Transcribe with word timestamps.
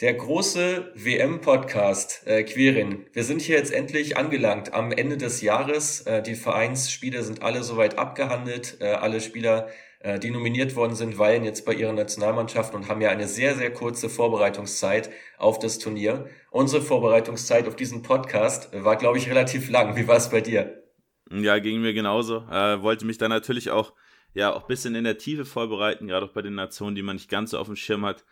Der 0.00 0.14
große 0.14 0.92
WM-Podcast, 0.94 2.24
äh, 2.24 2.44
Quirin. 2.44 3.06
Wir 3.12 3.24
sind 3.24 3.42
hier 3.42 3.56
jetzt 3.56 3.72
endlich 3.72 4.16
angelangt 4.16 4.72
am 4.72 4.92
Ende 4.92 5.16
des 5.16 5.40
Jahres. 5.40 6.02
Äh, 6.02 6.22
die 6.22 6.36
Vereinsspiele 6.36 7.24
sind 7.24 7.42
alle 7.42 7.64
soweit 7.64 7.98
abgehandelt. 7.98 8.76
Äh, 8.80 8.92
alle 8.92 9.20
Spieler, 9.20 9.66
äh, 9.98 10.20
die 10.20 10.30
nominiert 10.30 10.76
worden 10.76 10.94
sind, 10.94 11.18
weilen 11.18 11.42
jetzt 11.42 11.66
bei 11.66 11.74
ihren 11.74 11.96
Nationalmannschaften 11.96 12.76
und 12.78 12.88
haben 12.88 13.00
ja 13.00 13.10
eine 13.10 13.26
sehr, 13.26 13.56
sehr 13.56 13.72
kurze 13.72 14.08
Vorbereitungszeit 14.08 15.10
auf 15.36 15.58
das 15.58 15.80
Turnier. 15.80 16.30
Unsere 16.52 16.80
Vorbereitungszeit 16.80 17.66
auf 17.66 17.74
diesen 17.74 18.02
Podcast 18.02 18.70
war, 18.72 18.94
glaube 18.94 19.18
ich, 19.18 19.28
relativ 19.28 19.68
lang. 19.68 19.96
Wie 19.96 20.06
war 20.06 20.18
es 20.18 20.30
bei 20.30 20.40
dir? 20.40 20.80
Ja, 21.28 21.58
ging 21.58 21.80
mir 21.80 21.92
genauso. 21.92 22.44
Äh, 22.48 22.80
wollte 22.82 23.04
mich 23.04 23.18
dann 23.18 23.30
natürlich 23.30 23.72
auch, 23.72 23.94
ja, 24.32 24.54
auch 24.54 24.68
bisschen 24.68 24.94
in 24.94 25.02
der 25.02 25.18
Tiefe 25.18 25.44
vorbereiten, 25.44 26.06
gerade 26.06 26.26
auch 26.26 26.32
bei 26.34 26.42
den 26.42 26.54
Nationen, 26.54 26.94
die 26.94 27.02
man 27.02 27.16
nicht 27.16 27.28
ganz 27.28 27.50
so 27.50 27.58
auf 27.58 27.66
dem 27.66 27.74
Schirm 27.74 28.06
hat 28.06 28.24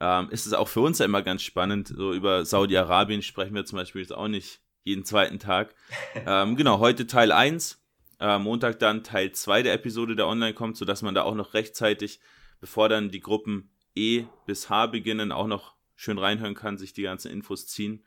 ähm, 0.00 0.28
ist 0.30 0.46
es 0.46 0.52
auch 0.52 0.68
für 0.68 0.80
uns 0.80 0.98
ja 0.98 1.04
immer 1.04 1.22
ganz 1.22 1.42
spannend. 1.42 1.88
So 1.88 2.12
über 2.12 2.44
Saudi-Arabien 2.44 3.22
sprechen 3.22 3.54
wir 3.54 3.64
zum 3.64 3.76
Beispiel 3.76 4.00
jetzt 4.00 4.14
auch 4.14 4.28
nicht 4.28 4.60
jeden 4.82 5.04
zweiten 5.04 5.38
Tag. 5.38 5.74
ähm, 6.26 6.56
genau, 6.56 6.78
heute 6.78 7.06
Teil 7.06 7.32
1, 7.32 7.80
äh, 8.18 8.38
Montag 8.38 8.78
dann 8.78 9.04
Teil 9.04 9.32
2 9.32 9.62
der 9.62 9.74
Episode, 9.74 10.16
der 10.16 10.26
online 10.26 10.54
kommt, 10.54 10.76
sodass 10.76 11.02
man 11.02 11.14
da 11.14 11.22
auch 11.22 11.34
noch 11.34 11.54
rechtzeitig, 11.54 12.20
bevor 12.60 12.88
dann 12.88 13.10
die 13.10 13.20
Gruppen 13.20 13.70
E 13.94 14.24
bis 14.46 14.70
H 14.70 14.86
beginnen, 14.86 15.32
auch 15.32 15.46
noch 15.46 15.74
schön 15.96 16.18
reinhören 16.18 16.54
kann, 16.54 16.78
sich 16.78 16.94
die 16.94 17.02
ganzen 17.02 17.30
Infos 17.30 17.66
ziehen. 17.66 18.02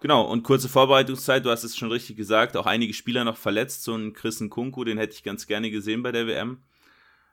Genau, 0.00 0.22
und 0.22 0.42
kurze 0.42 0.68
Vorbereitungszeit, 0.68 1.44
du 1.44 1.50
hast 1.50 1.62
es 1.64 1.76
schon 1.76 1.90
richtig 1.90 2.16
gesagt, 2.16 2.56
auch 2.56 2.66
einige 2.66 2.92
Spieler 2.92 3.24
noch 3.24 3.36
verletzt, 3.36 3.84
so 3.84 3.94
ein 3.94 4.12
Chris 4.12 4.42
Kunku, 4.50 4.84
den 4.84 4.98
hätte 4.98 5.14
ich 5.14 5.22
ganz 5.22 5.46
gerne 5.46 5.70
gesehen 5.70 6.02
bei 6.02 6.12
der 6.12 6.26
WM. 6.26 6.62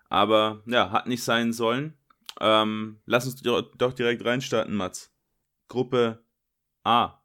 Aber 0.08 0.62
ja, 0.66 0.92
hat 0.92 1.08
nicht 1.08 1.24
sein 1.24 1.54
sollen. 1.54 1.96
Ähm, 2.40 3.02
lass 3.06 3.26
uns 3.26 3.42
doch 3.42 3.94
direkt 3.94 4.24
reinstarten, 4.24 4.76
Mats. 4.76 5.12
Gruppe 5.68 6.24
A. 6.84 7.22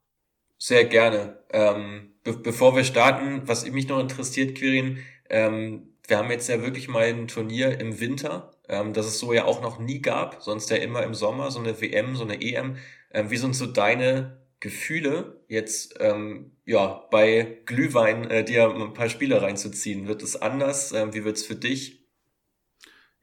Sehr 0.58 0.84
gerne. 0.84 1.44
Ähm, 1.50 2.14
be 2.22 2.32
bevor 2.34 2.74
wir 2.76 2.84
starten, 2.84 3.42
was 3.46 3.68
mich 3.70 3.88
noch 3.88 4.00
interessiert, 4.00 4.56
Quirin, 4.56 4.98
ähm, 5.28 5.94
wir 6.06 6.18
haben 6.18 6.30
jetzt 6.30 6.48
ja 6.48 6.62
wirklich 6.62 6.88
mal 6.88 7.04
ein 7.04 7.28
Turnier 7.28 7.80
im 7.80 7.98
Winter, 8.00 8.52
ähm, 8.68 8.92
das 8.92 9.06
es 9.06 9.18
so 9.18 9.32
ja 9.32 9.44
auch 9.44 9.62
noch 9.62 9.78
nie 9.78 10.00
gab, 10.00 10.42
sonst 10.42 10.70
ja 10.70 10.76
immer 10.76 11.02
im 11.02 11.14
Sommer, 11.14 11.50
so 11.50 11.60
eine 11.60 11.80
WM, 11.80 12.16
so 12.16 12.24
eine 12.24 12.40
EM. 12.40 12.76
Ähm, 13.12 13.30
wie 13.30 13.36
sind 13.36 13.54
so 13.54 13.66
deine 13.66 14.42
Gefühle 14.60 15.44
jetzt 15.48 15.96
ähm, 16.00 16.52
ja 16.64 17.06
bei 17.10 17.58
Glühwein 17.66 18.30
äh, 18.30 18.44
dir 18.44 18.70
ein 18.70 18.94
paar 18.94 19.08
Spiele 19.08 19.42
reinzuziehen? 19.42 20.08
Wird 20.08 20.22
es 20.22 20.40
anders? 20.40 20.92
Ähm, 20.92 21.14
wie 21.14 21.24
wird 21.24 21.36
es 21.36 21.44
für 21.44 21.56
dich? 21.56 22.03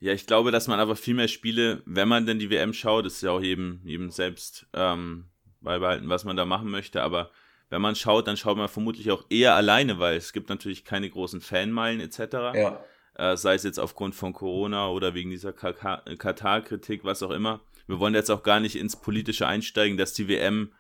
Ja, 0.02 0.14
ich 0.14 0.26
glaube, 0.26 0.50
dass 0.50 0.68
man 0.68 0.80
aber 0.80 0.96
viel 0.96 1.14
mehr 1.14 1.28
Spiele, 1.28 1.84
wenn 1.86 2.08
man 2.08 2.26
denn 2.26 2.40
die 2.40 2.50
WM 2.50 2.74
schaut, 2.74 3.06
ist 3.06 3.22
ja 3.22 3.30
auch 3.32 3.42
jedem, 3.42 3.82
jedem 3.84 4.10
selbst 4.10 4.66
ähm, 4.74 5.26
beibehalten, 5.62 6.10
was 6.10 6.26
man 6.26 6.36
da 6.36 6.44
machen 6.44 6.72
möchte, 6.72 7.04
aber 7.04 7.30
wenn 7.70 7.84
man 7.84 7.96
schaut, 7.96 8.28
dann 8.28 8.36
schaut 8.36 8.58
man 8.58 8.68
vermutlich 8.68 9.12
auch 9.12 9.26
eher 9.30 9.56
alleine, 9.56 10.00
weil 10.00 10.18
es 10.18 10.34
gibt 10.34 10.50
natürlich 10.50 10.86
keine 10.86 11.08
großen 11.08 11.40
Fanmeilen 11.40 12.02
etc. 12.02 12.20
Ja. 12.56 12.84
Äh, 13.14 13.38
sei 13.38 13.54
es 13.54 13.64
jetzt 13.64 13.80
aufgrund 13.80 14.16
von 14.16 14.34
Corona 14.34 14.90
oder 14.90 15.14
wegen 15.14 15.30
dieser 15.30 15.54
Katar-Kritik, 15.54 17.04
was 17.06 17.22
auch 17.22 17.32
immer. 17.32 17.62
Wir 17.86 18.00
wollen 18.00 18.16
jetzt 18.16 18.32
auch 18.32 18.42
gar 18.42 18.60
nicht 18.60 18.76
ins 18.76 18.96
Politische 18.96 19.46
einsteigen, 19.46 19.98
dass 19.98 20.14
die 20.14 20.28
WM, 20.28 20.74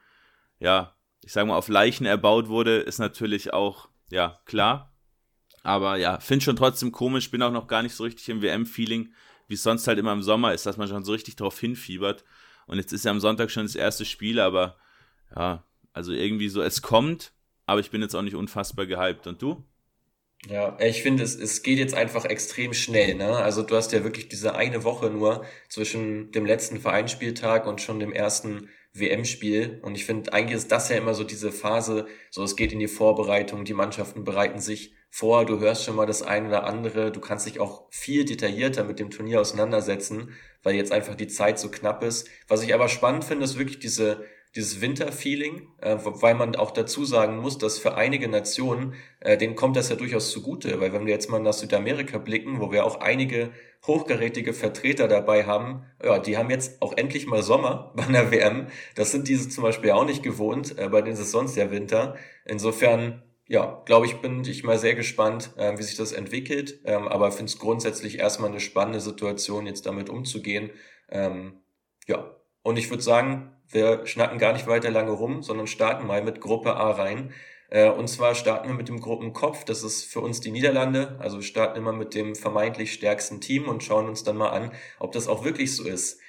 ja, 0.59 0.95
ich 1.23 1.31
sage 1.31 1.47
mal, 1.47 1.57
auf 1.57 1.67
Leichen 1.67 2.07
erbaut 2.07 2.49
wurde, 2.49 2.77
ist 2.77 2.97
natürlich 2.97 3.53
auch, 3.53 3.87
ja, 4.09 4.39
klar. 4.45 4.90
Aber 5.63 5.97
ja, 5.97 6.19
finde 6.19 6.45
schon 6.45 6.55
trotzdem 6.55 6.91
komisch, 6.91 7.31
bin 7.31 7.43
auch 7.43 7.51
noch 7.51 7.67
gar 7.67 7.83
nicht 7.83 7.95
so 7.95 8.03
richtig 8.03 8.29
im 8.29 8.41
WM-Feeling, 8.41 9.13
wie 9.47 9.53
es 9.53 9.63
sonst 9.63 9.87
halt 9.87 9.99
immer 9.99 10.13
im 10.13 10.23
Sommer 10.23 10.53
ist, 10.53 10.65
dass 10.65 10.77
man 10.77 10.87
schon 10.87 11.03
so 11.03 11.11
richtig 11.11 11.35
drauf 11.35 11.59
hinfiebert. 11.59 12.23
Und 12.67 12.77
jetzt 12.77 12.93
ist 12.93 13.05
ja 13.05 13.11
am 13.11 13.19
Sonntag 13.19 13.51
schon 13.51 13.63
das 13.63 13.75
erste 13.75 14.05
Spiel, 14.05 14.39
aber 14.39 14.77
ja, 15.35 15.63
also 15.93 16.13
irgendwie 16.13 16.49
so, 16.49 16.61
es 16.61 16.81
kommt, 16.81 17.33
aber 17.65 17.79
ich 17.79 17.91
bin 17.91 18.01
jetzt 18.01 18.15
auch 18.15 18.21
nicht 18.21 18.35
unfassbar 18.35 18.85
gehypt. 18.85 19.27
Und 19.27 19.41
du? 19.41 19.63
Ja, 20.47 20.77
ich 20.79 21.03
finde, 21.03 21.23
es, 21.23 21.35
es 21.35 21.61
geht 21.61 21.77
jetzt 21.77 21.93
einfach 21.93 22.25
extrem 22.25 22.73
schnell. 22.73 23.13
Ne? 23.15 23.35
Also 23.35 23.61
du 23.61 23.75
hast 23.75 23.91
ja 23.91 24.03
wirklich 24.03 24.27
diese 24.27 24.55
eine 24.55 24.83
Woche 24.83 25.09
nur 25.09 25.45
zwischen 25.69 26.31
dem 26.31 26.45
letzten 26.45 26.79
Vereinsspieltag 26.79 27.67
und 27.67 27.79
schon 27.79 27.99
dem 27.99 28.11
ersten 28.11 28.69
WM-Spiel. 28.93 29.79
Und 29.83 29.95
ich 29.95 30.05
finde, 30.05 30.33
eigentlich 30.33 30.57
ist 30.57 30.71
das 30.71 30.89
ja 30.89 30.97
immer 30.97 31.13
so 31.13 31.23
diese 31.23 31.51
Phase, 31.51 32.07
so 32.31 32.43
es 32.43 32.55
geht 32.55 32.73
in 32.73 32.79
die 32.79 32.87
Vorbereitung, 32.87 33.65
die 33.65 33.73
Mannschaften 33.73 34.23
bereiten 34.23 34.59
sich 34.59 34.93
vor, 35.11 35.45
du 35.45 35.59
hörst 35.59 35.83
schon 35.83 35.95
mal 35.95 36.07
das 36.07 36.23
eine 36.23 36.47
oder 36.47 36.63
andere, 36.63 37.11
du 37.11 37.19
kannst 37.19 37.45
dich 37.45 37.59
auch 37.59 37.83
viel 37.91 38.25
detaillierter 38.25 38.85
mit 38.85 38.97
dem 38.97 39.11
Turnier 39.11 39.41
auseinandersetzen, 39.41 40.33
weil 40.63 40.73
jetzt 40.73 40.91
einfach 40.91 41.15
die 41.15 41.27
Zeit 41.27 41.59
so 41.59 41.69
knapp 41.69 42.01
ist. 42.01 42.27
Was 42.47 42.63
ich 42.63 42.73
aber 42.73 42.87
spannend 42.87 43.25
finde, 43.25 43.43
ist 43.43 43.59
wirklich 43.59 43.79
diese 43.79 44.23
dieses 44.55 44.81
Winterfeeling, 44.81 45.67
äh, 45.79 45.97
weil 46.01 46.35
man 46.35 46.55
auch 46.55 46.71
dazu 46.71 47.05
sagen 47.05 47.37
muss, 47.37 47.57
dass 47.57 47.79
für 47.79 47.95
einige 47.95 48.27
Nationen, 48.27 48.95
äh, 49.21 49.37
denen 49.37 49.55
kommt 49.55 49.77
das 49.77 49.89
ja 49.89 49.95
durchaus 49.95 50.31
zugute, 50.31 50.81
weil 50.81 50.91
wenn 50.91 51.05
wir 51.05 51.13
jetzt 51.13 51.29
mal 51.29 51.39
nach 51.39 51.53
Südamerika 51.53 52.17
blicken, 52.17 52.59
wo 52.59 52.71
wir 52.71 52.85
auch 52.85 52.99
einige 52.99 53.51
hochgerätige 53.87 54.53
Vertreter 54.53 55.07
dabei 55.07 55.45
haben, 55.45 55.85
ja, 56.03 56.19
die 56.19 56.37
haben 56.37 56.49
jetzt 56.49 56.81
auch 56.81 56.95
endlich 56.97 57.27
mal 57.27 57.41
Sommer 57.41 57.93
bei 57.95 58.03
einer 58.03 58.31
WM. 58.31 58.67
Das 58.95 59.11
sind 59.11 59.27
diese 59.27 59.47
zum 59.49 59.63
Beispiel 59.63 59.91
auch 59.91 60.05
nicht 60.05 60.21
gewohnt, 60.21 60.77
äh, 60.77 60.89
bei 60.89 61.01
denen 61.01 61.13
ist 61.13 61.21
es 61.21 61.31
sonst 61.31 61.55
ja 61.55 61.71
Winter. 61.71 62.15
Insofern 62.45 63.23
ja, 63.51 63.81
glaube 63.83 64.05
ich, 64.05 64.21
bin 64.21 64.45
ich 64.45 64.63
mal 64.63 64.79
sehr 64.79 64.95
gespannt, 64.95 65.51
äh, 65.57 65.77
wie 65.77 65.83
sich 65.83 65.97
das 65.97 66.13
entwickelt. 66.13 66.79
Ähm, 66.85 67.09
aber 67.09 67.33
finde 67.33 67.51
es 67.51 67.59
grundsätzlich 67.59 68.17
erstmal 68.17 68.49
eine 68.49 68.61
spannende 68.61 69.01
Situation, 69.01 69.67
jetzt 69.67 69.85
damit 69.85 70.09
umzugehen. 70.09 70.69
Ähm, 71.09 71.59
ja, 72.07 72.33
und 72.63 72.77
ich 72.77 72.89
würde 72.89 73.03
sagen, 73.03 73.51
wir 73.67 74.05
schnacken 74.07 74.39
gar 74.39 74.53
nicht 74.53 74.67
weiter 74.67 74.89
lange 74.89 75.11
rum, 75.11 75.43
sondern 75.43 75.67
starten 75.67 76.07
mal 76.07 76.23
mit 76.23 76.39
Gruppe 76.39 76.77
A 76.77 76.91
rein. 76.91 77.33
Äh, 77.69 77.89
und 77.89 78.07
zwar 78.07 78.35
starten 78.35 78.69
wir 78.69 78.75
mit 78.75 78.87
dem 78.87 79.01
Gruppenkopf. 79.01 79.65
Das 79.65 79.83
ist 79.83 80.05
für 80.05 80.21
uns 80.21 80.39
die 80.39 80.51
Niederlande. 80.51 81.17
Also 81.19 81.39
wir 81.39 81.43
starten 81.43 81.77
immer 81.77 81.91
mit 81.91 82.13
dem 82.15 82.35
vermeintlich 82.35 82.93
stärksten 82.93 83.41
Team 83.41 83.67
und 83.67 83.83
schauen 83.83 84.07
uns 84.07 84.23
dann 84.23 84.37
mal 84.37 84.51
an, 84.51 84.71
ob 84.97 85.11
das 85.11 85.27
auch 85.27 85.43
wirklich 85.43 85.75
so 85.75 85.83
ist. 85.83 86.21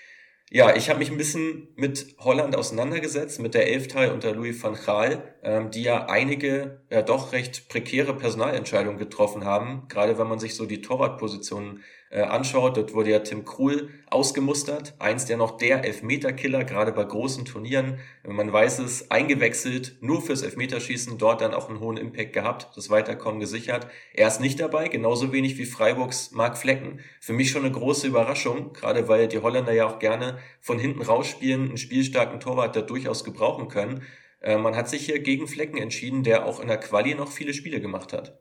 Ja, 0.55 0.77
ich 0.77 0.91
habe 0.91 0.99
mich 0.99 1.11
ein 1.11 1.17
bisschen 1.17 1.69
mit 1.77 2.15
Holland 2.19 2.55
auseinandergesetzt, 2.55 3.41
mit 3.41 3.55
der 3.55 3.69
Elfteil 3.69 4.13
unter 4.13 4.33
Louis 4.33 4.63
van 4.63 4.75
Gaal, 4.75 5.35
ähm, 5.43 5.71
die 5.71 5.83
ja 5.83 6.05
einige 6.09 6.82
ja 6.93 7.01
doch 7.01 7.33
recht 7.33 7.71
prekäre 7.71 8.15
Personalentscheidungen 8.15 8.99
getroffen 8.99 9.45
haben, 9.47 9.85
gerade 9.89 10.19
wenn 10.19 10.29
man 10.29 10.39
sich 10.39 10.55
so 10.55 10.67
die 10.67 10.83
Torwartpositionen 10.83 11.83
äh, 12.11 12.21
anschaut, 12.21 12.77
dort 12.77 12.93
wurde 12.93 13.11
ja 13.11 13.21
Tim 13.21 13.47
Krul 13.47 13.89
ausgemustert, 14.11 14.95
einst 14.99 15.31
ja 15.31 15.39
noch 15.39 15.57
der 15.57 15.87
Elfmeterkiller, 15.87 16.65
gerade 16.65 16.93
bei 16.93 17.05
großen 17.05 17.47
Turnieren. 17.47 17.99
Man 18.29 18.53
weiß 18.53 18.81
es, 18.81 19.11
eingewechselt, 19.11 19.97
nur 20.03 20.21
fürs 20.21 20.43
Elfmeterschießen, 20.43 21.17
dort 21.17 21.41
dann 21.41 21.55
auch 21.55 21.71
einen 21.71 21.81
hohen 21.81 21.97
Impact 21.97 22.35
gehabt, 22.35 22.77
das 22.77 22.91
Weiterkommen 22.91 23.41
gesichert. 23.41 23.87
Er 24.13 24.29
ist 24.29 24.43
nicht 24.43 24.61
dabei, 24.61 24.89
genauso 24.89 25.33
wenig 25.33 25.57
wie 25.57 25.65
Freiburgs 25.65 26.33
Mark 26.33 26.59
Flecken. 26.59 27.01
Für 27.21 27.33
mich 27.33 27.51
schon 27.51 27.65
eine 27.65 27.73
große 27.73 28.07
Überraschung, 28.07 28.75
gerade 28.75 29.09
weil 29.09 29.29
die 29.29 29.39
Holländer 29.39 29.73
ja 29.73 29.87
auch 29.87 29.99
gerne 29.99 30.37
von 30.61 30.79
hinten 30.79 31.01
rausspielen, 31.01 31.69
einen 31.69 31.79
spielstarken 31.79 32.39
Torwart 32.39 32.77
da 32.77 32.83
durchaus 32.83 33.25
gebrauchen 33.25 33.69
können. 33.69 34.03
Äh, 34.43 34.59
man 34.59 34.77
hat 34.77 34.89
sich 34.89 35.07
hier 35.07 35.21
gegen 35.21 35.49
Flecken 35.49 35.79
entschieden, 35.79 36.25
der 36.25 36.47
auch 36.47 36.61
in 36.61 36.69
der 36.69 36.79
Quali 36.79 37.15
noch 37.15 37.31
viele 37.31 37.55
Spiele 37.55 37.81
gemacht 37.81 38.13
hat. 38.13 38.39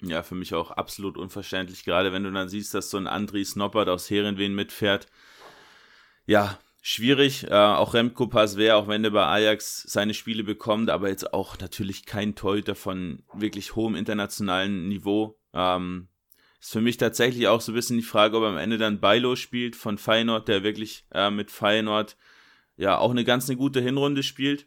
Ja, 0.00 0.22
für 0.22 0.34
mich 0.34 0.54
auch 0.54 0.70
absolut 0.70 1.16
unverständlich, 1.16 1.84
gerade 1.84 2.12
wenn 2.12 2.22
du 2.22 2.30
dann 2.30 2.48
siehst, 2.48 2.74
dass 2.74 2.90
so 2.90 2.98
ein 2.98 3.08
Andries 3.08 3.56
Noppert 3.56 3.88
aus 3.88 4.10
Herenwehen 4.10 4.54
mitfährt. 4.54 5.06
Ja, 6.24 6.58
schwierig. 6.80 7.44
Äh, 7.44 7.54
auch 7.54 7.94
Remco 7.94 8.28
Pasver, 8.28 8.76
auch 8.76 8.86
wenn 8.86 9.02
er 9.02 9.10
bei 9.10 9.24
Ajax 9.24 9.82
seine 9.82 10.14
Spiele 10.14 10.44
bekommt, 10.44 10.90
aber 10.90 11.08
jetzt 11.08 11.32
auch 11.32 11.58
natürlich 11.58 12.06
kein 12.06 12.34
Torhüter 12.34 12.74
von 12.74 13.24
wirklich 13.32 13.74
hohem 13.74 13.96
internationalen 13.96 14.88
Niveau. 14.88 15.38
Ähm, 15.52 16.08
ist 16.60 16.72
für 16.72 16.80
mich 16.80 16.96
tatsächlich 16.96 17.48
auch 17.48 17.60
so 17.60 17.72
ein 17.72 17.76
bisschen 17.76 17.98
die 17.98 18.02
Frage, 18.02 18.36
ob 18.36 18.44
am 18.44 18.58
Ende 18.58 18.78
dann 18.78 19.00
Bailo 19.00 19.36
spielt 19.36 19.76
von 19.76 19.98
Feyenoord, 19.98 20.48
der 20.48 20.62
wirklich 20.62 21.06
äh, 21.12 21.30
mit 21.30 21.50
Feyenoord 21.50 22.16
ja 22.76 22.98
auch 22.98 23.10
eine 23.10 23.24
ganz 23.24 23.48
eine 23.48 23.56
gute 23.56 23.80
Hinrunde 23.80 24.22
spielt. 24.22 24.66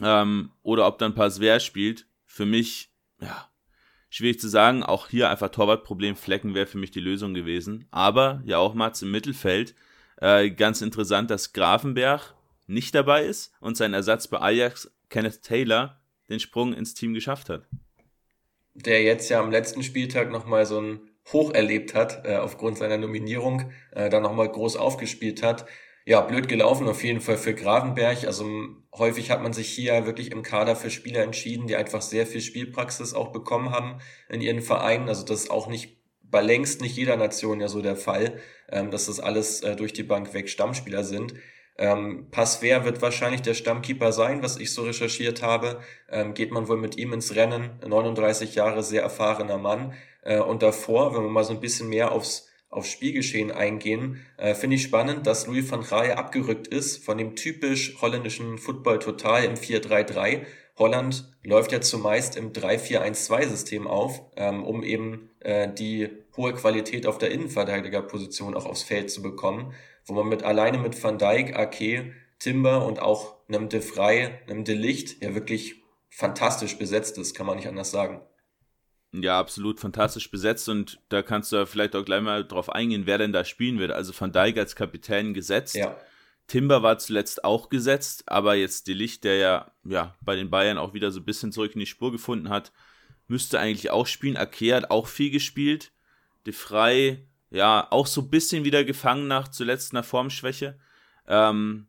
Ähm, 0.00 0.50
oder 0.62 0.86
ob 0.86 0.98
dann 0.98 1.14
Pasver 1.14 1.60
spielt. 1.60 2.06
Für 2.24 2.46
mich, 2.46 2.90
ja, 3.20 3.52
Schwierig 4.14 4.40
zu 4.40 4.48
sagen, 4.48 4.82
auch 4.82 5.08
hier 5.08 5.30
einfach 5.30 5.48
Torwartproblem, 5.48 6.16
Flecken 6.16 6.54
wäre 6.54 6.66
für 6.66 6.76
mich 6.76 6.90
die 6.90 7.00
Lösung 7.00 7.32
gewesen. 7.32 7.86
Aber 7.90 8.42
ja 8.44 8.58
auch 8.58 8.74
Mats 8.74 9.00
im 9.00 9.10
Mittelfeld. 9.10 9.74
Äh, 10.20 10.50
ganz 10.50 10.82
interessant, 10.82 11.30
dass 11.30 11.54
Grafenberg 11.54 12.34
nicht 12.66 12.94
dabei 12.94 13.24
ist 13.24 13.54
und 13.60 13.78
sein 13.78 13.94
Ersatz 13.94 14.28
bei 14.28 14.38
Ajax, 14.38 14.92
Kenneth 15.08 15.42
Taylor, 15.42 15.98
den 16.28 16.40
Sprung 16.40 16.74
ins 16.74 16.92
Team 16.92 17.14
geschafft 17.14 17.48
hat. 17.48 17.66
Der 18.74 19.02
jetzt 19.02 19.30
ja 19.30 19.40
am 19.40 19.50
letzten 19.50 19.82
Spieltag 19.82 20.30
nochmal 20.30 20.66
so 20.66 20.78
ein 20.78 21.00
Hoch 21.32 21.50
erlebt 21.54 21.94
hat, 21.94 22.26
äh, 22.26 22.36
aufgrund 22.36 22.76
seiner 22.76 22.98
Nominierung, 22.98 23.72
äh, 23.92 24.10
dann 24.10 24.22
nochmal 24.22 24.50
groß 24.50 24.76
aufgespielt 24.76 25.42
hat 25.42 25.64
ja, 26.04 26.20
blöd 26.20 26.48
gelaufen 26.48 26.88
auf 26.88 27.04
jeden 27.04 27.20
Fall 27.20 27.38
für 27.38 27.54
Gravenberg. 27.54 28.24
Also 28.24 28.46
häufig 28.94 29.30
hat 29.30 29.42
man 29.42 29.52
sich 29.52 29.68
hier 29.68 30.06
wirklich 30.06 30.32
im 30.32 30.42
Kader 30.42 30.76
für 30.76 30.90
Spieler 30.90 31.22
entschieden, 31.22 31.66
die 31.66 31.76
einfach 31.76 32.02
sehr 32.02 32.26
viel 32.26 32.40
Spielpraxis 32.40 33.14
auch 33.14 33.32
bekommen 33.32 33.70
haben 33.70 33.98
in 34.28 34.40
ihren 34.40 34.62
Vereinen. 34.62 35.08
Also 35.08 35.24
das 35.24 35.42
ist 35.42 35.50
auch 35.50 35.68
nicht 35.68 35.98
bei 36.22 36.40
längst 36.40 36.80
nicht 36.80 36.96
jeder 36.96 37.16
Nation 37.16 37.60
ja 37.60 37.68
so 37.68 37.82
der 37.82 37.94
Fall, 37.94 38.38
ähm, 38.70 38.90
dass 38.90 39.06
das 39.06 39.20
alles 39.20 39.60
äh, 39.60 39.76
durch 39.76 39.92
die 39.92 40.02
Bank 40.02 40.34
weg 40.34 40.48
Stammspieler 40.48 41.04
sind. 41.04 41.34
Ähm, 41.78 42.28
Passwehr 42.30 42.84
wird 42.84 43.00
wahrscheinlich 43.02 43.42
der 43.42 43.54
Stammkeeper 43.54 44.12
sein, 44.12 44.42
was 44.42 44.56
ich 44.56 44.72
so 44.72 44.82
recherchiert 44.82 45.42
habe. 45.42 45.80
Ähm, 46.10 46.34
geht 46.34 46.50
man 46.50 46.68
wohl 46.68 46.78
mit 46.78 46.96
ihm 46.96 47.12
ins 47.12 47.34
Rennen. 47.34 47.70
39 47.86 48.54
Jahre, 48.54 48.82
sehr 48.82 49.02
erfahrener 49.02 49.58
Mann. 49.58 49.94
Äh, 50.22 50.38
und 50.40 50.62
davor, 50.62 51.14
wenn 51.14 51.22
wir 51.22 51.30
mal 51.30 51.44
so 51.44 51.52
ein 51.52 51.60
bisschen 51.60 51.88
mehr 51.88 52.12
aufs, 52.12 52.48
aufs 52.72 52.90
Spielgeschehen 52.90 53.52
eingehen, 53.52 54.20
äh, 54.36 54.54
finde 54.54 54.74
ich 54.74 54.82
spannend, 54.82 55.28
dass 55.28 55.46
Louis 55.46 55.70
van 55.70 55.84
Gaal 55.84 56.12
abgerückt 56.12 56.66
ist 56.66 57.04
von 57.04 57.16
dem 57.16 57.36
typisch 57.36 57.96
holländischen 58.02 58.58
Football 58.58 58.98
total 58.98 59.44
im 59.44 59.54
4-3-3. 59.54 60.44
Holland 60.76 61.32
läuft 61.44 61.70
ja 61.70 61.80
zumeist 61.80 62.36
im 62.36 62.52
3-4-1-2-System 62.52 63.86
auf, 63.86 64.22
ähm, 64.36 64.64
um 64.64 64.82
eben 64.82 65.30
äh, 65.38 65.72
die 65.72 66.08
hohe 66.36 66.52
Qualität 66.54 67.06
auf 67.06 67.18
der 67.18 67.30
Innenverteidigerposition 67.30 68.56
auch 68.56 68.66
aufs 68.66 68.82
Feld 68.82 69.10
zu 69.10 69.22
bekommen 69.22 69.72
wo 70.06 70.14
man 70.14 70.28
mit 70.28 70.42
alleine 70.42 70.78
mit 70.78 71.02
Van 71.02 71.18
Dijk, 71.18 71.56
Ake, 71.56 72.12
Timber 72.38 72.84
und 72.86 73.00
auch 73.00 73.36
einem 73.48 73.68
De 73.68 73.80
Vrij, 73.80 74.30
einem 74.48 74.64
De 74.64 74.74
Licht 74.74 75.22
ja 75.22 75.34
wirklich 75.34 75.82
fantastisch 76.10 76.76
besetzt 76.76 77.18
ist, 77.18 77.34
kann 77.34 77.46
man 77.46 77.56
nicht 77.56 77.68
anders 77.68 77.90
sagen. 77.90 78.20
Ja, 79.12 79.38
absolut 79.38 79.78
fantastisch 79.78 80.30
besetzt 80.30 80.68
und 80.68 80.98
da 81.10 81.22
kannst 81.22 81.52
du 81.52 81.56
ja 81.56 81.66
vielleicht 81.66 81.94
auch 81.94 82.04
gleich 82.04 82.22
mal 82.22 82.46
drauf 82.46 82.70
eingehen, 82.70 83.04
wer 83.04 83.18
denn 83.18 83.32
da 83.32 83.44
spielen 83.44 83.78
wird. 83.78 83.92
Also 83.92 84.12
Van 84.18 84.32
Dijk 84.32 84.56
als 84.56 84.74
Kapitän 84.74 85.34
gesetzt. 85.34 85.74
Ja. 85.74 85.96
Timber 86.46 86.82
war 86.82 86.98
zuletzt 86.98 87.44
auch 87.44 87.68
gesetzt, 87.68 88.24
aber 88.26 88.54
jetzt 88.54 88.88
De 88.88 88.94
Licht, 88.94 89.24
der 89.24 89.36
ja, 89.36 89.72
ja 89.84 90.14
bei 90.22 90.34
den 90.34 90.50
Bayern 90.50 90.78
auch 90.78 90.94
wieder 90.94 91.10
so 91.10 91.20
ein 91.20 91.24
bisschen 91.26 91.52
zurück 91.52 91.74
in 91.74 91.80
die 91.80 91.86
Spur 91.86 92.10
gefunden 92.10 92.48
hat, 92.48 92.72
müsste 93.28 93.60
eigentlich 93.60 93.90
auch 93.90 94.06
spielen. 94.06 94.36
Ake 94.36 94.74
hat 94.74 94.90
auch 94.90 95.06
viel 95.06 95.30
gespielt. 95.30 95.92
De 96.46 96.52
Vrij 96.52 97.26
ja, 97.52 97.86
auch 97.90 98.06
so 98.06 98.22
ein 98.22 98.30
bisschen 98.30 98.64
wieder 98.64 98.82
gefangen 98.82 99.28
nach 99.28 99.48
zuletzt 99.48 99.92
einer 99.92 100.02
Formschwäche. 100.02 100.78
Ähm, 101.26 101.88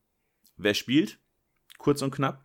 wer 0.58 0.74
spielt? 0.74 1.20
Kurz 1.78 2.02
und 2.02 2.12
knapp. 2.12 2.43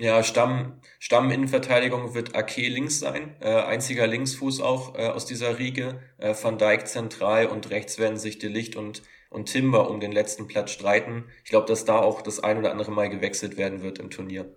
Ja, 0.00 0.24
Stamm, 0.24 0.80
Stamm-Innenverteidigung 0.98 2.14
wird 2.14 2.34
Ake 2.34 2.68
links 2.68 2.98
sein, 2.98 3.36
äh, 3.40 3.62
einziger 3.62 4.08
Linksfuß 4.08 4.60
auch 4.60 4.96
äh, 4.96 5.06
aus 5.06 5.24
dieser 5.24 5.60
Riege. 5.60 6.00
Äh, 6.18 6.34
Van 6.40 6.58
Dijk 6.58 6.88
zentral 6.88 7.46
und 7.46 7.70
rechts 7.70 7.98
werden 7.98 8.18
sich 8.18 8.38
De 8.38 8.50
Licht 8.50 8.74
und, 8.74 9.02
und 9.30 9.46
Timber 9.46 9.88
um 9.88 10.00
den 10.00 10.10
letzten 10.10 10.48
Platz 10.48 10.72
streiten. 10.72 11.26
Ich 11.44 11.50
glaube, 11.50 11.68
dass 11.68 11.84
da 11.84 11.98
auch 11.98 12.22
das 12.22 12.40
ein 12.40 12.58
oder 12.58 12.72
andere 12.72 12.90
Mal 12.90 13.08
gewechselt 13.08 13.56
werden 13.56 13.82
wird 13.82 14.00
im 14.00 14.10
Turnier. 14.10 14.52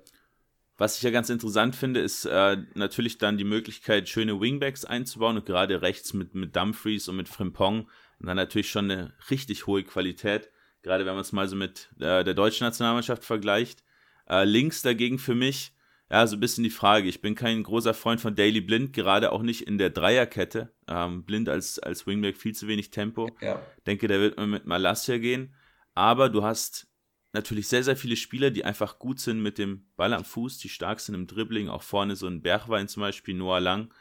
Was 0.80 0.98
ich 0.98 1.04
ja 1.04 1.12
ganz 1.12 1.30
interessant 1.30 1.76
finde, 1.76 2.00
ist 2.00 2.26
äh, 2.26 2.58
natürlich 2.74 3.20
dann 3.20 3.38
die 3.38 3.44
Möglichkeit, 3.44 4.10
schöne 4.10 4.40
Wingbacks 4.40 4.86
einzubauen 4.86 5.38
und 5.38 5.46
gerade 5.46 5.84
rechts 5.84 6.14
mit, 6.14 6.34
mit 6.34 6.56
Dumfries 6.56 7.08
und 7.10 7.16
mit 7.16 7.30
Frimpong 7.30 7.88
und 8.20 8.26
dann 8.28 8.38
natürlich 8.38 8.70
schon 8.70 8.90
eine 8.90 9.14
richtig 9.30 9.68
hohe 9.68 9.84
Qualität, 9.84 10.50
gerade 10.82 11.06
wenn 11.06 11.14
man 11.14 11.22
es 11.22 11.32
mal 11.32 11.48
so 11.48 11.56
mit 11.56 11.90
äh, 12.00 12.24
der 12.24 12.34
deutschen 12.34 12.66
Nationalmannschaft 12.66 13.24
vergleicht. 13.24 13.84
Äh, 14.30 14.44
links 14.46 14.82
dagegen 14.82 15.20
für 15.20 15.36
mich, 15.36 15.74
ja, 16.10 16.26
so 16.26 16.38
ein 16.38 16.40
bisschen 16.40 16.64
die 16.64 16.70
Frage. 16.70 17.10
Ich 17.10 17.22
bin 17.22 17.36
kein 17.36 17.64
großer 17.64 17.94
Freund 17.94 18.22
von 18.22 18.36
Daily 18.36 18.62
Blind, 18.62 18.94
gerade 18.94 19.32
auch 19.32 19.42
nicht 19.42 19.64
in 19.64 19.78
der 19.78 19.90
Dreierkette. 19.90 20.72
Ähm, 20.88 21.24
Blind 21.24 21.50
als, 21.50 21.80
als 21.80 22.08
Wingback 22.08 22.38
viel 22.38 22.56
zu 22.56 22.68
wenig 22.68 22.92
Tempo. 22.92 23.30
Ja. 23.42 23.62
Denke, 23.86 24.08
der 24.08 24.20
wird 24.22 24.40
mit 24.40 24.66
Malassia 24.66 25.18
gehen. 25.18 25.54
Aber 25.96 26.30
du 26.30 26.44
hast 26.44 26.88
natürlich 27.34 27.68
sehr, 27.68 27.84
sehr 27.84 27.98
viele 27.98 28.16
Spieler, 28.16 28.52
die 28.52 28.64
einfach 28.64 29.00
gut 29.00 29.20
sind 29.20 29.42
mit 29.42 29.58
dem 29.58 29.86
Ball 29.98 30.14
am 30.14 30.24
Fuß, 30.24 30.60
die 30.60 30.70
stark 30.70 31.02
sind 31.02 31.16
im 31.16 31.28
Dribbling, 31.28 31.68
auch 31.68 31.84
vorne 31.84 32.16
so 32.16 32.28
ein 32.28 32.42
Bergwein 32.42 32.88
zum 32.88 33.02
Beispiel, 33.02 33.36
Noah 33.36 33.60
Lang, 33.60 33.94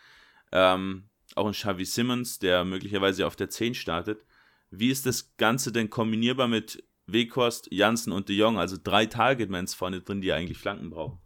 ähm, 0.53 1.09
auch 1.35 1.47
ein 1.47 1.53
Xavi 1.53 1.85
Simmons, 1.85 2.39
der 2.39 2.65
möglicherweise 2.65 3.27
auf 3.27 3.35
der 3.35 3.51
10 3.51 3.75
startet. 3.75 4.25
Wie 4.71 4.91
ist 4.91 5.07
das 5.07 5.37
Ganze 5.37 5.73
denn 5.73 5.91
kombinierbar 5.91 6.49
mit 6.49 6.85
Wekost, 7.07 7.69
Janssen 7.71 8.13
und 8.13 8.29
de 8.29 8.37
Jong, 8.37 8.59
also 8.59 8.77
drei 8.83 9.07
Targetmans 9.07 9.75
vorne 9.75 10.01
drin, 10.01 10.21
die 10.21 10.33
eigentlich 10.33 10.59
Flanken 10.59 10.91
brauchen? 10.91 11.21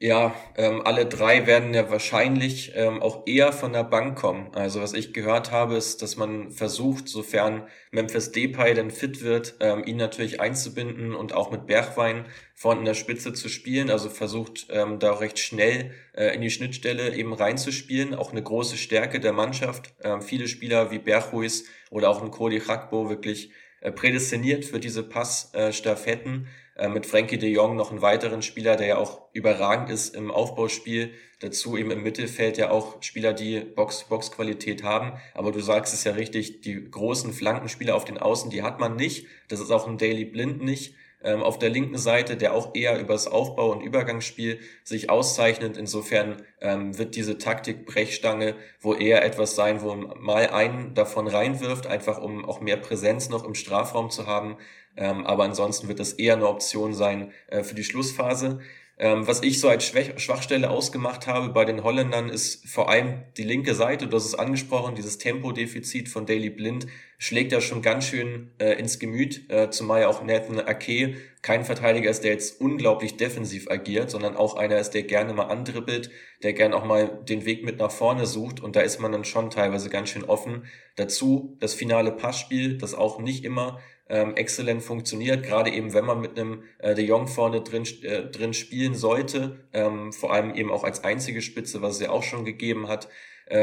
Ja, 0.00 0.32
ähm, 0.56 0.82
alle 0.84 1.06
drei 1.06 1.48
werden 1.48 1.74
ja 1.74 1.90
wahrscheinlich 1.90 2.70
ähm, 2.76 3.02
auch 3.02 3.26
eher 3.26 3.52
von 3.52 3.72
der 3.72 3.82
Bank 3.82 4.16
kommen. 4.16 4.54
Also 4.54 4.80
was 4.80 4.92
ich 4.92 5.12
gehört 5.12 5.50
habe, 5.50 5.74
ist, 5.74 6.02
dass 6.02 6.16
man 6.16 6.52
versucht, 6.52 7.08
sofern 7.08 7.66
Memphis 7.90 8.30
Depay 8.30 8.74
denn 8.74 8.92
fit 8.92 9.22
wird, 9.22 9.56
ähm, 9.58 9.82
ihn 9.84 9.96
natürlich 9.96 10.40
einzubinden 10.40 11.16
und 11.16 11.32
auch 11.32 11.50
mit 11.50 11.66
Bergwein 11.66 12.26
vorne 12.54 12.78
in 12.80 12.86
der 12.86 12.94
Spitze 12.94 13.32
zu 13.32 13.48
spielen. 13.48 13.90
Also 13.90 14.08
versucht 14.08 14.68
ähm, 14.70 15.00
da 15.00 15.14
recht 15.14 15.40
schnell 15.40 15.90
äh, 16.12 16.32
in 16.32 16.42
die 16.42 16.50
Schnittstelle 16.50 17.16
eben 17.16 17.32
reinzuspielen. 17.32 18.14
Auch 18.14 18.30
eine 18.30 18.42
große 18.42 18.76
Stärke 18.76 19.18
der 19.18 19.32
Mannschaft. 19.32 19.94
Ähm, 20.00 20.22
viele 20.22 20.46
Spieler 20.46 20.92
wie 20.92 21.00
Berghuis 21.00 21.64
oder 21.90 22.08
auch 22.08 22.22
ein 22.22 22.30
Cody 22.30 22.60
Hakbo 22.60 23.10
wirklich 23.10 23.50
prädestiniert 23.80 24.64
für 24.64 24.80
diese 24.80 25.02
Passstaffetten. 25.02 26.46
Äh, 26.76 26.84
äh, 26.84 26.88
mit 26.88 27.06
Frankie 27.06 27.38
de 27.38 27.50
Jong 27.50 27.76
noch 27.76 27.90
einen 27.90 28.02
weiteren 28.02 28.40
Spieler, 28.40 28.76
der 28.76 28.86
ja 28.86 28.98
auch 28.98 29.22
überragend 29.32 29.90
ist 29.90 30.14
im 30.14 30.30
Aufbauspiel. 30.30 31.10
Dazu 31.40 31.76
eben 31.76 31.90
im 31.90 32.02
Mittelfeld 32.02 32.56
ja 32.56 32.70
auch 32.70 33.02
Spieler, 33.02 33.32
die 33.32 33.60
Box-Box-Qualität 33.60 34.84
haben. 34.84 35.12
Aber 35.34 35.52
du 35.52 35.60
sagst 35.60 35.92
es 35.92 36.04
ja 36.04 36.12
richtig, 36.12 36.60
die 36.60 36.90
großen 36.90 37.32
Flankenspieler 37.32 37.94
auf 37.94 38.04
den 38.04 38.18
Außen, 38.18 38.50
die 38.50 38.62
hat 38.62 38.78
man 38.78 38.96
nicht. 38.96 39.26
Das 39.48 39.60
ist 39.60 39.70
auch 39.70 39.86
ein 39.88 39.98
Daily 39.98 40.24
Blind 40.24 40.62
nicht 40.62 40.94
ähm, 41.22 41.42
auf 41.42 41.58
der 41.58 41.70
linken 41.70 41.98
Seite, 41.98 42.36
der 42.36 42.54
auch 42.54 42.74
eher 42.74 42.98
übers 43.00 43.26
Aufbau- 43.26 43.72
und 43.72 43.80
Übergangsspiel 43.80 44.60
sich 44.84 45.10
auszeichnet. 45.10 45.76
Insofern 45.76 46.42
ähm, 46.60 46.96
wird 46.96 47.16
diese 47.16 47.38
Taktik 47.38 47.86
Brechstange 47.86 48.54
wohl 48.80 49.02
eher 49.02 49.24
etwas 49.24 49.54
sein, 49.54 49.82
wo 49.82 49.94
mal 49.94 50.48
einen 50.50 50.94
davon 50.94 51.26
reinwirft, 51.26 51.86
einfach 51.86 52.18
um 52.20 52.44
auch 52.44 52.60
mehr 52.60 52.76
Präsenz 52.76 53.28
noch 53.28 53.44
im 53.44 53.54
Strafraum 53.54 54.10
zu 54.10 54.26
haben. 54.26 54.56
Ähm, 54.96 55.26
aber 55.26 55.44
ansonsten 55.44 55.88
wird 55.88 56.00
das 56.00 56.12
eher 56.12 56.34
eine 56.34 56.48
Option 56.48 56.94
sein 56.94 57.32
äh, 57.48 57.62
für 57.62 57.74
die 57.74 57.84
Schlussphase. 57.84 58.60
Ähm, 59.00 59.28
was 59.28 59.42
ich 59.42 59.60
so 59.60 59.68
als 59.68 59.84
Schwach 59.84 60.18
Schwachstelle 60.18 60.70
ausgemacht 60.70 61.28
habe 61.28 61.50
bei 61.50 61.64
den 61.64 61.84
Holländern 61.84 62.28
ist 62.28 62.68
vor 62.68 62.90
allem 62.90 63.22
die 63.36 63.44
linke 63.44 63.74
Seite, 63.74 64.08
hast 64.12 64.24
es 64.24 64.34
angesprochen, 64.34 64.96
dieses 64.96 65.18
Tempodefizit 65.18 66.08
von 66.08 66.26
Daily 66.26 66.50
Blind 66.50 66.88
schlägt 67.18 67.50
ja 67.50 67.60
schon 67.60 67.82
ganz 67.82 68.06
schön 68.06 68.52
äh, 68.58 68.78
ins 68.78 69.00
Gemüt, 69.00 69.50
äh, 69.50 69.70
zumal 69.70 70.02
ja 70.02 70.08
auch 70.08 70.22
Nathan 70.22 70.60
Ake 70.60 71.16
kein 71.42 71.64
Verteidiger 71.64 72.10
ist, 72.10 72.22
der 72.22 72.32
jetzt 72.32 72.60
unglaublich 72.60 73.16
defensiv 73.16 73.68
agiert, 73.70 74.10
sondern 74.10 74.36
auch 74.36 74.56
einer 74.56 74.78
ist, 74.78 74.90
der 74.90 75.02
gerne 75.02 75.32
mal 75.34 75.46
andribbelt, 75.46 76.10
der 76.42 76.52
gerne 76.52 76.76
auch 76.76 76.84
mal 76.84 77.20
den 77.28 77.44
Weg 77.44 77.64
mit 77.64 77.78
nach 77.78 77.90
vorne 77.90 78.26
sucht 78.26 78.60
und 78.60 78.76
da 78.76 78.80
ist 78.80 79.00
man 79.00 79.12
dann 79.12 79.24
schon 79.24 79.50
teilweise 79.50 79.90
ganz 79.90 80.10
schön 80.10 80.24
offen. 80.24 80.66
Dazu 80.94 81.56
das 81.58 81.74
finale 81.74 82.12
Passspiel, 82.12 82.78
das 82.78 82.94
auch 82.94 83.18
nicht 83.18 83.44
immer 83.44 83.80
ähm, 84.08 84.36
exzellent 84.36 84.82
funktioniert, 84.82 85.42
gerade 85.42 85.70
eben 85.70 85.94
wenn 85.94 86.04
man 86.04 86.20
mit 86.20 86.38
einem 86.38 86.62
äh, 86.78 86.94
De 86.94 87.04
Jong 87.04 87.26
vorne 87.26 87.62
drin, 87.62 87.84
äh, 88.02 88.24
drin 88.30 88.54
spielen 88.54 88.94
sollte, 88.94 89.64
ähm, 89.72 90.12
vor 90.12 90.32
allem 90.32 90.54
eben 90.54 90.70
auch 90.70 90.84
als 90.84 91.02
einzige 91.02 91.42
Spitze, 91.42 91.82
was 91.82 91.96
es 91.96 92.00
ja 92.00 92.10
auch 92.10 92.22
schon 92.22 92.44
gegeben 92.44 92.88
hat 92.88 93.08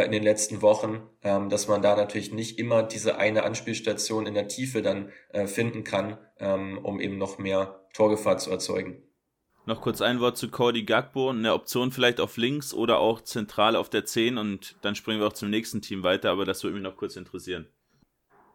in 0.06 0.12
den 0.12 0.24
letzten 0.24 0.62
Wochen, 0.62 1.02
ähm, 1.24 1.50
dass 1.50 1.68
man 1.68 1.82
da 1.82 1.96
natürlich 1.96 2.32
nicht 2.34 2.58
immer 2.60 2.84
diese 2.84 3.18
eine 3.18 3.44
Anspielstation 3.44 4.26
in 4.26 4.34
der 4.34 4.48
Tiefe 4.48 4.82
dann 4.82 5.12
äh, 5.30 5.48
finden 5.48 5.84
kann, 5.84 6.18
ähm, 6.40 6.80
um 6.82 7.00
eben 7.00 7.18
noch 7.18 7.38
mehr 7.38 7.86
Torgefahr 7.94 8.38
zu 8.38 8.52
erzeugen. 8.52 9.02
Noch 9.68 9.82
kurz 9.82 10.02
ein 10.02 10.20
Wort 10.20 10.38
zu 10.38 10.50
Cody 10.50 10.84
Gagbo, 10.84 11.30
eine 11.30 11.54
Option 11.54 11.92
vielleicht 11.92 12.20
auf 12.20 12.38
links 12.38 12.74
oder 12.74 13.00
auch 13.00 13.22
zentral 13.22 13.76
auf 13.76 13.90
der 13.90 14.06
10 14.06 14.38
und 14.38 14.76
dann 14.82 14.96
springen 14.96 15.20
wir 15.20 15.28
auch 15.28 15.34
zum 15.34 15.50
nächsten 15.50 15.82
Team 15.82 16.04
weiter, 16.04 16.30
aber 16.30 16.46
das 16.46 16.64
würde 16.64 16.76
mich 16.76 16.84
noch 16.84 16.98
kurz 16.98 17.16
interessieren. 17.16 17.68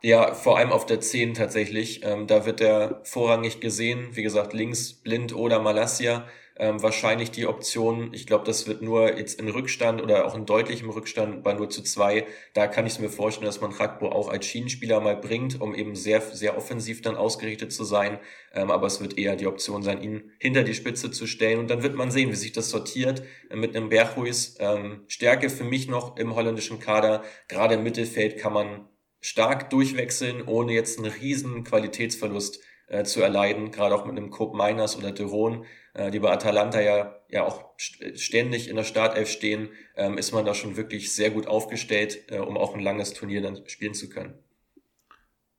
Ja, 0.02 0.34
vor 0.34 0.56
allem 0.56 0.72
auf 0.72 0.86
der 0.86 1.00
10 1.00 1.34
tatsächlich. 1.34 2.02
Ähm, 2.04 2.26
da 2.26 2.46
wird 2.46 2.60
er 2.60 3.00
vorrangig 3.04 3.60
gesehen. 3.60 4.08
Wie 4.12 4.22
gesagt, 4.22 4.54
links 4.54 4.94
Blind 4.94 5.34
oder 5.34 5.60
Malassia. 5.60 6.26
Ähm, 6.60 6.82
wahrscheinlich 6.82 7.30
die 7.30 7.46
Option, 7.46 8.12
ich 8.12 8.26
glaube, 8.26 8.44
das 8.44 8.68
wird 8.68 8.82
nur 8.82 9.16
jetzt 9.16 9.40
in 9.40 9.48
Rückstand 9.48 10.02
oder 10.02 10.26
auch 10.26 10.34
in 10.34 10.44
deutlichem 10.44 10.90
Rückstand 10.90 11.42
bei 11.42 11.54
nur 11.54 11.70
zu 11.70 11.82
zwei. 11.82 12.26
Da 12.52 12.66
kann 12.66 12.86
ich 12.86 12.98
mir 12.98 13.08
vorstellen, 13.08 13.46
dass 13.46 13.62
man 13.62 13.72
Rakbo 13.72 14.10
auch 14.10 14.28
als 14.28 14.44
Schienenspieler 14.44 15.00
mal 15.00 15.16
bringt, 15.16 15.58
um 15.58 15.74
eben 15.74 15.96
sehr, 15.96 16.20
sehr 16.20 16.58
offensiv 16.58 17.00
dann 17.00 17.16
ausgerichtet 17.16 17.72
zu 17.72 17.84
sein. 17.84 18.18
Ähm, 18.52 18.70
aber 18.70 18.88
es 18.88 19.00
wird 19.00 19.16
eher 19.16 19.36
die 19.36 19.46
Option 19.46 19.82
sein, 19.82 20.02
ihn 20.02 20.32
hinter 20.38 20.62
die 20.62 20.74
Spitze 20.74 21.10
zu 21.10 21.26
stellen. 21.26 21.60
Und 21.60 21.70
dann 21.70 21.82
wird 21.82 21.94
man 21.94 22.10
sehen, 22.10 22.30
wie 22.30 22.36
sich 22.36 22.52
das 22.52 22.68
sortiert 22.68 23.22
äh, 23.48 23.56
mit 23.56 23.74
einem 23.74 23.88
Berghuis. 23.88 24.56
Ähm, 24.58 25.04
Stärke 25.08 25.48
für 25.48 25.64
mich 25.64 25.88
noch 25.88 26.18
im 26.18 26.34
holländischen 26.34 26.78
Kader. 26.78 27.22
Gerade 27.48 27.76
im 27.76 27.84
Mittelfeld 27.84 28.36
kann 28.36 28.52
man 28.52 28.86
stark 29.22 29.70
durchwechseln, 29.70 30.46
ohne 30.46 30.74
jetzt 30.74 30.98
einen 30.98 31.10
riesen 31.10 31.64
Qualitätsverlust 31.64 32.60
äh, 32.90 33.04
zu 33.04 33.22
erleiden, 33.22 33.70
gerade 33.70 33.94
auch 33.94 34.04
mit 34.04 34.16
einem 34.16 34.30
Cope 34.30 34.56
Miners 34.56 34.98
oder 34.98 35.12
Deron, 35.12 35.64
äh, 35.94 36.10
die 36.10 36.18
bei 36.18 36.30
Atalanta 36.30 36.80
ja, 36.80 37.16
ja 37.28 37.46
auch 37.46 37.70
ständig 37.76 38.68
in 38.68 38.76
der 38.76 38.84
Startelf 38.84 39.30
stehen, 39.30 39.70
ähm, 39.96 40.18
ist 40.18 40.32
man 40.32 40.44
da 40.44 40.54
schon 40.54 40.76
wirklich 40.76 41.12
sehr 41.12 41.30
gut 41.30 41.46
aufgestellt, 41.46 42.24
äh, 42.30 42.38
um 42.38 42.56
auch 42.56 42.74
ein 42.74 42.80
langes 42.80 43.14
Turnier 43.14 43.40
dann 43.40 43.66
spielen 43.68 43.94
zu 43.94 44.08
können. 44.08 44.34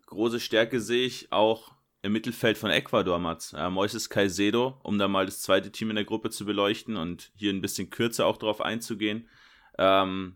Große 0.07 0.41
Stärke 0.41 0.81
sehe 0.81 1.05
ich 1.05 1.31
auch 1.31 1.71
im 2.01 2.11
Mittelfeld 2.11 2.57
von 2.57 2.69
Ecuador, 2.69 3.17
Mats. 3.17 3.53
Äh, 3.53 3.69
Moises 3.69 4.09
Caicedo, 4.09 4.79
um 4.83 4.99
da 4.99 5.07
mal 5.07 5.25
das 5.25 5.41
zweite 5.41 5.71
Team 5.71 5.89
in 5.89 5.95
der 5.95 6.05
Gruppe 6.05 6.31
zu 6.31 6.45
beleuchten 6.45 6.97
und 6.97 7.31
hier 7.35 7.53
ein 7.53 7.61
bisschen 7.61 7.89
kürzer 7.89 8.25
auch 8.25 8.37
drauf 8.37 8.59
einzugehen. 8.59 9.29
Ähm, 9.77 10.35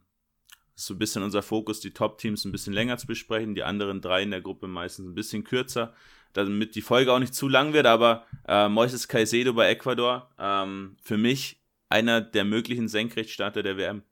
so 0.75 0.93
ein 0.93 0.99
bisschen 0.99 1.23
unser 1.23 1.41
Fokus, 1.41 1.81
die 1.81 1.91
Top-Teams 1.91 2.45
ein 2.45 2.51
bisschen 2.51 2.73
länger 2.73 2.97
zu 2.97 3.07
besprechen, 3.07 3.55
die 3.55 3.63
anderen 3.63 3.99
drei 4.01 4.23
in 4.23 4.31
der 4.31 4.41
Gruppe 4.41 4.67
meistens 4.67 5.07
ein 5.07 5.15
bisschen 5.15 5.43
kürzer. 5.43 5.93
Damit 6.37 6.75
die 6.75 6.81
Folge 6.81 7.11
auch 7.11 7.19
nicht 7.19 7.33
zu 7.33 7.47
lang 7.47 7.73
wird, 7.73 7.85
aber 7.85 8.25
äh, 8.47 8.69
Moises 8.69 9.07
Caicedo 9.07 9.53
bei 9.53 9.69
Ecuador, 9.69 10.29
ähm, 10.39 10.97
für 11.01 11.17
mich 11.17 11.61
einer 11.89 12.21
der 12.21 12.45
möglichen 12.45 12.87
Senkrechtstarter 12.87 13.63
der 13.63 13.77
WM. 13.77 14.03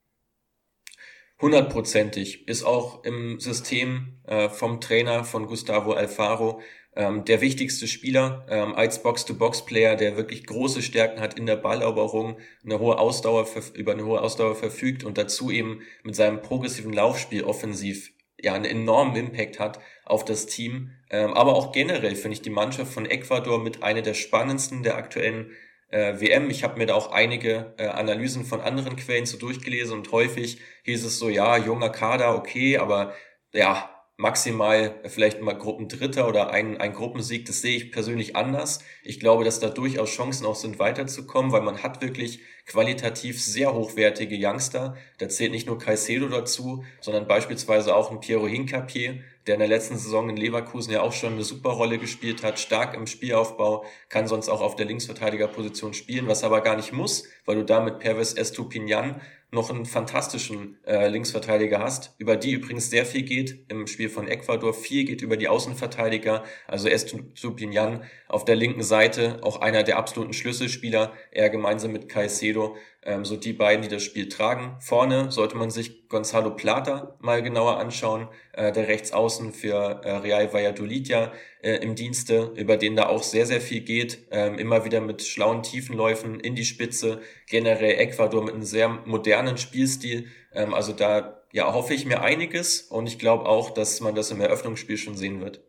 Hundertprozentig. 1.42 2.48
Ist 2.48 2.64
auch 2.64 3.04
im 3.04 3.40
System 3.40 4.20
äh, 4.26 4.50
vom 4.50 4.80
Trainer 4.80 5.26
von 5.26 5.48
Gustavo 5.48 5.94
Alfaro 5.94 6.62
ähm, 6.96 7.26
der 7.26 7.42
wichtigste 7.42 7.88
Spieler 7.88 8.46
ähm, 8.50 8.76
als 8.76 9.02
Box-to-Box-Player, 9.02 9.96
der 9.96 10.16
wirklich 10.16 10.46
große 10.46 10.82
Stärken 10.82 11.20
hat 11.20 11.38
in 11.38 11.46
der 11.46 11.56
Balleroberung, 11.56 12.38
eine 12.64 12.80
hohe 12.80 12.98
Ausdauer 12.98 13.48
über 13.74 13.94
eine 13.94 14.06
hohe 14.06 14.22
Ausdauer 14.22 14.56
verfügt 14.56 15.04
und 15.04 15.18
dazu 15.18 15.50
eben 15.52 15.82
mit 16.04 16.16
seinem 16.16 16.42
progressiven 16.42 16.94
Laufspiel 16.94 17.44
offensiv 17.44 18.14
ja 18.44 18.54
einen 18.54 18.66
enormen 18.66 19.16
Impact 19.16 19.60
hat 19.60 19.80
auf 20.06 20.26
das 20.26 20.46
Team. 20.46 20.92
Ähm, 21.10 21.34
aber 21.34 21.56
auch 21.56 21.72
generell 21.72 22.16
finde 22.16 22.36
ich 22.36 22.42
die 22.42 22.50
Mannschaft 22.50 22.94
von 22.94 23.06
Ecuador 23.06 23.58
mit 23.58 23.82
einer 23.82 24.02
der 24.02 24.14
spannendsten 24.14 24.84
der 24.84 24.98
aktuellen 24.98 25.52
äh, 25.90 26.20
WM. 26.20 26.50
Ich 26.50 26.64
habe 26.64 26.78
mir 26.78 26.86
da 26.86 26.94
auch 26.94 27.12
einige 27.12 27.74
äh, 27.78 27.88
Analysen 27.88 28.46
von 28.46 28.62
anderen 28.62 28.98
Quellen 28.98 29.26
so 29.26 29.38
durchgelesen 29.38 29.98
und 29.98 30.12
häufig 30.12 30.60
hieß 30.84 31.06
es 31.06 31.18
so, 31.18 31.30
ja, 31.30 31.58
junger 31.58 31.90
Kader, 31.90 32.36
okay, 32.36 32.78
aber 32.78 33.14
ja, 33.54 33.93
maximal 34.24 34.96
vielleicht 35.06 35.42
mal 35.42 35.52
Gruppendritter 35.52 36.30
oder 36.30 36.50
ein, 36.50 36.78
ein 36.78 36.94
Gruppensieg, 36.94 37.46
das 37.46 37.60
sehe 37.60 37.76
ich 37.76 37.92
persönlich 37.92 38.38
anders. 38.38 38.80
Ich 39.04 39.20
glaube, 39.20 39.44
dass 39.44 39.60
da 39.60 39.68
durchaus 39.68 40.12
Chancen 40.12 40.46
auch 40.46 40.56
sind, 40.56 40.80
weiterzukommen, 40.80 41.52
weil 41.52 41.62
man 41.62 41.84
hat 41.84 42.02
wirklich 42.02 42.40
qualitativ 42.66 43.44
sehr 43.44 43.74
hochwertige 43.74 44.38
Youngster. 44.40 44.96
Da 45.18 45.28
zählt 45.28 45.52
nicht 45.52 45.68
nur 45.68 45.78
Caicedo 45.78 46.30
dazu, 46.30 46.86
sondern 47.02 47.28
beispielsweise 47.28 47.94
auch 47.94 48.12
ein 48.12 48.22
Piero 48.22 48.48
Hincapier, 48.48 49.20
der 49.46 49.56
in 49.56 49.60
der 49.60 49.68
letzten 49.68 49.98
Saison 49.98 50.30
in 50.30 50.38
Leverkusen 50.38 50.94
ja 50.94 51.02
auch 51.02 51.12
schon 51.12 51.34
eine 51.34 51.44
super 51.44 51.72
Rolle 51.72 51.98
gespielt 51.98 52.44
hat, 52.44 52.62
stark 52.62 52.94
im 52.94 53.08
Spielaufbau, 53.08 53.84
kann 54.08 54.28
sonst 54.28 54.48
auch 54.48 54.62
auf 54.62 54.78
der 54.78 54.86
Linksverteidigerposition 54.86 55.94
spielen, 55.94 56.30
was 56.30 56.46
aber 56.46 56.62
gar 56.62 56.78
nicht 56.78 56.94
muss, 56.94 57.26
weil 57.44 57.58
du 57.58 57.66
damit 57.66 58.00
Pervis 58.00 58.32
Estupinian 58.32 59.20
noch 59.54 59.70
einen 59.70 59.86
fantastischen 59.86 60.78
äh, 60.86 61.08
Linksverteidiger 61.08 61.80
hast, 61.80 62.16
über 62.18 62.36
die 62.36 62.52
übrigens 62.52 62.90
sehr 62.90 63.06
viel 63.06 63.24
geht 63.24 63.66
im 63.70 63.88
Spiel 63.88 64.10
von 64.10 64.28
Ecuador. 64.28 64.74
Viel 64.74 65.06
geht 65.06 65.22
über 65.22 65.38
die 65.38 65.48
Außenverteidiger, 65.48 66.44
also 66.68 66.90
Estupinian 66.90 68.04
auf 68.28 68.46
der 68.46 68.56
linken 68.56 68.84
Seite, 68.84 69.40
auch 69.44 69.62
einer 69.62 69.84
der 69.84 69.98
absoluten 69.98 70.34
Schlüsselspieler, 70.34 71.14
er 71.32 71.50
gemeinsam 71.50 71.92
mit 71.92 72.10
Caicedo 72.10 72.76
ähm, 73.06 73.26
so 73.26 73.38
die 73.38 73.54
beiden, 73.54 73.82
die 73.82 73.90
das 73.90 74.04
Spiel 74.04 74.30
tragen. 74.30 74.78
Vorne 74.80 75.32
sollte 75.32 75.56
man 75.56 75.70
sich 75.70 76.08
Gonzalo 76.10 76.52
Plata 76.52 77.18
mal 77.20 77.42
genauer 77.42 77.78
anschauen, 77.78 78.28
äh, 78.54 78.72
der 78.72 78.88
Rechtsaußen 78.88 79.54
für 79.54 80.02
äh, 80.04 80.12
Real 80.18 80.54
Valladolid 80.54 81.08
ja 81.08 81.32
äh, 81.62 81.76
im 81.78 81.96
Dienste, 81.96 82.52
über 82.56 82.78
den 82.78 82.96
da 82.96 83.08
auch 83.08 83.24
sehr, 83.24 83.46
sehr 83.46 83.62
viel 83.62 83.82
geht. 83.82 84.28
Ähm, 84.32 84.58
immer 84.58 84.86
wieder 84.86 85.02
mit 85.02 85.24
schlauen 85.24 85.64
Tiefenläufen 85.64 86.40
in 86.40 86.56
die 86.56 86.66
Spitze. 86.66 87.22
Generell 87.48 88.00
Ecuador 88.00 88.44
mit 88.44 88.54
einem 88.54 88.64
sehr 88.64 88.90
modernen 88.90 89.58
Spielstil. 89.58 90.28
Ähm, 90.54 90.74
also 90.74 90.94
da 90.94 91.44
ja, 91.52 91.72
hoffe 91.74 91.94
ich 91.94 92.06
mir 92.06 92.22
einiges 92.22 92.82
und 92.82 93.08
ich 93.08 93.20
glaube 93.20 93.46
auch, 93.46 93.70
dass 93.70 94.02
man 94.02 94.16
das 94.16 94.32
im 94.32 94.42
Eröffnungsspiel 94.42 94.98
schon 94.98 95.16
sehen 95.16 95.40
wird. 95.40 95.62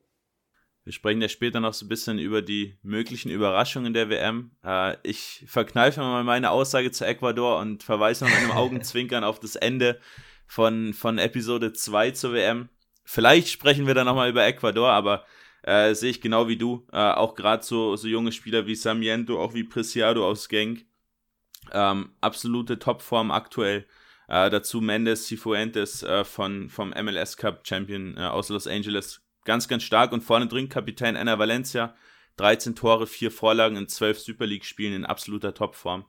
Wir 0.84 0.92
sprechen 0.92 1.22
ja 1.22 1.28
später 1.28 1.60
noch 1.60 1.72
so 1.72 1.86
ein 1.86 1.88
bisschen 1.88 2.18
über 2.18 2.42
die 2.42 2.76
möglichen 2.82 3.30
Überraschungen 3.30 3.94
der 3.94 4.10
WM. 4.10 4.50
Äh, 4.62 4.96
ich 5.02 5.42
verkneife 5.46 6.00
mal 6.00 6.24
meine 6.24 6.50
Aussage 6.50 6.90
zu 6.90 7.06
Ecuador 7.06 7.58
und 7.58 7.82
verweise 7.82 8.24
noch 8.24 8.30
mit 8.30 8.40
einem 8.40 8.50
Augenzwinkern 8.56 9.24
auf 9.24 9.40
das 9.40 9.56
Ende 9.56 9.98
von, 10.46 10.92
von 10.92 11.16
Episode 11.16 11.72
2 11.72 12.10
zur 12.10 12.34
WM. 12.34 12.68
Vielleicht 13.02 13.48
sprechen 13.48 13.86
wir 13.86 13.94
dann 13.94 14.06
nochmal 14.06 14.28
über 14.28 14.44
Ecuador, 14.44 14.90
aber 14.90 15.24
äh, 15.62 15.94
sehe 15.94 16.10
ich 16.10 16.20
genau 16.20 16.48
wie 16.48 16.58
du. 16.58 16.86
Äh, 16.92 16.98
auch 16.98 17.34
gerade 17.34 17.62
so, 17.62 17.96
so 17.96 18.06
junge 18.06 18.32
Spieler 18.32 18.66
wie 18.66 18.74
Samiento, 18.74 19.42
auch 19.42 19.54
wie 19.54 19.64
Preciado 19.64 20.28
aus 20.28 20.50
Genk. 20.50 20.84
Ähm, 21.72 22.10
absolute 22.20 22.78
Topform 22.78 23.30
aktuell. 23.30 23.86
Äh, 24.28 24.50
dazu 24.50 24.82
Mendes 24.82 25.26
Cifuentes 25.26 26.02
äh, 26.02 26.24
von, 26.24 26.68
vom 26.68 26.90
MLS 26.90 27.38
Cup 27.38 27.66
Champion 27.66 28.18
äh, 28.18 28.20
aus 28.20 28.50
Los 28.50 28.66
Angeles 28.66 29.23
ganz, 29.44 29.68
ganz 29.68 29.82
stark 29.82 30.12
und 30.12 30.22
vorne 30.22 30.46
drin 30.46 30.68
Kapitän 30.68 31.16
Anna 31.16 31.38
Valencia, 31.38 31.94
13 32.36 32.74
Tore, 32.74 33.06
4 33.06 33.30
Vorlagen 33.30 33.76
in 33.76 33.88
12 33.88 34.18
Super 34.18 34.46
League-Spielen 34.46 34.94
in 34.94 35.04
absoluter 35.04 35.54
Topform. 35.54 36.04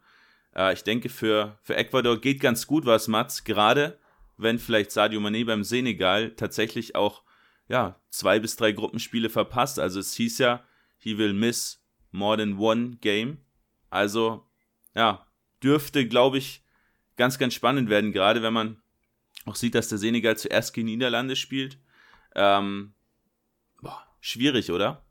Äh, 0.56 0.74
ich 0.74 0.84
denke, 0.84 1.10
für, 1.10 1.60
für 1.62 1.76
Ecuador 1.76 2.20
geht 2.20 2.40
ganz 2.40 2.68
gut 2.68 2.86
was, 2.86 3.08
Mats, 3.08 3.44
gerade 3.44 4.00
wenn 4.38 4.60
vielleicht 4.60 4.92
Sadio 4.92 5.20
Mané 5.20 5.46
beim 5.46 5.64
Senegal 5.64 6.32
tatsächlich 6.32 6.96
auch 6.96 7.24
ja, 7.68 8.00
zwei 8.10 8.40
bis 8.40 8.56
drei 8.56 8.72
Gruppenspiele 8.72 9.30
verpasst. 9.30 9.80
Also 9.80 10.00
es 10.00 10.14
hieß 10.14 10.40
ja, 10.40 10.64
he 10.98 11.18
will 11.18 11.34
miss 11.34 11.84
more 12.12 12.38
than 12.38 12.58
one 12.58 12.98
game. 13.02 13.40
Also 13.90 14.48
ja, 14.94 15.26
dürfte, 15.64 16.08
glaube 16.08 16.38
ich, 16.38 16.64
ganz, 17.18 17.38
ganz 17.38 17.54
spannend 17.54 17.90
werden, 17.90 18.12
gerade 18.12 18.42
wenn 18.42 18.54
man 18.54 18.82
auch 19.46 19.56
sieht, 19.56 19.76
dass 19.76 19.90
der 19.90 19.98
Senegal 19.98 20.38
zuerst 20.38 20.74
gegen 20.74 20.88
Niederlande 20.88 21.36
spielt. 21.36 21.78
Ähm, 22.36 22.95
schwierig, 24.26 24.72
oder? 24.72 25.06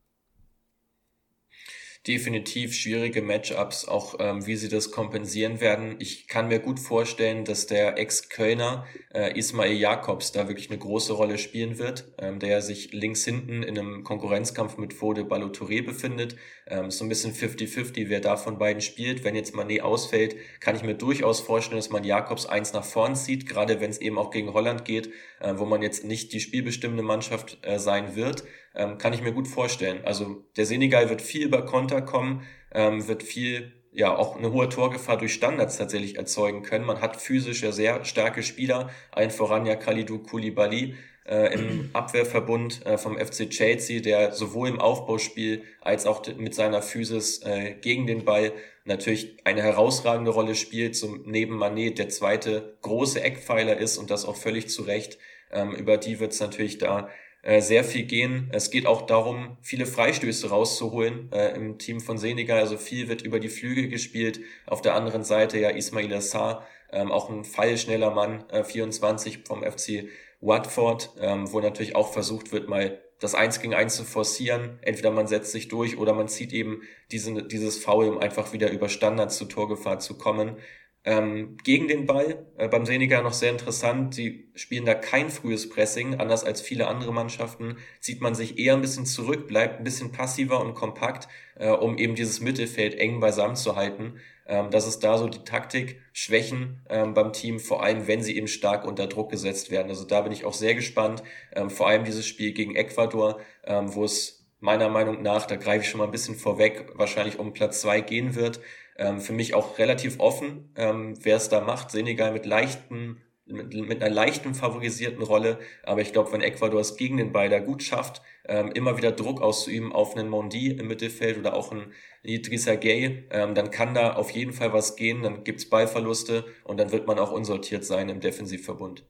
definitiv 2.06 2.74
schwierige 2.74 3.22
Matchups, 3.22 3.88
auch 3.88 4.16
ähm, 4.18 4.46
wie 4.46 4.56
sie 4.56 4.68
das 4.68 4.90
kompensieren 4.90 5.60
werden. 5.60 5.96
Ich 6.00 6.28
kann 6.28 6.48
mir 6.48 6.58
gut 6.58 6.78
vorstellen, 6.78 7.46
dass 7.46 7.66
der 7.66 7.96
Ex-Kölner 7.98 8.86
äh, 9.14 9.38
Ismail 9.38 9.72
Jakobs 9.72 10.30
da 10.30 10.46
wirklich 10.46 10.68
eine 10.68 10.78
große 10.78 11.14
Rolle 11.14 11.38
spielen 11.38 11.78
wird, 11.78 12.12
ähm, 12.18 12.40
der 12.40 12.60
sich 12.60 12.92
links 12.92 13.24
hinten 13.24 13.62
in 13.62 13.78
einem 13.78 14.04
Konkurrenzkampf 14.04 14.76
mit 14.76 14.92
Fode 14.92 15.22
Balotouré 15.22 15.82
befindet. 15.82 16.36
Ähm, 16.66 16.90
so 16.90 17.06
ein 17.06 17.08
bisschen 17.08 17.32
50-50, 17.32 18.10
wer 18.10 18.20
da 18.20 18.36
von 18.36 18.58
beiden 18.58 18.82
spielt. 18.82 19.24
Wenn 19.24 19.34
jetzt 19.34 19.54
Mané 19.54 19.80
ausfällt, 19.80 20.36
kann 20.60 20.76
ich 20.76 20.82
mir 20.82 20.94
durchaus 20.94 21.40
vorstellen, 21.40 21.78
dass 21.78 21.90
man 21.90 22.04
Jakobs 22.04 22.44
eins 22.44 22.74
nach 22.74 22.84
vorn 22.84 23.16
zieht, 23.16 23.48
gerade 23.48 23.80
wenn 23.80 23.90
es 23.90 23.98
eben 23.98 24.18
auch 24.18 24.30
gegen 24.30 24.52
Holland 24.52 24.84
geht, 24.84 25.10
äh, 25.40 25.54
wo 25.56 25.64
man 25.64 25.80
jetzt 25.80 26.04
nicht 26.04 26.34
die 26.34 26.40
spielbestimmende 26.40 27.02
Mannschaft 27.02 27.56
äh, 27.62 27.78
sein 27.78 28.14
wird. 28.14 28.44
Ähm, 28.74 28.98
kann 28.98 29.12
ich 29.12 29.22
mir 29.22 29.32
gut 29.32 29.48
vorstellen. 29.48 30.00
Also 30.04 30.44
der 30.56 30.66
Senegal 30.66 31.08
wird 31.08 31.22
viel 31.22 31.46
über 31.46 31.64
Konter 31.64 32.02
kommen, 32.02 32.42
ähm, 32.72 33.06
wird 33.06 33.22
viel, 33.22 33.72
ja, 33.92 34.16
auch 34.16 34.36
eine 34.36 34.50
hohe 34.52 34.68
Torgefahr 34.68 35.16
durch 35.16 35.34
Standards 35.34 35.78
tatsächlich 35.78 36.16
erzeugen 36.16 36.62
können. 36.62 36.84
Man 36.84 37.00
hat 37.00 37.16
physisch 37.16 37.62
ja 37.62 37.70
sehr 37.70 38.04
starke 38.04 38.42
Spieler, 38.42 38.90
ein 39.12 39.30
voran 39.30 39.66
ja 39.66 39.76
Khalidou 39.76 40.18
Koulibaly, 40.18 40.96
äh, 41.26 41.54
im 41.54 41.90
Abwehrverbund 41.92 42.84
äh, 42.84 42.98
vom 42.98 43.16
FC 43.16 43.48
Chelsea, 43.50 44.00
der 44.00 44.32
sowohl 44.32 44.68
im 44.68 44.80
Aufbauspiel 44.80 45.62
als 45.80 46.06
auch 46.06 46.22
mit 46.36 46.54
seiner 46.54 46.82
Physis 46.82 47.42
äh, 47.42 47.74
gegen 47.80 48.06
den 48.06 48.24
Ball 48.24 48.52
natürlich 48.84 49.36
eine 49.44 49.62
herausragende 49.62 50.30
Rolle 50.30 50.54
spielt, 50.54 50.96
zum 50.96 51.22
neben 51.26 51.56
Manet 51.56 51.98
der 51.98 52.08
zweite 52.08 52.76
große 52.82 53.22
Eckpfeiler 53.22 53.76
ist 53.76 53.98
und 53.98 54.10
das 54.10 54.24
auch 54.24 54.36
völlig 54.36 54.68
zu 54.68 54.82
Recht. 54.82 55.18
Ähm, 55.50 55.72
über 55.72 55.96
die 55.96 56.20
wird 56.20 56.32
es 56.32 56.40
natürlich 56.40 56.78
da 56.78 57.08
äh, 57.44 57.60
sehr 57.60 57.84
viel 57.84 58.04
gehen. 58.04 58.48
Es 58.52 58.70
geht 58.70 58.86
auch 58.86 59.02
darum, 59.02 59.58
viele 59.60 59.84
Freistöße 59.84 60.48
rauszuholen 60.48 61.30
äh, 61.30 61.54
im 61.54 61.78
Team 61.78 62.00
von 62.00 62.16
Senegal. 62.16 62.58
Also 62.60 62.78
viel 62.78 63.08
wird 63.08 63.20
über 63.20 63.38
die 63.38 63.50
Flügel 63.50 63.88
gespielt. 63.88 64.40
Auf 64.66 64.80
der 64.80 64.94
anderen 64.94 65.24
Seite 65.24 65.58
ja 65.58 65.68
Ismail 65.68 66.12
Assar, 66.14 66.66
ähm, 66.90 67.12
auch 67.12 67.28
ein 67.28 67.44
feilschneller 67.44 68.10
Mann, 68.10 68.44
äh, 68.50 68.64
24 68.64 69.40
vom 69.46 69.62
FC 69.62 70.08
Watford, 70.40 71.10
ähm, 71.20 71.52
wo 71.52 71.60
natürlich 71.60 71.94
auch 71.94 72.14
versucht 72.14 72.50
wird, 72.50 72.68
mal 72.68 72.98
das 73.20 73.34
Eins 73.34 73.60
gegen 73.60 73.74
Eins 73.74 73.96
zu 73.96 74.04
forcieren. 74.04 74.78
Entweder 74.80 75.10
man 75.10 75.26
setzt 75.26 75.52
sich 75.52 75.68
durch 75.68 75.98
oder 75.98 76.14
man 76.14 76.28
zieht 76.28 76.54
eben 76.54 76.80
diese, 77.12 77.42
dieses 77.42 77.76
Foul, 77.76 78.08
um 78.08 78.18
einfach 78.18 78.54
wieder 78.54 78.70
über 78.70 78.88
Standards 78.88 79.36
zur 79.36 79.50
Torgefahr 79.50 79.98
zu 79.98 80.16
kommen 80.16 80.56
ähm, 81.04 81.58
gegen 81.62 81.88
den 81.88 82.06
Ball. 82.06 82.46
Äh, 82.56 82.68
beim 82.68 82.86
Senegal 82.86 83.22
noch 83.22 83.32
sehr 83.34 83.50
interessant. 83.50 84.14
Sie 84.14 84.48
spielen 84.54 84.86
da 84.86 84.94
kein 84.94 85.30
frühes 85.30 85.68
Pressing. 85.68 86.14
Anders 86.18 86.44
als 86.44 86.60
viele 86.60 86.88
andere 86.88 87.12
Mannschaften 87.12 87.76
zieht 88.00 88.20
man 88.20 88.34
sich 88.34 88.58
eher 88.58 88.74
ein 88.74 88.80
bisschen 88.80 89.06
zurück, 89.06 89.46
bleibt 89.46 89.78
ein 89.78 89.84
bisschen 89.84 90.12
passiver 90.12 90.60
und 90.60 90.74
kompakt, 90.74 91.28
äh, 91.56 91.68
um 91.68 91.98
eben 91.98 92.14
dieses 92.14 92.40
Mittelfeld 92.40 92.94
eng 92.94 93.20
beisammen 93.20 93.56
zu 93.56 93.76
halten. 93.76 94.14
Ähm, 94.46 94.70
das 94.70 94.86
ist 94.86 95.00
da 95.00 95.18
so 95.18 95.28
die 95.28 95.44
Taktik. 95.44 96.00
Schwächen 96.12 96.80
ähm, 96.88 97.12
beim 97.12 97.32
Team, 97.32 97.60
vor 97.60 97.82
allem 97.82 98.06
wenn 98.06 98.22
sie 98.22 98.36
eben 98.36 98.48
stark 98.48 98.86
unter 98.86 99.06
Druck 99.06 99.30
gesetzt 99.30 99.70
werden. 99.70 99.88
Also 99.88 100.04
da 100.04 100.22
bin 100.22 100.32
ich 100.32 100.44
auch 100.44 100.54
sehr 100.54 100.74
gespannt. 100.74 101.22
Ähm, 101.54 101.70
vor 101.70 101.88
allem 101.88 102.04
dieses 102.04 102.26
Spiel 102.26 102.52
gegen 102.52 102.76
Ecuador, 102.76 103.40
ähm, 103.64 103.94
wo 103.94 104.04
es 104.04 104.46
meiner 104.60 104.88
Meinung 104.88 105.20
nach, 105.20 105.44
da 105.46 105.56
greife 105.56 105.84
ich 105.84 105.90
schon 105.90 105.98
mal 105.98 106.06
ein 106.06 106.10
bisschen 106.10 106.36
vorweg, 106.36 106.86
wahrscheinlich 106.94 107.38
um 107.38 107.52
Platz 107.52 107.82
zwei 107.82 108.00
gehen 108.00 108.34
wird. 108.34 108.60
Ähm, 108.96 109.20
für 109.20 109.32
mich 109.32 109.54
auch 109.54 109.78
relativ 109.78 110.20
offen, 110.20 110.70
ähm, 110.76 111.16
wer 111.22 111.36
es 111.36 111.48
da 111.48 111.60
macht. 111.60 111.90
Senegal 111.90 112.32
mit 112.32 112.46
leichten 112.46 113.20
mit, 113.46 113.74
mit 113.74 114.02
einer 114.02 114.14
leichten 114.14 114.54
favorisierten 114.54 115.22
Rolle. 115.22 115.58
Aber 115.82 116.00
ich 116.00 116.12
glaube, 116.12 116.32
wenn 116.32 116.40
Ecuador 116.40 116.80
es 116.80 116.96
gegen 116.96 117.16
den 117.16 117.32
Ball 117.32 117.48
da 117.48 117.58
gut 117.58 117.82
schafft, 117.82 118.22
ähm, 118.46 118.72
immer 118.72 118.96
wieder 118.96 119.12
Druck 119.12 119.40
auszuüben 119.40 119.92
auf 119.92 120.16
einen 120.16 120.28
Mondi 120.28 120.68
im 120.68 120.86
Mittelfeld 120.86 121.38
oder 121.38 121.54
auch 121.54 121.70
einen 121.70 121.92
Idrissa 122.22 122.74
Gay, 122.74 123.24
ähm, 123.30 123.54
dann 123.54 123.70
kann 123.70 123.94
da 123.94 124.14
auf 124.14 124.30
jeden 124.30 124.52
Fall 124.52 124.72
was 124.72 124.96
gehen. 124.96 125.22
Dann 125.22 125.44
gibt's 125.44 125.68
Ballverluste 125.68 126.44
und 126.64 126.78
dann 126.78 126.92
wird 126.92 127.06
man 127.06 127.18
auch 127.18 127.32
unsortiert 127.32 127.84
sein 127.84 128.08
im 128.08 128.20
Defensivverbund. 128.20 129.04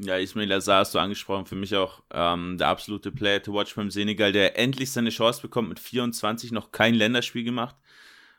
Ja, 0.00 0.16
Ismail 0.16 0.52
Azar 0.52 0.80
hast 0.80 0.94
du 0.94 1.00
angesprochen, 1.00 1.46
für 1.46 1.56
mich 1.56 1.74
auch 1.74 2.04
ähm, 2.12 2.56
der 2.56 2.68
absolute 2.68 3.10
Player 3.10 3.42
to 3.42 3.52
watch 3.52 3.74
beim 3.74 3.90
Senegal, 3.90 4.30
der 4.30 4.56
endlich 4.56 4.92
seine 4.92 5.10
Chance 5.10 5.42
bekommt, 5.42 5.68
mit 5.68 5.80
24 5.80 6.52
noch 6.52 6.70
kein 6.70 6.94
Länderspiel 6.94 7.42
gemacht 7.42 7.74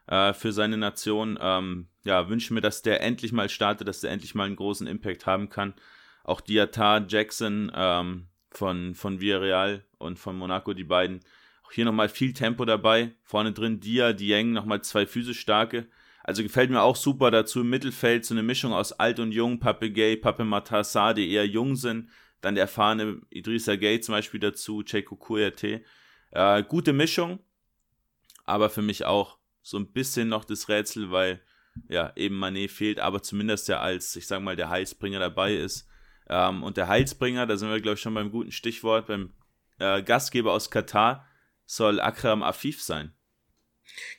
äh, 0.09 0.33
für 0.33 0.51
seine 0.51 0.77
Nation. 0.77 1.37
Ähm, 1.39 1.87
ja, 2.03 2.29
wünsche 2.29 2.53
mir, 2.53 2.61
dass 2.61 2.81
der 2.81 3.01
endlich 3.01 3.31
mal 3.31 3.47
startet, 3.47 3.87
dass 3.87 4.01
der 4.01 4.11
endlich 4.11 4.35
mal 4.35 4.45
einen 4.45 4.55
großen 4.55 4.87
Impact 4.87 5.25
haben 5.25 5.49
kann. 5.49 5.75
Auch 6.23 6.41
Diatar, 6.41 7.05
Jackson 7.07 7.71
ähm, 7.73 8.27
von, 8.51 8.95
von 8.95 9.21
Villarreal 9.21 9.85
und 9.97 10.17
von 10.19 10.35
Monaco, 10.37 10.73
die 10.73 10.83
beiden. 10.83 11.19
Auch 11.63 11.71
hier 11.71 11.85
nochmal 11.85 12.09
viel 12.09 12.33
Tempo 12.33 12.65
dabei. 12.65 13.13
Vorne 13.23 13.53
drin 13.53 13.79
Dia, 13.79 14.13
Dieng, 14.13 14.51
nochmal 14.51 14.81
zwei 14.81 15.05
physisch 15.05 15.39
starke. 15.39 15.87
Also 16.23 16.43
gefällt 16.43 16.69
mir 16.69 16.81
auch 16.81 16.95
super 16.95 17.31
dazu 17.31 17.61
im 17.61 17.69
Mittelfeld 17.69 18.25
so 18.25 18.33
eine 18.33 18.43
Mischung 18.43 18.73
aus 18.73 18.91
alt 18.91 19.19
und 19.19 19.31
jung, 19.31 19.59
Pape 19.59 19.91
Gay, 19.91 20.17
Pape 20.17 20.43
Matassar, 20.43 21.13
die 21.13 21.31
eher 21.31 21.47
jung 21.47 21.75
sind. 21.75 22.09
Dann 22.41 22.55
der 22.55 22.63
erfahrene 22.63 23.21
Idrissa 23.29 23.75
Gay 23.75 23.99
zum 23.99 24.13
Beispiel 24.13 24.39
dazu, 24.39 24.83
Checo 24.83 25.15
Kouyaté. 25.15 25.81
Äh, 26.31 26.63
gute 26.63 26.93
Mischung, 26.93 27.39
aber 28.45 28.69
für 28.69 28.81
mich 28.81 29.05
auch 29.05 29.38
so 29.69 29.77
ein 29.77 29.91
bisschen 29.91 30.29
noch 30.29 30.45
das 30.45 30.67
Rätsel, 30.67 31.11
weil 31.11 31.41
ja 31.87 32.11
eben 32.15 32.35
Manet 32.35 32.71
fehlt, 32.71 32.99
aber 32.99 33.21
zumindest 33.21 33.67
ja 33.67 33.79
als, 33.79 34.15
ich 34.15 34.27
sag 34.27 34.41
mal, 34.41 34.55
der 34.55 34.69
Heilsbringer 34.69 35.19
dabei 35.19 35.53
ist. 35.53 35.87
Ähm, 36.27 36.63
und 36.63 36.77
der 36.77 36.87
Heilsbringer, 36.87 37.45
da 37.45 37.55
sind 37.55 37.69
wir, 37.69 37.79
glaube 37.79 37.95
ich, 37.95 38.01
schon 38.01 38.13
beim 38.13 38.31
guten 38.31 38.51
Stichwort, 38.51 39.07
beim 39.07 39.33
äh, 39.79 40.01
Gastgeber 40.01 40.53
aus 40.53 40.71
Katar, 40.71 41.25
soll 41.65 41.99
Akram 41.99 42.43
Afif 42.43 42.81
sein. 42.81 43.13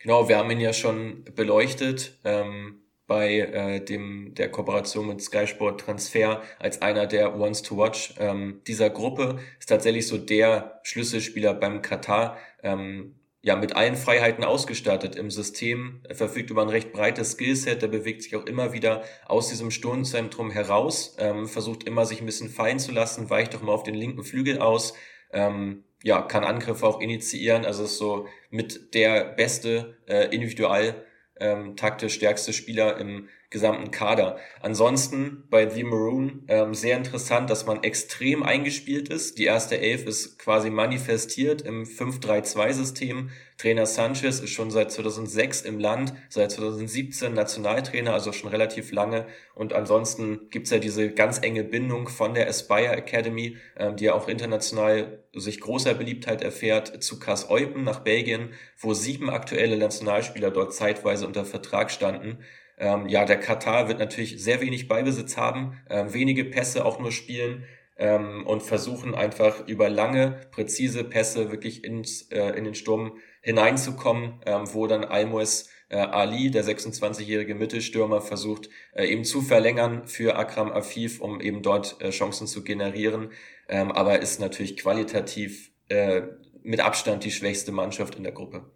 Genau, 0.03 0.29
wir 0.29 0.39
haben 0.39 0.51
ihn 0.51 0.61
ja 0.61 0.73
schon 0.73 1.25
beleuchtet 1.35 2.19
ähm, 2.25 2.83
bei 3.07 3.39
äh, 3.39 3.85
dem 3.85 4.35
der 4.35 4.51
Kooperation 4.51 5.09
mit 5.09 5.21
Sky 5.21 5.47
Sport 5.47 5.81
Transfer 5.81 6.43
als 6.59 6.81
einer 6.81 7.07
der 7.07 7.37
Ones 7.37 7.63
to 7.63 7.77
Watch 7.77 8.15
ähm, 8.19 8.63
dieser 8.67 8.91
Gruppe 8.91 9.41
ist 9.59 9.69
tatsächlich 9.69 10.07
so 10.07 10.17
der 10.17 10.81
Schlüsselspieler 10.85 11.55
beim 11.55 11.83
Katar. 11.83 12.39
Ähm, 12.63 13.20
ja, 13.43 13.57
mit 13.57 13.75
allen 13.75 13.97
Freiheiten 13.97 14.45
ausgestattet 14.45 15.17
im 15.17 15.31
System. 15.31 16.01
Er 16.09 16.15
verfügt 16.15 16.51
über 16.51 16.63
ein 16.63 16.69
recht 16.69 16.93
breites 16.93 17.33
Skillset, 17.33 17.81
der 17.81 17.89
bewegt 17.89 18.23
sich 18.23 18.37
auch 18.37 18.45
immer 18.45 18.73
wieder 18.73 19.03
aus 19.27 19.49
diesem 19.49 19.71
Sturmzentrum 19.71 20.51
heraus, 20.51 21.17
ähm, 21.19 21.49
versucht 21.49 21.85
immer 21.85 22.05
sich 22.05 22.21
ein 22.21 22.27
bisschen 22.27 22.51
fallen 22.51 22.79
zu 22.79 22.93
lassen, 22.93 23.31
weicht 23.31 23.57
auch 23.57 23.63
mal 23.63 23.73
auf 23.73 23.83
den 23.83 23.95
linken 23.95 24.25
Flügel 24.25 24.59
aus, 24.61 24.95
ähm, 25.33 25.85
ja, 26.03 26.21
kann 26.23 26.45
Angriffe 26.45 26.87
auch 26.87 27.01
initiieren, 27.01 27.65
also 27.65 27.85
ist 27.85 27.97
so 27.97 28.27
mit 28.51 28.95
der 28.95 29.25
beste 29.25 29.97
äh, 30.07 30.35
individual 30.35 31.05
ähm, 31.39 31.77
taktisch 31.77 32.15
stärkste 32.15 32.53
Spieler 32.53 32.99
im 32.99 33.29
gesamten 33.51 33.91
Kader. 33.91 34.39
Ansonsten 34.61 35.45
bei 35.51 35.69
The 35.69 35.83
Maroon 35.83 36.45
ähm, 36.47 36.73
sehr 36.73 36.97
interessant, 36.97 37.51
dass 37.51 37.67
man 37.67 37.83
extrem 37.83 38.45
eingespielt 38.45 39.09
ist. 39.09 39.39
Die 39.39 39.45
erste 39.45 39.79
Elf 39.81 40.07
ist 40.07 40.39
quasi 40.39 40.71
manifestiert 40.71 41.63
im 41.63 41.85
5-3-2-System. 41.85 43.31
Trainer 43.59 43.87
Sanchez 43.87 44.39
ist 44.41 44.51
schon 44.51 44.71
seit 44.71 44.93
2006 44.93 45.63
im 45.63 45.81
Land, 45.81 46.15
seit 46.29 46.53
2017 46.53 47.35
Nationaltrainer, 47.35 48.15
also 48.15 48.33
schon 48.33 48.51
relativ 48.51 48.93
lange. 48.93 49.27
Und 49.55 49.73
ansonsten 49.73 50.49
gibt's 50.51 50.71
ja 50.71 50.79
diese 50.79 51.11
ganz 51.11 51.41
enge 51.43 51.65
Bindung 51.65 52.09
von 52.09 52.35
der 52.35 52.49
Aspire 52.49 52.97
Academy, 52.97 53.57
ähm, 53.77 53.97
die 53.97 54.05
ja 54.05 54.15
auch 54.15 54.29
international 54.29 55.25
sich 55.35 55.61
großer 55.61 55.95
Beliebtheit 55.95 56.41
erfährt, 56.43 57.03
zu 57.03 57.19
Kass 57.19 57.51
Eupen 57.51 57.83
nach 57.83 58.01
Belgien, 58.01 58.51
wo 58.79 58.95
sieben 58.95 59.29
aktuelle 59.29 59.77
Nationalspieler 59.77 60.51
dort 60.51 60.73
zeitweise 60.73 61.27
unter 61.27 61.45
Vertrag 61.45 61.91
standen. 61.91 62.39
Ähm, 62.81 63.07
ja, 63.09 63.27
der 63.27 63.39
Katar 63.39 63.89
wird 63.89 63.99
natürlich 63.99 64.43
sehr 64.43 64.63
wenig 64.63 64.89
Beibesitz 64.89 65.37
haben, 65.37 65.79
ähm, 65.91 66.15
wenige 66.15 66.47
Pässe 66.47 66.87
auch 66.87 66.99
nur 66.99 67.13
spielen 67.13 67.65
ähm, 67.99 68.47
und 68.47 68.63
versuchen 68.63 69.15
einfach 69.15 69.69
über 69.69 69.91
lange, 69.91 70.41
präzise 70.51 71.05
Pässe 71.05 71.53
wirklich 71.53 71.85
ins, 71.85 72.23
äh, 72.33 72.57
in 72.57 72.65
den 72.65 72.75
Sturm 72.75 73.19
hineinzukommen, 73.43 74.41
ähm, 74.47 74.65
wo 74.73 74.87
dann 74.87 75.05
Almoes 75.05 75.69
äh, 75.91 75.99
Ali, 75.99 76.51
der 76.51 76.65
26-jährige 76.65 77.55
Mittelstürmer, 77.55 78.23
versucht 78.23 78.71
äh, 78.93 79.05
eben 79.05 79.25
zu 79.25 79.43
verlängern 79.43 80.07
für 80.09 80.37
Akram 80.37 80.73
Afif, 80.73 81.21
um 81.21 81.43
eben 81.43 81.63
dort 81.63 82.01
äh, 82.01 82.11
Chancen 82.11 82.47
zu 82.47 82.65
generieren, 82.65 83.31
ähm, 83.69 83.93
aber 83.93 84.21
ist 84.21 84.41
natürlich 84.41 84.79
qualitativ 84.79 85.71
äh, 85.89 86.23
mit 86.63 86.81
Abstand 86.81 87.25
die 87.25 87.31
schwächste 87.31 87.73
Mannschaft 87.73 88.15
in 88.15 88.23
der 88.23 88.33
Gruppe. 88.33 88.71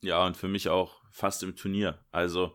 Ja, 0.00 0.24
und 0.24 0.36
für 0.36 0.48
mich 0.48 0.68
auch 0.68 1.02
fast 1.10 1.42
im 1.42 1.56
Turnier. 1.56 1.98
Also 2.12 2.54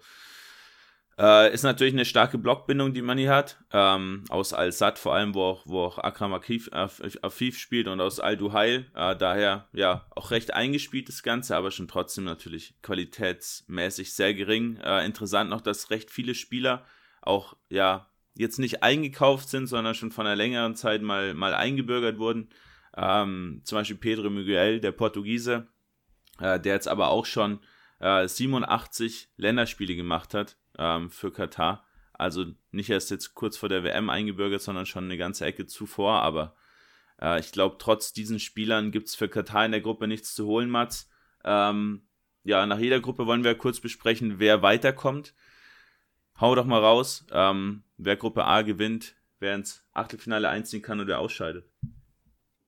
äh, 1.19 1.54
ist 1.54 1.63
natürlich 1.63 1.93
eine 1.93 2.06
starke 2.06 2.38
Blockbindung, 2.38 2.93
die 2.93 3.02
man 3.02 3.17
hier 3.17 3.32
hat. 3.32 3.58
Ähm, 3.71 4.23
aus 4.30 4.54
Al-Sad 4.54 4.97
vor 4.97 5.13
allem, 5.13 5.36
wo 5.36 5.43
auch, 5.43 5.62
wo 5.65 5.82
auch 5.82 5.99
Akram 5.99 6.34
Afif, 6.34 6.69
Afif 6.73 7.60
spielt 7.60 7.88
und 7.88 8.02
aus 8.02 8.19
Al-Duhail. 8.19 8.88
Äh, 8.95 9.15
daher 9.15 9.67
ja 9.73 10.08
auch 10.15 10.32
recht 10.32 10.54
eingespielt 10.54 11.10
das 11.10 11.21
Ganze, 11.21 11.56
aber 11.56 11.71
schon 11.71 11.88
trotzdem 11.88 12.23
natürlich 12.23 12.76
qualitätsmäßig 12.82 14.13
sehr 14.13 14.34
gering. 14.34 14.78
Äh, 14.78 15.06
interessant 15.06 15.49
noch, 15.49 15.62
dass 15.62 15.91
recht 15.91 16.10
viele 16.10 16.34
Spieler 16.34 16.84
auch 17.21 17.56
ja 17.69 18.08
jetzt 18.36 18.58
nicht 18.58 18.82
eingekauft 18.82 19.49
sind, 19.49 19.67
sondern 19.67 19.93
schon 19.93 20.12
von 20.12 20.26
einer 20.26 20.36
längeren 20.36 20.76
Zeit 20.76 21.04
mal, 21.04 21.36
mal 21.36 21.54
eingebürgert 21.54 22.17
wurden. 22.17 22.49
Ähm, 22.97 23.62
zum 23.63 23.78
Beispiel 23.78 23.97
Pedro 23.97 24.32
Miguel, 24.32 24.80
der 24.80 24.91
Portugiese, 24.91 25.67
äh, 26.39 26.60
der 26.60 26.73
jetzt 26.73 26.88
aber 26.88 27.10
auch 27.10 27.26
schon 27.26 27.60
87 28.02 29.30
äh, 29.38 29.41
Länderspiele 29.41 29.95
gemacht 29.95 30.34
hat 30.34 30.58
ähm, 30.78 31.10
für 31.10 31.32
Katar. 31.32 31.86
Also 32.14 32.46
nicht 32.72 32.90
erst 32.90 33.12
jetzt 33.12 33.34
kurz 33.34 33.58
vor 33.58 33.70
der 33.70 33.84
WM 33.84 34.10
eingebürgert, 34.10 34.62
sondern 34.62 34.86
schon 34.86 35.06
eine 35.06 35.18
ganze 35.18 35.46
Ecke 35.46 35.66
zuvor. 35.66 36.22
Aber 36.22 36.56
äh, 37.22 37.40
ich 37.40 37.52
glaube, 37.52 37.78
trotz 37.80 38.14
diesen 38.14 38.40
Spielern 38.40 38.92
gibt 38.92 39.08
es 39.08 39.16
für 39.16 39.30
Katar 39.30 39.66
in 39.66 39.72
der 39.72 39.82
Gruppe 39.82 40.08
nichts 40.08 40.36
zu 40.36 40.46
holen, 40.46 40.70
Mats. 40.70 41.10
Ähm, 41.44 42.08
ja, 42.44 42.66
nach 42.66 42.80
jeder 42.80 43.00
Gruppe 43.00 43.26
wollen 43.26 43.44
wir 43.44 43.56
kurz 43.56 43.80
besprechen, 43.80 44.40
wer 44.40 44.62
weiterkommt. 44.62 45.34
Hau 46.40 46.56
doch 46.56 46.66
mal 46.66 46.80
raus, 46.80 47.26
ähm, 47.32 47.84
wer 47.98 48.16
Gruppe 48.16 48.46
A 48.46 48.64
gewinnt, 48.64 49.16
wer 49.40 49.56
ins 49.56 49.86
Achtelfinale 49.94 50.50
einziehen 50.50 50.82
kann 50.82 51.00
oder 51.00 51.20
ausscheidet. 51.20 51.70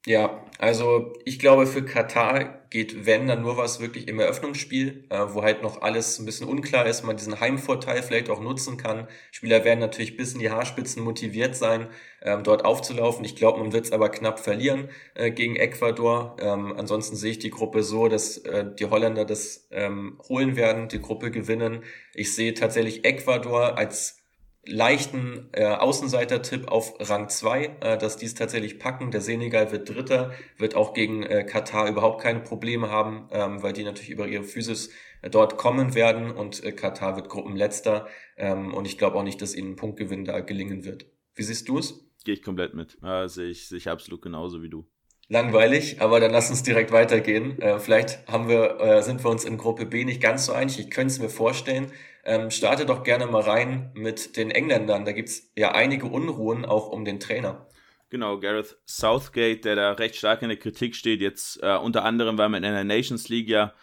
Ja, 0.07 0.45
also 0.59 1.13
ich 1.25 1.39
glaube, 1.39 1.65
für 1.65 1.83
Katar 1.83 2.59
geht, 2.69 3.07
wenn, 3.07 3.25
dann 3.27 3.41
nur 3.41 3.57
was 3.57 3.79
wirklich 3.79 4.07
im 4.07 4.19
Eröffnungsspiel, 4.19 5.05
äh, 5.09 5.17
wo 5.29 5.41
halt 5.41 5.63
noch 5.63 5.81
alles 5.81 6.19
ein 6.19 6.25
bisschen 6.25 6.47
unklar 6.47 6.85
ist, 6.85 7.03
man 7.03 7.17
diesen 7.17 7.39
Heimvorteil 7.39 8.03
vielleicht 8.03 8.29
auch 8.29 8.39
nutzen 8.39 8.77
kann. 8.77 9.07
Spieler 9.31 9.63
werden 9.65 9.79
natürlich 9.79 10.15
bis 10.15 10.33
in 10.33 10.39
die 10.39 10.51
Haarspitzen 10.51 11.03
motiviert 11.03 11.55
sein, 11.55 11.87
ähm, 12.21 12.43
dort 12.43 12.65
aufzulaufen. 12.65 13.25
Ich 13.25 13.35
glaube, 13.35 13.59
man 13.59 13.73
wird 13.73 13.85
es 13.85 13.91
aber 13.91 14.09
knapp 14.09 14.39
verlieren 14.39 14.89
äh, 15.15 15.31
gegen 15.31 15.55
Ecuador. 15.55 16.37
Ähm, 16.39 16.75
ansonsten 16.77 17.15
sehe 17.15 17.31
ich 17.31 17.39
die 17.39 17.49
Gruppe 17.49 17.81
so, 17.81 18.07
dass 18.07 18.37
äh, 18.37 18.63
die 18.77 18.85
Holländer 18.85 19.25
das 19.25 19.67
ähm, 19.71 20.19
holen 20.29 20.55
werden, 20.55 20.87
die 20.87 21.01
Gruppe 21.01 21.31
gewinnen. 21.31 21.83
Ich 22.13 22.35
sehe 22.35 22.53
tatsächlich 22.53 23.05
Ecuador 23.05 23.75
als 23.79 24.24
leichten 24.67 25.49
äh, 25.51 25.65
Außenseiter-Tipp 25.65 26.67
auf 26.67 26.95
Rang 26.99 27.29
2, 27.29 27.77
äh, 27.81 27.97
dass 27.97 28.17
die 28.17 28.25
es 28.25 28.35
tatsächlich 28.35 28.79
packen. 28.79 29.11
Der 29.11 29.21
Senegal 29.21 29.71
wird 29.71 29.89
Dritter, 29.89 30.33
wird 30.57 30.75
auch 30.75 30.93
gegen 30.93 31.23
äh, 31.23 31.43
Katar 31.43 31.87
überhaupt 31.87 32.21
keine 32.21 32.39
Probleme 32.39 32.89
haben, 32.89 33.27
ähm, 33.31 33.61
weil 33.61 33.73
die 33.73 33.83
natürlich 33.83 34.09
über 34.09 34.27
ihre 34.27 34.43
Physis 34.43 34.89
äh, 35.21 35.29
dort 35.29 35.57
kommen 35.57 35.95
werden 35.95 36.31
und 36.31 36.63
äh, 36.63 36.71
Katar 36.71 37.15
wird 37.15 37.29
Gruppenletzter 37.29 38.07
ähm, 38.37 38.73
und 38.73 38.85
ich 38.85 38.97
glaube 38.97 39.17
auch 39.17 39.23
nicht, 39.23 39.41
dass 39.41 39.55
ihnen 39.55 39.71
ein 39.71 39.75
Punktgewinn 39.75 40.25
da 40.25 40.39
gelingen 40.39 40.85
wird. 40.85 41.05
Wie 41.35 41.43
siehst 41.43 41.67
du 41.67 41.79
es? 41.79 42.05
Gehe 42.23 42.33
ich 42.33 42.41
komplett 42.41 42.73
mit. 42.73 42.97
Ja, 43.03 43.27
sehe 43.27 43.49
ich, 43.49 43.67
sehe 43.67 43.77
ich 43.77 43.89
absolut 43.89 44.21
genauso 44.21 44.63
wie 44.63 44.69
du. 44.69 44.87
Langweilig, 45.27 46.01
aber 46.01 46.19
dann 46.19 46.31
lass 46.31 46.51
uns 46.51 46.61
direkt 46.61 46.91
weitergehen. 46.91 47.59
Äh, 47.59 47.79
vielleicht 47.79 48.27
haben 48.27 48.47
wir, 48.47 48.79
äh, 48.79 49.01
sind 49.01 49.23
wir 49.23 49.31
uns 49.31 49.43
in 49.43 49.57
Gruppe 49.57 49.87
B 49.87 50.05
nicht 50.05 50.21
ganz 50.21 50.45
so 50.45 50.53
einig. 50.53 50.79
Ich 50.79 50.91
könnte 50.91 51.13
es 51.13 51.19
mir 51.19 51.29
vorstellen. 51.29 51.91
Ähm, 52.25 52.49
starte 52.49 52.85
doch 52.85 53.03
gerne 53.03 53.27
mal 53.27 53.41
rein 53.41 53.91
mit 53.93 54.35
den 54.35 54.49
Engländern. 54.49 55.05
Da 55.05 55.11
gibt's 55.11 55.51
ja 55.55 55.73
einige 55.73 56.07
Unruhen 56.07 56.65
auch 56.65 56.89
um 56.89 57.05
den 57.05 57.19
Trainer. 57.19 57.67
Genau, 58.09 58.39
Gareth 58.39 58.77
Southgate, 58.85 59.63
der 59.65 59.75
da 59.75 59.91
recht 59.93 60.15
stark 60.15 60.41
in 60.41 60.49
der 60.49 60.57
Kritik 60.57 60.95
steht, 60.95 61.21
jetzt 61.21 61.61
äh, 61.61 61.75
unter 61.77 62.03
anderem, 62.03 62.37
weil 62.37 62.49
man 62.49 62.63
in 62.63 62.73
der 62.73 62.83
Nations 62.83 63.29
League 63.29 63.49
ja 63.49 63.73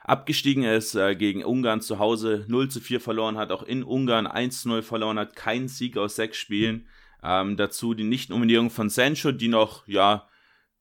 abgestiegen 0.00 0.64
ist, 0.64 0.94
äh, 0.94 1.14
gegen 1.16 1.44
Ungarn 1.44 1.80
zu 1.80 1.98
Hause 1.98 2.44
0 2.48 2.68
zu 2.68 2.80
4 2.80 3.00
verloren 3.00 3.36
hat, 3.36 3.50
auch 3.50 3.62
in 3.62 3.82
Ungarn 3.82 4.26
1 4.26 4.62
zu 4.62 4.68
0 4.68 4.82
verloren 4.82 5.18
hat, 5.18 5.34
kein 5.34 5.68
Sieg 5.68 5.96
aus 5.96 6.16
sechs 6.16 6.36
Spielen. 6.36 6.88
Ähm, 7.22 7.56
dazu 7.56 7.94
die 7.94 8.04
Nicht-Nominierung 8.04 8.70
von 8.70 8.90
Sancho, 8.90 9.32
die 9.32 9.48
noch, 9.48 9.86
ja, 9.88 10.28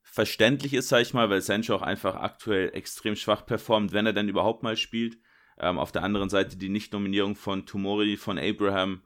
verständlich 0.01 0.73
ist, 0.73 0.89
sag 0.89 1.01
ich 1.01 1.13
mal, 1.13 1.29
weil 1.29 1.41
Sancho 1.41 1.75
auch 1.75 1.81
einfach 1.81 2.15
aktuell 2.15 2.69
extrem 2.73 3.15
schwach 3.15 3.45
performt, 3.45 3.93
wenn 3.93 4.05
er 4.05 4.13
denn 4.13 4.29
überhaupt 4.29 4.61
mal 4.61 4.77
spielt. 4.77 5.17
Ähm, 5.59 5.77
auf 5.77 5.91
der 5.91 6.03
anderen 6.03 6.29
Seite 6.29 6.57
die 6.57 6.69
Nicht-Nominierung 6.69 7.35
von 7.35 7.65
Tomori, 7.65 8.17
von 8.17 8.37
Abraham, 8.37 9.01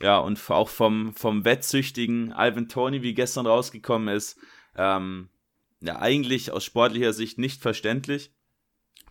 ja, 0.00 0.18
und 0.18 0.50
auch 0.50 0.68
vom, 0.68 1.14
vom 1.14 1.44
wettsüchtigen 1.44 2.32
Alvin 2.32 2.68
Tony, 2.68 3.02
wie 3.02 3.14
gestern 3.14 3.46
rausgekommen 3.46 4.14
ist. 4.14 4.38
Ähm, 4.76 5.28
ja, 5.80 6.00
eigentlich 6.00 6.50
aus 6.50 6.64
sportlicher 6.64 7.12
Sicht 7.12 7.38
nicht 7.38 7.62
verständlich. 7.62 8.32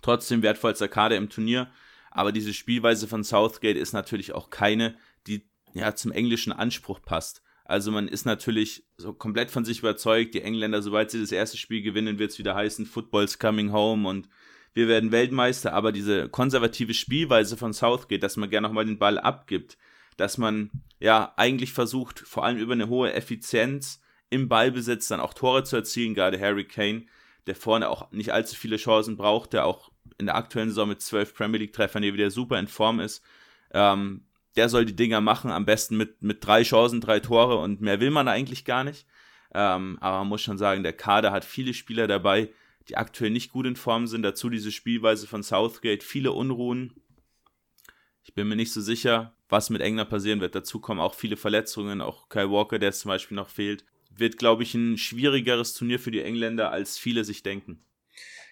Trotzdem 0.02 0.42
wertvollster 0.42 0.90
Kader 0.90 1.16
im 1.16 1.30
Turnier. 1.30 1.72
Aber 2.12 2.34
diese 2.34 2.54
Spielweise 2.54 3.08
von 3.08 3.24
Southgate 3.24 3.78
ist 3.78 3.94
natürlich 3.94 4.34
auch 4.34 4.50
keine, 4.50 4.98
die 5.28 5.50
ja 5.74 5.96
zum 5.96 6.12
englischen 6.12 6.52
Anspruch 6.52 7.02
passt. 7.02 7.42
Also 7.64 7.92
man 7.92 8.10
ist 8.10 8.26
natürlich 8.26 8.84
so 8.98 9.14
komplett 9.14 9.50
von 9.50 9.64
sich 9.64 9.80
überzeugt, 9.80 10.34
die 10.34 10.42
Engländer, 10.42 10.82
sobald 10.82 11.10
sie 11.10 11.22
das 11.22 11.32
erste 11.32 11.56
Spiel 11.56 11.82
gewinnen, 11.82 12.20
wird 12.20 12.32
es 12.32 12.40
wieder 12.40 12.54
heißen, 12.54 12.86
Football's 12.86 13.40
coming 13.40 13.72
home 13.72 14.08
und 14.10 14.28
wir 14.74 14.88
werden 14.88 15.12
Weltmeister, 15.12 15.74
aber 15.74 15.92
diese 15.92 16.30
konservative 16.30 16.94
Spielweise 16.94 17.58
von 17.58 17.74
Southgate, 17.74 18.24
dass 18.24 18.38
man 18.38 18.50
gerne 18.50 18.68
nochmal 18.68 18.86
den 18.86 19.00
Ball 19.00 19.18
abgibt, 19.18 19.78
dass 20.18 20.38
man 20.38 20.72
ja 21.00 21.34
eigentlich 21.36 21.74
versucht, 21.74 22.20
vor 22.20 22.46
allem 22.46 22.58
über 22.58 22.74
eine 22.74 22.88
hohe 22.88 23.14
Effizienz 23.14 24.02
im 24.30 24.48
Ballbesitz 24.48 25.08
dann 25.08 25.20
auch 25.20 25.34
Tore 25.34 25.64
zu 25.64 25.76
erzielen, 25.76 26.14
gerade 26.14 26.40
Harry 26.40 26.66
Kane, 26.66 27.06
der 27.48 27.56
vorne 27.56 27.90
auch 27.90 28.12
nicht 28.12 28.32
allzu 28.32 28.56
viele 28.56 28.78
Chancen 28.78 29.18
braucht, 29.18 29.54
der 29.54 29.66
auch 29.66 29.92
in 30.18 30.28
der 30.28 30.36
aktuellen 30.36 30.70
Saison 30.70 30.88
mit 30.88 31.02
zwölf 31.02 31.34
Premier 31.34 31.60
League-Treffern 31.60 32.04
hier 32.04 32.14
wieder 32.14 32.32
super 32.32 32.60
in 32.60 32.68
Form 32.68 33.00
ist. 33.00 33.24
Ähm, 33.74 34.26
der 34.56 34.70
soll 34.70 34.86
die 34.86 34.96
Dinger 34.96 35.22
machen, 35.22 35.52
am 35.52 35.66
besten 35.66 35.98
mit, 35.98 36.22
mit 36.22 36.46
drei 36.46 36.64
Chancen, 36.64 37.02
drei 37.02 37.20
Tore 37.20 37.58
und 37.58 37.82
mehr 37.82 38.00
will 38.00 38.12
man 38.12 38.28
eigentlich 38.28 38.66
gar 38.66 38.84
nicht. 38.84 39.06
Ähm, 39.54 39.98
aber 40.02 40.20
man 40.20 40.28
muss 40.28 40.42
schon 40.42 40.58
sagen, 40.58 40.84
der 40.84 40.94
Kader 40.94 41.32
hat 41.32 41.46
viele 41.46 41.74
Spieler 41.74 42.08
dabei, 42.08 42.50
die 42.90 42.98
aktuell 42.98 43.32
nicht 43.32 43.52
gut 43.52 43.66
in 43.66 43.76
Form 43.76 44.08
sind. 44.08 44.24
Dazu 44.24 44.50
diese 44.50 44.72
Spielweise 44.72 45.28
von 45.28 45.44
Southgate, 45.44 46.04
viele 46.04 46.32
Unruhen. 46.32 46.94
Ich 48.24 48.34
bin 48.34 48.48
mir 48.48 48.56
nicht 48.56 48.72
so 48.72 48.82
sicher, 48.82 49.36
was 49.50 49.70
mit 49.70 49.82
England 49.82 50.10
passieren 50.10 50.42
wird. 50.42 50.56
Dazu 50.56 50.80
kommen 50.80 51.00
auch 51.00 51.14
viele 51.14 51.38
Verletzungen, 51.38 52.02
auch 52.02 52.30
Kyle 52.30 52.52
Walker, 52.52 52.80
der 52.80 52.92
zum 52.92 53.10
Beispiel 53.10 53.36
noch 53.36 53.50
fehlt. 53.50 53.86
Wird, 54.16 54.38
glaube 54.38 54.64
ich, 54.64 54.74
ein 54.74 54.98
schwierigeres 54.98 55.74
Turnier 55.74 56.00
für 56.00 56.12
die 56.12 56.22
Engländer, 56.22 56.72
als 56.72 56.98
viele 56.98 57.24
sich 57.24 57.44
denken. 57.44 57.84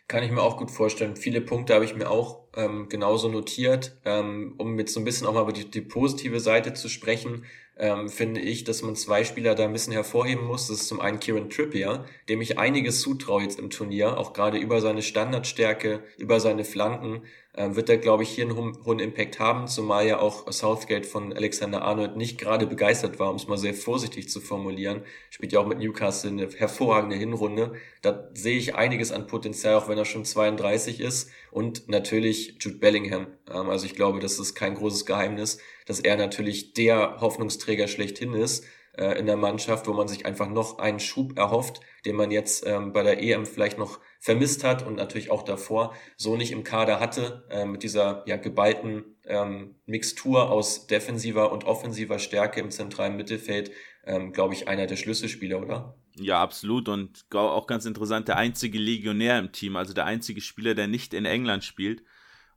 Kann 0.09 0.23
ich 0.23 0.31
mir 0.31 0.41
auch 0.41 0.57
gut 0.57 0.71
vorstellen. 0.71 1.15
Viele 1.15 1.39
Punkte 1.39 1.75
habe 1.75 1.85
ich 1.85 1.95
mir 1.95 2.09
auch 2.09 2.39
ähm, 2.55 2.89
genauso 2.89 3.29
notiert. 3.29 3.95
Ähm, 4.05 4.55
um 4.57 4.73
mit 4.73 4.89
so 4.89 4.99
ein 4.99 5.03
bisschen 5.03 5.27
auch 5.27 5.33
mal 5.33 5.43
über 5.43 5.53
die, 5.53 5.69
die 5.69 5.81
positive 5.81 6.39
Seite 6.39 6.73
zu 6.73 6.89
sprechen, 6.89 7.45
ähm, 7.77 8.09
finde 8.09 8.41
ich, 8.41 8.63
dass 8.63 8.81
man 8.81 8.95
zwei 8.95 9.23
Spieler 9.23 9.53
da 9.53 9.65
ein 9.65 9.71
bisschen 9.71 9.93
hervorheben 9.93 10.47
muss. 10.47 10.67
Das 10.67 10.81
ist 10.81 10.87
zum 10.87 10.99
einen 10.99 11.19
Kieran 11.19 11.51
Trippier, 11.51 12.05
dem 12.27 12.41
ich 12.41 12.57
einiges 12.57 13.01
zutraue 13.01 13.43
jetzt 13.43 13.59
im 13.59 13.69
Turnier, 13.69 14.17
auch 14.17 14.33
gerade 14.33 14.57
über 14.57 14.81
seine 14.81 15.03
Standardstärke, 15.03 16.03
über 16.17 16.39
seine 16.39 16.65
Flanken 16.65 17.21
wird 17.59 17.89
er, 17.89 17.97
glaube 17.97 18.23
ich, 18.23 18.29
hier 18.29 18.45
einen 18.45 18.55
hohen 18.85 18.99
Impact 18.99 19.39
haben, 19.39 19.67
zumal 19.67 20.07
ja 20.07 20.19
auch 20.19 20.49
Southgate 20.51 21.05
von 21.05 21.33
Alexander 21.33 21.81
Arnold 21.81 22.15
nicht 22.15 22.39
gerade 22.39 22.65
begeistert 22.65 23.19
war, 23.19 23.29
um 23.29 23.35
es 23.35 23.47
mal 23.47 23.57
sehr 23.57 23.73
vorsichtig 23.73 24.29
zu 24.29 24.39
formulieren. 24.39 25.01
Spielt 25.29 25.51
ja 25.51 25.59
auch 25.59 25.67
mit 25.67 25.79
Newcastle 25.79 26.31
eine 26.31 26.49
hervorragende 26.49 27.17
Hinrunde. 27.17 27.73
Da 28.01 28.29
sehe 28.33 28.57
ich 28.57 28.75
einiges 28.75 29.11
an 29.11 29.27
Potenzial, 29.27 29.75
auch 29.75 29.89
wenn 29.89 29.97
er 29.97 30.05
schon 30.05 30.23
32 30.23 31.01
ist. 31.01 31.31
Und 31.51 31.89
natürlich 31.89 32.55
Jude 32.59 32.77
Bellingham. 32.77 33.27
Ähm, 33.49 33.69
also 33.69 33.85
ich 33.85 33.93
glaube, 33.93 34.19
das 34.19 34.39
ist 34.39 34.55
kein 34.55 34.75
großes 34.75 35.05
Geheimnis, 35.05 35.59
dass 35.85 35.99
er 35.99 36.15
natürlich 36.15 36.73
der 36.73 37.19
Hoffnungsträger 37.19 37.89
schlechthin 37.89 38.33
ist 38.33 38.63
äh, 38.93 39.19
in 39.19 39.25
der 39.25 39.37
Mannschaft, 39.37 39.87
wo 39.87 39.93
man 39.93 40.07
sich 40.07 40.25
einfach 40.25 40.47
noch 40.47 40.79
einen 40.79 40.99
Schub 40.99 41.37
erhofft, 41.37 41.81
den 42.05 42.15
man 42.15 42.31
jetzt 42.31 42.65
ähm, 42.65 42.93
bei 42.93 43.03
der 43.03 43.21
EM 43.21 43.45
vielleicht 43.45 43.77
noch 43.77 43.99
vermisst 44.19 44.63
hat 44.63 44.85
und 44.85 44.95
natürlich 44.95 45.31
auch 45.31 45.43
davor 45.43 45.95
so 46.17 46.35
nicht 46.35 46.51
im 46.51 46.63
Kader 46.63 46.99
hatte, 46.99 47.45
äh, 47.49 47.65
mit 47.65 47.83
dieser 47.83 48.23
ja, 48.27 48.35
geballten 48.35 49.15
ähm, 49.25 49.75
Mixtur 49.85 50.51
aus 50.51 50.87
defensiver 50.87 51.51
und 51.51 51.63
offensiver 51.63 52.19
Stärke 52.19 52.59
im 52.59 52.69
zentralen 52.69 53.15
Mittelfeld, 53.15 53.71
ähm, 54.05 54.33
glaube 54.33 54.53
ich, 54.53 54.67
einer 54.67 54.87
der 54.87 54.97
Schlüsselspieler, 54.97 55.61
oder? 55.61 55.95
Ja, 56.15 56.41
absolut. 56.41 56.89
Und 56.89 57.25
auch 57.33 57.65
ganz 57.65 57.85
interessant, 57.85 58.27
der 58.27 58.37
einzige 58.37 58.77
Legionär 58.77 59.39
im 59.39 59.53
Team, 59.53 59.77
also 59.77 59.93
der 59.93 60.05
einzige 60.05 60.41
Spieler, 60.41 60.75
der 60.75 60.87
nicht 60.87 61.13
in 61.13 61.25
England 61.25 61.63
spielt. 61.63 62.03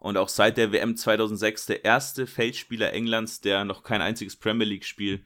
Und 0.01 0.17
auch 0.17 0.29
seit 0.29 0.57
der 0.57 0.73
WM 0.73 0.97
2006 0.97 1.67
der 1.67 1.85
erste 1.85 2.27
Feldspieler 2.27 2.93
Englands, 2.93 3.41
der 3.41 3.65
noch 3.65 3.85
kein 3.85 4.03
einziges 4.03 4.35
Premier 4.35 4.67
League-Spiel 4.67 5.23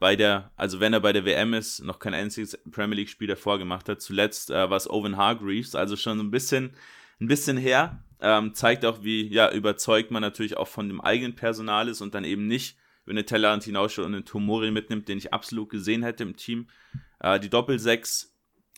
bei 0.00 0.16
der, 0.16 0.50
also 0.56 0.80
wenn 0.80 0.94
er 0.94 1.00
bei 1.00 1.12
der 1.12 1.26
WM 1.26 1.54
ist, 1.54 1.84
noch 1.84 1.98
kein 1.98 2.14
einziges 2.14 2.58
Premier 2.72 2.96
League-Spiel 2.96 3.28
davor 3.28 3.58
gemacht 3.58 3.88
hat. 3.88 4.00
Zuletzt 4.00 4.50
äh, 4.50 4.68
war 4.68 4.76
es 4.76 4.88
Owen 4.88 5.18
Hargreaves, 5.18 5.74
also 5.74 5.94
schon 5.94 6.18
ein 6.18 6.30
bisschen, 6.30 6.72
ein 7.20 7.28
bisschen 7.28 7.58
her. 7.58 8.02
Ähm, 8.22 8.54
zeigt 8.54 8.84
auch, 8.86 9.04
wie 9.04 9.28
ja, 9.28 9.52
überzeugt 9.52 10.10
man 10.10 10.22
natürlich 10.22 10.56
auch 10.56 10.68
von 10.68 10.88
dem 10.88 11.02
eigenen 11.02 11.36
Personal 11.36 11.86
ist 11.86 12.00
und 12.00 12.14
dann 12.14 12.24
eben 12.24 12.46
nicht 12.46 12.78
über 13.04 13.12
eine 13.12 13.26
Tellerrand 13.26 13.64
hinausschaut 13.64 14.06
und 14.06 14.14
einen 14.14 14.24
Tomori 14.24 14.70
mitnimmt, 14.70 15.06
den 15.06 15.18
ich 15.18 15.34
absolut 15.34 15.68
gesehen 15.68 16.02
hätte 16.02 16.22
im 16.22 16.34
Team. 16.34 16.68
Äh, 17.20 17.38
die 17.38 17.50
Doppel-6 17.50 18.28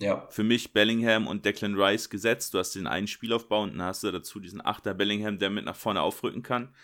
ja. 0.01 0.27
für 0.29 0.43
mich 0.43 0.73
Bellingham 0.73 1.29
und 1.29 1.45
Declan 1.45 1.81
Rice 1.81 2.11
gesetzt. 2.11 2.53
Du 2.53 2.59
hast 2.59 2.75
den 2.75 2.89
einen 2.89 3.07
Spielaufbau 3.07 3.63
und 3.63 3.79
dann 3.79 3.83
hast 3.83 4.03
du 4.03 4.11
dazu 4.11 4.41
diesen 4.41 4.65
Achter 4.65 4.93
Bellingham, 4.93 5.39
der 5.39 5.51
mit 5.51 5.65
nach 5.65 5.77
vorne 5.77 6.03
aufrücken 6.03 6.43
kann. 6.43 6.75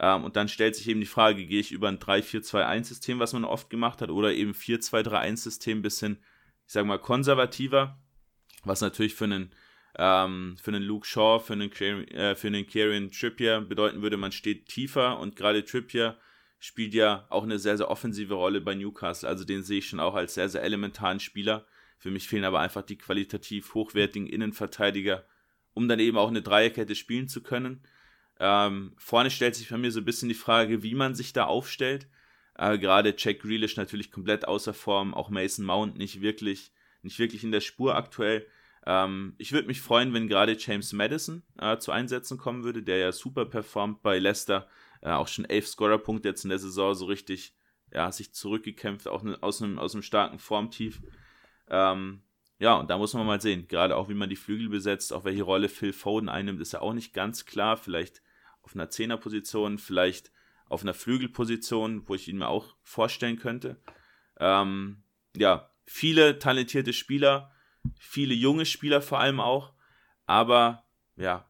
Ähm, 0.00 0.24
und 0.24 0.36
dann 0.36 0.48
stellt 0.48 0.74
sich 0.74 0.88
eben 0.88 1.00
die 1.00 1.06
Frage, 1.06 1.44
gehe 1.44 1.60
ich 1.60 1.72
über 1.72 1.88
ein 1.88 1.98
3-4-2-1-System, 1.98 3.18
was 3.18 3.34
man 3.34 3.44
oft 3.44 3.68
gemacht 3.68 4.00
hat, 4.00 4.08
oder 4.10 4.32
eben 4.32 4.52
4-2-3-1-System, 4.52 5.82
bisschen, 5.82 6.18
ich 6.66 6.72
sag 6.72 6.86
mal, 6.86 6.98
konservativer, 6.98 7.98
was 8.64 8.80
natürlich 8.80 9.14
für 9.14 9.24
einen, 9.24 9.50
ähm, 9.98 10.56
für 10.60 10.70
einen 10.70 10.82
Luke 10.82 11.06
Shaw, 11.06 11.38
für 11.38 11.52
einen, 11.52 11.70
äh, 11.70 12.34
für 12.34 12.46
einen 12.46 12.66
Kieran 12.66 13.10
Trippier 13.10 13.60
bedeuten 13.60 14.00
würde, 14.00 14.16
man 14.16 14.32
steht 14.32 14.68
tiefer 14.68 15.18
und 15.20 15.36
gerade 15.36 15.64
Trippier 15.66 16.16
spielt 16.58 16.94
ja 16.94 17.26
auch 17.28 17.42
eine 17.42 17.58
sehr, 17.58 17.76
sehr 17.76 17.90
offensive 17.90 18.34
Rolle 18.34 18.62
bei 18.62 18.74
Newcastle. 18.74 19.28
Also 19.28 19.44
den 19.44 19.62
sehe 19.62 19.78
ich 19.78 19.88
schon 19.88 20.00
auch 20.00 20.14
als 20.14 20.34
sehr, 20.34 20.48
sehr 20.48 20.62
elementaren 20.62 21.20
Spieler. 21.20 21.66
Für 21.98 22.10
mich 22.10 22.26
fehlen 22.26 22.44
aber 22.44 22.60
einfach 22.60 22.82
die 22.82 22.98
qualitativ 22.98 23.74
hochwertigen 23.74 24.26
Innenverteidiger, 24.26 25.26
um 25.74 25.88
dann 25.88 26.00
eben 26.00 26.16
auch 26.16 26.28
eine 26.28 26.42
Dreierkette 26.42 26.94
spielen 26.94 27.28
zu 27.28 27.42
können. 27.42 27.82
Ähm, 28.42 28.94
vorne 28.96 29.30
stellt 29.30 29.54
sich 29.54 29.68
bei 29.68 29.76
mir 29.76 29.92
so 29.92 30.00
ein 30.00 30.06
bisschen 30.06 30.30
die 30.30 30.34
Frage, 30.34 30.82
wie 30.82 30.94
man 30.94 31.14
sich 31.14 31.34
da 31.34 31.44
aufstellt. 31.44 32.08
Äh, 32.56 32.78
Gerade 32.78 33.14
Jack 33.16 33.40
Grealish 33.40 33.76
natürlich 33.76 34.10
komplett 34.10 34.48
außer 34.48 34.72
Form, 34.72 35.12
auch 35.12 35.28
Mason 35.28 35.66
Mount 35.66 35.98
nicht 35.98 36.22
wirklich, 36.22 36.72
nicht 37.02 37.18
wirklich 37.18 37.44
in 37.44 37.52
der 37.52 37.60
Spur 37.60 37.94
aktuell. 37.94 38.46
Ähm, 38.86 39.34
ich 39.36 39.52
würde 39.52 39.68
mich 39.68 39.82
freuen, 39.82 40.14
wenn 40.14 40.26
gerade 40.26 40.56
James 40.58 40.94
Madison 40.94 41.42
äh, 41.58 41.76
zu 41.76 41.92
Einsätzen 41.92 42.38
kommen 42.38 42.64
würde, 42.64 42.82
der 42.82 42.96
ja 42.96 43.12
super 43.12 43.44
performt 43.44 44.02
bei 44.02 44.18
Leicester, 44.18 44.66
äh, 45.02 45.10
auch 45.10 45.28
schon 45.28 45.44
elf 45.44 45.68
Scorerpunkte 45.68 46.28
jetzt 46.28 46.44
in 46.44 46.50
der 46.50 46.58
Saison 46.58 46.94
so 46.94 47.04
richtig, 47.04 47.54
ja, 47.92 48.10
sich 48.10 48.32
zurückgekämpft, 48.32 49.06
auch 49.06 49.22
ne, 49.22 49.36
aus 49.42 49.60
einem, 49.60 49.78
aus 49.78 49.94
einem 49.94 50.02
starken 50.02 50.38
Formtief. 50.38 51.02
Ähm, 51.68 52.22
ja, 52.58 52.74
und 52.76 52.88
da 52.88 52.96
muss 52.96 53.12
man 53.12 53.26
mal 53.26 53.40
sehen, 53.40 53.68
gerade 53.68 53.96
auch 53.96 54.08
wie 54.08 54.14
man 54.14 54.30
die 54.30 54.36
Flügel 54.36 54.70
besetzt, 54.70 55.12
auch 55.12 55.24
welche 55.24 55.42
Rolle 55.42 55.68
Phil 55.68 55.92
Foden 55.92 56.30
einnimmt, 56.30 56.60
ist 56.60 56.72
ja 56.72 56.80
auch 56.80 56.94
nicht 56.94 57.12
ganz 57.12 57.44
klar. 57.44 57.76
Vielleicht 57.76 58.22
auf 58.62 58.74
einer 58.74 58.90
Zehnerposition, 58.90 59.78
vielleicht 59.78 60.30
auf 60.68 60.82
einer 60.82 60.94
Flügelposition, 60.94 62.08
wo 62.08 62.14
ich 62.14 62.28
ihn 62.28 62.38
mir 62.38 62.48
auch 62.48 62.76
vorstellen 62.82 63.38
könnte. 63.38 63.80
Ähm, 64.38 65.02
ja, 65.36 65.70
viele 65.84 66.38
talentierte 66.38 66.92
Spieler, 66.92 67.50
viele 67.98 68.34
junge 68.34 68.66
Spieler 68.66 69.02
vor 69.02 69.20
allem 69.20 69.40
auch, 69.40 69.72
aber 70.26 70.84
ja, 71.16 71.48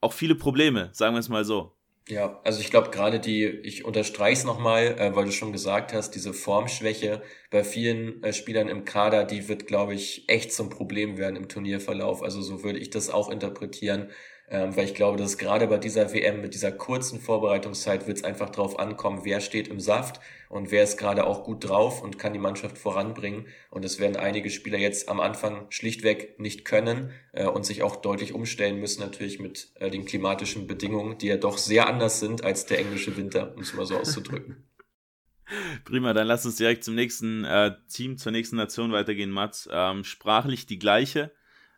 auch 0.00 0.12
viele 0.12 0.34
Probleme, 0.34 0.90
sagen 0.92 1.14
wir 1.14 1.20
es 1.20 1.30
mal 1.30 1.44
so. 1.44 1.74
Ja, 2.06 2.38
also 2.44 2.60
ich 2.60 2.70
glaube 2.70 2.90
gerade 2.90 3.18
die, 3.18 3.46
ich 3.46 3.86
unterstreiche 3.86 4.40
es 4.40 4.44
nochmal, 4.44 4.98
äh, 4.98 5.16
weil 5.16 5.24
du 5.24 5.32
schon 5.32 5.52
gesagt 5.52 5.94
hast, 5.94 6.10
diese 6.10 6.34
Formschwäche 6.34 7.22
bei 7.50 7.64
vielen 7.64 8.22
äh, 8.22 8.34
Spielern 8.34 8.68
im 8.68 8.84
Kader, 8.84 9.24
die 9.24 9.48
wird, 9.48 9.66
glaube 9.66 9.94
ich, 9.94 10.28
echt 10.28 10.52
zum 10.52 10.68
Problem 10.68 11.16
werden 11.16 11.36
im 11.36 11.48
Turnierverlauf. 11.48 12.22
Also 12.22 12.42
so 12.42 12.62
würde 12.62 12.78
ich 12.78 12.90
das 12.90 13.08
auch 13.08 13.30
interpretieren 13.30 14.10
ähm, 14.48 14.76
weil 14.76 14.84
ich 14.84 14.94
glaube, 14.94 15.16
dass 15.16 15.38
gerade 15.38 15.66
bei 15.66 15.78
dieser 15.78 16.12
WM 16.12 16.40
mit 16.40 16.54
dieser 16.54 16.70
kurzen 16.70 17.20
Vorbereitungszeit 17.20 18.06
wird 18.06 18.18
es 18.18 18.24
einfach 18.24 18.50
drauf 18.50 18.78
ankommen, 18.78 19.20
wer 19.24 19.40
steht 19.40 19.68
im 19.68 19.80
Saft 19.80 20.20
und 20.50 20.70
wer 20.70 20.84
ist 20.84 20.98
gerade 20.98 21.26
auch 21.26 21.44
gut 21.44 21.68
drauf 21.68 22.02
und 22.02 22.18
kann 22.18 22.32
die 22.32 22.38
Mannschaft 22.38 22.76
voranbringen. 22.76 23.46
Und 23.70 23.84
das 23.84 23.98
werden 23.98 24.16
einige 24.16 24.50
Spieler 24.50 24.78
jetzt 24.78 25.08
am 25.08 25.20
Anfang 25.20 25.66
schlichtweg 25.70 26.38
nicht 26.38 26.64
können 26.64 27.10
äh, 27.32 27.46
und 27.46 27.64
sich 27.64 27.82
auch 27.82 27.96
deutlich 27.96 28.34
umstellen 28.34 28.78
müssen, 28.78 29.00
natürlich 29.00 29.40
mit 29.40 29.72
äh, 29.76 29.90
den 29.90 30.04
klimatischen 30.04 30.66
Bedingungen, 30.66 31.18
die 31.18 31.28
ja 31.28 31.36
doch 31.36 31.58
sehr 31.58 31.88
anders 31.88 32.20
sind 32.20 32.44
als 32.44 32.66
der 32.66 32.78
englische 32.78 33.16
Winter, 33.16 33.54
um 33.56 33.62
es 33.62 33.72
mal 33.74 33.86
so 33.86 33.96
auszudrücken. 33.96 34.64
Prima, 35.84 36.12
dann 36.12 36.26
lass 36.26 36.46
uns 36.46 36.56
direkt 36.56 36.84
zum 36.84 36.94
nächsten 36.94 37.44
äh, 37.44 37.72
Team, 37.88 38.18
zur 38.18 38.32
nächsten 38.32 38.56
Nation 38.56 38.92
weitergehen, 38.92 39.30
Mats. 39.30 39.68
Ähm, 39.70 40.04
sprachlich 40.04 40.66
die 40.66 40.78
gleiche 40.78 41.32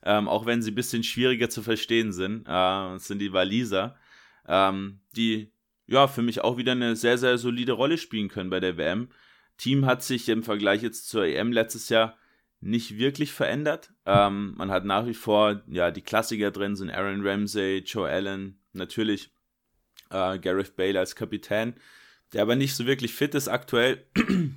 ähm, 0.06 0.28
auch 0.28 0.46
wenn 0.46 0.62
sie 0.62 0.70
ein 0.70 0.76
bisschen 0.76 1.02
schwieriger 1.02 1.50
zu 1.50 1.62
verstehen 1.62 2.12
sind. 2.12 2.42
Äh, 2.42 2.46
das 2.46 3.08
sind 3.08 3.18
die 3.18 3.32
Waliser, 3.32 3.96
ähm, 4.46 5.00
die 5.16 5.50
ja 5.88 6.06
für 6.06 6.22
mich 6.22 6.42
auch 6.42 6.56
wieder 6.56 6.72
eine 6.72 6.94
sehr, 6.94 7.18
sehr 7.18 7.38
solide 7.38 7.72
Rolle 7.72 7.98
spielen 7.98 8.28
können 8.28 8.48
bei 8.48 8.60
der 8.60 8.78
WM. 8.78 9.08
Team 9.58 9.84
hat 9.84 10.04
sich 10.04 10.28
im 10.28 10.44
Vergleich 10.44 10.82
jetzt 10.82 11.08
zur 11.08 11.24
EM 11.24 11.50
letztes 11.50 11.88
Jahr 11.88 12.16
nicht 12.60 12.98
wirklich 12.98 13.32
verändert. 13.32 13.92
Ähm, 14.06 14.54
man 14.56 14.70
hat 14.70 14.84
nach 14.84 15.06
wie 15.06 15.14
vor 15.14 15.62
ja 15.66 15.90
die 15.90 16.02
Klassiker 16.02 16.52
drin, 16.52 16.76
sind 16.76 16.90
Aaron 16.90 17.26
Ramsey, 17.26 17.82
Joe 17.84 18.08
Allen, 18.08 18.60
natürlich 18.72 19.32
äh, 20.10 20.38
Gareth 20.38 20.76
Bale 20.76 21.00
als 21.00 21.16
Kapitän, 21.16 21.74
der 22.32 22.42
aber 22.42 22.54
nicht 22.54 22.76
so 22.76 22.86
wirklich 22.86 23.12
fit 23.12 23.34
ist 23.34 23.48
aktuell. 23.48 24.06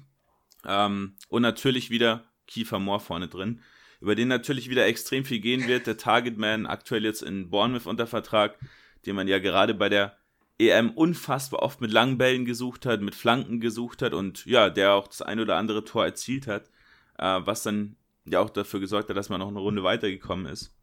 ähm, 0.65 1.15
und 1.27 1.41
natürlich 1.41 1.89
wieder 1.89 2.25
Kiefer 2.45 2.77
Moore 2.77 2.99
vorne 2.99 3.27
drin 3.27 3.61
über 4.01 4.15
den 4.15 4.27
natürlich 4.27 4.69
wieder 4.69 4.85
extrem 4.85 5.25
viel 5.25 5.39
gehen 5.39 5.67
wird. 5.67 5.87
Der 5.87 5.97
Targetman 5.97 6.65
aktuell 6.65 7.03
jetzt 7.03 7.21
in 7.21 7.49
Bournemouth 7.49 7.85
unter 7.85 8.07
Vertrag, 8.07 8.57
den 9.05 9.15
man 9.15 9.27
ja 9.27 9.39
gerade 9.39 9.73
bei 9.73 9.89
der 9.89 10.17
EM 10.59 10.91
unfassbar 10.91 11.61
oft 11.61 11.79
mit 11.81 11.91
langen 11.91 12.17
Bällen 12.17 12.45
gesucht 12.45 12.85
hat, 12.85 13.01
mit 13.01 13.15
Flanken 13.15 13.59
gesucht 13.59 14.01
hat 14.01 14.13
und 14.13 14.45
ja, 14.45 14.69
der 14.69 14.93
auch 14.93 15.07
das 15.07 15.21
ein 15.21 15.39
oder 15.39 15.55
andere 15.55 15.85
Tor 15.85 16.05
erzielt 16.05 16.47
hat, 16.47 16.69
äh, 17.17 17.39
was 17.43 17.63
dann 17.63 17.95
ja 18.25 18.39
auch 18.41 18.49
dafür 18.49 18.79
gesorgt 18.79 19.09
hat, 19.09 19.17
dass 19.17 19.29
man 19.29 19.39
noch 19.39 19.47
eine 19.47 19.59
Runde 19.59 19.83
weitergekommen 19.83 20.45
ist. 20.47 20.75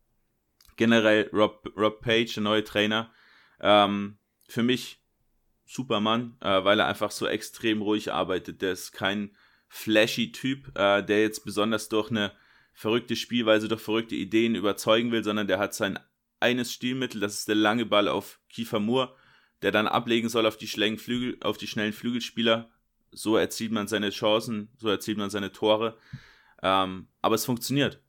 Generell 0.76 1.28
Rob, 1.32 1.70
Rob 1.76 2.00
Page, 2.00 2.32
der 2.32 2.42
neue 2.42 2.64
Trainer, 2.64 3.10
ähm, 3.60 4.16
für 4.48 4.62
mich 4.62 5.00
Supermann, 5.66 6.36
äh, 6.40 6.64
weil 6.64 6.80
er 6.80 6.86
einfach 6.86 7.10
so 7.10 7.26
extrem 7.26 7.82
ruhig 7.82 8.12
arbeitet. 8.12 8.62
Der 8.62 8.72
ist 8.72 8.92
kein 8.92 9.34
flashy 9.68 10.32
Typ, 10.32 10.68
äh, 10.78 11.02
der 11.02 11.22
jetzt 11.22 11.44
besonders 11.44 11.88
durch 11.88 12.10
eine 12.10 12.32
verrückte 12.76 13.16
Spielweise, 13.16 13.68
durch 13.68 13.80
verrückte 13.80 14.14
Ideen 14.14 14.54
überzeugen 14.54 15.10
will, 15.10 15.24
sondern 15.24 15.48
der 15.48 15.58
hat 15.58 15.74
sein 15.74 15.98
eines 16.40 16.72
Stilmittel, 16.72 17.20
das 17.20 17.34
ist 17.34 17.48
der 17.48 17.54
lange 17.54 17.86
Ball 17.86 18.06
auf 18.06 18.38
Kiefer 18.50 18.78
Moore, 18.78 19.16
der 19.62 19.72
dann 19.72 19.88
ablegen 19.88 20.28
soll 20.28 20.46
auf 20.46 20.58
die, 20.58 20.66
Flügel, 20.66 21.38
auf 21.40 21.56
die 21.56 21.66
schnellen 21.66 21.94
Flügelspieler. 21.94 22.70
So 23.10 23.38
erzielt 23.38 23.72
man 23.72 23.88
seine 23.88 24.10
Chancen, 24.10 24.68
so 24.76 24.90
erzielt 24.90 25.16
man 25.16 25.30
seine 25.30 25.52
Tore. 25.52 25.96
Ähm, 26.62 27.08
aber 27.22 27.34
es 27.34 27.46
funktioniert. 27.46 28.02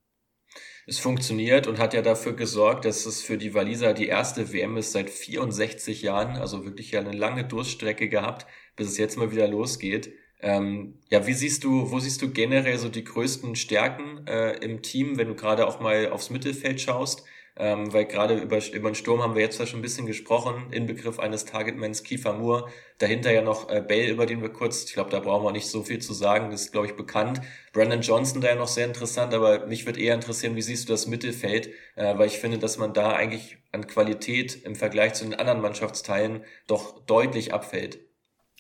Es 0.86 1.00
funktioniert 1.00 1.68
und 1.68 1.80
hat 1.80 1.94
ja 1.94 2.02
dafür 2.02 2.34
gesorgt, 2.34 2.84
dass 2.84 3.06
es 3.06 3.22
für 3.22 3.38
die 3.38 3.54
Waliser 3.54 3.94
die 3.94 4.08
erste 4.08 4.52
WM 4.52 4.76
ist 4.76 4.92
seit 4.92 5.10
64 5.10 6.02
Jahren, 6.02 6.36
also 6.36 6.66
wirklich 6.66 6.92
ja 6.92 7.00
eine 7.00 7.12
lange 7.14 7.46
Durststrecke 7.46 8.10
gehabt, 8.10 8.48
bis 8.76 8.90
es 8.90 8.98
jetzt 8.98 9.18
mal 9.18 9.32
wieder 9.32 9.48
losgeht. 9.48 10.14
Ähm, 10.40 11.00
ja, 11.10 11.26
wie 11.26 11.34
siehst 11.34 11.64
du, 11.64 11.92
wo 11.92 12.00
siehst 12.00 12.22
du 12.22 12.32
generell 12.32 12.78
so 12.78 12.90
die 12.90 13.04
größten 13.04 13.56
Stärken 13.56 14.26
äh, 14.28 14.54
im 14.58 14.82
Team, 14.82 15.18
wenn 15.18 15.28
du 15.30 15.36
gerade 15.36 15.68
auch 15.68 15.80
mal 15.80 16.10
aufs 16.10 16.30
Mittelfeld 16.30 16.80
schaust? 16.80 17.24
ähm, 17.60 17.92
weil 17.92 18.06
gerade 18.06 18.36
über, 18.36 18.60
über 18.72 18.90
den 18.90 18.96
Sturm 18.96 19.22
haben 19.22 19.36
wir 19.36 19.42
jetzt 19.42 19.60
ja 19.60 19.66
schon 19.66 19.80
ein 19.80 19.82
bisschen 19.82 20.06
gesprochen, 20.06 20.68
in 20.72 20.86
Begriff 20.86 21.20
eines 21.20 21.46
Targetmans 21.46 22.04
Kiefer 22.04 22.34
Moore, 22.34 22.70
dahinter 23.00 23.32
ja 23.32 23.42
noch 23.42 23.70
äh, 23.70 23.82
Bell, 23.82 24.10
über 24.10 24.26
den 24.26 24.42
wir 24.42 24.50
kurz, 24.50 24.84
ich 24.86 24.94
glaube, 24.94 25.10
da 25.10 25.20
brauchen 25.20 25.44
wir 25.44 25.52
nicht 25.52 25.68
so 25.68 25.84
viel 25.84 26.00
zu 26.00 26.14
sagen, 26.14 26.52
das 26.52 26.64
ist, 26.64 26.72
glaube 26.72 26.88
ich, 26.88 26.96
bekannt. 26.96 27.42
Brandon 27.74 28.02
Johnson 28.02 28.42
da 28.42 28.50
ja 28.50 28.56
noch 28.56 28.68
sehr 28.68 28.86
interessant, 28.86 29.34
aber 29.34 29.66
mich 29.66 29.86
würde 29.86 30.00
eher 30.00 30.14
interessieren, 30.14 30.56
wie 30.56 30.62
siehst 30.62 30.88
du 30.88 30.94
das 30.94 31.08
Mittelfeld, 31.08 31.70
äh, 31.96 32.18
weil 32.18 32.28
ich 32.28 32.38
finde, 32.40 32.60
dass 32.60 32.78
man 32.78 32.94
da 32.94 33.14
eigentlich 33.14 33.58
an 33.72 33.88
Qualität 33.88 34.64
im 34.64 34.76
Vergleich 34.76 35.14
zu 35.14 35.24
den 35.26 35.34
anderen 35.34 35.62
Mannschaftsteilen 35.62 36.44
doch 36.68 37.04
deutlich 37.06 37.54
abfällt. 37.54 38.00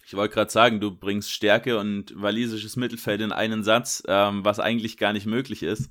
Ich 0.07 0.13
wollte 0.13 0.33
gerade 0.33 0.49
sagen, 0.49 0.79
du 0.79 0.89
bringst 0.89 1.33
Stärke 1.33 1.77
und 1.77 2.13
walisisches 2.15 2.77
Mittelfeld 2.77 3.19
in 3.19 3.33
einen 3.33 3.65
Satz, 3.65 4.01
ähm, 4.07 4.45
was 4.45 4.57
eigentlich 4.57 4.95
gar 4.97 5.11
nicht 5.11 5.25
möglich 5.25 5.63
ist. 5.63 5.89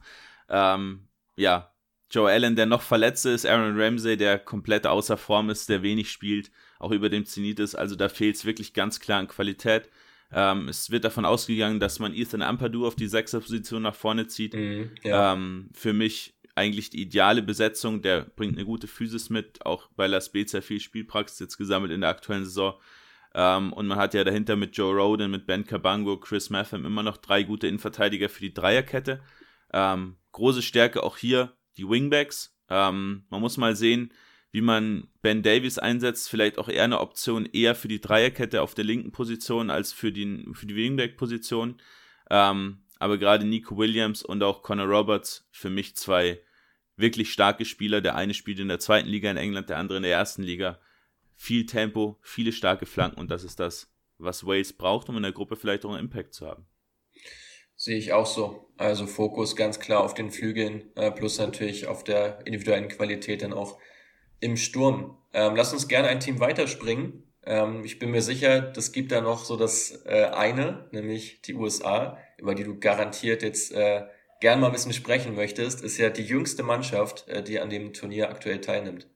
Ähm, 0.48 1.08
ja, 1.36 1.70
Joe 2.10 2.30
Allen, 2.30 2.56
der 2.56 2.64
noch 2.64 2.80
verletzt 2.80 3.26
ist, 3.26 3.44
Aaron 3.44 3.78
Ramsey, 3.78 4.16
der 4.16 4.38
komplett 4.38 4.86
außer 4.86 5.18
Form 5.18 5.50
ist, 5.50 5.68
der 5.68 5.82
wenig 5.82 6.10
spielt, 6.10 6.50
auch 6.78 6.92
über 6.92 7.10
dem 7.10 7.26
Zenit 7.26 7.60
ist. 7.60 7.74
Also 7.74 7.94
da 7.94 8.08
fehlt 8.08 8.36
es 8.36 8.46
wirklich 8.46 8.72
ganz 8.72 9.00
klar 9.00 9.18
an 9.18 9.28
Qualität. 9.28 9.90
Ähm, 10.32 10.68
es 10.68 10.90
wird 10.90 11.04
davon 11.04 11.26
ausgegangen, 11.26 11.78
dass 11.78 11.98
man 11.98 12.14
Ethan 12.14 12.40
Ampadu 12.40 12.86
auf 12.86 12.96
die 12.96 13.08
Sechser-Position 13.08 13.82
nach 13.82 13.94
vorne 13.94 14.28
zieht. 14.28 14.54
Mhm, 14.54 14.92
ja. 15.02 15.34
ähm, 15.34 15.68
für 15.74 15.92
mich 15.92 16.38
eigentlich 16.54 16.88
die 16.88 17.02
ideale 17.02 17.42
Besetzung. 17.42 18.00
Der 18.00 18.22
bringt 18.22 18.56
eine 18.56 18.64
gute 18.64 18.86
Physis 18.86 19.28
mit, 19.28 19.66
auch 19.66 19.90
bei 19.94 20.06
La 20.06 20.22
Spezia 20.22 20.62
viel 20.62 20.80
Spielpraxis 20.80 21.38
jetzt 21.38 21.58
gesammelt 21.58 21.92
in 21.92 22.00
der 22.00 22.10
aktuellen 22.10 22.46
Saison. 22.46 22.80
Ähm, 23.38 23.74
und 23.74 23.86
man 23.86 23.98
hat 23.98 24.14
ja 24.14 24.24
dahinter 24.24 24.56
mit 24.56 24.74
Joe 24.78 24.96
Roden, 24.96 25.30
mit 25.30 25.46
Ben 25.46 25.66
Cabango, 25.66 26.18
Chris 26.18 26.48
Matham 26.48 26.86
immer 26.86 27.02
noch 27.02 27.18
drei 27.18 27.42
gute 27.42 27.66
Innenverteidiger 27.66 28.30
für 28.30 28.40
die 28.40 28.54
Dreierkette. 28.54 29.20
Ähm, 29.74 30.16
große 30.32 30.62
Stärke 30.62 31.02
auch 31.02 31.18
hier 31.18 31.54
die 31.76 31.86
Wingbacks. 31.86 32.58
Ähm, 32.70 33.26
man 33.28 33.42
muss 33.42 33.58
mal 33.58 33.76
sehen, 33.76 34.10
wie 34.52 34.62
man 34.62 35.08
Ben 35.20 35.42
Davies 35.42 35.76
einsetzt. 35.76 36.30
Vielleicht 36.30 36.56
auch 36.56 36.70
eher 36.70 36.84
eine 36.84 36.98
Option 36.98 37.44
eher 37.44 37.74
für 37.74 37.88
die 37.88 38.00
Dreierkette 38.00 38.62
auf 38.62 38.74
der 38.74 38.84
linken 38.84 39.12
Position 39.12 39.68
als 39.68 39.92
für 39.92 40.12
die, 40.12 40.46
für 40.54 40.64
die 40.64 40.74
Wingback-Position. 40.74 41.78
Ähm, 42.30 42.84
aber 42.98 43.18
gerade 43.18 43.44
Nico 43.44 43.76
Williams 43.76 44.22
und 44.22 44.42
auch 44.42 44.62
Connor 44.62 44.86
Roberts 44.86 45.46
für 45.50 45.68
mich 45.68 45.94
zwei 45.94 46.40
wirklich 46.96 47.34
starke 47.34 47.66
Spieler. 47.66 48.00
Der 48.00 48.14
eine 48.14 48.32
spielt 48.32 48.60
in 48.60 48.68
der 48.68 48.78
zweiten 48.78 49.10
Liga 49.10 49.30
in 49.30 49.36
England, 49.36 49.68
der 49.68 49.76
andere 49.76 49.98
in 49.98 50.04
der 50.04 50.12
ersten 50.12 50.42
Liga. 50.42 50.80
Viel 51.36 51.66
Tempo, 51.66 52.18
viele 52.22 52.52
starke 52.52 52.86
Flanken 52.86 53.20
und 53.20 53.30
das 53.30 53.44
ist 53.44 53.60
das, 53.60 53.92
was 54.18 54.46
Wales 54.46 54.72
braucht, 54.72 55.08
um 55.08 55.16
in 55.16 55.22
der 55.22 55.32
Gruppe 55.32 55.56
vielleicht 55.56 55.84
auch 55.84 55.90
einen 55.90 56.06
Impact 56.06 56.34
zu 56.34 56.46
haben. 56.46 56.66
Sehe 57.76 57.98
ich 57.98 58.12
auch 58.14 58.26
so. 58.26 58.72
Also 58.78 59.06
Fokus 59.06 59.54
ganz 59.54 59.78
klar 59.78 60.02
auf 60.02 60.14
den 60.14 60.30
Flügeln, 60.30 60.90
äh, 60.96 61.10
plus 61.10 61.38
natürlich 61.38 61.86
auf 61.86 62.04
der 62.04 62.38
individuellen 62.46 62.88
Qualität 62.88 63.42
dann 63.42 63.52
auch 63.52 63.78
im 64.40 64.56
Sturm. 64.56 65.18
Ähm, 65.34 65.54
lass 65.56 65.72
uns 65.74 65.86
gerne 65.86 66.08
ein 66.08 66.20
Team 66.20 66.40
weiterspringen. 66.40 67.22
Ähm, 67.44 67.84
ich 67.84 67.98
bin 67.98 68.10
mir 68.10 68.22
sicher, 68.22 68.60
das 68.60 68.92
gibt 68.92 69.12
da 69.12 69.20
noch 69.20 69.44
so 69.44 69.56
das 69.56 70.04
äh, 70.06 70.30
eine, 70.32 70.88
nämlich 70.92 71.42
die 71.42 71.54
USA, 71.54 72.18
über 72.38 72.54
die 72.54 72.64
du 72.64 72.78
garantiert 72.78 73.42
jetzt 73.42 73.72
äh, 73.72 74.06
gern 74.40 74.60
mal 74.60 74.68
ein 74.68 74.72
bisschen 74.72 74.94
sprechen 74.94 75.34
möchtest. 75.34 75.82
Ist 75.82 75.98
ja 75.98 76.08
die 76.08 76.24
jüngste 76.24 76.62
Mannschaft, 76.62 77.28
äh, 77.28 77.42
die 77.42 77.60
an 77.60 77.68
dem 77.68 77.92
Turnier 77.92 78.30
aktuell 78.30 78.60
teilnimmt. 78.62 79.06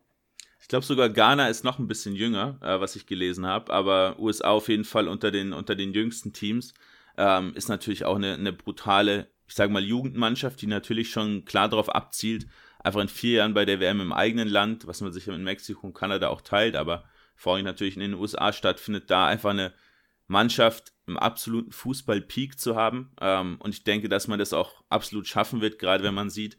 Ich 0.70 0.72
glaube 0.72 0.86
sogar 0.86 1.08
Ghana 1.08 1.48
ist 1.48 1.64
noch 1.64 1.80
ein 1.80 1.88
bisschen 1.88 2.14
jünger, 2.14 2.56
äh, 2.62 2.78
was 2.80 2.94
ich 2.94 3.06
gelesen 3.06 3.44
habe, 3.44 3.72
aber 3.72 4.14
USA 4.20 4.50
auf 4.50 4.68
jeden 4.68 4.84
Fall 4.84 5.08
unter 5.08 5.32
den, 5.32 5.52
unter 5.52 5.74
den 5.74 5.92
jüngsten 5.92 6.32
Teams. 6.32 6.74
Ähm, 7.18 7.56
ist 7.56 7.68
natürlich 7.68 8.04
auch 8.04 8.14
eine, 8.14 8.34
eine 8.34 8.52
brutale, 8.52 9.26
ich 9.48 9.56
sage 9.56 9.72
mal, 9.72 9.82
Jugendmannschaft, 9.82 10.62
die 10.62 10.68
natürlich 10.68 11.10
schon 11.10 11.44
klar 11.44 11.68
darauf 11.68 11.88
abzielt, 11.92 12.46
einfach 12.78 13.00
in 13.00 13.08
vier 13.08 13.38
Jahren 13.38 13.52
bei 13.52 13.64
der 13.64 13.80
WM 13.80 14.00
im 14.00 14.12
eigenen 14.12 14.46
Land, 14.46 14.86
was 14.86 15.00
man 15.00 15.12
sich 15.12 15.26
in 15.26 15.42
Mexiko 15.42 15.88
und 15.88 15.94
Kanada 15.94 16.28
auch 16.28 16.40
teilt, 16.40 16.76
aber 16.76 17.02
vorhin 17.34 17.64
natürlich 17.64 17.96
in 17.96 18.02
den 18.02 18.14
USA 18.14 18.52
stattfindet, 18.52 19.10
da 19.10 19.26
einfach 19.26 19.50
eine 19.50 19.72
Mannschaft 20.30 20.92
im 21.08 21.16
absoluten 21.16 21.72
Fußball-Peak 21.72 22.58
zu 22.58 22.76
haben. 22.76 23.10
Ähm, 23.20 23.56
und 23.58 23.74
ich 23.74 23.82
denke, 23.82 24.08
dass 24.08 24.28
man 24.28 24.38
das 24.38 24.52
auch 24.52 24.84
absolut 24.88 25.26
schaffen 25.26 25.60
wird, 25.60 25.80
gerade 25.80 26.04
wenn 26.04 26.14
man 26.14 26.30
sieht, 26.30 26.56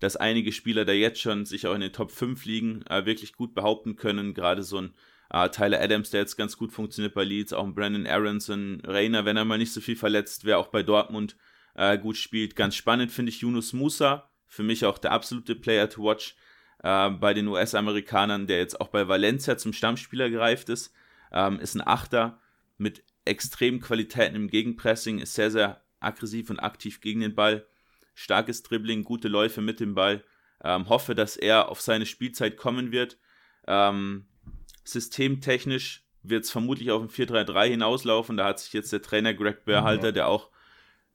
dass 0.00 0.16
einige 0.16 0.50
Spieler 0.50 0.84
da 0.84 0.92
jetzt 0.92 1.20
schon 1.20 1.46
sich 1.46 1.68
auch 1.68 1.74
in 1.74 1.82
den 1.82 1.92
Top 1.92 2.10
5 2.10 2.44
liegen, 2.44 2.82
äh, 2.88 3.06
wirklich 3.06 3.34
gut 3.34 3.54
behaupten 3.54 3.96
können. 3.96 4.34
Gerade 4.34 4.62
so 4.62 4.78
ein 4.78 4.94
Uh, 5.34 5.48
Tyler 5.48 5.80
Adams, 5.80 6.10
der 6.10 6.20
jetzt 6.20 6.36
ganz 6.36 6.58
gut 6.58 6.72
funktioniert 6.72 7.14
bei 7.14 7.24
Leeds, 7.24 7.54
auch 7.54 7.64
ein 7.64 7.74
Brandon 7.74 8.06
Aronson, 8.06 8.82
Rainer, 8.84 9.24
wenn 9.24 9.38
er 9.38 9.46
mal 9.46 9.56
nicht 9.56 9.72
so 9.72 9.80
viel 9.80 9.96
verletzt 9.96 10.44
wäre, 10.44 10.58
auch 10.58 10.66
bei 10.66 10.82
Dortmund 10.82 11.38
uh, 11.74 11.96
gut 11.96 12.18
spielt. 12.18 12.54
Ganz 12.54 12.74
spannend 12.74 13.10
finde 13.10 13.30
ich 13.30 13.40
Yunus 13.40 13.72
Musa, 13.72 14.28
für 14.46 14.62
mich 14.62 14.84
auch 14.84 14.98
der 14.98 15.12
absolute 15.12 15.54
Player 15.54 15.88
to 15.88 16.02
watch 16.02 16.36
bei 16.82 17.32
den 17.32 17.48
US-Amerikanern, 17.48 18.46
der 18.46 18.58
jetzt 18.58 18.78
auch 18.78 18.88
bei 18.88 19.08
Valencia 19.08 19.56
zum 19.56 19.72
Stammspieler 19.72 20.28
gereift 20.28 20.68
ist. 20.68 20.92
Ähm, 21.32 21.60
ist 21.60 21.76
ein 21.76 21.86
Achter 21.86 22.40
mit 22.76 23.04
extremen 23.24 23.80
Qualitäten 23.80 24.36
im 24.36 24.48
Gegenpressing, 24.48 25.18
ist 25.18 25.34
sehr, 25.34 25.50
sehr 25.50 25.82
aggressiv 26.00 26.50
und 26.50 26.60
aktiv 26.60 27.00
gegen 27.00 27.20
den 27.20 27.34
Ball. 27.34 27.66
Starkes 28.14 28.62
Dribbling, 28.62 29.04
gute 29.04 29.28
Läufe 29.28 29.60
mit 29.60 29.80
dem 29.80 29.94
Ball. 29.94 30.24
Ähm, 30.64 30.88
hoffe, 30.88 31.14
dass 31.14 31.36
er 31.36 31.68
auf 31.68 31.80
seine 31.80 32.06
Spielzeit 32.06 32.56
kommen 32.56 32.92
wird. 32.92 33.18
Um, 33.66 34.26
Systemtechnisch 34.84 36.04
wird 36.22 36.44
es 36.44 36.50
vermutlich 36.50 36.90
auf 36.90 37.02
ein 37.02 37.08
4-3-3 37.08 37.70
hinauslaufen. 37.70 38.36
Da 38.36 38.46
hat 38.46 38.60
sich 38.60 38.72
jetzt 38.72 38.92
der 38.92 39.02
Trainer 39.02 39.34
Greg 39.34 39.64
Berhalter, 39.64 40.06
ja. 40.06 40.12
der 40.12 40.28
auch 40.28 40.50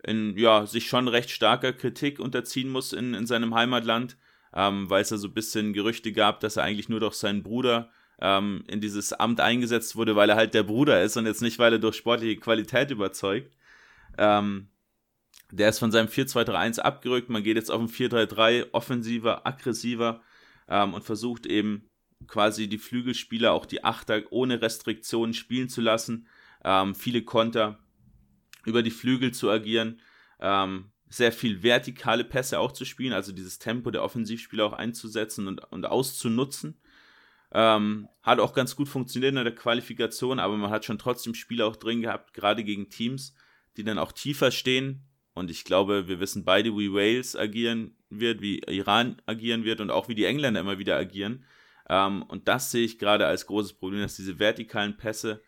in, 0.04 0.38
ja, 0.38 0.66
sich 0.66 0.88
schon 0.88 1.08
recht 1.08 1.30
starker 1.30 1.74
Kritik 1.74 2.20
unterziehen 2.20 2.70
muss 2.70 2.94
in, 2.94 3.14
in 3.14 3.26
seinem 3.26 3.54
Heimatland, 3.56 4.18
ähm, 4.54 4.90
weil 4.90 5.02
es 5.02 5.10
da 5.10 5.18
so 5.18 5.28
ein 5.28 5.34
bisschen 5.34 5.74
Gerüchte 5.74 6.12
gab, 6.12 6.40
dass 6.40 6.58
er 6.58 6.64
eigentlich 6.64 6.90
nur 6.90 7.00
durch 7.00 7.16
seinen 7.16 7.44
Bruder 7.44 7.90
ähm, 8.20 8.64
in 8.68 8.82
dieses 8.82 9.14
Amt 9.14 9.40
eingesetzt 9.40 9.96
wurde, 9.96 10.16
weil 10.16 10.30
er 10.30 10.36
halt 10.36 10.54
der 10.54 10.64
Bruder 10.64 11.04
ist 11.04 11.18
und 11.18 11.26
jetzt 11.26 11.42
nicht, 11.42 11.60
weil 11.60 11.74
er 11.74 11.80
durch 11.80 11.96
sportliche 11.96 12.40
Qualität 12.40 12.92
überzeugt. 12.92 13.56
Ähm, 14.18 14.70
der 15.52 15.70
ist 15.70 15.80
von 15.80 15.92
seinem 15.92 16.08
4-2-3-1 16.08 16.80
abgerückt. 16.80 17.30
Man 17.30 17.44
geht 17.44 17.56
jetzt 17.56 17.72
auf 17.72 17.80
ein 17.80 17.88
4-3-3, 17.88 18.68
offensiver, 18.74 19.46
aggressiver 19.48 20.22
ähm, 20.68 20.94
und 20.94 21.04
versucht 21.04 21.46
eben 21.46 21.88
quasi 22.28 22.68
die 22.68 22.80
Flügelspieler, 22.80 23.54
auch 23.54 23.66
die 23.66 23.84
Achter 23.84 24.24
ohne 24.32 24.62
Restriktionen 24.62 25.34
spielen 25.34 25.70
zu 25.70 25.82
lassen, 25.82 26.28
ähm, 26.64 26.96
viele 26.96 27.22
Konter 27.24 27.80
über 28.66 28.82
die 28.82 28.92
Flügel 28.92 29.34
zu 29.34 29.50
agieren, 29.50 30.02
ähm, 30.40 30.92
sehr 31.10 31.32
viel 31.32 31.64
vertikale 31.64 32.26
Pässe 32.26 32.60
auch 32.60 32.74
zu 32.74 32.84
spielen, 32.84 33.14
also 33.14 33.32
dieses 33.32 33.60
Tempo 33.60 33.92
der 33.92 34.04
Offensivspieler 34.04 34.66
auch 34.66 34.74
einzusetzen 34.74 35.48
und, 35.48 35.64
und 35.72 35.86
auszunutzen. 35.86 36.78
Ähm, 37.54 38.10
hat 38.24 38.40
auch 38.40 38.54
ganz 38.54 38.76
gut 38.76 38.90
funktioniert 38.90 39.36
in 39.36 39.44
der 39.44 39.56
Qualifikation, 39.56 40.40
aber 40.40 40.58
man 40.58 40.70
hat 40.70 40.86
schon 40.86 41.00
trotzdem 41.00 41.34
Spiele 41.34 41.66
auch 41.66 41.76
drin 41.76 42.02
gehabt, 42.02 42.34
gerade 42.34 42.64
gegen 42.64 42.90
Teams, 42.90 43.34
die 43.78 43.84
dann 43.84 44.00
auch 44.00 44.12
tiefer 44.12 44.52
stehen. 44.52 45.08
Und 45.34 45.52
ich 45.52 45.64
glaube, 45.64 46.08
wir 46.08 46.20
wissen 46.20 46.44
beide, 46.44 46.76
wie 46.78 46.92
Wales 46.92 47.36
agieren 47.36 47.96
wird, 48.10 48.42
wie 48.42 48.60
Iran 48.60 49.22
agieren 49.26 49.64
wird 49.64 49.82
und 49.82 49.92
auch 49.92 50.10
wie 50.10 50.16
die 50.16 50.26
Engländer 50.26 50.60
immer 50.60 50.80
wieder 50.80 50.98
agieren. 50.98 51.46
Ähm, 51.90 52.24
und 52.24 52.48
das 52.48 52.72
sehe 52.72 52.84
ich 52.84 53.00
gerade 53.00 53.28
als 53.28 53.46
großes 53.46 53.74
Problem, 53.74 54.02
dass 54.02 54.16
diese 54.16 54.40
vertikalen 54.40 54.98
Pässe, 54.98 55.42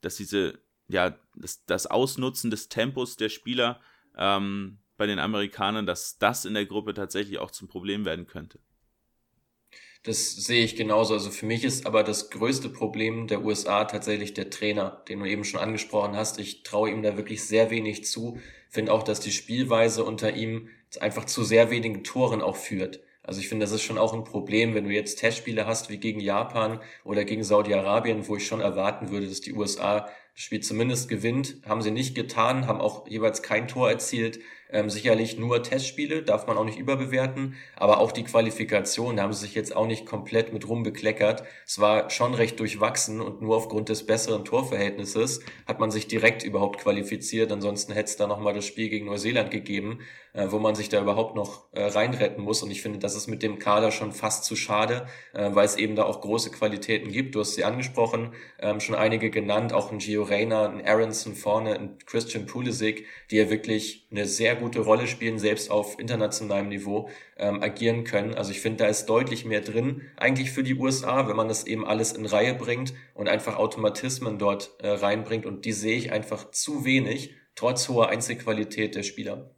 dass 0.00 0.16
diese, 0.16 0.60
ja, 0.86 1.18
das, 1.34 1.64
das 1.66 1.86
Ausnutzen 1.86 2.50
des 2.50 2.68
Tempos 2.68 3.16
der 3.16 3.28
Spieler 3.28 3.80
ähm, 4.16 4.78
bei 4.96 5.06
den 5.06 5.18
Amerikanern, 5.18 5.84
dass 5.84 6.18
das 6.18 6.44
in 6.44 6.54
der 6.54 6.66
Gruppe 6.66 6.94
tatsächlich 6.94 7.38
auch 7.38 7.50
zum 7.50 7.68
Problem 7.68 8.04
werden 8.04 8.26
könnte. 8.26 8.60
Das 10.08 10.34
sehe 10.34 10.64
ich 10.64 10.74
genauso. 10.74 11.12
Also 11.12 11.28
für 11.30 11.44
mich 11.44 11.64
ist 11.64 11.84
aber 11.84 12.02
das 12.02 12.30
größte 12.30 12.70
Problem 12.70 13.26
der 13.26 13.44
USA 13.44 13.84
tatsächlich 13.84 14.32
der 14.32 14.48
Trainer, 14.48 15.02
den 15.06 15.20
du 15.20 15.26
eben 15.26 15.44
schon 15.44 15.60
angesprochen 15.60 16.16
hast. 16.16 16.38
Ich 16.38 16.62
traue 16.62 16.90
ihm 16.90 17.02
da 17.02 17.18
wirklich 17.18 17.44
sehr 17.44 17.68
wenig 17.68 18.06
zu. 18.06 18.38
Finde 18.70 18.94
auch, 18.94 19.02
dass 19.02 19.20
die 19.20 19.32
Spielweise 19.32 20.04
unter 20.04 20.32
ihm 20.32 20.70
einfach 20.98 21.26
zu 21.26 21.44
sehr 21.44 21.70
wenigen 21.70 22.04
Toren 22.04 22.40
auch 22.40 22.56
führt. 22.56 23.00
Also 23.22 23.40
ich 23.40 23.50
finde, 23.50 23.64
das 23.64 23.72
ist 23.72 23.82
schon 23.82 23.98
auch 23.98 24.14
ein 24.14 24.24
Problem, 24.24 24.74
wenn 24.74 24.84
du 24.84 24.90
jetzt 24.90 25.16
Testspiele 25.16 25.66
hast 25.66 25.90
wie 25.90 25.98
gegen 25.98 26.20
Japan 26.20 26.80
oder 27.04 27.26
gegen 27.26 27.44
Saudi-Arabien, 27.44 28.26
wo 28.28 28.36
ich 28.36 28.46
schon 28.46 28.62
erwarten 28.62 29.10
würde, 29.10 29.28
dass 29.28 29.42
die 29.42 29.52
USA 29.52 30.08
das 30.32 30.42
Spiel 30.42 30.60
zumindest 30.60 31.10
gewinnt. 31.10 31.58
Haben 31.66 31.82
sie 31.82 31.90
nicht 31.90 32.14
getan, 32.14 32.66
haben 32.66 32.80
auch 32.80 33.06
jeweils 33.08 33.42
kein 33.42 33.68
Tor 33.68 33.90
erzielt. 33.90 34.40
Ähm, 34.70 34.90
sicherlich 34.90 35.38
nur 35.38 35.62
Testspiele, 35.62 36.22
darf 36.22 36.46
man 36.46 36.58
auch 36.58 36.64
nicht 36.64 36.78
überbewerten, 36.78 37.54
aber 37.74 37.98
auch 37.98 38.12
die 38.12 38.24
Qualifikation, 38.24 39.16
da 39.16 39.22
haben 39.22 39.32
sie 39.32 39.46
sich 39.46 39.54
jetzt 39.54 39.74
auch 39.74 39.86
nicht 39.86 40.04
komplett 40.04 40.52
mit 40.52 40.68
rumbekleckert. 40.68 41.42
Es 41.66 41.78
war 41.78 42.10
schon 42.10 42.34
recht 42.34 42.60
durchwachsen 42.60 43.20
und 43.22 43.40
nur 43.40 43.56
aufgrund 43.56 43.88
des 43.88 44.04
besseren 44.04 44.44
Torverhältnisses 44.44 45.40
hat 45.66 45.80
man 45.80 45.90
sich 45.90 46.06
direkt 46.06 46.42
überhaupt 46.42 46.80
qualifiziert. 46.80 47.50
Ansonsten 47.50 47.92
hätte 47.92 48.10
es 48.10 48.16
da 48.16 48.26
nochmal 48.26 48.52
das 48.52 48.66
Spiel 48.66 48.90
gegen 48.90 49.06
Neuseeland 49.06 49.50
gegeben, 49.50 50.00
äh, 50.34 50.46
wo 50.50 50.58
man 50.58 50.74
sich 50.74 50.88
da 50.88 51.00
überhaupt 51.00 51.34
noch 51.34 51.64
äh, 51.72 51.84
reinretten 51.84 52.44
muss. 52.44 52.62
Und 52.62 52.70
ich 52.70 52.82
finde, 52.82 52.98
das 52.98 53.16
ist 53.16 53.26
mit 53.26 53.42
dem 53.42 53.58
Kader 53.58 53.90
schon 53.90 54.12
fast 54.12 54.44
zu 54.44 54.54
schade, 54.54 55.06
äh, 55.32 55.50
weil 55.54 55.64
es 55.64 55.76
eben 55.76 55.96
da 55.96 56.04
auch 56.04 56.20
große 56.20 56.50
Qualitäten 56.50 57.10
gibt. 57.10 57.34
Du 57.34 57.40
hast 57.40 57.54
sie 57.54 57.64
angesprochen, 57.64 58.34
ähm, 58.58 58.80
schon 58.80 58.94
einige 58.94 59.30
genannt, 59.30 59.72
auch 59.72 59.90
ein 59.90 59.98
Gio 59.98 60.24
Reyna, 60.24 60.68
ein 60.68 60.86
Aronson 60.86 61.34
vorne, 61.34 61.74
ein 61.74 61.98
Christian 62.04 62.46
Pulisic, 62.46 63.06
die 63.30 63.36
ja 63.36 63.50
wirklich 63.50 64.06
eine 64.10 64.24
sehr 64.24 64.56
gute 64.56 64.80
Rolle 64.80 65.06
spielen, 65.06 65.38
selbst 65.38 65.70
auf 65.70 65.98
internationalem 65.98 66.68
Niveau 66.68 67.10
ähm, 67.36 67.62
agieren 67.62 68.04
können. 68.04 68.34
Also 68.34 68.50
ich 68.52 68.60
finde, 68.60 68.84
da 68.84 68.86
ist 68.86 69.06
deutlich 69.06 69.44
mehr 69.44 69.60
drin, 69.60 70.02
eigentlich 70.16 70.50
für 70.50 70.62
die 70.62 70.74
USA, 70.74 71.28
wenn 71.28 71.36
man 71.36 71.48
das 71.48 71.66
eben 71.66 71.86
alles 71.86 72.12
in 72.12 72.24
Reihe 72.24 72.54
bringt 72.54 72.94
und 73.14 73.28
einfach 73.28 73.56
Automatismen 73.56 74.38
dort 74.38 74.70
äh, 74.78 74.88
reinbringt. 74.88 75.44
Und 75.44 75.64
die 75.66 75.72
sehe 75.72 75.96
ich 75.96 76.10
einfach 76.10 76.50
zu 76.50 76.84
wenig, 76.84 77.34
trotz 77.54 77.88
hoher 77.88 78.08
Einzelqualität 78.08 78.94
der 78.94 79.02
Spieler. 79.02 79.54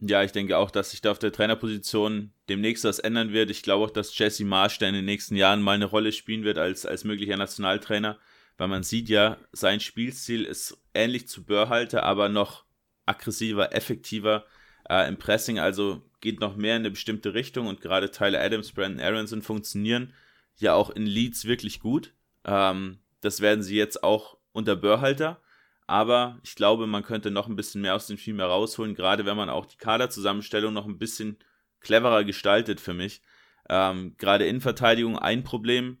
Ja, 0.00 0.22
ich 0.22 0.32
denke 0.32 0.58
auch, 0.58 0.70
dass 0.70 0.90
sich 0.90 1.00
da 1.00 1.12
auf 1.12 1.18
der 1.18 1.32
Trainerposition 1.32 2.32
demnächst 2.50 2.84
was 2.84 2.98
ändern 2.98 3.32
wird. 3.32 3.50
Ich 3.50 3.62
glaube 3.62 3.84
auch, 3.86 3.90
dass 3.90 4.16
Jesse 4.18 4.44
Marsch 4.44 4.78
da 4.78 4.86
in 4.86 4.94
den 4.94 5.06
nächsten 5.06 5.34
Jahren 5.34 5.62
mal 5.62 5.76
eine 5.76 5.86
Rolle 5.86 6.12
spielen 6.12 6.44
wird 6.44 6.58
als, 6.58 6.84
als 6.84 7.04
möglicher 7.04 7.38
Nationaltrainer, 7.38 8.18
weil 8.58 8.68
man 8.68 8.82
sieht 8.82 9.08
ja, 9.08 9.38
sein 9.52 9.80
Spielstil 9.80 10.44
ist 10.44 10.76
ähnlich 10.92 11.26
zu 11.26 11.44
Börhalter, 11.44 12.02
aber 12.02 12.28
noch 12.28 12.63
aggressiver, 13.06 13.74
effektiver 13.74 14.44
äh, 14.88 15.08
im 15.08 15.16
Pressing, 15.16 15.58
also 15.58 16.02
geht 16.20 16.40
noch 16.40 16.56
mehr 16.56 16.76
in 16.76 16.82
eine 16.82 16.90
bestimmte 16.90 17.34
Richtung 17.34 17.66
und 17.66 17.80
gerade 17.80 18.10
Tyler 18.10 18.40
Adams, 18.40 18.72
Brandon 18.72 19.04
Aronson 19.04 19.42
funktionieren 19.42 20.12
ja 20.56 20.74
auch 20.74 20.90
in 20.90 21.06
Leads 21.06 21.44
wirklich 21.44 21.80
gut. 21.80 22.14
Ähm, 22.44 22.98
das 23.20 23.40
werden 23.40 23.62
sie 23.62 23.76
jetzt 23.76 24.02
auch 24.02 24.38
unter 24.52 24.76
Börhalter, 24.76 25.40
aber 25.86 26.38
ich 26.42 26.54
glaube, 26.54 26.86
man 26.86 27.02
könnte 27.02 27.30
noch 27.30 27.48
ein 27.48 27.56
bisschen 27.56 27.82
mehr 27.82 27.94
aus 27.94 28.06
dem 28.06 28.16
Team 28.16 28.38
herausholen, 28.38 28.94
gerade 28.94 29.26
wenn 29.26 29.36
man 29.36 29.50
auch 29.50 29.66
die 29.66 29.76
Kaderzusammenstellung 29.76 30.72
noch 30.72 30.86
ein 30.86 30.98
bisschen 30.98 31.38
cleverer 31.80 32.24
gestaltet 32.24 32.80
für 32.80 32.94
mich. 32.94 33.22
Ähm, 33.68 34.14
gerade 34.18 34.46
in 34.46 34.60
Verteidigung 34.60 35.18
ein 35.18 35.42
Problem, 35.42 35.98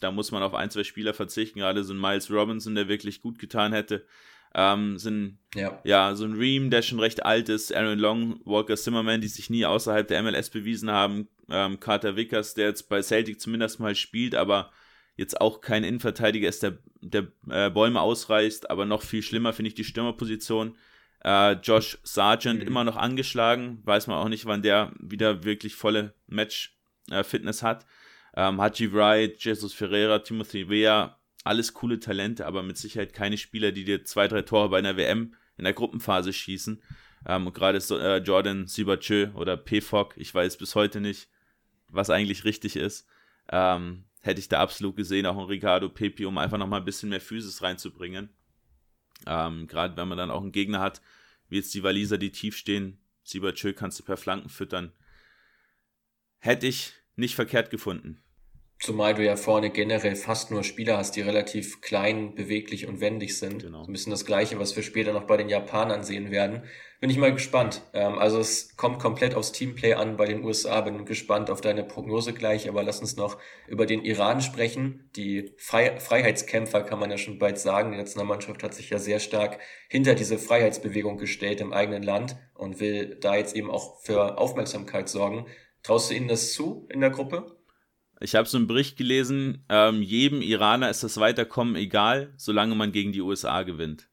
da 0.00 0.10
muss 0.10 0.30
man 0.30 0.42
auf 0.42 0.54
ein, 0.54 0.70
zwei 0.70 0.84
Spieler 0.84 1.14
verzichten, 1.14 1.58
gerade 1.58 1.84
so 1.84 1.94
ein 1.94 2.00
Miles 2.00 2.30
Robinson, 2.30 2.74
der 2.74 2.88
wirklich 2.88 3.22
gut 3.22 3.38
getan 3.38 3.72
hätte. 3.72 4.06
Ähm, 4.54 4.98
sind 4.98 5.38
ja. 5.54 5.78
ja 5.84 6.14
so 6.14 6.24
ein 6.24 6.34
Ream, 6.34 6.70
der 6.70 6.82
schon 6.82 7.00
recht 7.00 7.24
alt 7.24 7.48
ist, 7.48 7.74
Aaron 7.74 7.98
Long, 7.98 8.40
Walker 8.44 8.76
Zimmerman, 8.76 9.20
die 9.20 9.28
sich 9.28 9.50
nie 9.50 9.66
außerhalb 9.66 10.08
der 10.08 10.22
MLS 10.22 10.50
bewiesen 10.50 10.90
haben, 10.90 11.28
ähm, 11.50 11.78
Carter 11.80 12.16
Vickers, 12.16 12.54
der 12.54 12.68
jetzt 12.68 12.88
bei 12.88 13.02
Celtic 13.02 13.40
zumindest 13.40 13.80
mal 13.80 13.94
spielt, 13.94 14.34
aber 14.34 14.70
jetzt 15.16 15.40
auch 15.40 15.60
kein 15.60 15.84
Innenverteidiger 15.84 16.48
ist, 16.48 16.62
der, 16.62 16.78
der 17.00 17.26
äh, 17.48 17.70
Bäume 17.70 18.00
ausreißt, 18.00 18.70
aber 18.70 18.84
noch 18.84 19.02
viel 19.02 19.22
schlimmer 19.22 19.52
finde 19.52 19.68
ich 19.68 19.74
die 19.74 19.84
Stürmerposition. 19.84 20.76
Äh, 21.24 21.52
Josh 21.54 21.98
Sargent 22.02 22.60
mhm. 22.60 22.66
immer 22.66 22.84
noch 22.84 22.96
angeschlagen, 22.96 23.80
weiß 23.84 24.06
man 24.06 24.18
auch 24.18 24.28
nicht, 24.28 24.46
wann 24.46 24.62
der 24.62 24.92
wieder 25.00 25.44
wirklich 25.44 25.74
volle 25.74 26.14
Match-Fitness 26.26 27.62
äh, 27.62 27.66
hat. 27.66 27.86
Ähm, 28.36 28.60
Haji 28.60 28.92
Wright, 28.92 29.42
Jesus 29.42 29.72
Ferreira, 29.72 30.18
Timothy 30.18 30.68
Wea, 30.68 31.16
alles 31.46 31.74
coole 31.74 32.00
Talente, 32.00 32.46
aber 32.46 32.62
mit 32.62 32.76
Sicherheit 32.76 33.12
keine 33.12 33.38
Spieler, 33.38 33.72
die 33.72 33.84
dir 33.84 34.04
zwei, 34.04 34.28
drei 34.28 34.42
Tore 34.42 34.68
bei 34.68 34.78
einer 34.78 34.96
WM 34.96 35.34
in 35.56 35.64
der 35.64 35.72
Gruppenphase 35.72 36.32
schießen. 36.32 36.82
Ähm, 37.26 37.46
und 37.46 37.54
gerade 37.54 37.80
so, 37.80 37.98
äh, 37.98 38.18
Jordan 38.18 38.66
Sibachö 38.66 39.32
oder 39.34 39.56
PFOC, 39.56 40.14
ich 40.16 40.34
weiß 40.34 40.58
bis 40.58 40.74
heute 40.74 41.00
nicht, 41.00 41.28
was 41.88 42.10
eigentlich 42.10 42.44
richtig 42.44 42.76
ist. 42.76 43.06
Ähm, 43.50 44.04
hätte 44.20 44.40
ich 44.40 44.48
da 44.48 44.60
absolut 44.60 44.96
gesehen, 44.96 45.26
auch 45.26 45.38
ein 45.38 45.44
Ricardo 45.44 45.88
Pepi, 45.88 46.26
um 46.26 46.38
einfach 46.38 46.58
nochmal 46.58 46.80
ein 46.80 46.84
bisschen 46.84 47.08
mehr 47.08 47.20
Physis 47.20 47.62
reinzubringen. 47.62 48.30
Ähm, 49.26 49.66
gerade 49.66 49.96
wenn 49.96 50.08
man 50.08 50.18
dann 50.18 50.30
auch 50.30 50.42
einen 50.42 50.52
Gegner 50.52 50.80
hat, 50.80 51.00
wie 51.48 51.56
jetzt 51.56 51.72
die 51.74 51.82
Waliser, 51.82 52.18
die 52.18 52.32
tief 52.32 52.56
stehen, 52.56 52.98
Sibachö 53.22 53.72
kannst 53.72 53.98
du 53.98 54.04
per 54.04 54.16
Flanken 54.16 54.48
füttern. 54.48 54.92
Hätte 56.38 56.66
ich 56.66 56.92
nicht 57.14 57.34
verkehrt 57.34 57.70
gefunden. 57.70 58.22
Zumal 58.78 59.14
du 59.14 59.24
ja 59.24 59.36
vorne 59.36 59.70
generell 59.70 60.16
fast 60.16 60.50
nur 60.50 60.62
Spieler 60.62 60.98
hast, 60.98 61.16
die 61.16 61.22
relativ 61.22 61.80
klein, 61.80 62.34
beweglich 62.34 62.86
und 62.86 63.00
wendig 63.00 63.38
sind. 63.38 63.62
Genau. 63.62 63.82
So 63.82 63.90
ein 63.90 63.92
bisschen 63.92 64.10
das 64.10 64.26
Gleiche, 64.26 64.58
was 64.58 64.76
wir 64.76 64.82
später 64.82 65.14
noch 65.14 65.24
bei 65.24 65.38
den 65.38 65.48
Japanern 65.48 66.04
sehen 66.04 66.30
werden. 66.30 66.62
Bin 67.00 67.08
ich 67.08 67.16
mal 67.16 67.32
gespannt. 67.32 67.80
Ähm, 67.94 68.18
also 68.18 68.38
es 68.38 68.76
kommt 68.76 68.98
komplett 68.98 69.34
aufs 69.34 69.52
Teamplay 69.52 69.94
an 69.94 70.18
bei 70.18 70.26
den 70.26 70.44
USA. 70.44 70.82
Bin 70.82 71.06
gespannt 71.06 71.48
auf 71.48 71.62
deine 71.62 71.84
Prognose 71.84 72.34
gleich. 72.34 72.68
Aber 72.68 72.82
lass 72.82 73.00
uns 73.00 73.16
noch 73.16 73.38
über 73.66 73.86
den 73.86 74.04
Iran 74.04 74.42
sprechen. 74.42 75.08
Die 75.16 75.54
Freiheitskämpfer 75.56 76.82
kann 76.82 76.98
man 76.98 77.10
ja 77.10 77.16
schon 77.16 77.38
bald 77.38 77.58
sagen. 77.58 77.92
Die 77.92 77.98
Nationalmannschaft 77.98 78.62
hat 78.62 78.74
sich 78.74 78.90
ja 78.90 78.98
sehr 78.98 79.20
stark 79.20 79.58
hinter 79.88 80.14
diese 80.14 80.36
Freiheitsbewegung 80.36 81.16
gestellt 81.16 81.62
im 81.62 81.72
eigenen 81.72 82.02
Land 82.02 82.36
und 82.52 82.78
will 82.78 83.16
da 83.20 83.36
jetzt 83.36 83.56
eben 83.56 83.70
auch 83.70 84.02
für 84.02 84.36
Aufmerksamkeit 84.36 85.08
sorgen. 85.08 85.46
Traust 85.82 86.10
du 86.10 86.14
ihnen 86.14 86.28
das 86.28 86.52
zu 86.52 86.86
in 86.90 87.00
der 87.00 87.10
Gruppe? 87.10 87.55
Ich 88.20 88.34
habe 88.34 88.48
so 88.48 88.56
einen 88.56 88.66
Bericht 88.66 88.96
gelesen, 88.96 89.64
ähm, 89.68 90.00
jedem 90.00 90.40
Iraner 90.40 90.88
ist 90.88 91.02
das 91.02 91.18
Weiterkommen 91.18 91.76
egal, 91.76 92.32
solange 92.36 92.74
man 92.74 92.92
gegen 92.92 93.12
die 93.12 93.20
USA 93.20 93.62
gewinnt. 93.62 94.08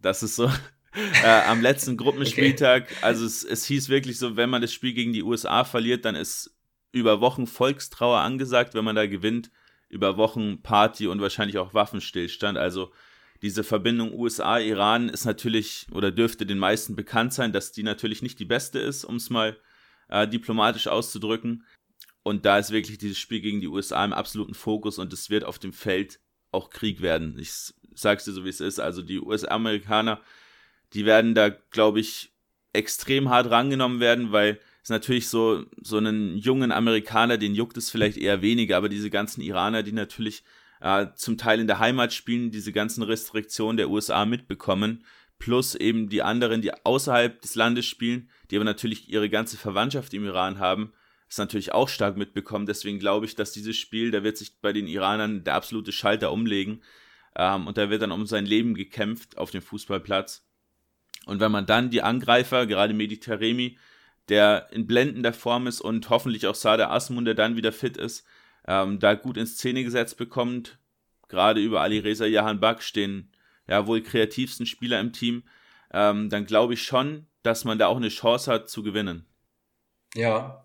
Das 0.00 0.22
ist 0.22 0.36
so 0.36 0.46
äh, 1.24 1.42
am 1.46 1.60
letzten 1.60 1.96
Gruppenspieltag. 1.96 2.84
Okay. 2.84 2.94
Also 3.02 3.24
es, 3.24 3.42
es 3.42 3.64
hieß 3.64 3.88
wirklich 3.88 4.18
so, 4.18 4.36
wenn 4.36 4.50
man 4.50 4.62
das 4.62 4.72
Spiel 4.72 4.92
gegen 4.92 5.12
die 5.12 5.24
USA 5.24 5.64
verliert, 5.64 6.04
dann 6.04 6.14
ist 6.14 6.56
über 6.92 7.20
Wochen 7.20 7.46
Volkstrauer 7.46 8.20
angesagt. 8.20 8.74
Wenn 8.74 8.84
man 8.84 8.96
da 8.96 9.06
gewinnt, 9.06 9.50
über 9.88 10.16
Wochen 10.16 10.62
Party 10.62 11.06
und 11.06 11.20
wahrscheinlich 11.20 11.58
auch 11.58 11.74
Waffenstillstand. 11.74 12.58
Also 12.58 12.92
diese 13.42 13.64
Verbindung 13.64 14.12
USA-Iran 14.12 15.08
ist 15.08 15.24
natürlich 15.24 15.86
oder 15.92 16.10
dürfte 16.10 16.44
den 16.44 16.58
meisten 16.58 16.96
bekannt 16.96 17.32
sein, 17.32 17.52
dass 17.52 17.72
die 17.72 17.82
natürlich 17.82 18.22
nicht 18.22 18.38
die 18.38 18.44
beste 18.44 18.78
ist, 18.78 19.04
um 19.04 19.16
es 19.16 19.30
mal 19.30 19.56
äh, 20.08 20.26
diplomatisch 20.26 20.88
auszudrücken. 20.88 21.64
Und 22.28 22.44
da 22.44 22.58
ist 22.58 22.72
wirklich 22.72 22.98
dieses 22.98 23.18
Spiel 23.18 23.40
gegen 23.40 23.62
die 23.62 23.68
USA 23.68 24.04
im 24.04 24.12
absoluten 24.12 24.52
Fokus 24.52 24.98
und 24.98 25.14
es 25.14 25.30
wird 25.30 25.44
auf 25.44 25.58
dem 25.58 25.72
Feld 25.72 26.20
auch 26.52 26.68
Krieg 26.68 27.00
werden. 27.00 27.38
Ich 27.38 27.72
sag's 27.94 28.26
dir 28.26 28.32
so, 28.32 28.44
wie 28.44 28.50
es 28.50 28.60
ist. 28.60 28.80
Also 28.80 29.00
die 29.00 29.18
US-Amerikaner, 29.18 30.20
die 30.92 31.06
werden 31.06 31.34
da, 31.34 31.48
glaube 31.48 32.00
ich, 32.00 32.34
extrem 32.74 33.30
hart 33.30 33.48
rangenommen 33.48 34.00
werden, 34.00 34.30
weil 34.30 34.60
es 34.82 34.90
natürlich 34.90 35.30
so, 35.30 35.64
so 35.80 35.96
einen 35.96 36.36
jungen 36.36 36.70
Amerikaner, 36.70 37.38
den 37.38 37.54
juckt 37.54 37.78
es 37.78 37.88
vielleicht 37.88 38.18
eher 38.18 38.42
weniger, 38.42 38.76
aber 38.76 38.90
diese 38.90 39.08
ganzen 39.08 39.40
Iraner, 39.40 39.82
die 39.82 39.92
natürlich 39.92 40.44
äh, 40.82 41.06
zum 41.14 41.38
Teil 41.38 41.60
in 41.60 41.66
der 41.66 41.78
Heimat 41.78 42.12
spielen, 42.12 42.50
diese 42.50 42.72
ganzen 42.72 43.04
Restriktionen 43.04 43.78
der 43.78 43.88
USA 43.88 44.26
mitbekommen, 44.26 45.02
plus 45.38 45.74
eben 45.74 46.10
die 46.10 46.22
anderen, 46.22 46.60
die 46.60 46.74
außerhalb 46.84 47.40
des 47.40 47.54
Landes 47.54 47.86
spielen, 47.86 48.28
die 48.50 48.56
aber 48.56 48.66
natürlich 48.66 49.08
ihre 49.08 49.30
ganze 49.30 49.56
Verwandtschaft 49.56 50.12
im 50.12 50.26
Iran 50.26 50.58
haben, 50.58 50.92
ist 51.28 51.38
natürlich 51.38 51.72
auch 51.72 51.88
stark 51.88 52.16
mitbekommen. 52.16 52.66
Deswegen 52.66 52.98
glaube 52.98 53.26
ich, 53.26 53.34
dass 53.34 53.52
dieses 53.52 53.76
Spiel, 53.76 54.10
da 54.10 54.22
wird 54.22 54.36
sich 54.36 54.60
bei 54.60 54.72
den 54.72 54.86
Iranern 54.86 55.44
der 55.44 55.54
absolute 55.54 55.92
Schalter 55.92 56.32
umlegen. 56.32 56.82
Ähm, 57.36 57.66
und 57.66 57.76
da 57.76 57.90
wird 57.90 58.02
dann 58.02 58.12
um 58.12 58.26
sein 58.26 58.46
Leben 58.46 58.74
gekämpft 58.74 59.36
auf 59.36 59.50
dem 59.50 59.62
Fußballplatz. 59.62 60.46
Und 61.26 61.40
wenn 61.40 61.52
man 61.52 61.66
dann 61.66 61.90
die 61.90 62.02
Angreifer, 62.02 62.66
gerade 62.66 62.94
Mediterremi, 62.94 63.78
der 64.28 64.68
in 64.72 64.86
blendender 64.86 65.32
Form 65.32 65.66
ist 65.66 65.80
und 65.80 66.08
hoffentlich 66.10 66.46
auch 66.46 66.54
Sada 66.54 66.90
Asmun, 66.90 67.24
der 67.24 67.34
dann 67.34 67.56
wieder 67.56 67.72
fit 67.72 67.96
ist, 67.96 68.24
ähm, 68.66 68.98
da 68.98 69.14
gut 69.14 69.36
in 69.36 69.46
Szene 69.46 69.84
gesetzt 69.84 70.16
bekommt, 70.16 70.78
gerade 71.28 71.60
über 71.60 71.80
Ali 71.80 71.98
Reza 71.98 72.26
Jahan 72.26 72.60
Bak 72.60 72.82
stehen 72.82 73.30
ja 73.66 73.86
wohl 73.86 74.02
kreativsten 74.02 74.66
Spieler 74.66 75.00
im 75.00 75.12
Team, 75.12 75.42
ähm, 75.92 76.28
dann 76.30 76.46
glaube 76.46 76.74
ich 76.74 76.82
schon, 76.82 77.26
dass 77.42 77.64
man 77.64 77.78
da 77.78 77.86
auch 77.86 77.96
eine 77.96 78.08
Chance 78.08 78.50
hat 78.50 78.68
zu 78.68 78.82
gewinnen. 78.82 79.26
Ja, 80.14 80.64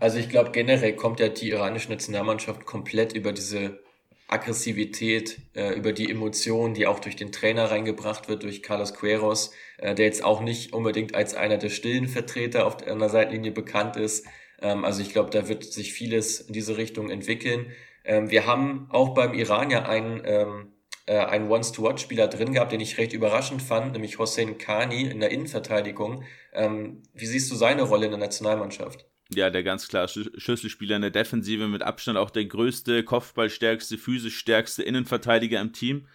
also 0.00 0.18
ich 0.18 0.28
glaube 0.28 0.50
generell 0.52 0.94
kommt 0.94 1.20
ja 1.20 1.28
die 1.28 1.50
iranische 1.50 1.90
Nationalmannschaft 1.90 2.64
komplett 2.64 3.12
über 3.12 3.32
diese 3.32 3.80
Aggressivität, 4.28 5.38
äh, 5.54 5.74
über 5.74 5.92
die 5.92 6.10
Emotionen, 6.10 6.74
die 6.74 6.86
auch 6.86 7.00
durch 7.00 7.16
den 7.16 7.32
Trainer 7.32 7.70
reingebracht 7.70 8.28
wird, 8.28 8.42
durch 8.42 8.62
Carlos 8.62 8.94
Queiroz, 8.94 9.52
äh, 9.78 9.94
der 9.94 10.06
jetzt 10.06 10.24
auch 10.24 10.40
nicht 10.40 10.72
unbedingt 10.72 11.14
als 11.14 11.34
einer 11.34 11.58
der 11.58 11.68
stillen 11.70 12.08
Vertreter 12.08 12.66
auf 12.66 12.82
einer 12.86 13.08
Seitenlinie 13.08 13.52
bekannt 13.52 13.96
ist. 13.96 14.26
Ähm, 14.62 14.84
also 14.84 15.02
ich 15.02 15.10
glaube, 15.10 15.30
da 15.30 15.48
wird 15.48 15.64
sich 15.64 15.92
vieles 15.92 16.40
in 16.40 16.52
diese 16.54 16.76
Richtung 16.76 17.10
entwickeln. 17.10 17.72
Ähm, 18.04 18.30
wir 18.30 18.46
haben 18.46 18.88
auch 18.90 19.14
beim 19.14 19.34
Iran 19.34 19.70
ja 19.70 19.86
einen, 19.86 20.22
ähm, 20.24 20.72
äh, 21.06 21.18
einen 21.18 21.50
Once-to-Watch-Spieler 21.50 22.28
drin 22.28 22.52
gehabt, 22.52 22.72
den 22.72 22.80
ich 22.80 22.98
recht 22.98 23.12
überraschend 23.12 23.62
fand, 23.62 23.92
nämlich 23.92 24.18
Hossein 24.18 24.58
Khani 24.58 25.02
in 25.02 25.20
der 25.20 25.30
Innenverteidigung. 25.30 26.24
Ähm, 26.52 27.02
wie 27.12 27.26
siehst 27.26 27.50
du 27.50 27.56
seine 27.56 27.82
Rolle 27.82 28.06
in 28.06 28.12
der 28.12 28.20
Nationalmannschaft? 28.20 29.06
Ja, 29.32 29.50
der 29.50 29.62
ganz 29.62 29.88
klar 29.88 30.06
Schlüsselspieler 30.06 30.96
in 30.96 31.02
der 31.02 31.10
Defensive, 31.10 31.66
mit 31.66 31.82
Abstand 31.82 32.18
auch 32.18 32.30
der 32.30 32.44
größte, 32.44 33.04
Kopfballstärkste, 33.04 33.98
physisch 33.98 34.38
stärkste 34.38 34.82
Innenverteidiger 34.82 35.60
im 35.60 35.72
Team. 35.72 36.08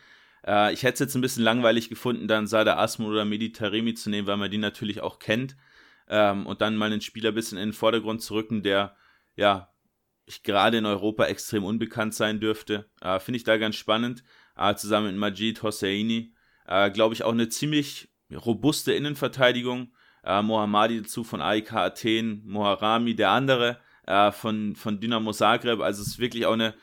Äh, 0.46 0.74
ich 0.74 0.84
hätte 0.84 0.94
es 0.94 1.00
jetzt 1.00 1.16
ein 1.16 1.22
bisschen 1.22 1.44
langweilig 1.44 1.90
gefunden, 1.90 2.28
dann 2.28 2.48
Sada 2.48 2.78
Asmo 2.78 3.08
oder 3.08 3.26
Meditaremi 3.26 3.94
zu 3.94 4.10
nehmen, 4.10 4.28
weil 4.28 4.38
man 4.38 4.52
die 4.52 4.58
natürlich 4.58 5.02
auch 5.02 5.20
kennt. 5.20 5.56
Ähm, 6.08 6.46
und 6.46 6.62
dann 6.62 6.76
mal 6.76 6.92
einen 6.92 7.02
Spieler 7.02 7.30
ein 7.30 7.36
bisschen 7.36 7.58
in 7.58 7.70
den 7.70 7.74
Vordergrund 7.74 8.22
zu 8.22 8.34
rücken, 8.34 8.64
der 8.64 8.96
ja 9.36 9.70
gerade 10.44 10.78
in 10.78 10.86
Europa 10.86 11.26
extrem 11.26 11.64
unbekannt 11.64 12.14
sein 12.14 12.40
dürfte. 12.40 12.90
Äh, 13.02 13.20
Finde 13.20 13.38
ich 13.38 13.44
da 13.44 13.58
ganz 13.58 13.76
spannend. 13.76 14.24
Äh, 14.60 14.76
zusammen 14.76 15.08
mit 15.08 15.16
Majid 15.16 15.64
Hosseini. 15.64 16.34
Äh, 16.68 16.92
Glaube 16.92 17.14
ich 17.16 17.24
auch 17.24 17.32
eine 17.32 17.48
ziemlich 17.48 18.10
robuste 18.30 18.92
Innenverteidigung. 18.92 19.94
Äh, 20.24 20.42
Mohammadi 20.42 21.02
dazu 21.02 21.24
von 21.24 21.42
AIK 21.42 21.74
Athen, 21.74 22.44
Moharami 22.46 23.16
der 23.16 23.30
andere 23.32 23.80
äh, 24.06 24.34
von, 24.34 24.76
von 24.76 25.00
Dynamo 25.00 25.32
Zagreb. 25.32 25.80
Also 25.80 26.02
es 26.02 26.10
ist 26.10 26.20
wirklich 26.20 26.46
auch 26.46 26.54
eine 26.54 26.76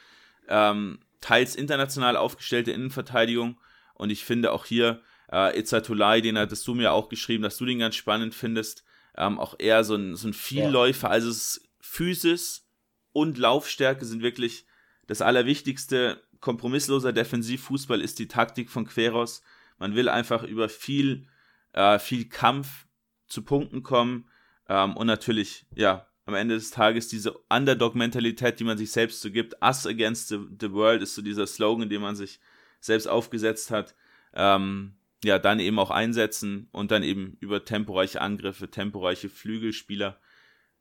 ähm, 0.49 1.01
teils 1.21 1.55
international 1.55 2.17
aufgestellte 2.17 2.73
Innenverteidigung. 2.73 3.61
Und 3.95 4.09
ich 4.09 4.25
finde 4.25 4.53
auch 4.53 4.65
hier 4.65 5.03
äh, 5.31 5.59
Izzatulai, 5.59 6.23
den 6.23 6.39
hattest 6.39 6.67
du 6.67 6.75
mir 6.75 6.93
auch 6.93 7.11
geschrieben, 7.11 7.43
dass 7.43 7.59
du 7.59 7.67
den 7.67 7.81
ganz 7.81 7.95
spannend 7.95 8.35
findest. 8.35 8.85
Ähm, 9.19 9.39
auch 9.39 9.55
eher 9.59 9.85
so 9.85 9.97
ein, 9.97 10.17
so 10.17 10.29
ein 10.29 10.35
Vielläufer. 10.35 11.09
Ja. 11.09 11.13
Also 11.13 11.29
es 11.29 11.37
ist 11.37 11.69
Physis 11.81 12.67
und 13.13 13.37
Laufstärke 13.37 14.07
sind 14.07 14.23
wirklich 14.23 14.67
das 15.07 15.21
Allerwichtigste. 15.21 16.23
Kompromissloser 16.41 17.13
Defensivfußball 17.13 18.01
ist 18.01 18.19
die 18.19 18.29
Taktik 18.29 18.71
von 18.71 18.87
Queros. 18.87 19.43
Man 19.79 19.95
will 19.95 20.09
einfach 20.09 20.43
über 20.43 20.69
viel, 20.69 21.27
äh, 21.73 21.99
viel 21.99 22.29
Kampf 22.29 22.87
zu 23.27 23.43
Punkten 23.43 23.83
kommen 23.83 24.29
ähm, 24.69 24.97
und 24.97 25.07
natürlich, 25.07 25.67
ja, 25.75 26.07
am 26.25 26.35
Ende 26.35 26.57
des 26.57 26.71
Tages 26.71 27.09
diese 27.09 27.33
Underdog-Mentalität, 27.49 28.59
die 28.59 28.65
man 28.65 28.77
sich 28.77 28.91
selbst 28.91 29.21
so 29.21 29.31
gibt. 29.31 29.55
Us 29.63 29.87
against 29.87 30.29
the, 30.29 30.41
the 30.61 30.73
world 30.73 31.03
ist 31.03 31.15
so 31.15 31.23
dieser 31.23 31.47
Slogan, 31.47 31.89
den 31.89 32.03
man 32.03 32.17
sich 32.17 32.41
selbst 32.81 33.07
aufgesetzt 33.07 33.71
hat. 33.71 33.95
Ähm, 34.35 34.97
ja, 35.25 35.39
dann 35.39 35.61
eben 35.61 35.79
auch 35.79 35.91
einsetzen 35.91 36.69
und 36.73 36.91
dann 36.91 37.03
eben 37.03 37.37
über 37.41 37.65
temporeiche 37.65 38.21
Angriffe, 38.21 38.71
temporeiche 38.71 39.29
Flügelspieler 39.29 40.21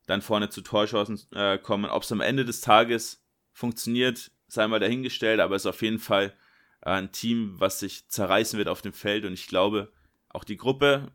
dann 0.07 0.21
vorne 0.21 0.49
zu 0.49 0.61
Torchancen 0.61 1.19
äh, 1.31 1.57
kommen. 1.57 1.85
Ob 1.85 2.03
es 2.03 2.11
am 2.11 2.21
Ende 2.21 2.45
des 2.45 2.61
Tages 2.61 3.23
funktioniert, 3.53 4.31
sei 4.47 4.67
mal 4.67 4.79
dahingestellt, 4.79 5.39
aber 5.39 5.55
es 5.55 5.63
ist 5.63 5.67
auf 5.67 5.81
jeden 5.81 5.99
Fall 5.99 6.33
äh, 6.81 6.91
ein 6.91 7.11
Team, 7.11 7.55
was 7.57 7.79
sich 7.79 8.07
zerreißen 8.07 8.57
wird 8.57 8.67
auf 8.67 8.81
dem 8.81 8.93
Feld 8.93 9.25
und 9.25 9.33
ich 9.33 9.47
glaube, 9.47 9.91
auch 10.29 10.43
die 10.43 10.57
Gruppe 10.57 11.11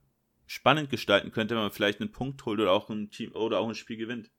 spannend 0.46 0.90
gestalten 0.90 1.30
könnte, 1.30 1.54
wenn 1.54 1.62
man 1.62 1.70
vielleicht 1.70 2.00
einen 2.00 2.10
Punkt 2.10 2.44
holt 2.44 2.58
oder 2.58 2.72
auch 2.72 2.90
ein 2.90 3.10
Team 3.10 3.32
oder 3.32 3.60
auch 3.60 3.68
ein 3.68 3.74
Spiel 3.74 3.96
gewinnt. 3.96 4.30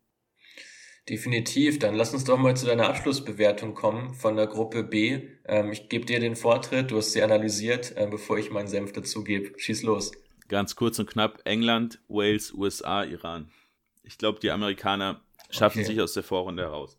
Definitiv. 1.09 1.79
Dann 1.79 1.95
lass 1.95 2.13
uns 2.13 2.25
doch 2.25 2.37
mal 2.37 2.55
zu 2.55 2.65
deiner 2.65 2.87
Abschlussbewertung 2.87 3.73
kommen 3.73 4.13
von 4.13 4.35
der 4.35 4.47
Gruppe 4.47 4.83
B. 4.83 5.29
Ähm, 5.45 5.71
ich 5.71 5.89
gebe 5.89 6.05
dir 6.05 6.19
den 6.19 6.35
Vortritt, 6.35 6.91
du 6.91 6.97
hast 6.97 7.13
sie 7.13 7.23
analysiert, 7.23 7.95
äh, 7.97 8.07
bevor 8.09 8.37
ich 8.37 8.51
meinen 8.51 8.67
Senf 8.67 8.91
dazu 8.91 9.23
gebe. 9.23 9.57
Schieß 9.57 9.83
los. 9.83 10.11
Ganz 10.47 10.75
kurz 10.75 10.99
und 10.99 11.09
knapp: 11.09 11.41
England, 11.45 11.99
Wales, 12.07 12.53
USA, 12.53 13.03
Iran. 13.03 13.49
Ich 14.03 14.17
glaube, 14.17 14.39
die 14.39 14.51
Amerikaner 14.51 15.21
schaffen 15.49 15.79
okay. 15.79 15.87
sich 15.87 16.01
aus 16.01 16.13
der 16.13 16.23
Vorrunde 16.23 16.63
heraus. 16.63 16.97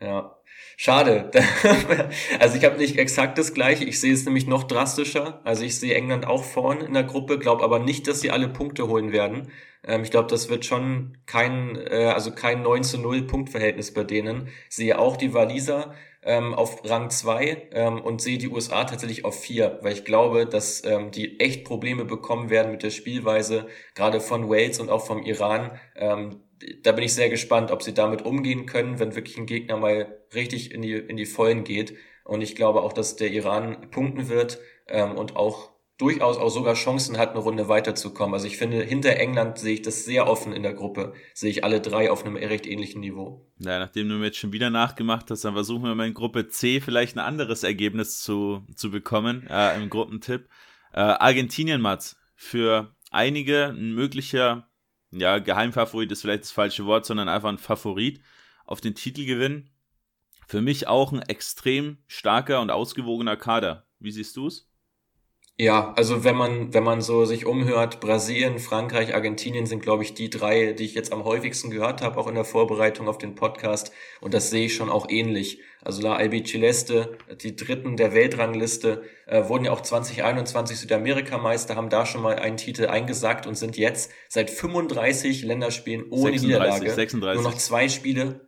Ja, 0.00 0.36
schade. 0.76 1.30
also 2.40 2.56
ich 2.58 2.64
habe 2.64 2.76
nicht 2.76 2.98
exakt 2.98 3.38
das 3.38 3.54
gleiche. 3.54 3.84
Ich 3.84 3.98
sehe 3.98 4.12
es 4.12 4.24
nämlich 4.26 4.46
noch 4.46 4.64
drastischer. 4.64 5.40
Also 5.44 5.64
ich 5.64 5.80
sehe 5.80 5.94
England 5.94 6.26
auch 6.26 6.44
vorn 6.44 6.82
in 6.82 6.92
der 6.92 7.04
Gruppe, 7.04 7.38
glaube 7.38 7.64
aber 7.64 7.78
nicht, 7.78 8.06
dass 8.06 8.20
sie 8.20 8.30
alle 8.30 8.48
Punkte 8.48 8.88
holen 8.88 9.12
werden. 9.12 9.50
Ähm, 9.84 10.02
ich 10.02 10.10
glaube, 10.10 10.28
das 10.28 10.50
wird 10.50 10.66
schon 10.66 11.16
kein, 11.26 11.76
äh, 11.76 12.12
also 12.14 12.30
kein 12.30 12.62
9 12.62 12.82
zu 12.84 12.98
0 12.98 13.22
Punktverhältnis 13.22 13.94
bei 13.94 14.04
denen. 14.04 14.48
Ich 14.68 14.76
sehe 14.76 14.98
auch 14.98 15.16
die 15.16 15.32
Waliser 15.32 15.94
ähm, 16.22 16.54
auf 16.54 16.82
Rang 16.84 17.08
2 17.08 17.68
ähm, 17.72 18.00
und 18.02 18.20
sehe 18.20 18.36
die 18.36 18.48
USA 18.48 18.84
tatsächlich 18.84 19.24
auf 19.24 19.40
4, 19.40 19.78
weil 19.82 19.92
ich 19.94 20.04
glaube, 20.04 20.44
dass 20.46 20.84
ähm, 20.84 21.10
die 21.10 21.40
echt 21.40 21.64
Probleme 21.64 22.04
bekommen 22.04 22.50
werden 22.50 22.72
mit 22.72 22.82
der 22.82 22.90
Spielweise, 22.90 23.66
gerade 23.94 24.20
von 24.20 24.50
Wales 24.50 24.78
und 24.80 24.90
auch 24.90 25.06
vom 25.06 25.22
Iran. 25.22 25.78
Ähm, 25.94 26.40
da 26.82 26.92
bin 26.92 27.04
ich 27.04 27.14
sehr 27.14 27.28
gespannt, 27.28 27.70
ob 27.70 27.82
sie 27.82 27.94
damit 27.94 28.22
umgehen 28.22 28.66
können, 28.66 28.98
wenn 28.98 29.14
wirklich 29.14 29.36
ein 29.38 29.46
Gegner 29.46 29.76
mal 29.76 30.18
richtig 30.34 30.72
in 30.72 30.82
die, 30.82 30.94
in 30.94 31.16
die 31.16 31.26
Vollen 31.26 31.64
geht. 31.64 31.94
Und 32.24 32.40
ich 32.40 32.56
glaube 32.56 32.82
auch, 32.82 32.92
dass 32.92 33.16
der 33.16 33.30
Iran 33.30 33.90
punkten 33.90 34.28
wird 34.28 34.58
ähm, 34.88 35.12
und 35.12 35.36
auch 35.36 35.76
durchaus 35.98 36.36
auch 36.36 36.50
sogar 36.50 36.74
Chancen 36.74 37.16
hat, 37.16 37.30
eine 37.30 37.38
Runde 37.38 37.68
weiterzukommen. 37.68 38.34
Also 38.34 38.46
ich 38.46 38.58
finde, 38.58 38.82
hinter 38.82 39.16
England 39.16 39.58
sehe 39.58 39.74
ich 39.74 39.82
das 39.82 40.04
sehr 40.04 40.28
offen 40.28 40.52
in 40.52 40.62
der 40.62 40.74
Gruppe. 40.74 41.14
Sehe 41.32 41.50
ich 41.50 41.64
alle 41.64 41.80
drei 41.80 42.10
auf 42.10 42.24
einem 42.24 42.36
recht 42.36 42.66
ähnlichen 42.66 43.00
Niveau. 43.00 43.46
Ja, 43.58 43.78
nachdem 43.78 44.08
du 44.08 44.16
mir 44.16 44.26
jetzt 44.26 44.38
schon 44.38 44.52
wieder 44.52 44.68
nachgemacht 44.68 45.30
hast, 45.30 45.44
dann 45.44 45.54
versuchen 45.54 45.84
wir 45.84 45.94
mal 45.94 46.06
in 46.06 46.14
Gruppe 46.14 46.48
C 46.48 46.80
vielleicht 46.80 47.16
ein 47.16 47.20
anderes 47.20 47.62
Ergebnis 47.62 48.20
zu, 48.20 48.66
zu 48.74 48.90
bekommen, 48.90 49.46
äh, 49.48 49.80
im 49.80 49.88
Gruppentipp. 49.88 50.48
Äh, 50.92 51.00
Argentinien, 51.00 51.80
Mats, 51.80 52.16
für 52.34 52.94
einige 53.10 53.68
ein 53.68 53.94
möglicher 53.94 54.68
ja, 55.10 55.38
Geheimfavorit 55.38 56.10
ist 56.12 56.22
vielleicht 56.22 56.44
das 56.44 56.50
falsche 56.52 56.86
Wort, 56.86 57.06
sondern 57.06 57.28
einfach 57.28 57.48
ein 57.48 57.58
Favorit 57.58 58.20
auf 58.64 58.80
den 58.80 58.94
Titelgewinn. 58.94 59.70
Für 60.46 60.60
mich 60.60 60.86
auch 60.86 61.12
ein 61.12 61.22
extrem 61.22 61.98
starker 62.06 62.60
und 62.60 62.70
ausgewogener 62.70 63.36
Kader. 63.36 63.86
Wie 63.98 64.12
siehst 64.12 64.36
du 64.36 64.46
es? 64.46 64.65
Ja, 65.58 65.94
also 65.96 66.22
wenn 66.22 66.36
man, 66.36 66.74
wenn 66.74 66.84
man 66.84 67.00
so 67.00 67.24
sich 67.24 67.46
umhört, 67.46 68.00
Brasilien, 68.00 68.58
Frankreich, 68.58 69.14
Argentinien 69.14 69.64
sind, 69.64 69.80
glaube 69.80 70.02
ich, 70.02 70.12
die 70.12 70.28
drei, 70.28 70.74
die 70.74 70.84
ich 70.84 70.94
jetzt 70.94 71.14
am 71.14 71.24
häufigsten 71.24 71.70
gehört 71.70 72.02
habe, 72.02 72.20
auch 72.20 72.26
in 72.26 72.34
der 72.34 72.44
Vorbereitung 72.44 73.08
auf 73.08 73.16
den 73.16 73.34
Podcast. 73.34 73.90
Und 74.20 74.34
das 74.34 74.50
sehe 74.50 74.66
ich 74.66 74.74
schon 74.74 74.90
auch 74.90 75.08
ähnlich. 75.08 75.62
Also 75.82 76.02
La 76.02 76.16
Albiceleste, 76.16 77.16
die 77.40 77.56
dritten 77.56 77.96
der 77.96 78.12
Weltrangliste, 78.12 79.04
äh, 79.24 79.48
wurden 79.48 79.64
ja 79.64 79.70
auch 79.70 79.80
2021 79.80 80.78
Südamerikameister, 80.78 81.74
haben 81.74 81.88
da 81.88 82.04
schon 82.04 82.20
mal 82.20 82.36
einen 82.36 82.58
Titel 82.58 82.88
eingesackt 82.88 83.46
und 83.46 83.54
sind 83.54 83.78
jetzt 83.78 84.12
seit 84.28 84.50
35 84.50 85.42
Länderspielen 85.42 86.10
ohne 86.10 86.32
36, 86.32 86.42
Niederlage. 86.42 86.90
36. 86.90 87.42
Nur 87.42 87.50
noch 87.50 87.56
zwei 87.56 87.88
Spiele. 87.88 88.40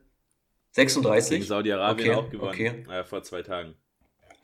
36? 0.72 1.30
Gegen 1.30 1.44
Saudi-Arabien 1.44 2.10
okay, 2.10 2.18
auch 2.18 2.28
gewonnen. 2.28 2.50
Okay. 2.50 2.84
Ja, 2.86 3.04
vor 3.04 3.22
zwei 3.22 3.40
Tagen. 3.40 3.76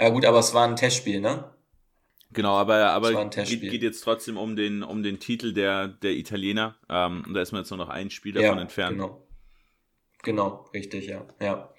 Ja 0.01 0.09
gut, 0.09 0.25
aber 0.25 0.39
es 0.39 0.55
war 0.55 0.67
ein 0.67 0.77
Testspiel, 0.77 1.21
ne? 1.21 1.54
Genau, 2.35 2.57
aber, 2.57 2.91
aber 2.91 3.25
geht, 3.31 3.61
geht, 3.61 3.83
jetzt 3.83 4.01
trotzdem 4.01 4.37
um 4.37 4.57
den, 4.57 4.83
um 4.83 5.03
den 5.03 5.21
Titel 5.21 5.53
der, 5.53 5.89
der 5.89 6.13
Italiener. 6.13 6.77
Ähm, 6.91 7.25
und 7.27 7.35
da 7.35 7.41
ist 7.41 7.53
man 7.53 7.63
jetzt 7.63 7.71
nur 7.71 7.79
noch 7.79 7.89
ein 7.89 8.11
Spiel 8.11 8.33
davon 8.33 8.57
ja, 8.57 8.63
entfernt. 8.63 8.97
Genau. 8.97 9.27
Genau, 10.23 10.67
richtig, 10.73 11.07
ja. 11.07 11.27
ja. 11.41 11.71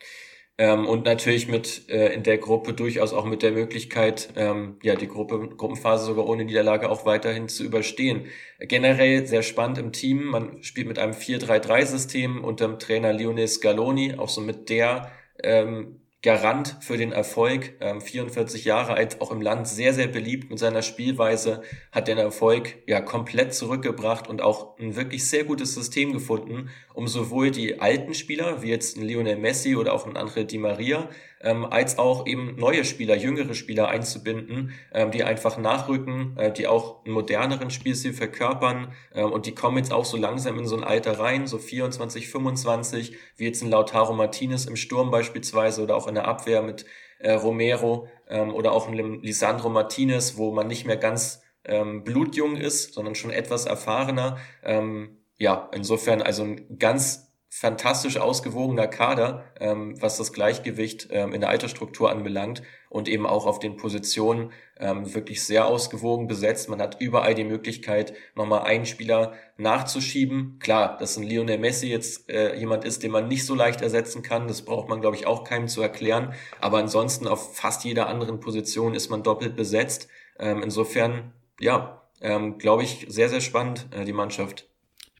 Ähm, 0.57 0.87
und 0.87 1.03
natürlich 1.03 1.49
mit 1.49 1.89
äh, 1.89 2.13
in 2.13 2.23
der 2.23 2.37
Gruppe 2.37 2.73
durchaus 2.73 3.11
auch 3.11 3.25
mit 3.25 3.43
der 3.43 3.51
Möglichkeit, 3.51 4.29
ähm, 4.37 4.77
ja, 4.83 4.95
die 4.95 5.07
Gruppe, 5.07 5.49
Gruppenphase 5.49 6.05
sogar 6.05 6.27
ohne 6.27 6.45
Niederlage 6.45 6.89
auch 6.89 7.05
weiterhin 7.05 7.49
zu 7.49 7.65
überstehen. 7.65 8.27
Generell 8.59 9.27
sehr 9.27 9.41
spannend 9.41 9.79
im 9.79 9.91
Team. 9.91 10.25
Man 10.25 10.63
spielt 10.63 10.87
mit 10.87 10.97
einem 10.97 11.13
4-3-3-System 11.13 12.41
unter 12.43 12.67
dem 12.67 12.79
Trainer 12.79 13.11
Lionel 13.11 13.49
Scaloni, 13.49 14.15
auch 14.17 14.29
so 14.29 14.39
mit 14.39 14.69
der 14.69 15.11
ähm, 15.43 15.99
Garant 16.25 16.77
für 16.81 16.97
den 16.97 17.11
Erfolg, 17.11 17.75
ähm, 17.81 18.01
44 18.01 18.65
Jahre 18.65 18.95
alt, 18.95 19.21
auch 19.21 19.31
im 19.31 19.41
Land 19.41 19.67
sehr, 19.67 19.93
sehr 19.93 20.07
beliebt 20.07 20.49
mit 20.49 20.57
seiner 20.57 20.81
Spielweise, 20.81 21.61
hat 21.91 22.07
den 22.07 22.17
Erfolg 22.17 22.77
ja 22.87 22.99
komplett 22.99 23.53
zurückgebracht 23.53 24.27
und 24.27 24.41
auch 24.41 24.75
ein 24.79 24.95
wirklich 24.95 25.29
sehr 25.29 25.43
gutes 25.43 25.75
System 25.75 26.13
gefunden, 26.13 26.71
um 26.95 27.07
sowohl 27.07 27.51
die 27.51 27.79
alten 27.79 28.15
Spieler, 28.15 28.63
wie 28.63 28.69
jetzt 28.69 28.97
ein 28.97 29.03
Lionel 29.03 29.37
Messi 29.37 29.75
oder 29.75 29.93
auch 29.93 30.07
ein 30.07 30.17
André 30.17 30.45
Di 30.45 30.57
Maria, 30.57 31.09
ähm, 31.45 31.63
als 31.63 31.99
auch 31.99 32.25
eben 32.25 32.55
neue 32.57 32.83
Spieler, 32.83 33.15
jüngere 33.15 33.53
Spieler 33.53 33.87
einzubinden, 33.87 34.73
ähm, 34.91 35.11
die 35.11 35.23
einfach 35.23 35.57
nachrücken, 35.59 36.35
äh, 36.37 36.51
die 36.51 36.67
auch 36.67 37.05
einen 37.05 37.13
moderneren 37.13 37.69
Spielstil 37.69 38.13
verkörpern 38.13 38.91
äh, 39.13 39.21
und 39.21 39.45
die 39.45 39.53
kommen 39.53 39.77
jetzt 39.77 39.93
auch 39.93 40.05
so 40.05 40.17
langsam 40.17 40.57
in 40.57 40.65
so 40.65 40.75
ein 40.75 40.83
Alter 40.83 41.19
rein, 41.19 41.45
so 41.45 41.59
24, 41.59 42.27
25, 42.27 43.15
wie 43.37 43.45
jetzt 43.45 43.61
ein 43.61 43.69
Lautaro 43.69 44.13
Martinez 44.13 44.65
im 44.65 44.75
Sturm 44.75 45.11
beispielsweise 45.11 45.83
oder 45.83 45.95
auch 45.95 46.07
in 46.07 46.15
der 46.15 46.27
Abwehr 46.27 46.63
mit 46.63 46.85
äh, 47.19 47.33
Romero 47.33 48.07
ähm, 48.27 48.51
oder 48.51 48.71
auch 48.71 48.87
ein 48.87 49.21
Lisandro 49.21 49.69
Martinez, 49.69 50.37
wo 50.37 50.51
man 50.51 50.67
nicht 50.67 50.87
mehr 50.87 50.97
ganz 50.97 51.43
ähm, 51.63 52.03
blutjung 52.03 52.57
ist, 52.57 52.95
sondern 52.95 53.13
schon 53.13 53.29
etwas 53.29 53.67
erfahrener. 53.67 54.37
Ähm, 54.63 55.17
ja, 55.37 55.69
insofern 55.73 56.23
also 56.23 56.43
ein 56.43 56.79
ganz 56.79 57.34
fantastisch 57.57 58.17
ausgewogener 58.17 58.87
Kader, 58.87 59.45
ähm, 59.61 59.95
was 60.01 60.17
das 60.17 60.33
Gleichgewicht 60.33 61.07
ähm, 61.11 61.31
in 61.31 61.39
der 61.39 61.49
Altersstruktur 61.49 62.11
anbelangt 62.11 62.63
und 62.89 63.07
eben 63.07 63.25
auch 63.25 63.45
auf 63.45 63.59
den 63.59 63.77
Positionen 63.77 64.51
ähm, 64.77 65.13
wirklich 65.15 65.41
sehr 65.41 65.65
ausgewogen 65.65 66.27
besetzt. 66.27 66.67
Man 66.67 66.81
hat 66.81 66.99
überall 66.99 67.33
die 67.33 67.45
Möglichkeit, 67.45 68.13
nochmal 68.35 68.63
einen 68.63 68.85
Spieler 68.85 69.35
nachzuschieben. 69.55 70.59
Klar, 70.59 70.97
dass 70.97 71.15
ein 71.15 71.23
Lionel 71.23 71.57
Messi 71.57 71.87
jetzt 71.87 72.29
äh, 72.29 72.57
jemand 72.57 72.83
ist, 72.83 73.03
den 73.03 73.11
man 73.11 73.29
nicht 73.29 73.45
so 73.45 73.55
leicht 73.55 73.81
ersetzen 73.81 74.21
kann, 74.21 74.49
das 74.49 74.63
braucht 74.63 74.89
man, 74.89 74.99
glaube 74.99 75.15
ich, 75.15 75.25
auch 75.25 75.45
keinem 75.45 75.69
zu 75.69 75.81
erklären. 75.81 76.33
Aber 76.59 76.79
ansonsten 76.79 77.25
auf 77.25 77.55
fast 77.55 77.85
jeder 77.85 78.07
anderen 78.07 78.41
Position 78.41 78.93
ist 78.93 79.09
man 79.09 79.23
doppelt 79.23 79.55
besetzt. 79.55 80.09
Ähm, 80.39 80.61
insofern, 80.61 81.31
ja, 81.61 82.01
ähm, 82.19 82.57
glaube 82.57 82.83
ich, 82.83 83.05
sehr, 83.07 83.29
sehr 83.29 83.39
spannend, 83.39 83.87
äh, 83.91 84.03
die 84.03 84.11
Mannschaft 84.11 84.67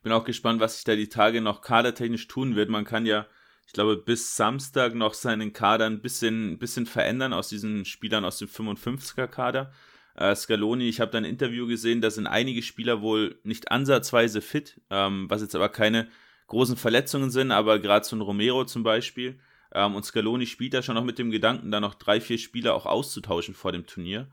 bin 0.06 0.14
auch 0.14 0.24
gespannt, 0.24 0.60
was 0.60 0.76
sich 0.76 0.84
da 0.84 0.96
die 0.96 1.10
Tage 1.10 1.42
noch 1.42 1.62
kadertechnisch 1.62 2.28
tun 2.28 2.56
wird. 2.56 2.70
Man 2.70 2.86
kann 2.86 3.08
ja, 3.08 3.26
ich 3.66 3.74
glaube, 3.74 3.98
bis 3.98 4.36
Samstag 4.36 4.94
noch 4.94 5.16
seinen 5.16 5.52
Kader 5.52 5.88
ein 5.88 6.00
bisschen, 6.00 6.60
bisschen 6.60 6.86
verändern 6.86 7.34
aus 7.34 7.50
diesen 7.50 7.86
Spielern 7.86 8.24
aus 8.24 8.38
dem 8.38 8.48
55er 8.48 9.26
Kader. 9.26 9.74
Äh, 10.14 10.36
Scaloni, 10.36 10.88
ich 10.88 11.02
habe 11.02 11.10
da 11.10 11.18
ein 11.18 11.26
Interview 11.26 11.66
gesehen, 11.66 12.02
da 12.02 12.12
sind 12.12 12.28
einige 12.28 12.62
Spieler 12.62 13.02
wohl 13.02 13.40
nicht 13.42 13.72
ansatzweise 13.72 14.42
fit, 14.42 14.80
ähm, 14.92 15.26
was 15.28 15.42
jetzt 15.42 15.56
aber 15.56 15.70
keine 15.70 16.08
großen 16.46 16.78
Verletzungen 16.78 17.32
sind, 17.32 17.52
aber 17.52 17.80
gerade 17.80 18.06
so 18.06 18.16
ein 18.16 18.22
Romero 18.22 18.64
zum 18.66 18.84
Beispiel. 18.84 19.40
Ähm, 19.74 19.96
und 19.96 20.06
Scaloni 20.06 20.46
spielt 20.46 20.76
da 20.76 20.84
schon 20.84 20.94
noch 20.94 21.04
mit 21.04 21.18
dem 21.18 21.32
Gedanken, 21.32 21.72
da 21.72 21.80
noch 21.80 21.96
drei, 21.96 22.22
vier 22.22 22.38
Spieler 22.38 22.76
auch 22.76 22.86
auszutauschen 22.86 23.56
vor 23.56 23.72
dem 23.72 23.88
Turnier. 23.88 24.28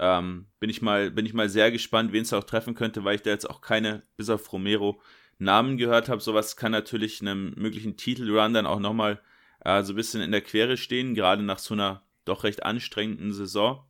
Ähm, 0.00 0.46
bin, 0.58 0.70
ich 0.70 0.82
mal, 0.82 1.10
bin 1.10 1.26
ich 1.26 1.34
mal 1.34 1.48
sehr 1.48 1.70
gespannt, 1.70 2.12
wen 2.12 2.22
es 2.22 2.32
auch 2.32 2.44
treffen 2.44 2.74
könnte, 2.74 3.04
weil 3.04 3.16
ich 3.16 3.22
da 3.22 3.30
jetzt 3.30 3.48
auch 3.48 3.60
keine, 3.60 4.02
bis 4.16 4.28
auf 4.28 4.52
Romero, 4.52 5.00
Namen 5.38 5.76
gehört 5.76 6.08
habe. 6.08 6.20
Sowas 6.20 6.56
kann 6.56 6.72
natürlich 6.72 7.20
einem 7.20 7.54
möglichen 7.56 7.96
Titelrun 7.96 8.54
dann 8.54 8.66
auch 8.66 8.80
nochmal 8.80 9.20
äh, 9.64 9.82
so 9.82 9.92
ein 9.92 9.96
bisschen 9.96 10.20
in 10.20 10.32
der 10.32 10.40
Quere 10.40 10.76
stehen, 10.76 11.14
gerade 11.14 11.42
nach 11.42 11.58
so 11.58 11.74
einer 11.74 12.02
doch 12.24 12.44
recht 12.44 12.64
anstrengenden 12.64 13.32
Saison 13.32 13.84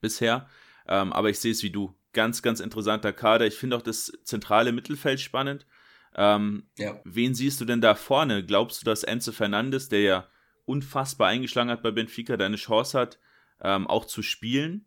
bisher. 0.00 0.48
Ähm, 0.86 1.12
aber 1.12 1.30
ich 1.30 1.38
sehe 1.38 1.52
es 1.52 1.62
wie 1.62 1.70
du. 1.70 1.94
Ganz, 2.12 2.42
ganz 2.42 2.60
interessanter 2.60 3.12
Kader. 3.12 3.46
Ich 3.46 3.54
finde 3.54 3.76
auch 3.76 3.82
das 3.82 4.12
zentrale 4.24 4.72
Mittelfeld 4.72 5.20
spannend. 5.20 5.66
Ähm, 6.14 6.68
ja. 6.78 7.00
Wen 7.04 7.34
siehst 7.34 7.60
du 7.60 7.64
denn 7.64 7.80
da 7.80 7.94
vorne? 7.94 8.44
Glaubst 8.44 8.82
du, 8.82 8.84
dass 8.84 9.02
Enzo 9.02 9.32
Fernandes, 9.32 9.88
der 9.88 10.00
ja 10.00 10.28
unfassbar 10.64 11.28
eingeschlagen 11.28 11.70
hat 11.70 11.82
bei 11.82 11.90
Benfica, 11.90 12.36
deine 12.36 12.56
Chance 12.56 12.98
hat, 12.98 13.18
ähm, 13.60 13.86
auch 13.86 14.04
zu 14.04 14.22
spielen? 14.22 14.86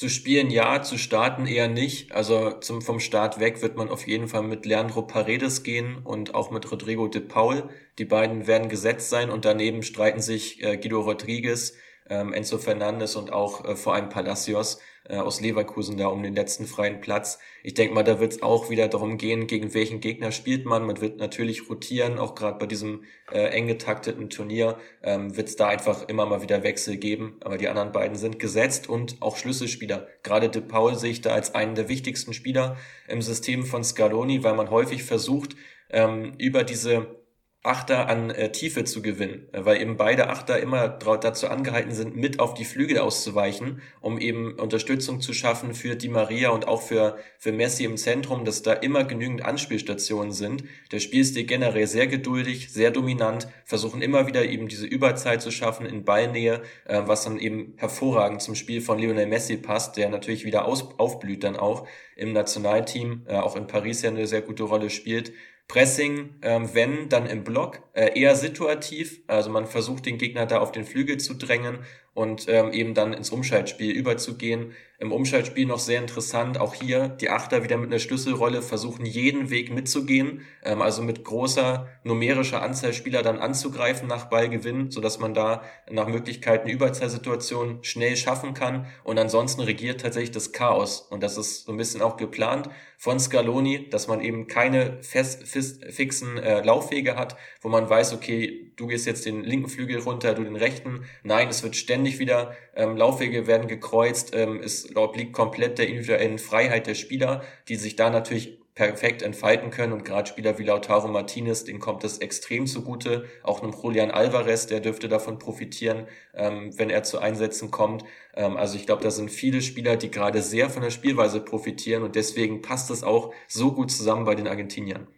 Zu 0.00 0.08
spielen 0.08 0.48
ja, 0.48 0.80
zu 0.80 0.96
starten 0.96 1.44
eher 1.44 1.68
nicht. 1.68 2.12
Also 2.12 2.52
zum, 2.52 2.80
vom 2.80 3.00
Start 3.00 3.38
weg 3.38 3.60
wird 3.60 3.76
man 3.76 3.90
auf 3.90 4.06
jeden 4.06 4.28
Fall 4.28 4.42
mit 4.42 4.64
Leandro 4.64 5.02
Paredes 5.02 5.62
gehen 5.62 5.98
und 6.02 6.34
auch 6.34 6.50
mit 6.50 6.72
Rodrigo 6.72 7.06
de 7.06 7.20
Paul. 7.20 7.68
Die 7.98 8.06
beiden 8.06 8.46
werden 8.46 8.70
gesetzt 8.70 9.10
sein 9.10 9.28
und 9.28 9.44
daneben 9.44 9.82
streiten 9.82 10.22
sich 10.22 10.62
äh, 10.62 10.78
Guido 10.78 11.02
Rodriguez, 11.02 11.74
ähm, 12.08 12.32
Enzo 12.32 12.56
Fernandes 12.56 13.14
und 13.14 13.30
auch 13.30 13.62
äh, 13.66 13.76
vor 13.76 13.94
allem 13.94 14.08
Palacios 14.08 14.80
äh, 15.08 15.16
aus 15.16 15.40
Leverkusen 15.40 15.96
da 15.96 16.08
um 16.08 16.22
den 16.22 16.34
letzten 16.34 16.66
freien 16.66 17.00
Platz. 17.00 17.38
Ich 17.62 17.74
denke 17.74 17.94
mal, 17.94 18.02
da 18.02 18.20
wird 18.20 18.32
es 18.32 18.42
auch 18.42 18.70
wieder 18.70 18.88
darum 18.88 19.18
gehen, 19.18 19.46
gegen 19.46 19.74
welchen 19.74 20.00
Gegner 20.00 20.32
spielt 20.32 20.66
man. 20.66 20.86
Man 20.86 21.00
wird 21.00 21.18
natürlich 21.18 21.68
rotieren, 21.68 22.18
auch 22.18 22.34
gerade 22.34 22.58
bei 22.58 22.66
diesem 22.66 23.04
äh, 23.32 23.48
eng 23.48 23.66
getakteten 23.66 24.30
Turnier 24.30 24.78
ähm, 25.02 25.36
wird 25.36 25.48
es 25.48 25.56
da 25.56 25.68
einfach 25.68 26.08
immer 26.08 26.26
mal 26.26 26.42
wieder 26.42 26.62
Wechsel 26.62 26.96
geben. 26.96 27.36
Aber 27.40 27.58
die 27.58 27.68
anderen 27.68 27.92
beiden 27.92 28.16
sind 28.16 28.38
gesetzt 28.38 28.88
und 28.88 29.16
auch 29.20 29.36
Schlüsselspieler. 29.36 30.06
Gerade 30.22 30.48
De 30.48 30.62
Paul 30.62 30.96
sehe 30.96 31.10
ich 31.10 31.20
da 31.20 31.30
als 31.30 31.54
einen 31.54 31.74
der 31.74 31.88
wichtigsten 31.88 32.32
Spieler 32.32 32.76
im 33.08 33.22
System 33.22 33.64
von 33.64 33.84
Scaloni, 33.84 34.44
weil 34.44 34.54
man 34.54 34.70
häufig 34.70 35.02
versucht, 35.02 35.56
ähm, 35.90 36.34
über 36.38 36.64
diese 36.64 37.19
Achter 37.62 38.08
an 38.08 38.30
äh, 38.30 38.50
Tiefe 38.52 38.84
zu 38.84 39.02
gewinnen, 39.02 39.46
äh, 39.52 39.66
weil 39.66 39.82
eben 39.82 39.98
beide 39.98 40.30
Achter 40.30 40.58
immer 40.60 40.88
dazu 40.88 41.46
angehalten 41.46 41.92
sind, 41.92 42.16
mit 42.16 42.40
auf 42.40 42.54
die 42.54 42.64
Flügel 42.64 42.98
auszuweichen, 42.98 43.82
um 44.00 44.18
eben 44.18 44.54
Unterstützung 44.58 45.20
zu 45.20 45.34
schaffen 45.34 45.74
für 45.74 45.94
Di 45.94 46.08
Maria 46.08 46.50
und 46.50 46.66
auch 46.66 46.80
für, 46.80 47.18
für 47.38 47.52
Messi 47.52 47.84
im 47.84 47.98
Zentrum, 47.98 48.46
dass 48.46 48.62
da 48.62 48.72
immer 48.72 49.04
genügend 49.04 49.44
Anspielstationen 49.44 50.32
sind. 50.32 50.64
Der 50.90 51.00
Spielstil 51.00 51.44
generell 51.44 51.86
sehr 51.86 52.06
geduldig, 52.06 52.72
sehr 52.72 52.90
dominant, 52.90 53.46
versuchen 53.66 54.00
immer 54.00 54.26
wieder 54.26 54.46
eben 54.46 54.68
diese 54.68 54.86
Überzeit 54.86 55.42
zu 55.42 55.50
schaffen 55.50 55.84
in 55.84 56.06
Ballnähe, 56.06 56.62
äh, 56.86 57.02
was 57.04 57.24
dann 57.24 57.38
eben 57.38 57.74
hervorragend 57.76 58.40
zum 58.40 58.54
Spiel 58.54 58.80
von 58.80 58.98
Lionel 58.98 59.26
Messi 59.26 59.58
passt, 59.58 59.98
der 59.98 60.08
natürlich 60.08 60.46
wieder 60.46 60.64
aus, 60.64 60.98
aufblüht 60.98 61.44
dann 61.44 61.56
auch 61.56 61.86
im 62.16 62.32
Nationalteam, 62.32 63.26
äh, 63.28 63.34
auch 63.34 63.54
in 63.54 63.66
Paris 63.66 64.00
ja 64.00 64.08
eine 64.08 64.26
sehr 64.26 64.40
gute 64.40 64.62
Rolle 64.62 64.88
spielt. 64.88 65.32
Pressing, 65.70 66.34
ähm, 66.42 66.68
wenn, 66.74 67.08
dann 67.08 67.26
im 67.26 67.44
Block, 67.44 67.80
äh, 67.92 68.18
eher 68.18 68.34
situativ. 68.34 69.20
Also 69.28 69.50
man 69.50 69.66
versucht 69.66 70.04
den 70.04 70.18
Gegner 70.18 70.44
da 70.44 70.58
auf 70.58 70.72
den 70.72 70.84
Flügel 70.84 71.18
zu 71.18 71.34
drängen 71.34 71.78
und 72.12 72.46
ähm, 72.48 72.72
eben 72.72 72.92
dann 72.94 73.12
ins 73.12 73.30
Umschaltspiel 73.30 73.92
überzugehen. 73.92 74.72
Im 75.00 75.12
Umschaltspiel 75.12 75.64
noch 75.64 75.78
sehr 75.78 75.98
interessant, 75.98 76.60
auch 76.60 76.74
hier 76.74 77.08
die 77.08 77.30
Achter 77.30 77.64
wieder 77.64 77.78
mit 77.78 77.88
einer 77.88 77.98
Schlüsselrolle 77.98 78.60
versuchen 78.60 79.06
jeden 79.06 79.48
Weg 79.48 79.72
mitzugehen, 79.72 80.42
ähm, 80.62 80.82
also 80.82 81.00
mit 81.00 81.24
großer 81.24 81.88
numerischer 82.04 82.60
Anzahl 82.60 82.92
Spieler 82.92 83.22
dann 83.22 83.38
anzugreifen 83.38 84.06
nach 84.06 84.26
Ballgewinn, 84.26 84.90
sodass 84.90 85.18
man 85.18 85.32
da 85.32 85.62
nach 85.90 86.06
Möglichkeiten 86.06 86.68
Überzahlsituationen 86.68 87.82
schnell 87.82 88.14
schaffen 88.14 88.52
kann. 88.52 88.84
Und 89.02 89.18
ansonsten 89.18 89.62
regiert 89.62 90.02
tatsächlich 90.02 90.32
das 90.32 90.52
Chaos. 90.52 91.00
Und 91.00 91.22
das 91.22 91.38
ist 91.38 91.64
so 91.64 91.72
ein 91.72 91.78
bisschen 91.78 92.02
auch 92.02 92.18
geplant 92.18 92.68
von 92.98 93.18
Scaloni, 93.18 93.88
dass 93.88 94.06
man 94.06 94.20
eben 94.20 94.48
keine 94.48 95.02
fest, 95.02 95.48
fest 95.48 95.82
fixen 95.88 96.36
äh, 96.36 96.60
Laufwege 96.60 97.16
hat, 97.16 97.38
wo 97.62 97.70
man 97.70 97.88
weiß, 97.88 98.12
okay, 98.12 98.69
du 98.80 98.86
gehst 98.86 99.06
jetzt 99.06 99.26
den 99.26 99.44
linken 99.44 99.68
Flügel 99.68 100.00
runter, 100.00 100.34
du 100.34 100.42
den 100.42 100.56
rechten. 100.56 101.04
Nein, 101.22 101.48
es 101.48 101.62
wird 101.62 101.76
ständig 101.76 102.18
wieder, 102.18 102.56
ähm, 102.74 102.96
Laufwege 102.96 103.46
werden 103.46 103.68
gekreuzt, 103.68 104.32
ähm, 104.34 104.60
es 104.62 104.96
obliegt 104.96 105.34
komplett 105.34 105.78
der 105.78 105.88
individuellen 105.88 106.38
Freiheit 106.38 106.86
der 106.86 106.94
Spieler, 106.94 107.42
die 107.68 107.76
sich 107.76 107.96
da 107.96 108.08
natürlich 108.08 108.58
perfekt 108.74 109.20
entfalten 109.20 109.70
können 109.70 109.92
und 109.92 110.06
gerade 110.06 110.28
Spieler 110.28 110.58
wie 110.58 110.62
Lautaro 110.62 111.08
Martinez, 111.08 111.64
denen 111.64 111.80
kommt 111.80 112.02
es 112.04 112.18
extrem 112.18 112.66
zugute, 112.66 113.26
auch 113.42 113.62
einem 113.62 113.74
Julian 113.74 114.10
Alvarez, 114.10 114.66
der 114.66 114.80
dürfte 114.80 115.08
davon 115.08 115.38
profitieren, 115.38 116.06
ähm, 116.34 116.70
wenn 116.78 116.88
er 116.88 117.02
zu 117.02 117.18
Einsätzen 117.18 117.70
kommt. 117.70 118.04
Ähm, 118.34 118.56
also 118.56 118.76
ich 118.76 118.86
glaube, 118.86 119.02
da 119.02 119.10
sind 119.10 119.30
viele 119.30 119.60
Spieler, 119.60 119.96
die 119.96 120.10
gerade 120.10 120.40
sehr 120.40 120.70
von 120.70 120.82
der 120.82 120.90
Spielweise 120.90 121.40
profitieren 121.40 122.02
und 122.02 122.14
deswegen 122.16 122.62
passt 122.62 122.90
es 122.90 123.02
auch 123.02 123.34
so 123.48 123.72
gut 123.72 123.90
zusammen 123.90 124.24
bei 124.24 124.34
den 124.34 124.48
Argentiniern. 124.48 125.08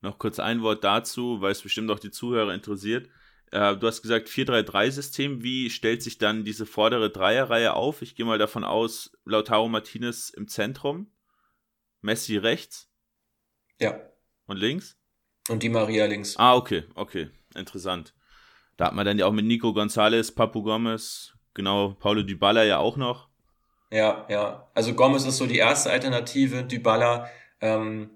Noch 0.00 0.18
kurz 0.18 0.38
ein 0.38 0.62
Wort 0.62 0.84
dazu, 0.84 1.40
weil 1.40 1.52
es 1.52 1.62
bestimmt 1.62 1.90
auch 1.90 1.98
die 1.98 2.10
Zuhörer 2.10 2.54
interessiert. 2.54 3.08
Äh, 3.50 3.76
du 3.76 3.86
hast 3.86 4.02
gesagt 4.02 4.28
4-3-3-System. 4.28 5.42
Wie 5.42 5.70
stellt 5.70 6.02
sich 6.02 6.18
dann 6.18 6.44
diese 6.44 6.66
vordere 6.66 7.10
Dreierreihe 7.10 7.74
auf? 7.74 8.02
Ich 8.02 8.14
gehe 8.14 8.26
mal 8.26 8.38
davon 8.38 8.64
aus, 8.64 9.16
Lautaro 9.24 9.68
Martinez 9.68 10.30
im 10.30 10.48
Zentrum, 10.48 11.10
Messi 12.02 12.36
rechts. 12.36 12.90
Ja. 13.80 13.98
Und 14.46 14.58
links? 14.58 14.98
Und 15.48 15.62
die 15.62 15.68
Maria 15.68 16.06
links. 16.06 16.36
Ah, 16.36 16.56
okay, 16.56 16.84
okay. 16.94 17.30
Interessant. 17.54 18.14
Da 18.76 18.86
hat 18.86 18.94
man 18.94 19.06
dann 19.06 19.18
ja 19.18 19.26
auch 19.26 19.32
mit 19.32 19.46
Nico 19.46 19.70
González, 19.70 20.34
Papu 20.34 20.62
Gomez, 20.62 21.32
genau, 21.54 21.94
Paulo 21.98 22.22
Dybala 22.22 22.64
ja 22.64 22.78
auch 22.78 22.96
noch. 22.96 23.28
Ja, 23.90 24.26
ja. 24.28 24.68
Also 24.74 24.94
Gomez 24.94 25.24
ist 25.24 25.38
so 25.38 25.46
die 25.46 25.58
erste 25.58 25.90
Alternative. 25.90 26.64
Dybala 26.64 27.30
ähm, 27.60 28.10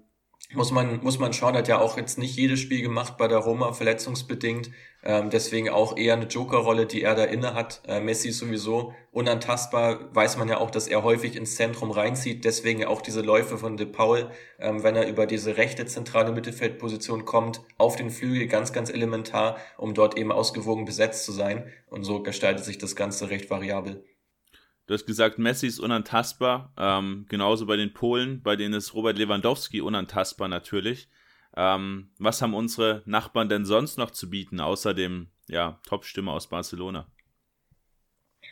muss 0.53 0.71
man, 0.71 1.01
muss 1.01 1.19
man 1.19 1.33
schauen, 1.33 1.55
hat 1.55 1.67
ja 1.67 1.79
auch 1.79 1.97
jetzt 1.97 2.17
nicht 2.17 2.35
jedes 2.35 2.59
Spiel 2.59 2.81
gemacht 2.81 3.17
bei 3.17 3.27
der 3.27 3.39
Roma, 3.39 3.73
verletzungsbedingt. 3.73 4.71
Ähm, 5.03 5.29
deswegen 5.29 5.69
auch 5.69 5.97
eher 5.97 6.13
eine 6.13 6.27
Jokerrolle, 6.27 6.85
die 6.85 7.01
er 7.01 7.15
da 7.15 7.23
inne 7.23 7.53
hat. 7.53 7.81
Äh, 7.87 8.01
Messi 8.01 8.31
sowieso 8.31 8.93
unantastbar, 9.11 10.13
weiß 10.13 10.37
man 10.37 10.47
ja 10.47 10.57
auch, 10.59 10.69
dass 10.69 10.87
er 10.87 11.03
häufig 11.03 11.35
ins 11.35 11.55
Zentrum 11.55 11.91
reinzieht. 11.91 12.45
Deswegen 12.45 12.85
auch 12.85 13.01
diese 13.01 13.21
Läufe 13.21 13.57
von 13.57 13.77
De 13.77 13.87
Paul, 13.87 14.29
ähm, 14.59 14.83
wenn 14.83 14.95
er 14.95 15.07
über 15.07 15.25
diese 15.25 15.57
rechte 15.57 15.85
zentrale 15.85 16.31
Mittelfeldposition 16.31 17.25
kommt, 17.25 17.61
auf 17.77 17.95
den 17.95 18.11
Flügel 18.11 18.47
ganz, 18.47 18.73
ganz 18.73 18.89
elementar, 18.89 19.57
um 19.77 19.93
dort 19.93 20.17
eben 20.17 20.31
ausgewogen 20.31 20.85
besetzt 20.85 21.25
zu 21.25 21.31
sein. 21.31 21.65
Und 21.89 22.03
so 22.03 22.21
gestaltet 22.21 22.63
sich 22.65 22.77
das 22.77 22.95
Ganze 22.95 23.29
recht 23.29 23.49
variabel. 23.49 24.03
Du 24.87 24.93
hast 24.93 25.05
gesagt, 25.05 25.39
Messi 25.39 25.67
ist 25.67 25.79
unantastbar. 25.79 26.73
Ähm, 26.77 27.25
genauso 27.29 27.65
bei 27.65 27.77
den 27.77 27.93
Polen, 27.93 28.41
bei 28.41 28.55
denen 28.55 28.73
ist 28.73 28.93
Robert 28.93 29.17
Lewandowski 29.17 29.81
unantastbar 29.81 30.47
natürlich. 30.47 31.07
Ähm, 31.55 32.09
was 32.17 32.41
haben 32.41 32.53
unsere 32.53 33.03
Nachbarn 33.05 33.49
denn 33.49 33.65
sonst 33.65 33.97
noch 33.97 34.11
zu 34.11 34.29
bieten, 34.29 34.59
außer 34.59 34.93
dem 34.93 35.27
ja, 35.47 35.79
Top-Stimme 35.87 36.31
aus 36.31 36.47
Barcelona? 36.47 37.07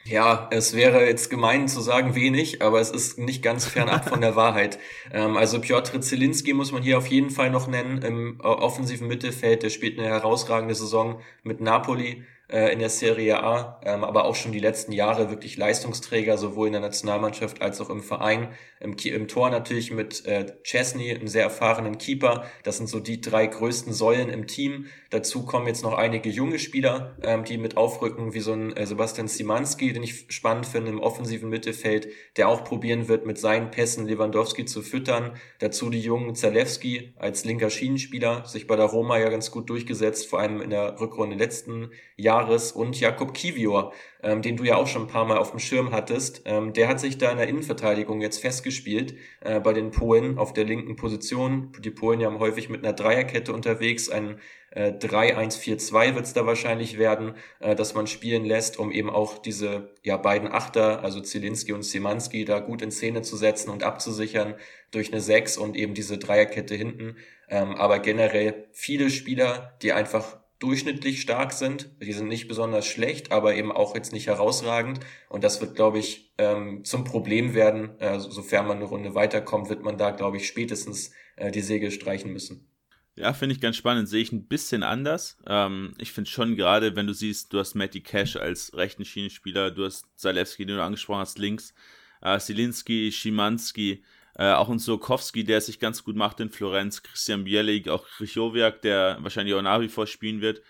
Ja, 0.06 0.48
es 0.52 0.74
wäre 0.74 1.06
jetzt 1.06 1.30
gemein 1.30 1.68
zu 1.68 1.82
sagen 1.82 2.16
wenig, 2.16 2.62
aber 2.62 2.80
es 2.80 2.90
ist 2.90 3.20
nicht 3.20 3.44
ganz 3.44 3.66
fernab 3.66 4.08
von 4.08 4.22
der 4.22 4.36
Wahrheit. 4.36 4.80
Ähm, 5.12 5.38
also 5.38 5.60
Piotr 5.60 6.02
Zielinski 6.02 6.54
muss 6.54 6.72
man 6.72 6.82
hier 6.82 6.98
auf 6.98 7.08
jeden 7.08 7.30
Fall 7.30 7.50
noch 7.50 7.68
nennen 7.68 8.02
im 8.02 8.40
offensiven 8.40 9.08
Mittelfeld. 9.08 9.64
Der 9.64 9.70
spielt 9.70 10.00
eine 10.00 10.08
herausragende 10.08 10.76
Saison 10.76 11.22
mit 11.44 11.62
Napoli 11.62 12.24
äh, 12.50 12.72
in 12.74 12.80
der 12.80 12.90
Serie 12.90 13.42
A, 13.44 13.80
ähm, 13.84 14.04
aber 14.04 14.26
auch 14.26 14.36
schon 14.36 14.52
die 14.52 14.60
letzten 14.60 14.92
Jahre 14.92 15.30
wirklich 15.30 15.58
Leistungsträger, 15.58 16.38
sowohl 16.38 16.68
in 16.68 16.74
der 16.74 16.82
Nationalmannschaft 16.82 17.62
als 17.62 17.80
auch 17.82 17.90
im 17.90 18.04
Verein. 18.04 18.50
Im, 18.80 18.96
im 19.04 19.28
Tor 19.28 19.50
natürlich 19.50 19.92
mit 19.92 20.26
äh, 20.26 20.46
Chesney, 20.64 21.12
einem 21.12 21.28
sehr 21.28 21.44
erfahrenen 21.44 21.98
Keeper. 21.98 22.46
Das 22.64 22.78
sind 22.78 22.88
so 22.88 23.00
die 23.00 23.20
drei 23.20 23.48
größten 23.48 23.92
Säulen 23.92 24.30
im 24.30 24.48
Team. 24.48 24.86
Dazu 25.10 25.46
kommen 25.46 25.68
jetzt 25.68 25.84
noch 25.84 25.94
einige 25.94 26.30
junge 26.30 26.60
Spieler, 26.60 27.18
ähm, 27.24 27.44
die 27.44 27.58
mit 27.58 27.76
aufrücken, 27.78 28.34
wie 28.34 28.40
so 28.40 28.54
ein 28.54 28.76
äh, 28.78 28.86
Sebastian 28.86 29.28
Simanski, 29.28 29.92
den 29.92 30.04
ich 30.04 30.26
spannend 30.30 30.66
finde 30.66 30.92
im 30.92 31.00
offensiven 31.00 31.50
Mittelfeld, 31.50 32.08
der 32.38 32.48
auch 32.48 32.64
probieren 32.64 33.08
wird, 33.08 33.26
mit 33.26 33.38
seinen 33.38 33.70
Pässen 33.72 34.08
Lewandowski 34.08 34.66
zu 34.66 34.82
füttern. 34.82 35.34
Dazu 35.60 35.90
die 35.90 36.00
jungen 36.00 36.36
Zalewski 36.36 37.14
als 37.18 37.44
linker 37.44 37.70
Schienenspieler, 37.70 38.46
sich 38.46 38.68
bei 38.68 38.76
der 38.76 38.86
Roma 38.86 39.18
ja 39.18 39.30
ganz 39.30 39.52
gut 39.52 39.70
durchgesetzt, 39.70 40.28
vor 40.28 40.40
allem 40.40 40.62
in 40.62 40.70
der 40.70 41.00
Rückrunde 41.00 41.36
letzten 41.36 41.92
Jahres. 42.16 42.72
Und 42.72 43.00
Jakob 43.00 43.34
Kivior, 43.34 43.94
ähm, 44.22 44.42
den 44.42 44.58
du 44.58 44.64
ja 44.64 44.76
auch 44.76 44.88
schon 44.88 45.04
ein 45.04 45.08
paar 45.08 45.26
Mal 45.26 45.38
auf 45.38 45.52
dem 45.52 45.60
Schirm 45.60 45.92
hattest, 45.92 46.42
ähm, 46.46 46.74
der 46.74 46.88
hat 46.88 47.00
sich 47.00 47.18
da 47.18 47.32
in 47.32 47.38
der 47.38 47.48
Innenverteidigung 47.48 48.22
jetzt 48.22 48.40
festgespielt 48.40 49.16
äh, 49.42 49.60
bei 49.60 49.74
den 49.74 49.92
Polen 49.92 50.38
auf 50.38 50.54
der 50.54 50.66
linken 50.66 50.96
Position. 50.96 51.72
Die 51.80 51.92
Polen 51.92 52.20
ja 52.20 52.32
häufig 52.40 52.70
mit 52.70 52.84
einer 52.84 52.94
Dreierkette 52.94 53.54
unterwegs, 53.54 54.10
ein 54.10 54.40
äh, 54.72 54.92
3-1-4-2 54.92 56.16
wird 56.16 56.26
es 56.26 56.34
da 56.34 56.46
wahrscheinlich 56.46 56.98
werden, 56.98 57.36
äh, 57.60 57.76
dass 57.76 57.96
man 57.96 58.08
spielen 58.08 58.46
lässt, 58.46 58.78
um 58.78 58.92
eben 58.92 59.10
auch 59.10 59.38
diese 59.40 59.96
ja 60.04 60.18
beiden 60.18 60.52
Achter, 60.52 61.04
also 61.04 61.22
Zielinski 61.22 61.74
und 61.74 61.84
Simanski, 61.84 62.46
da 62.46 62.60
gut 62.60 62.82
in 62.82 62.92
Szene 62.92 63.22
zu 63.22 63.36
setzen 63.36 63.70
und 63.70 63.84
abzusichern 63.84 64.56
durch 64.92 65.12
eine 65.12 65.22
6 65.22 65.58
und 65.58 65.76
eben 65.76 65.94
diese 65.94 66.18
Dreierkette 66.18 66.76
hinten. 66.76 67.18
Ähm, 67.48 67.76
aber 67.76 68.00
generell 68.00 68.68
viele 68.72 69.10
Spieler, 69.10 69.78
die 69.82 69.94
einfach 69.94 70.39
durchschnittlich 70.60 71.22
stark 71.22 71.54
sind. 71.54 71.90
Die 72.02 72.14
sind 72.14 72.28
nicht 72.28 72.48
besonders 72.48 72.86
schlecht, 72.86 73.32
aber 73.32 73.56
eben 73.56 73.72
auch 73.72 73.96
jetzt 73.96 74.14
nicht 74.14 74.28
herausragend. 74.28 75.00
Und 75.30 75.44
das 75.44 75.62
wird, 75.62 75.76
glaube 75.76 76.00
ich, 76.00 76.34
ähm, 76.38 76.84
zum 76.84 77.06
Problem 77.06 77.54
werden. 77.54 77.98
Äh, 78.00 78.20
sofern 78.20 78.68
man 78.68 78.78
eine 78.78 78.86
Runde 78.86 79.16
weiterkommt, 79.16 79.70
wird 79.70 79.84
man 79.84 79.98
da, 79.98 80.12
glaube 80.12 80.38
ich, 80.38 80.48
spätestens 80.48 81.12
äh, 81.38 81.52
die 81.52 81.62
Segel 81.62 81.92
streichen 81.92 82.32
müssen. 82.32 82.70
Ja, 83.16 83.34
finde 83.34 83.56
ich 83.56 83.62
ganz 83.62 83.76
spannend. 83.76 84.08
Sehe 84.08 84.22
ich 84.22 84.32
ein 84.32 84.48
bisschen 84.48 84.84
anders. 84.84 85.38
Ähm, 85.48 85.94
ich 85.98 86.12
finde 86.12 86.30
schon 86.30 86.56
gerade, 86.56 86.96
wenn 86.96 87.08
du 87.08 87.14
siehst, 87.14 87.52
du 87.52 87.60
hast 87.60 87.76
Matty 87.76 88.02
Cash 88.02 88.36
als 88.36 88.74
rechten 88.74 89.04
Schienenspieler, 89.04 89.72
du 89.72 89.86
hast 89.86 90.06
Zalewski, 90.16 90.66
den 90.66 90.78
du 90.78 90.84
angesprochen 90.84 91.20
hast, 91.20 91.38
links, 91.38 91.74
äh, 92.22 92.40
Silinski, 92.40 93.12
Schimanski, 93.12 94.04
äh, 94.36 94.52
auch 94.52 94.70
ein 94.70 94.80
Sokowski, 94.80 95.44
der 95.44 95.62
sich 95.62 95.80
ganz 95.80 96.04
gut 96.04 96.16
macht 96.16 96.40
in 96.40 96.50
Florenz, 96.50 97.04
Christian 97.04 97.44
Bielik, 97.44 97.90
auch 97.90 98.08
Krichowiak, 98.08 98.82
der 98.82 99.18
wahrscheinlich 99.22 99.56
auch 99.56 99.62
nach 99.62 99.82
wie 99.82 99.90
vor 99.90 100.08
spielen 100.08 100.42
wird. 100.42 100.62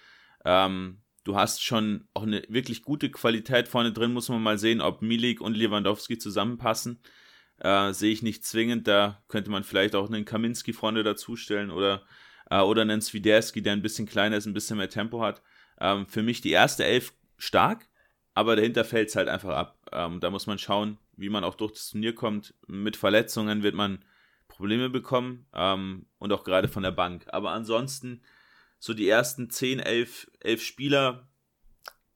Ähm, 0.45 1.01
du 1.23 1.35
hast 1.35 1.63
schon 1.63 2.07
auch 2.13 2.23
eine 2.23 2.43
wirklich 2.49 2.83
gute 2.83 3.11
Qualität 3.11 3.67
vorne 3.67 3.91
drin, 3.91 4.13
muss 4.13 4.29
man 4.29 4.41
mal 4.41 4.57
sehen, 4.57 4.81
ob 4.81 5.01
Milik 5.01 5.41
und 5.41 5.55
Lewandowski 5.55 6.17
zusammenpassen. 6.17 7.01
Äh, 7.59 7.93
sehe 7.93 8.11
ich 8.11 8.23
nicht 8.23 8.45
zwingend, 8.45 8.87
da 8.87 9.21
könnte 9.27 9.51
man 9.51 9.63
vielleicht 9.63 9.95
auch 9.95 10.07
einen 10.07 10.25
Kaminski 10.25 10.73
vorne 10.73 11.03
dazustellen 11.03 11.71
oder 11.71 12.03
äh, 12.49 12.61
oder 12.61 12.81
einen 12.81 13.01
Swiderski, 13.01 13.61
der 13.61 13.73
ein 13.73 13.81
bisschen 13.81 14.07
kleiner 14.07 14.37
ist, 14.37 14.45
ein 14.45 14.53
bisschen 14.53 14.77
mehr 14.77 14.89
Tempo 14.89 15.21
hat. 15.21 15.41
Ähm, 15.79 16.07
für 16.07 16.23
mich 16.23 16.41
die 16.41 16.51
erste 16.51 16.83
Elf 16.85 17.13
stark, 17.37 17.87
aber 18.33 18.55
dahinter 18.55 18.83
fällt 18.83 19.09
es 19.09 19.15
halt 19.15 19.29
einfach 19.29 19.55
ab. 19.55 19.78
Ähm, 19.91 20.19
da 20.19 20.29
muss 20.29 20.47
man 20.47 20.57
schauen, 20.57 20.97
wie 21.15 21.29
man 21.29 21.43
auch 21.43 21.55
durch 21.55 21.73
das 21.73 21.89
Turnier 21.89 22.15
kommt. 22.15 22.53
Mit 22.67 22.95
Verletzungen 22.95 23.63
wird 23.63 23.75
man 23.75 24.03
Probleme 24.47 24.89
bekommen 24.89 25.45
ähm, 25.53 26.05
und 26.17 26.33
auch 26.33 26.43
gerade 26.43 26.67
von 26.67 26.83
der 26.83 26.91
Bank. 26.91 27.25
Aber 27.29 27.51
ansonsten, 27.51 28.21
so 28.79 28.93
die 28.93 29.07
ersten 29.07 29.49
10, 29.49 29.79
11, 29.79 30.31
11 30.39 30.63
Spieler 30.63 31.27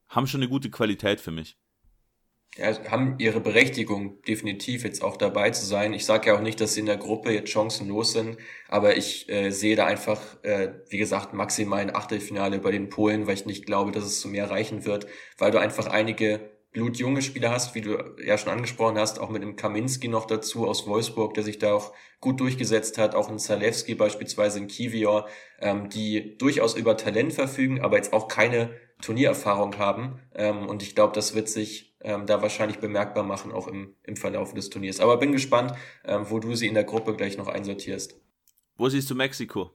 haben 0.07 0.27
schon 0.27 0.41
eine 0.41 0.49
gute 0.49 0.69
Qualität 0.69 1.19
für 1.19 1.31
mich 1.31 1.57
ja, 2.57 2.91
haben 2.91 3.15
ihre 3.17 3.39
Berechtigung 3.39 4.21
definitiv 4.23 4.83
jetzt 4.83 5.03
auch 5.03 5.17
dabei 5.17 5.49
zu 5.49 5.65
sein. 5.65 5.93
Ich 5.93 6.05
sage 6.05 6.27
ja 6.27 6.37
auch 6.37 6.41
nicht, 6.41 6.61
dass 6.61 6.75
sie 6.75 6.81
in 6.81 6.85
der 6.85 6.97
Gruppe 6.97 7.31
jetzt 7.31 7.49
chancenlos 7.49 8.13
sind, 8.13 8.37
aber 8.67 8.95
ich 8.95 9.27
äh, 9.29 9.49
sehe 9.49 9.75
da 9.75 9.85
einfach, 9.85 10.21
äh, 10.43 10.73
wie 10.89 10.99
gesagt, 10.99 11.33
maximal 11.33 11.79
ein 11.79 11.95
Achtelfinale 11.95 12.59
bei 12.59 12.71
den 12.71 12.89
Polen, 12.89 13.25
weil 13.25 13.35
ich 13.35 13.45
nicht 13.45 13.65
glaube, 13.65 13.91
dass 13.91 14.03
es 14.03 14.21
zu 14.21 14.27
mehr 14.27 14.51
reichen 14.51 14.85
wird, 14.85 15.07
weil 15.37 15.51
du 15.51 15.59
einfach 15.59 15.87
einige 15.87 16.51
blutjunge 16.73 17.21
Spieler 17.21 17.51
hast, 17.51 17.75
wie 17.75 17.81
du 17.81 17.97
ja 18.23 18.37
schon 18.37 18.51
angesprochen 18.51 18.97
hast, 18.97 19.19
auch 19.19 19.29
mit 19.29 19.43
dem 19.43 19.55
Kaminski 19.55 20.07
noch 20.07 20.25
dazu 20.25 20.67
aus 20.67 20.87
Wolfsburg, 20.87 21.35
der 21.35 21.43
sich 21.43 21.59
da 21.59 21.73
auch 21.73 21.93
gut 22.19 22.39
durchgesetzt 22.39 22.97
hat, 22.97 23.15
auch 23.15 23.29
in 23.29 23.37
Zalewski 23.39 23.95
beispielsweise 23.95 24.59
in 24.59 24.67
Kivior, 24.67 25.27
ähm, 25.59 25.89
die 25.89 26.37
durchaus 26.37 26.75
über 26.75 26.97
Talent 26.97 27.33
verfügen, 27.33 27.81
aber 27.81 27.97
jetzt 27.97 28.11
auch 28.11 28.27
keine 28.27 28.71
Turniererfahrung 29.01 29.77
haben. 29.77 30.19
Ähm, 30.33 30.67
und 30.67 30.81
ich 30.81 30.95
glaube, 30.95 31.13
das 31.13 31.35
wird 31.35 31.47
sich 31.47 31.95
ähm, 32.01 32.25
da 32.25 32.41
wahrscheinlich 32.41 32.79
bemerkbar 32.79 33.23
machen, 33.23 33.51
auch 33.51 33.67
im, 33.67 33.95
im 34.03 34.15
Verlauf 34.15 34.53
des 34.53 34.69
Turniers. 34.69 34.99
Aber 34.99 35.17
bin 35.17 35.31
gespannt, 35.31 35.73
ähm, 36.05 36.25
wo 36.29 36.39
du 36.39 36.55
sie 36.55 36.67
in 36.67 36.73
der 36.73 36.83
Gruppe 36.83 37.15
gleich 37.15 37.37
noch 37.37 37.47
einsortierst. 37.47 38.19
Wo 38.75 38.89
siehst 38.89 39.09
du 39.09 39.15
Mexiko? 39.15 39.71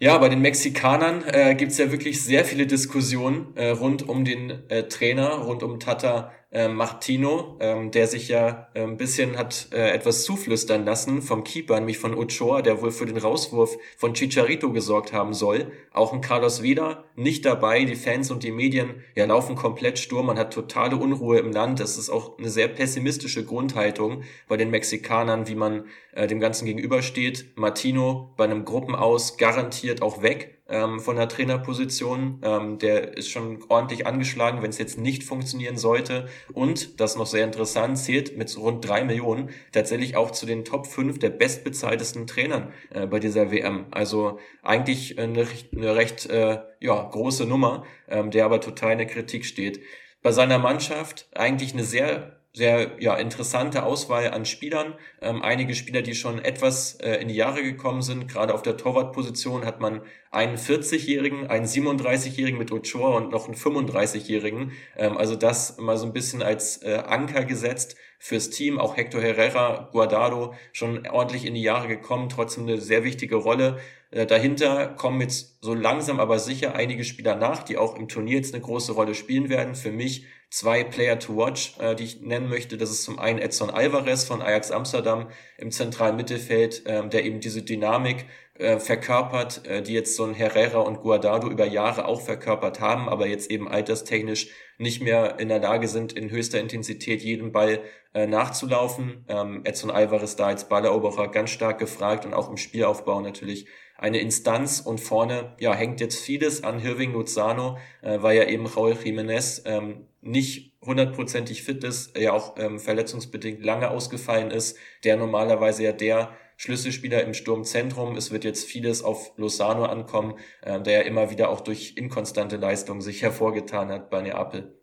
Ja, 0.00 0.16
bei 0.18 0.28
den 0.28 0.40
Mexikanern 0.40 1.24
äh, 1.26 1.56
gibt 1.56 1.72
es 1.72 1.78
ja 1.78 1.90
wirklich 1.90 2.22
sehr 2.22 2.44
viele 2.44 2.68
Diskussionen 2.68 3.56
äh, 3.56 3.70
rund 3.70 4.08
um 4.08 4.24
den 4.24 4.50
äh, 4.70 4.84
Trainer, 4.84 5.28
rund 5.38 5.64
um 5.64 5.80
Tata 5.80 6.30
äh, 6.50 6.68
Martino, 6.68 7.56
ähm, 7.60 7.90
der 7.90 8.06
sich 8.06 8.28
ja 8.28 8.68
ein 8.74 8.96
bisschen 8.96 9.36
hat 9.36 9.68
äh, 9.72 9.90
etwas 9.90 10.24
zuflüstern 10.24 10.84
lassen 10.84 11.20
vom 11.20 11.44
Keeper, 11.44 11.78
nämlich 11.78 11.98
von 11.98 12.14
Ochoa, 12.14 12.62
der 12.62 12.80
wohl 12.80 12.90
für 12.90 13.04
den 13.04 13.18
Rauswurf 13.18 13.76
von 13.96 14.14
Chicharito 14.14 14.72
gesorgt 14.72 15.12
haben 15.12 15.34
soll. 15.34 15.70
Auch 15.92 16.12
ein 16.12 16.22
Carlos 16.22 16.62
Vida 16.62 17.04
nicht 17.16 17.44
dabei. 17.44 17.84
Die 17.84 17.96
Fans 17.96 18.30
und 18.30 18.44
die 18.44 18.52
Medien 18.52 19.02
ja 19.14 19.26
laufen 19.26 19.56
komplett 19.56 19.98
Sturm. 19.98 20.26
Man 20.26 20.38
hat 20.38 20.54
totale 20.54 20.96
Unruhe 20.96 21.38
im 21.38 21.52
Land. 21.52 21.80
Das 21.80 21.98
ist 21.98 22.08
auch 22.08 22.38
eine 22.38 22.48
sehr 22.48 22.68
pessimistische 22.68 23.44
Grundhaltung 23.44 24.22
bei 24.48 24.56
den 24.56 24.70
Mexikanern, 24.70 25.48
wie 25.48 25.54
man 25.54 25.84
äh, 26.12 26.26
dem 26.26 26.40
Ganzen 26.40 26.64
gegenübersteht. 26.64 27.56
Martino 27.56 28.32
bei 28.36 28.44
einem 28.44 28.64
Gruppenaus 28.64 29.36
garantiert 29.36 30.00
auch 30.00 30.22
weg 30.22 30.57
ähm, 30.68 31.00
von 31.00 31.16
der 31.16 31.28
Trainerposition. 31.28 32.40
Ähm, 32.42 32.78
der 32.78 33.16
ist 33.16 33.30
schon 33.30 33.64
ordentlich 33.68 34.06
angeschlagen, 34.06 34.62
wenn 34.62 34.70
es 34.70 34.78
jetzt 34.78 34.98
nicht 34.98 35.24
funktionieren 35.24 35.76
sollte. 35.76 36.28
Und, 36.52 37.00
das 37.00 37.16
noch 37.16 37.26
sehr 37.26 37.44
interessant, 37.44 37.98
zählt 37.98 38.36
mit 38.36 38.56
rund 38.58 38.86
drei 38.86 39.04
Millionen 39.04 39.50
tatsächlich 39.72 40.16
auch 40.16 40.30
zu 40.30 40.46
den 40.46 40.64
Top 40.64 40.86
5 40.86 41.18
der 41.18 41.30
bestbezahltesten 41.30 42.26
Trainern 42.26 42.72
äh, 42.90 43.06
bei 43.06 43.18
dieser 43.18 43.50
WM. 43.50 43.86
Also 43.90 44.38
eigentlich 44.62 45.18
eine, 45.18 45.46
eine 45.74 45.96
recht 45.96 46.26
äh, 46.26 46.58
ja, 46.80 47.02
große 47.02 47.46
Nummer, 47.46 47.84
ähm, 48.08 48.30
der 48.30 48.44
aber 48.44 48.60
total 48.60 48.92
in 48.92 48.98
der 48.98 49.06
Kritik 49.06 49.44
steht. 49.44 49.80
Bei 50.22 50.32
seiner 50.32 50.58
Mannschaft 50.58 51.28
eigentlich 51.34 51.72
eine 51.72 51.84
sehr 51.84 52.37
sehr 52.52 52.96
ja, 52.98 53.16
interessante 53.16 53.84
Auswahl 53.84 54.30
an 54.30 54.44
Spielern. 54.44 54.94
Ähm, 55.20 55.42
einige 55.42 55.74
Spieler, 55.74 56.02
die 56.02 56.14
schon 56.14 56.38
etwas 56.38 56.94
äh, 56.94 57.16
in 57.16 57.28
die 57.28 57.34
Jahre 57.34 57.62
gekommen 57.62 58.02
sind. 58.02 58.26
Gerade 58.26 58.54
auf 58.54 58.62
der 58.62 58.76
Torwartposition 58.76 59.64
hat 59.64 59.80
man 59.80 60.02
einen 60.30 60.56
40-Jährigen, 60.56 61.46
einen 61.46 61.66
37-Jährigen 61.66 62.58
mit 62.58 62.72
Ochoa 62.72 63.16
und 63.16 63.30
noch 63.30 63.46
einen 63.46 63.54
35-Jährigen. 63.54 64.72
Ähm, 64.96 65.16
also 65.16 65.36
das 65.36 65.78
mal 65.78 65.96
so 65.96 66.06
ein 66.06 66.12
bisschen 66.12 66.42
als 66.42 66.82
äh, 66.82 67.02
Anker 67.06 67.44
gesetzt 67.44 67.96
fürs 68.18 68.50
Team. 68.50 68.78
Auch 68.78 68.96
Hector 68.96 69.20
Herrera, 69.20 69.88
Guardado 69.92 70.54
schon 70.72 71.06
ordentlich 71.06 71.44
in 71.44 71.54
die 71.54 71.62
Jahre 71.62 71.86
gekommen, 71.86 72.28
trotzdem 72.28 72.64
eine 72.64 72.80
sehr 72.80 73.04
wichtige 73.04 73.36
Rolle. 73.36 73.78
Äh, 74.10 74.26
dahinter 74.26 74.88
kommen 74.88 75.20
jetzt 75.20 75.62
so 75.62 75.74
langsam 75.74 76.18
aber 76.18 76.38
sicher 76.38 76.74
einige 76.74 77.04
Spieler 77.04 77.36
nach, 77.36 77.62
die 77.62 77.76
auch 77.76 77.96
im 77.96 78.08
Turnier 78.08 78.36
jetzt 78.36 78.54
eine 78.54 78.62
große 78.62 78.92
Rolle 78.92 79.14
spielen 79.14 79.48
werden. 79.48 79.74
Für 79.74 79.92
mich 79.92 80.26
zwei 80.50 80.84
Player 80.84 81.18
to 81.18 81.36
watch, 81.36 81.78
äh, 81.78 81.94
die 81.94 82.04
ich 82.04 82.20
nennen 82.20 82.48
möchte. 82.48 82.78
Das 82.78 82.90
ist 82.90 83.04
zum 83.04 83.18
einen 83.18 83.38
Edson 83.38 83.70
Alvarez 83.70 84.24
von 84.24 84.42
Ajax 84.42 84.70
Amsterdam 84.70 85.30
im 85.58 85.70
zentralen 85.70 86.16
Mittelfeld, 86.16 86.86
äh, 86.86 87.06
der 87.08 87.24
eben 87.24 87.40
diese 87.40 87.62
Dynamik 87.62 88.26
äh, 88.58 88.78
verkörpert, 88.78 89.66
äh, 89.66 89.82
die 89.82 89.92
jetzt 89.92 90.16
so 90.16 90.24
ein 90.24 90.34
Herrera 90.34 90.78
und 90.78 91.00
Guardado 91.00 91.48
über 91.48 91.66
Jahre 91.66 92.06
auch 92.06 92.20
verkörpert 92.20 92.80
haben, 92.80 93.08
aber 93.08 93.26
jetzt 93.26 93.50
eben 93.50 93.68
alterstechnisch 93.68 94.48
nicht 94.78 95.02
mehr 95.02 95.38
in 95.38 95.48
der 95.48 95.60
Lage 95.60 95.88
sind, 95.88 96.12
in 96.12 96.30
höchster 96.30 96.60
Intensität 96.60 97.22
jeden 97.22 97.52
Ball 97.52 97.80
äh, 98.14 98.26
nachzulaufen. 98.26 99.24
Ähm, 99.28 99.62
Edson 99.64 99.90
Alvarez 99.90 100.36
da 100.36 100.46
als 100.46 100.68
Balleroberer 100.68 101.28
ganz 101.28 101.50
stark 101.50 101.78
gefragt 101.78 102.24
und 102.26 102.34
auch 102.34 102.50
im 102.50 102.56
Spielaufbau 102.56 103.20
natürlich 103.20 103.66
eine 103.96 104.20
Instanz 104.20 104.80
und 104.80 105.00
vorne 105.00 105.56
ja 105.58 105.74
hängt 105.74 106.00
jetzt 106.00 106.20
vieles 106.20 106.62
an 106.62 106.78
Hirving 106.78 107.12
Luzano, 107.12 107.78
äh, 108.02 108.18
weil 108.22 108.36
ja 108.36 108.44
eben 108.44 108.66
Raul 108.66 108.92
Jiménez 108.92 109.62
ähm, 109.66 110.06
nicht 110.20 110.72
hundertprozentig 110.84 111.62
fit 111.62 111.84
ist, 111.84 112.16
ja 112.16 112.32
auch 112.32 112.54
ähm, 112.58 112.78
verletzungsbedingt 112.78 113.64
lange 113.64 113.90
ausgefallen 113.90 114.50
ist, 114.50 114.78
der 115.04 115.16
normalerweise 115.16 115.82
ja 115.82 115.92
der 115.92 116.30
Schlüsselspieler 116.58 117.22
im 117.22 117.34
Sturmzentrum. 117.34 118.16
Es 118.16 118.32
wird 118.32 118.42
jetzt 118.42 118.66
vieles 118.66 119.02
auf 119.02 119.32
Lozano 119.38 119.84
ankommen, 119.84 120.34
äh, 120.60 120.80
der 120.82 120.92
ja 120.92 121.00
immer 121.02 121.30
wieder 121.30 121.50
auch 121.50 121.60
durch 121.60 121.94
inkonstante 121.96 122.56
Leistungen 122.56 123.00
sich 123.00 123.22
hervorgetan 123.22 123.90
hat 123.90 124.10
bei 124.10 124.20
Neapel. 124.20 124.76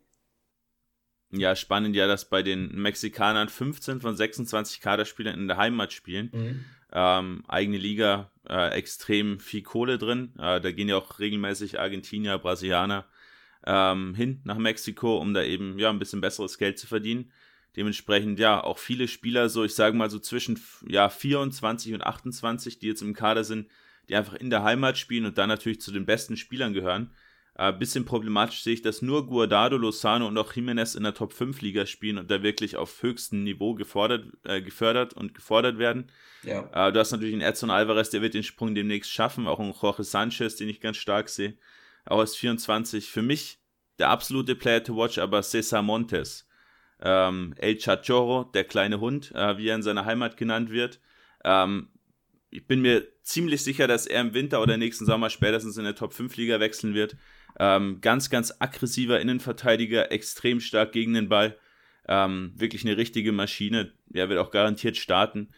ja 1.31 1.55
spannend 1.55 1.95
ja, 1.95 2.07
dass 2.07 2.29
bei 2.29 2.41
den 2.43 2.73
Mexikanern 2.73 3.49
15 3.49 3.99
von 3.99 4.15
26 4.15 4.79
Kaderspielern 4.79 5.37
in 5.37 5.47
der 5.49 5.57
Heimat 5.57 5.91
spielen. 5.91 6.29
Mhm. 6.33 6.65
Ähm, 6.93 7.43
eigene 7.49 7.77
Liga, 7.77 8.31
äh, 8.47 8.69
extrem 8.69 9.41
viel 9.41 9.61
Kohle 9.61 9.97
drin. 9.97 10.33
Äh, 10.39 10.61
da 10.61 10.71
gehen 10.71 10.87
ja 10.87 10.95
auch 10.95 11.19
regelmäßig 11.19 11.77
Argentinier, 11.77 12.37
Brasilianer 12.37 13.05
ähm, 13.65 14.15
hin 14.15 14.39
nach 14.45 14.57
Mexiko, 14.57 15.17
um 15.17 15.33
da 15.33 15.43
eben 15.43 15.77
ja 15.77 15.89
ein 15.89 15.99
bisschen 15.99 16.21
besseres 16.21 16.57
Geld 16.57 16.79
zu 16.79 16.87
verdienen. 16.87 17.33
Dementsprechend 17.75 18.39
ja 18.39 18.63
auch 18.63 18.77
viele 18.77 19.07
Spieler, 19.07 19.49
so 19.49 19.63
ich 19.63 19.75
sage 19.75 19.97
mal 19.97 20.09
so 20.09 20.19
zwischen 20.19 20.59
ja 20.87 21.09
24 21.09 21.93
und 21.93 22.03
28, 22.03 22.79
die 22.79 22.87
jetzt 22.87 23.01
im 23.01 23.13
Kader 23.13 23.43
sind, 23.43 23.67
die 24.07 24.15
einfach 24.15 24.35
in 24.35 24.49
der 24.49 24.63
Heimat 24.63 24.97
spielen 24.97 25.25
und 25.25 25.37
dann 25.37 25.49
natürlich 25.49 25.81
zu 25.81 25.91
den 25.91 26.05
besten 26.05 26.37
Spielern 26.37 26.73
gehören. 26.73 27.11
Ein 27.57 27.73
äh, 27.73 27.77
bisschen 27.77 28.03
problematisch 28.03 28.63
sehe 28.63 28.73
ich, 28.73 28.81
dass 28.81 29.01
nur 29.01 29.27
Guardado, 29.27 29.77
Lozano 29.77 30.27
und 30.27 30.37
auch 30.37 30.51
Jiménez 30.53 30.97
in 30.97 31.03
der 31.03 31.13
Top 31.13 31.31
5 31.31 31.61
Liga 31.61 31.85
spielen 31.85 32.17
und 32.17 32.29
da 32.29 32.43
wirklich 32.43 32.75
auf 32.75 33.01
höchstem 33.01 33.45
Niveau 33.45 33.75
gefordert, 33.75 34.25
äh, 34.43 34.61
gefördert 34.61 35.13
und 35.13 35.33
gefordert 35.33 35.77
werden. 35.77 36.11
Ja. 36.43 36.69
Äh, 36.73 36.91
du 36.91 36.99
hast 36.99 37.11
natürlich 37.11 37.33
einen 37.33 37.41
Edson 37.41 37.69
Alvarez, 37.69 38.09
der 38.09 38.21
wird 38.21 38.33
den 38.33 38.43
Sprung 38.43 38.75
demnächst 38.75 39.09
schaffen, 39.09 39.47
auch 39.47 39.61
einen 39.61 39.73
Jorge 39.73 40.03
Sanchez, 40.03 40.57
den 40.57 40.67
ich 40.67 40.81
ganz 40.81 40.97
stark 40.97 41.29
sehe. 41.29 41.57
Auch 42.05 42.19
als 42.19 42.35
24. 42.35 43.09
Für 43.09 43.21
mich 43.21 43.59
der 43.99 44.09
absolute 44.09 44.55
Player 44.55 44.83
to 44.83 44.97
watch, 44.97 45.17
aber 45.17 45.41
Cesar 45.41 45.81
Montes. 45.81 46.45
Ähm, 47.01 47.53
El 47.57 47.77
Chachorro, 47.77 48.45
der 48.45 48.63
kleine 48.63 48.99
Hund, 48.99 49.31
äh, 49.35 49.57
wie 49.57 49.67
er 49.67 49.75
in 49.75 49.83
seiner 49.83 50.05
Heimat 50.05 50.37
genannt 50.37 50.69
wird. 50.69 50.99
Ähm, 51.43 51.89
ich 52.49 52.65
bin 52.67 52.81
mir 52.81 53.05
ziemlich 53.21 53.63
sicher, 53.63 53.87
dass 53.87 54.07
er 54.07 54.21
im 54.21 54.33
Winter 54.33 54.61
oder 54.61 54.77
nächsten 54.77 55.05
Sommer 55.05 55.29
spätestens 55.29 55.77
in 55.77 55.83
der 55.83 55.95
Top 55.95 56.13
5 56.13 56.35
Liga 56.37 56.59
wechseln 56.59 56.93
wird. 56.93 57.17
Ähm, 57.59 57.99
ganz, 58.01 58.29
ganz 58.29 58.53
aggressiver 58.59 59.19
Innenverteidiger, 59.19 60.11
extrem 60.11 60.59
stark 60.59 60.91
gegen 60.91 61.13
den 61.13 61.29
Ball. 61.29 61.57
Ähm, 62.07 62.53
wirklich 62.55 62.85
eine 62.85 62.97
richtige 62.97 63.31
Maschine. 63.31 63.93
Er 64.13 64.29
wird 64.29 64.39
auch 64.39 64.51
garantiert 64.51 64.97
starten. 64.97 65.49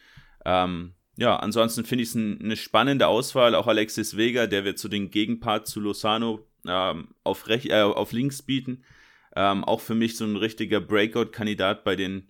Ähm, 0.46 0.94
ja, 1.18 1.36
ansonsten 1.36 1.84
finde 1.84 2.04
ich 2.04 2.10
es 2.10 2.16
ein, 2.16 2.42
eine 2.42 2.56
spannende 2.56 3.08
Auswahl. 3.08 3.56
Auch 3.56 3.68
Alexis 3.68 4.16
Vega, 4.16 4.48
der 4.48 4.64
wird 4.64 4.78
zu 4.78 4.88
den 4.88 5.10
Gegenpart 5.10 5.68
zu 5.68 5.80
Lozano 5.80 6.48
ähm, 6.68 7.10
auf, 7.24 7.48
äh, 7.50 7.82
auf 7.82 8.12
links 8.12 8.42
bieten. 8.42 8.84
Ähm, 9.38 9.64
auch 9.64 9.82
für 9.82 9.94
mich 9.94 10.18
so 10.18 10.26
ein 10.26 10.36
richtiger 10.36 10.82
Breakout-Kandidat 10.82 11.84
bei 11.84 11.96
den 11.96 12.28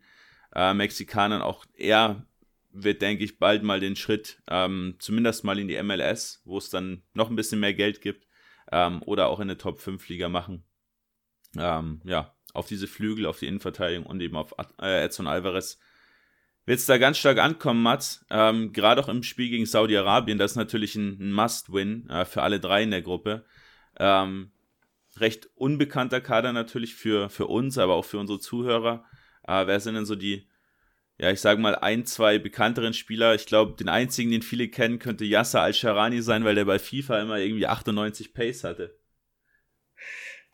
äh, 0.53 0.73
Mexikanern. 0.73 1.41
Auch 1.41 1.65
er 1.73 2.27
wird, 2.69 3.01
denke 3.01 3.23
ich, 3.23 3.39
bald 3.39 3.63
mal 3.63 3.79
den 3.79 3.95
Schritt, 3.95 4.41
ähm, 4.49 4.95
zumindest 4.99 5.45
mal 5.45 5.57
in 5.57 5.69
die 5.69 5.81
MLS, 5.81 6.41
wo 6.43 6.57
es 6.57 6.69
dann 6.69 7.03
noch 7.13 7.29
ein 7.29 7.37
bisschen 7.37 7.61
mehr 7.61 7.73
Geld 7.73 8.01
gibt 8.01 8.27
ähm, 8.73 9.01
oder 9.03 9.29
auch 9.29 9.39
in 9.39 9.47
der 9.47 9.57
Top 9.57 9.79
5 9.79 10.05
Liga 10.09 10.27
machen. 10.27 10.65
Ähm, 11.57 12.01
ja, 12.03 12.35
auf 12.53 12.67
diese 12.67 12.87
Flügel, 12.87 13.25
auf 13.25 13.39
die 13.39 13.47
Innenverteidigung 13.47 14.05
und 14.05 14.19
eben 14.19 14.35
auf 14.35 14.53
äh, 14.81 15.05
Edson 15.05 15.27
Alvarez 15.27 15.79
wird 16.65 16.79
es 16.79 16.87
da 16.87 16.97
ganz 16.97 17.17
stark 17.17 17.37
ankommen, 17.37 17.81
Mats. 17.81 18.25
Ähm, 18.29 18.73
Gerade 18.73 19.01
auch 19.01 19.07
im 19.07 19.23
Spiel 19.23 19.49
gegen 19.49 19.65
Saudi-Arabien, 19.65 20.37
das 20.37 20.51
ist 20.51 20.57
natürlich 20.57 20.95
ein, 20.95 21.17
ein 21.21 21.31
Must-Win 21.31 22.09
äh, 22.09 22.25
für 22.25 22.43
alle 22.43 22.59
drei 22.59 22.83
in 22.83 22.91
der 22.91 23.01
Gruppe. 23.01 23.45
Ähm, 23.97 24.51
recht 25.19 25.49
unbekannter 25.55 26.21
Kader 26.21 26.53
natürlich 26.53 26.95
für, 26.95 27.29
für 27.29 27.47
uns, 27.47 27.77
aber 27.77 27.95
auch 27.95 28.05
für 28.05 28.19
unsere 28.19 28.39
Zuhörer. 28.39 29.05
Äh, 29.47 29.67
wer 29.67 29.79
sind 29.79 29.95
denn 29.95 30.05
so 30.05 30.15
die, 30.15 30.47
ja, 31.17 31.31
ich 31.31 31.41
sage 31.41 31.59
mal, 31.61 31.75
ein, 31.75 32.05
zwei 32.05 32.37
bekannteren 32.39 32.93
Spieler. 32.93 33.35
Ich 33.35 33.45
glaube, 33.45 33.75
den 33.75 33.89
einzigen, 33.89 34.31
den 34.31 34.41
viele 34.41 34.67
kennen, 34.67 34.99
könnte 34.99 35.25
Yasser 35.25 35.61
Al-Sharani 35.61 36.21
sein, 36.21 36.45
weil 36.45 36.55
der 36.55 36.65
bei 36.65 36.79
FIFA 36.79 37.21
immer 37.21 37.37
irgendwie 37.37 37.67
98 37.67 38.33
Pace 38.33 38.63
hatte. 38.63 38.97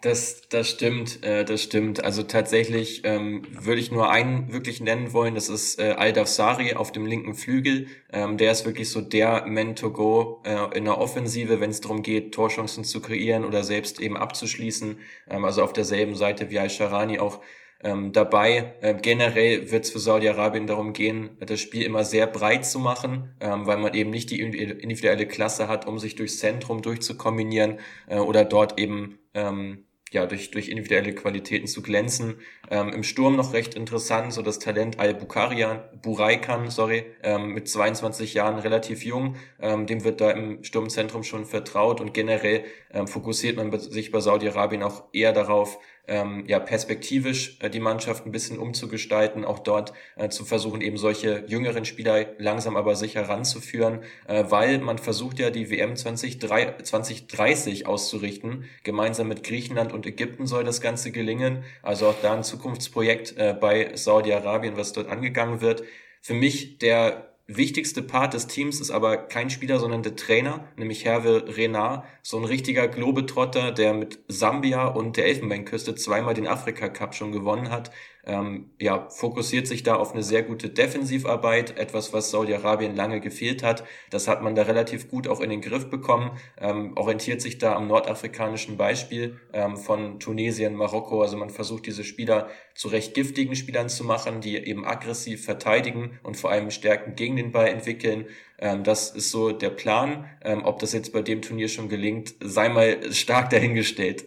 Das, 0.04 0.42
das 0.50 0.70
stimmt, 0.70 1.24
äh, 1.24 1.46
das 1.46 1.64
stimmt. 1.64 2.04
Also 2.04 2.24
tatsächlich 2.24 3.04
ähm, 3.06 3.44
würde 3.50 3.80
ich 3.80 3.90
nur 3.90 4.10
einen 4.12 4.52
wirklich 4.52 4.82
nennen 4.82 5.14
wollen, 5.14 5.34
das 5.34 5.48
ist 5.48 5.80
äh, 5.80 5.92
Al-Dafsari 5.98 6.74
auf 6.74 6.92
dem 6.92 7.06
linken 7.06 7.36
Flügel. 7.36 7.88
Ähm, 8.12 8.36
der 8.38 8.52
ist 8.52 8.66
wirklich 8.66 8.90
so 8.90 9.00
der 9.00 9.46
Man 9.48 9.78
to 9.78 9.92
go 9.92 10.42
äh, 10.44 10.78
in 10.78 10.84
der 10.84 10.98
Offensive, 10.98 11.62
wenn 11.62 11.70
es 11.70 11.80
darum 11.80 12.04
geht, 12.04 12.34
Torchancen 12.34 12.84
zu 12.84 13.02
kreieren 13.02 13.46
oder 13.46 13.64
selbst 13.64 14.02
eben 14.02 14.18
abzuschließen. 14.18 15.00
Ähm, 15.30 15.46
also 15.46 15.64
auf 15.64 15.72
derselben 15.72 16.16
Seite 16.16 16.52
wie 16.52 16.60
Al-Sharani 16.60 17.20
auch 17.20 17.40
ähm, 17.82 18.12
dabei. 18.12 18.74
Äh, 18.82 18.96
generell 18.96 19.72
wird 19.72 19.86
es 19.86 19.92
für 19.92 20.00
Saudi-Arabien 20.00 20.68
darum 20.68 20.92
gehen, 20.92 21.38
das 21.40 21.62
Spiel 21.62 21.84
immer 21.84 22.04
sehr 22.04 22.28
breit 22.28 22.66
zu 22.66 22.80
machen, 22.80 23.36
ähm, 23.40 23.68
weil 23.68 23.78
man 23.78 23.94
eben 23.94 24.10
nicht 24.10 24.32
die 24.32 24.42
individuelle 24.42 25.28
Klasse 25.28 25.70
hat, 25.70 25.88
um 25.88 25.98
sich 25.98 26.16
durchs 26.16 26.40
Zentrum 26.40 26.82
durchzukombinieren 26.82 27.80
äh, 28.08 28.18
oder 28.18 28.44
dort 28.44 28.78
eben 28.78 29.20
ähm, 29.34 29.86
ja, 30.14 30.26
durch, 30.28 30.52
durch 30.52 30.70
individuelle 30.70 31.14
Qualitäten 31.14 31.68
zu 31.68 31.82
glänzen. 31.82 32.36
Ähm, 32.70 32.90
Im 32.90 33.04
Sturm 33.04 33.36
noch 33.36 33.54
recht 33.54 33.74
interessant, 33.74 34.32
so 34.32 34.42
das 34.42 34.60
Talent 34.60 35.00
Al-Bukharian, 35.00 35.82
Buraikan, 36.02 36.70
sorry, 36.70 37.06
ähm, 37.24 37.54
mit 37.54 37.68
22 37.68 38.36
Jahren 38.36 38.60
relativ 38.60 39.04
jung, 39.04 39.36
ähm, 39.60 39.88
dem 39.88 40.04
wird 40.04 40.22
da 40.22 40.32
im 40.32 40.64
Sturmzentrum 40.64 41.24
schon 41.24 41.46
vertraut 41.46 42.00
und 42.00 42.14
generell 42.14 42.64
ähm, 42.92 43.08
fokussiert 43.08 43.58
man 43.58 43.78
sich 43.80 44.12
bei 44.12 44.20
Saudi-Arabien 44.20 44.84
auch 44.84 45.06
eher 45.14 45.34
darauf, 45.34 45.80
ähm, 46.08 46.44
ja 46.48 46.60
perspektivisch 46.60 47.58
äh, 47.62 47.70
die 47.70 47.80
Mannschaft 47.80 48.26
ein 48.26 48.32
bisschen 48.32 48.60
umzugestalten, 48.60 49.46
auch 49.46 49.60
dort 49.60 49.94
äh, 50.16 50.30
zu 50.30 50.44
versuchen, 50.46 50.82
eben 50.82 50.98
solche 50.98 51.46
jüngeren 51.48 51.86
Spieler 51.86 52.26
langsam 52.38 52.76
aber 52.76 52.96
sicher 52.96 53.30
ranzuführen, 53.30 54.00
äh, 54.28 54.44
weil 54.50 54.80
man 54.80 54.98
versucht 54.98 55.40
ja 55.40 55.50
die 55.50 55.70
WM 55.70 55.96
2030 55.96 57.88
auszurichten. 57.88 58.66
Gemeinsam 58.84 59.28
mit 59.28 59.44
Griechenland 59.44 59.94
und 59.94 60.06
Ägypten 60.06 60.46
soll 60.46 60.64
das 60.64 60.82
Ganze 60.82 61.12
gelingen. 61.12 61.64
Also 61.82 62.08
auch 62.08 62.22
da 62.22 62.34
ein 62.34 62.44
Zukunftsprojekt 62.44 63.38
äh, 63.38 63.56
bei 63.60 63.92
Saudi-Arabien, 63.96 64.76
was 64.76 64.94
dort 64.94 65.10
angegangen 65.10 65.62
wird. 65.62 65.84
Für 66.22 66.34
mich 66.34 66.78
der 66.80 67.33
wichtigste 67.48 68.02
Part 68.02 68.34
des 68.34 68.48
Teams 68.48 68.80
ist 68.80 68.92
aber 68.92 69.18
kein 69.18 69.50
Spieler, 69.50 69.80
sondern 69.80 70.04
der 70.04 70.16
Trainer, 70.16 70.68
nämlich 70.78 71.06
Hervé 71.06 71.56
Renard, 71.58 72.06
so 72.22 72.38
ein 72.38 72.46
richtiger 72.46 72.88
Globetrotter, 72.88 73.72
der 73.72 73.94
mit 73.94 74.20
Sambia 74.28 74.88
und 74.88 75.18
der 75.18 75.26
Elfenbeinküste 75.26 75.96
zweimal 75.96 76.34
den 76.34 76.48
Afrika 76.48 76.90
Cup 76.90 77.16
schon 77.16 77.32
gewonnen 77.32 77.70
hat, 77.70 77.92
ähm, 78.26 78.72
ja, 78.80 79.10
fokussiert 79.10 79.68
sich 79.68 79.84
da 79.84 79.96
auf 79.96 80.14
eine 80.14 80.24
sehr 80.24 80.44
gute 80.44 80.70
Defensivarbeit, 80.70 81.78
etwas, 81.78 82.14
was 82.14 82.32
Saudi-Arabien 82.32 82.96
lange 82.96 83.20
gefehlt 83.20 83.64
hat. 83.64 83.84
Das 84.12 84.28
hat 84.28 84.42
man 84.42 84.56
da 84.56 84.64
relativ 84.64 85.10
gut 85.10 85.28
auch 85.28 85.42
in 85.42 85.50
den 85.50 85.62
Griff 85.62 85.90
bekommen, 85.90 86.32
ähm, 86.58 86.96
orientiert 86.96 87.42
sich 87.42 87.58
da 87.58 87.76
am 87.76 87.88
nordafrikanischen 87.88 88.78
Beispiel 88.78 89.40
ähm, 89.52 89.76
von 89.76 90.20
Tunesien, 90.20 90.76
Marokko. 90.76 91.22
Also 91.22 91.36
man 91.36 91.50
versucht 91.50 91.86
diese 91.86 92.06
Spieler 92.06 92.50
zu 92.76 92.88
recht 92.88 93.14
giftigen 93.14 93.56
Spielern 93.56 93.90
zu 93.90 94.06
machen, 94.06 94.40
die 94.40 94.56
eben 94.56 94.86
aggressiv 94.86 95.44
verteidigen 95.44 96.20
und 96.24 96.38
vor 96.38 96.52
allem 96.52 96.72
Stärken 96.72 97.16
gegen 97.16 97.36
den 97.36 97.52
Ball 97.52 97.68
entwickeln. 97.68 98.28
Ähm, 98.58 98.86
das 98.86 99.12
ist 99.12 99.32
so 99.32 99.52
der 99.52 99.70
Plan. 99.70 100.30
Ähm, 100.42 100.64
ob 100.64 100.80
das 100.80 100.94
jetzt 100.94 101.12
bei 101.12 101.22
dem 101.22 101.42
Turnier 101.42 101.68
schon 101.68 101.90
gelingt, 101.90 102.36
sei 102.42 102.70
mal 102.70 103.12
stark 103.12 103.50
dahingestellt. 103.50 104.26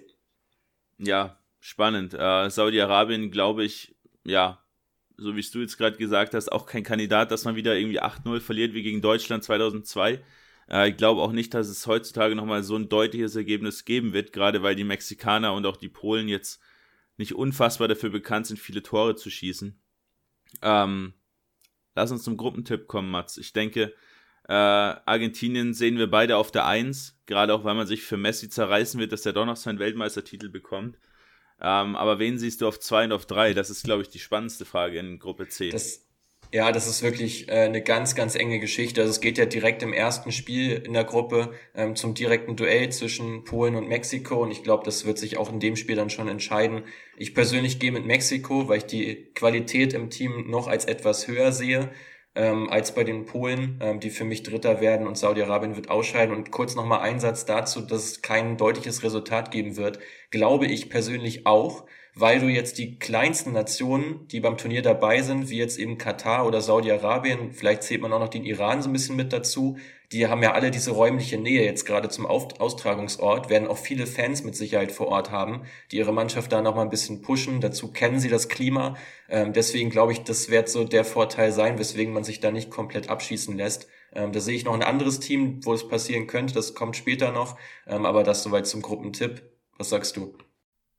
Ja, 0.99 1.38
spannend. 1.61 2.15
Äh, 2.15 2.51
Saudi-Arabien, 2.51 3.31
glaube 3.31 3.65
ich, 3.65 3.97
ja, 4.25 4.63
so 5.17 5.35
wie 5.35 5.43
du 5.43 5.61
jetzt 5.61 5.79
gerade 5.79 5.97
gesagt 5.97 6.35
hast, 6.35 6.53
auch 6.53 6.67
kein 6.67 6.83
Kandidat, 6.83 7.31
dass 7.31 7.45
man 7.45 7.57
wieder 7.57 7.77
irgendwie 7.77 8.03
8-0 8.03 8.41
verliert 8.41 8.75
wie 8.75 8.83
gegen 8.83 9.01
Deutschland 9.01 9.45
2002. 9.45 10.23
Äh, 10.69 10.91
ich 10.91 10.97
glaube 10.97 11.23
auch 11.23 11.33
nicht, 11.33 11.55
dass 11.55 11.69
es 11.69 11.87
heutzutage 11.87 12.35
nochmal 12.35 12.63
so 12.63 12.77
ein 12.77 12.89
deutliches 12.89 13.37
Ergebnis 13.37 13.85
geben 13.85 14.13
wird, 14.13 14.33
gerade 14.33 14.63
weil 14.63 14.75
die 14.75 14.85
Mexikaner 14.85 15.55
und 15.55 15.67
auch 15.67 15.77
die 15.77 15.89
Polen 15.89 16.29
jetzt 16.29 16.61
nicht 17.17 17.35
unfassbar 17.35 17.89
dafür 17.89 18.11
bekannt 18.11 18.47
sind, 18.47 18.59
viele 18.59 18.83
Tore 18.83 19.17
zu 19.17 19.31
schießen. 19.31 19.81
Ähm, 20.63 21.15
lass 21.95 22.11
uns 22.11 22.25
zum 22.25 22.37
Gruppentipp 22.37 22.87
kommen, 22.87 23.11
Mats. 23.11 23.39
Ich 23.39 23.53
denke, 23.53 23.95
äh, 24.49 24.53
Argentinien 24.53 25.75
sehen 25.75 25.99
wir 25.99 26.11
beide 26.11 26.37
auf 26.37 26.53
der 26.53 26.67
1, 26.67 27.19
gerade 27.27 27.55
auch 27.55 27.65
weil 27.65 27.75
man 27.75 27.87
sich 27.87 28.03
für 28.03 28.17
Messi 28.17 28.49
zerreißen 28.49 29.01
wird, 29.01 29.13
dass 29.13 29.27
er 29.27 29.33
doch 29.33 29.47
noch 29.47 29.57
seinen 29.57 29.79
Weltmeistertitel 29.79 30.49
bekommt. 30.51 30.99
Ähm, 31.61 31.97
aber 31.97 32.19
wen 32.19 32.39
siehst 32.39 32.61
du 32.61 32.69
auf 32.69 32.79
2 32.79 33.05
und 33.07 33.13
auf 33.13 33.27
3? 33.27 33.55
Das 33.55 33.71
ist, 33.71 33.85
glaube 33.85 34.03
ich, 34.03 34.09
die 34.09 34.19
spannendste 34.19 34.65
Frage 34.65 34.99
in 34.99 35.19
Gruppe 35.19 35.49
C. 35.49 35.71
Das, 35.71 36.07
ja, 36.53 36.71
das 36.71 36.87
ist 36.87 37.03
wirklich 37.03 37.49
äh, 37.49 37.63
eine 37.63 37.83
ganz, 37.83 38.15
ganz 38.15 38.35
enge 38.35 38.61
Geschichte. 38.61 39.01
Also 39.01 39.11
es 39.11 39.21
geht 39.21 39.39
ja 39.39 39.47
direkt 39.47 39.83
im 39.83 39.93
ersten 39.93 40.33
Spiel 40.33 40.73
in 40.73 40.93
der 40.93 41.05
Gruppe 41.05 41.53
ähm, 41.75 41.97
zum 41.97 42.15
direkten 42.15 42.57
Duell 42.57 42.91
zwischen 42.91 43.45
Polen 43.45 43.75
und 43.75 43.89
Mexiko. 43.89 44.43
Und 44.43 44.51
ich 44.51 44.63
glaube, 44.63 44.85
das 44.85 45.07
wird 45.07 45.19
sich 45.19 45.39
auch 45.39 45.51
in 45.51 45.61
dem 45.61 45.77
Spiel 45.77 45.97
dann 45.97 46.11
schon 46.11 46.29
entscheiden. 46.29 46.83
Ich 47.17 47.35
persönlich 47.35 47.79
gehe 47.79 47.93
mit 47.93 48.05
Mexiko, 48.05 48.69
weil 48.69 48.79
ich 48.79 48.87
die 48.87 49.29
Qualität 49.35 49.95
im 49.95 50.11
Team 50.11 50.51
noch 50.51 50.67
als 50.67 50.85
etwas 50.85 51.27
höher 51.27 51.53
sehe 51.53 51.91
ähm, 52.37 52.68
als 52.70 52.95
bei 52.95 53.03
den 53.03 53.26
Polen, 53.26 53.78
ähm, 53.80 54.01
die 54.01 54.11
für 54.11 54.24
mich 54.24 54.43
Dritter 54.43 54.80
werden 54.80 55.07
und 55.07 55.18
Saudi-Arabien 55.18 55.76
wird 55.76 55.91
ausscheiden. 55.91 56.34
Und 56.34 56.51
kurz 56.51 56.74
nochmal 56.74 57.01
Einsatz 57.01 57.45
dazu, 57.45 57.80
dass 57.80 58.05
es 58.05 58.22
kein 58.22 58.57
deutliches 58.57 59.03
Resultat 59.03 59.51
geben 59.51 59.76
wird, 59.76 59.99
glaube 60.30 60.66
ich 60.66 60.91
persönlich 60.91 61.47
auch, 61.47 61.84
weil 62.14 62.41
du 62.41 62.47
jetzt 62.47 62.78
die 62.78 62.99
kleinsten 62.99 63.53
Nationen, 63.53 64.26
die 64.28 64.41
beim 64.41 64.57
Turnier 64.57 64.82
dabei 64.82 65.20
sind, 65.22 65.51
wie 65.51 65.59
jetzt 65.59 65.78
eben 65.78 65.99
Katar 65.99 66.47
oder 66.47 66.61
Saudi-Arabien, 66.61 67.53
vielleicht 67.53 67.82
zählt 67.82 68.01
man 68.01 68.12
auch 68.12 68.20
noch 68.20 68.28
den 68.28 68.45
Iran 68.45 68.80
so 68.80 68.89
ein 68.89 68.95
bisschen 68.95 69.16
mit 69.16 69.32
dazu, 69.32 69.76
die 70.13 70.29
haben 70.29 70.43
ja 70.43 70.53
alle 70.53 70.71
diese 70.71 70.93
räumliche 70.93 71.39
Nähe 71.39 71.65
jetzt 71.65 71.85
gerade 71.85 72.09
zum 72.09 72.27
Austragungsort, 72.27 73.51
werden 73.51 73.69
auch 73.69 73.79
viele 73.79 74.07
Fans 74.07 74.45
mit 74.45 74.55
Sicherheit 74.55 74.93
vor 74.93 75.09
Ort 75.09 75.31
haben, 75.31 75.63
die 75.91 75.97
ihre 75.97 76.13
Mannschaft 76.13 76.53
da 76.53 76.63
nochmal 76.63 76.85
ein 76.85 76.91
bisschen 76.91 77.23
pushen. 77.23 77.61
Dazu 77.61 77.91
kennen 77.93 78.21
sie 78.21 78.29
das 78.29 78.49
Klima. 78.49 78.97
Ähm, 79.29 79.53
deswegen 79.53 79.91
glaube 79.91 80.13
ich, 80.13 80.23
das 80.23 80.49
wird 80.51 80.69
so 80.69 80.85
der 80.85 81.05
Vorteil 81.05 81.53
sein, 81.53 81.79
weswegen 81.79 82.13
man 82.13 82.25
sich 82.25 82.41
da 82.41 82.51
nicht 82.51 82.71
komplett 82.71 83.09
abschießen 83.09 83.57
lässt. 83.57 83.89
Ähm, 84.13 84.33
da 84.33 84.41
sehe 84.41 84.57
ich 84.57 84.65
noch 84.65 84.75
ein 84.75 84.83
anderes 84.83 85.21
Team, 85.21 85.65
wo 85.65 85.75
es 85.75 85.89
passieren 85.89 86.27
könnte. 86.27 86.55
Das 86.55 86.75
kommt 86.75 86.97
später 86.97 87.33
noch. 87.33 87.59
Ähm, 87.87 88.07
aber 88.07 88.23
das 88.23 88.43
soweit 88.43 88.67
zum 88.67 88.83
Gruppentipp. 88.83 89.43
Was 89.77 89.91
sagst 89.91 90.17
du? 90.17 90.37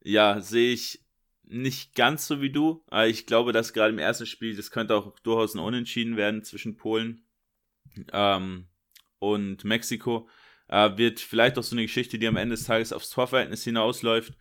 Ja, 0.04 0.42
sehe 0.42 0.74
ich 0.74 1.04
nicht 1.44 1.96
ganz 1.96 2.28
so 2.28 2.42
wie 2.42 2.52
du. 2.52 2.84
Aber 2.88 3.08
ich 3.08 3.26
glaube, 3.26 3.54
dass 3.54 3.74
gerade 3.74 3.94
im 3.94 4.00
ersten 4.00 4.26
Spiel, 4.26 4.56
das 4.56 4.72
könnte 4.72 4.96
auch 4.96 5.18
durchaus 5.20 5.56
ein 5.56 5.60
Unentschieden 5.60 6.18
werden 6.18 6.44
zwischen 6.44 6.78
Polen. 6.78 7.24
Ähm, 8.12 8.68
und 9.20 9.64
Mexiko. 9.64 10.28
Äh, 10.68 10.98
wird 10.98 11.20
vielleicht 11.20 11.58
auch 11.58 11.64
so 11.64 11.76
eine 11.76 11.84
Geschichte, 11.84 12.20
die 12.20 12.28
am 12.28 12.36
Ende 12.36 12.56
des 12.56 12.66
Tages 12.66 12.92
aufs 12.92 13.10
Torverhältnis 13.10 13.64
hinausläuft. 13.64 14.34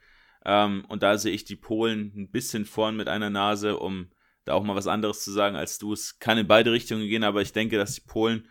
Ähm, 0.45 0.85
und 0.89 1.03
da 1.03 1.19
sehe 1.19 1.33
ich 1.33 1.45
die 1.45 1.57
Polen 1.57 2.13
ein 2.17 2.31
bisschen 2.31 2.65
vorn 2.65 2.97
mit 2.97 3.09
einer 3.09 3.31
Nase, 3.31 3.79
um 3.79 4.11
da 4.45 4.55
auch 4.55 4.63
mal 4.63 4.77
was 4.77 4.87
anderes 4.87 5.23
zu 5.23 5.33
sagen 5.33 5.57
als 5.57 5.79
du. 5.79 5.93
Es 5.93 6.19
kann 6.19 6.39
in 6.39 6.47
beide 6.47 6.73
Richtungen 6.73 7.09
gehen, 7.09 7.25
aber 7.25 7.43
ich 7.43 7.53
denke, 7.53 7.77
dass 7.77 7.95
die 7.95 8.07
Polen 8.07 8.49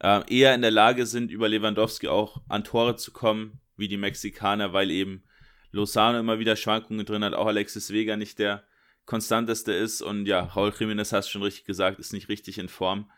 äh, 0.00 0.22
eher 0.28 0.54
in 0.54 0.62
der 0.62 0.70
Lage 0.70 1.06
sind, 1.06 1.30
über 1.30 1.48
Lewandowski 1.48 2.08
auch 2.08 2.42
an 2.48 2.64
Tore 2.64 2.96
zu 2.96 3.12
kommen, 3.12 3.60
wie 3.76 3.88
die 3.88 3.96
Mexikaner, 3.96 4.72
weil 4.72 4.90
eben 4.90 5.24
Lozano 5.70 6.18
immer 6.18 6.38
wieder 6.38 6.56
Schwankungen 6.56 7.06
drin 7.06 7.24
hat, 7.24 7.34
auch 7.34 7.46
Alexis 7.46 7.92
Vega 7.92 8.16
nicht 8.16 8.38
der 8.38 8.64
konstanteste 9.04 9.72
ist 9.72 10.02
und 10.02 10.26
ja, 10.26 10.40
Raul 10.40 10.70
Jiménez 10.70 11.12
hast 11.12 11.28
du 11.28 11.32
schon 11.32 11.42
richtig 11.42 11.64
gesagt, 11.64 11.98
ist 11.98 12.12
nicht 12.12 12.28
richtig 12.28 12.58
in 12.58 12.68
Form. 12.68 13.10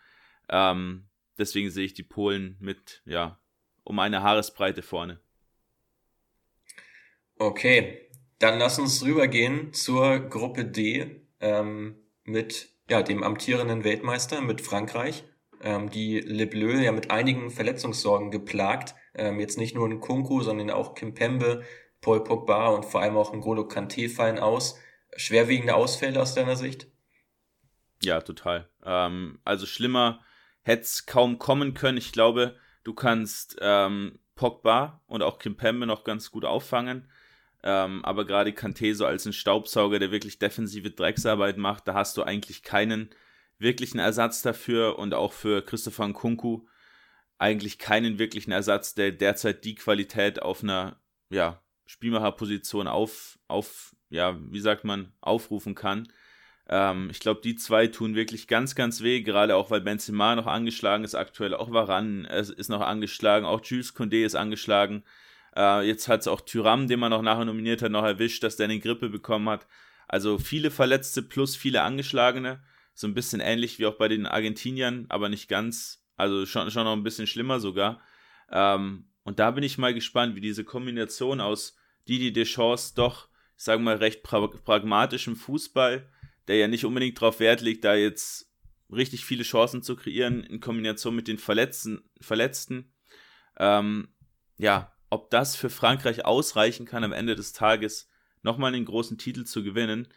Ähm, 0.51 1.08
Deswegen 1.39 1.71
sehe 1.71 1.85
ich 1.85 1.95
die 1.95 2.03
Polen 2.03 2.57
mit, 2.61 3.03
ja, 3.07 3.39
um 3.85 3.99
eine 3.99 4.23
Haaresbreite 4.23 4.83
vorne. 4.83 5.21
Okay, 7.39 8.09
dann 8.39 8.59
lass 8.59 8.79
uns 8.79 9.05
rübergehen 9.05 9.73
zur 9.73 10.19
Gruppe 10.19 10.65
D 10.65 11.23
ähm, 11.41 11.97
mit 12.25 12.71
ja, 12.91 13.03
dem 13.03 13.23
amtierenden 13.23 13.85
Weltmeister, 13.85 14.41
mit 14.41 14.61
Frankreich. 14.61 15.25
Ähm, 15.61 15.91
die 15.91 16.21
Le 16.21 16.47
Bleu 16.47 16.81
ja 16.81 16.93
mit 16.93 17.11
einigen 17.11 17.51
Verletzungssorgen 17.51 18.31
geplagt. 18.31 18.95
Ähm, 19.15 19.41
jetzt 19.41 19.59
nicht 19.59 19.75
nur 19.75 19.87
in 19.87 20.01
Kunku, 20.01 20.43
sondern 20.43 20.71
auch 20.71 20.95
Kimpembe, 20.95 21.65
Paul 22.01 22.23
Pogba 22.25 22.69
und 22.69 22.85
vor 22.85 23.03
allem 23.03 23.17
auch 23.17 23.33
N'Golo 23.33 23.69
Kanté 23.69 24.09
fallen 24.09 24.39
aus. 24.39 24.79
Schwerwiegende 25.17 25.75
Ausfälle 25.75 26.21
aus 26.21 26.35
deiner 26.35 26.57
Sicht? 26.57 26.89
Ja, 28.03 28.21
total. 28.21 28.69
Ähm, 28.85 29.41
also 29.45 29.67
schlimmer 29.67 30.21
hätte 30.69 30.83
es 30.83 31.07
kaum 31.07 31.39
kommen 31.39 31.75
können. 31.75 31.99
Ich 31.99 32.13
glaube, 32.13 32.55
du 32.85 32.93
kannst 32.93 33.57
ähm, 33.61 34.19
Pogba 34.35 35.01
und 35.07 35.23
auch 35.23 35.39
Kimpembe 35.39 35.87
noch 35.87 36.05
ganz 36.05 36.31
gut 36.31 36.45
auffangen. 36.45 37.11
Ähm, 37.63 38.05
aber 38.05 38.25
gerade 38.25 38.53
Kante 38.53 38.95
so 38.95 39.07
als 39.07 39.27
ein 39.27 39.33
Staubsauger, 39.33 39.99
der 39.99 40.13
wirklich 40.13 40.39
defensive 40.39 40.91
Drecksarbeit 40.91 41.57
macht, 41.57 41.89
da 41.89 41.95
hast 41.95 42.17
du 42.17 42.23
eigentlich 42.23 42.63
keinen 42.63 43.11
wirklichen 43.59 43.99
Ersatz 43.99 44.43
dafür 44.43 44.99
und 44.99 45.15
auch 45.15 45.33
für 45.33 45.63
Christopher 45.63 46.07
Nkunku 46.07 46.67
eigentlich 47.39 47.79
keinen 47.79 48.19
wirklichen 48.19 48.53
Ersatz, 48.53 48.95
der 48.95 49.11
derzeit 49.11 49.65
die 49.65 49.75
Qualität 49.75 50.43
auf 50.43 50.63
einer 50.63 51.01
ja, 51.31 51.63
Spielmacherposition 51.87 52.87
auf, 52.87 53.39
auf, 53.49 53.97
ja, 54.11 54.37
wie 54.53 54.61
sagt 54.61 54.85
man, 54.85 55.13
aufrufen 55.21 55.75
kann. 55.75 56.09
Ähm, 56.69 57.09
ich 57.11 57.21
glaube, 57.21 57.41
die 57.43 57.57
zwei 57.57 57.87
tun 57.87 58.15
wirklich 58.15 58.47
ganz, 58.47 58.75
ganz 58.75 59.03
weh, 59.03 59.23
gerade 59.23 59.57
auch 59.57 59.71
weil 59.71 59.81
Benzema 59.81 60.37
noch 60.37 60.47
angeschlagen 60.47 61.05
ist 61.05 61.15
aktuell, 61.15 61.55
auch 61.55 61.73
Varan 61.73 62.25
ist 62.27 62.69
noch 62.69 62.83
angeschlagen, 62.83 63.47
auch 63.47 63.65
Jules 63.65 63.97
Condé 63.97 64.25
ist 64.25 64.35
angeschlagen. 64.35 65.03
Äh, 65.57 65.87
jetzt 65.87 66.09
hat 66.09 66.21
es 66.21 66.29
auch 66.29 66.43
Tyram, 66.43 66.87
den 66.87 67.01
man 67.01 67.11
noch 67.11 67.23
nachher 67.23 67.47
nominiert 67.47 67.83
hat, 67.83 67.91
noch 67.91 68.05
erwischt, 68.05 68.43
dass 68.43 68.57
der 68.57 68.65
eine 68.65 68.81
Grippe 68.81 69.09
bekommen 69.09 69.49
hat. 69.49 69.67
Also 70.07 70.39
viele 70.39 70.71
Verletzte 70.71 71.23
plus 71.23 71.57
viele 71.57 71.83
Angeschlagene. 71.83 72.63
So 72.95 73.07
ein 73.07 73.15
bisschen 73.15 73.41
ähnlich 73.41 73.79
wie 73.79 73.87
auch 73.87 73.97
bei 73.97 74.09
den 74.09 74.27
Argentiniern, 74.27 75.07
aber 75.09 75.29
nicht 75.29 75.49
ganz. 75.49 76.05
Also 76.17 76.47
schon, 76.47 76.71
schon 76.71 76.85
noch 76.85 76.95
ein 76.95 77.05
bisschen 77.05 77.27
schlimmer 77.27 77.61
sogar. 77.61 78.01
Ähm, 78.51 79.07
und 79.23 79.39
da 79.39 79.51
bin 79.53 79.63
ich 79.63 79.79
mal 79.79 79.95
gespannt, 79.95 80.35
wie 80.35 80.41
diese 80.41 80.65
Kombination 80.65 81.41
aus 81.41 81.77
Didi 82.09 82.33
Deschamps 82.33 82.95
doch, 82.95 83.29
ich 83.57 83.65
sage 83.65 83.81
mal, 83.81 83.97
recht 83.97 84.23
pra 84.23 84.47
pragmatischem 84.47 85.37
Fußball 85.37 86.09
der 86.49 86.57
ja 86.57 86.69
nicht 86.69 86.85
unbedingt 86.85 87.21
darauf 87.21 87.41
Wert 87.41 87.61
legt, 87.61 87.85
da 87.85 87.95
jetzt 87.95 88.51
richtig 88.91 89.25
viele 89.25 89.43
Chancen 89.43 89.83
zu 89.83 89.97
kreieren 89.97 90.43
in 90.43 90.61
Kombination 90.61 91.15
mit 91.15 91.29
den 91.29 91.39
Verletzten. 91.39 92.03
Verletzten. 92.21 92.93
Ähm, 93.59 94.09
ja, 94.57 94.93
ob 95.11 95.31
das 95.31 95.57
für 95.57 95.71
Frankreich 95.71 96.25
ausreichen 96.25 96.87
kann, 96.87 97.05
am 97.05 97.13
Ende 97.13 97.35
des 97.35 97.53
Tages 97.53 98.09
nochmal 98.43 98.75
einen 98.75 98.85
großen 98.85 99.19
Titel 99.19 99.45
zu 99.45 99.63
gewinnen, 99.63 100.09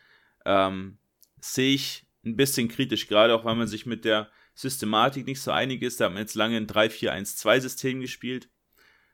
ähm, 0.46 0.98
sehe 1.40 1.74
ich 1.74 2.08
ein 2.24 2.36
bisschen 2.36 2.68
kritisch, 2.68 3.08
gerade 3.08 3.34
auch 3.34 3.46
weil 3.46 3.56
man 3.56 3.68
sich 3.68 3.86
mit 3.86 4.06
der 4.06 4.30
Systematik 4.54 5.26
nicht 5.26 5.42
so 5.42 5.52
einig 5.52 5.82
ist. 5.82 6.00
Da 6.00 6.06
hat 6.06 6.14
man 6.14 6.22
jetzt 6.22 6.36
lange 6.36 6.58
ein 6.58 6.68
3-4-1-2-System 6.68 8.00
gespielt, 8.00 8.50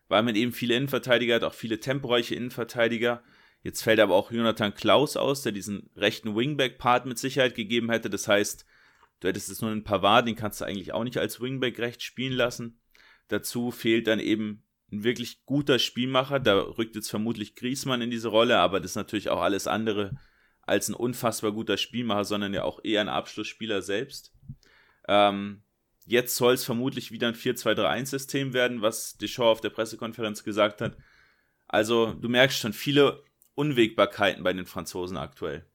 weil 0.07 0.23
man 0.23 0.35
eben 0.35 0.51
viele 0.51 0.75
Innenverteidiger 0.75 1.35
hat, 1.35 1.43
auch 1.43 1.53
viele 1.53 1.79
temporeiche 1.79 2.35
Innenverteidiger. 2.35 3.23
Jetzt 3.67 3.83
fällt 3.83 3.99
aber 3.99 4.15
auch 4.15 4.31
Jonathan 4.31 4.73
Klaus 4.73 5.17
aus, 5.17 5.41
der 5.41 5.51
diesen 5.51 5.89
rechten 5.97 6.37
Wingback-Part 6.37 7.05
mit 7.05 7.17
Sicherheit 7.19 7.53
gegeben 7.53 7.91
hätte. 7.91 8.09
Das 8.09 8.29
heißt, 8.29 8.65
du 9.19 9.27
hättest 9.27 9.49
jetzt 9.49 9.61
nur 9.61 9.69
einen 9.69 9.83
Pavard, 9.83 10.25
den 10.25 10.37
kannst 10.37 10.61
du 10.61 10.65
eigentlich 10.65 10.93
auch 10.93 11.03
nicht 11.03 11.17
als 11.17 11.41
Wingback 11.41 11.77
recht 11.77 12.01
spielen 12.01 12.31
lassen. 12.31 12.79
Dazu 13.27 13.71
fehlt 13.71 14.07
dann 14.07 14.21
eben 14.21 14.63
ein 14.89 15.03
wirklich 15.03 15.43
guter 15.45 15.79
Spielmacher. 15.79 16.39
Da 16.39 16.57
rückt 16.57 16.95
jetzt 16.95 17.09
vermutlich 17.09 17.55
Griesmann 17.55 17.99
in 17.99 18.09
diese 18.09 18.29
Rolle, 18.29 18.57
aber 18.57 18.79
das 18.79 18.91
ist 18.91 18.95
natürlich 18.95 19.27
auch 19.27 19.41
alles 19.41 19.67
andere 19.67 20.17
als 20.61 20.87
ein 20.87 20.95
unfassbar 20.95 21.51
guter 21.51 21.75
Spielmacher, 21.75 22.23
sondern 22.23 22.53
ja 22.53 22.63
auch 22.63 22.79
eher 22.85 23.01
ein 23.01 23.09
Abschlussspieler 23.09 23.81
selbst. 23.81 24.31
Ähm, 25.09 25.61
jetzt 26.05 26.37
soll 26.37 26.53
es 26.53 26.63
vermutlich 26.63 27.11
wieder 27.11 27.27
ein 27.27 27.35
4-2-3-1-System 27.35 28.53
werden, 28.53 28.81
was 28.81 29.17
Deschamps 29.17 29.51
auf 29.51 29.59
der 29.59 29.71
Pressekonferenz 29.71 30.45
gesagt 30.45 30.79
hat. 30.79 30.95
Also 31.67 32.13
du 32.13 32.29
merkst 32.29 32.59
schon, 32.59 32.71
viele 32.71 33.26
Unwägbarkeiten 33.57 34.43
bei 34.43 34.53
den 34.53 34.65
Franzosen 34.65 35.17
aktuell. 35.17 35.65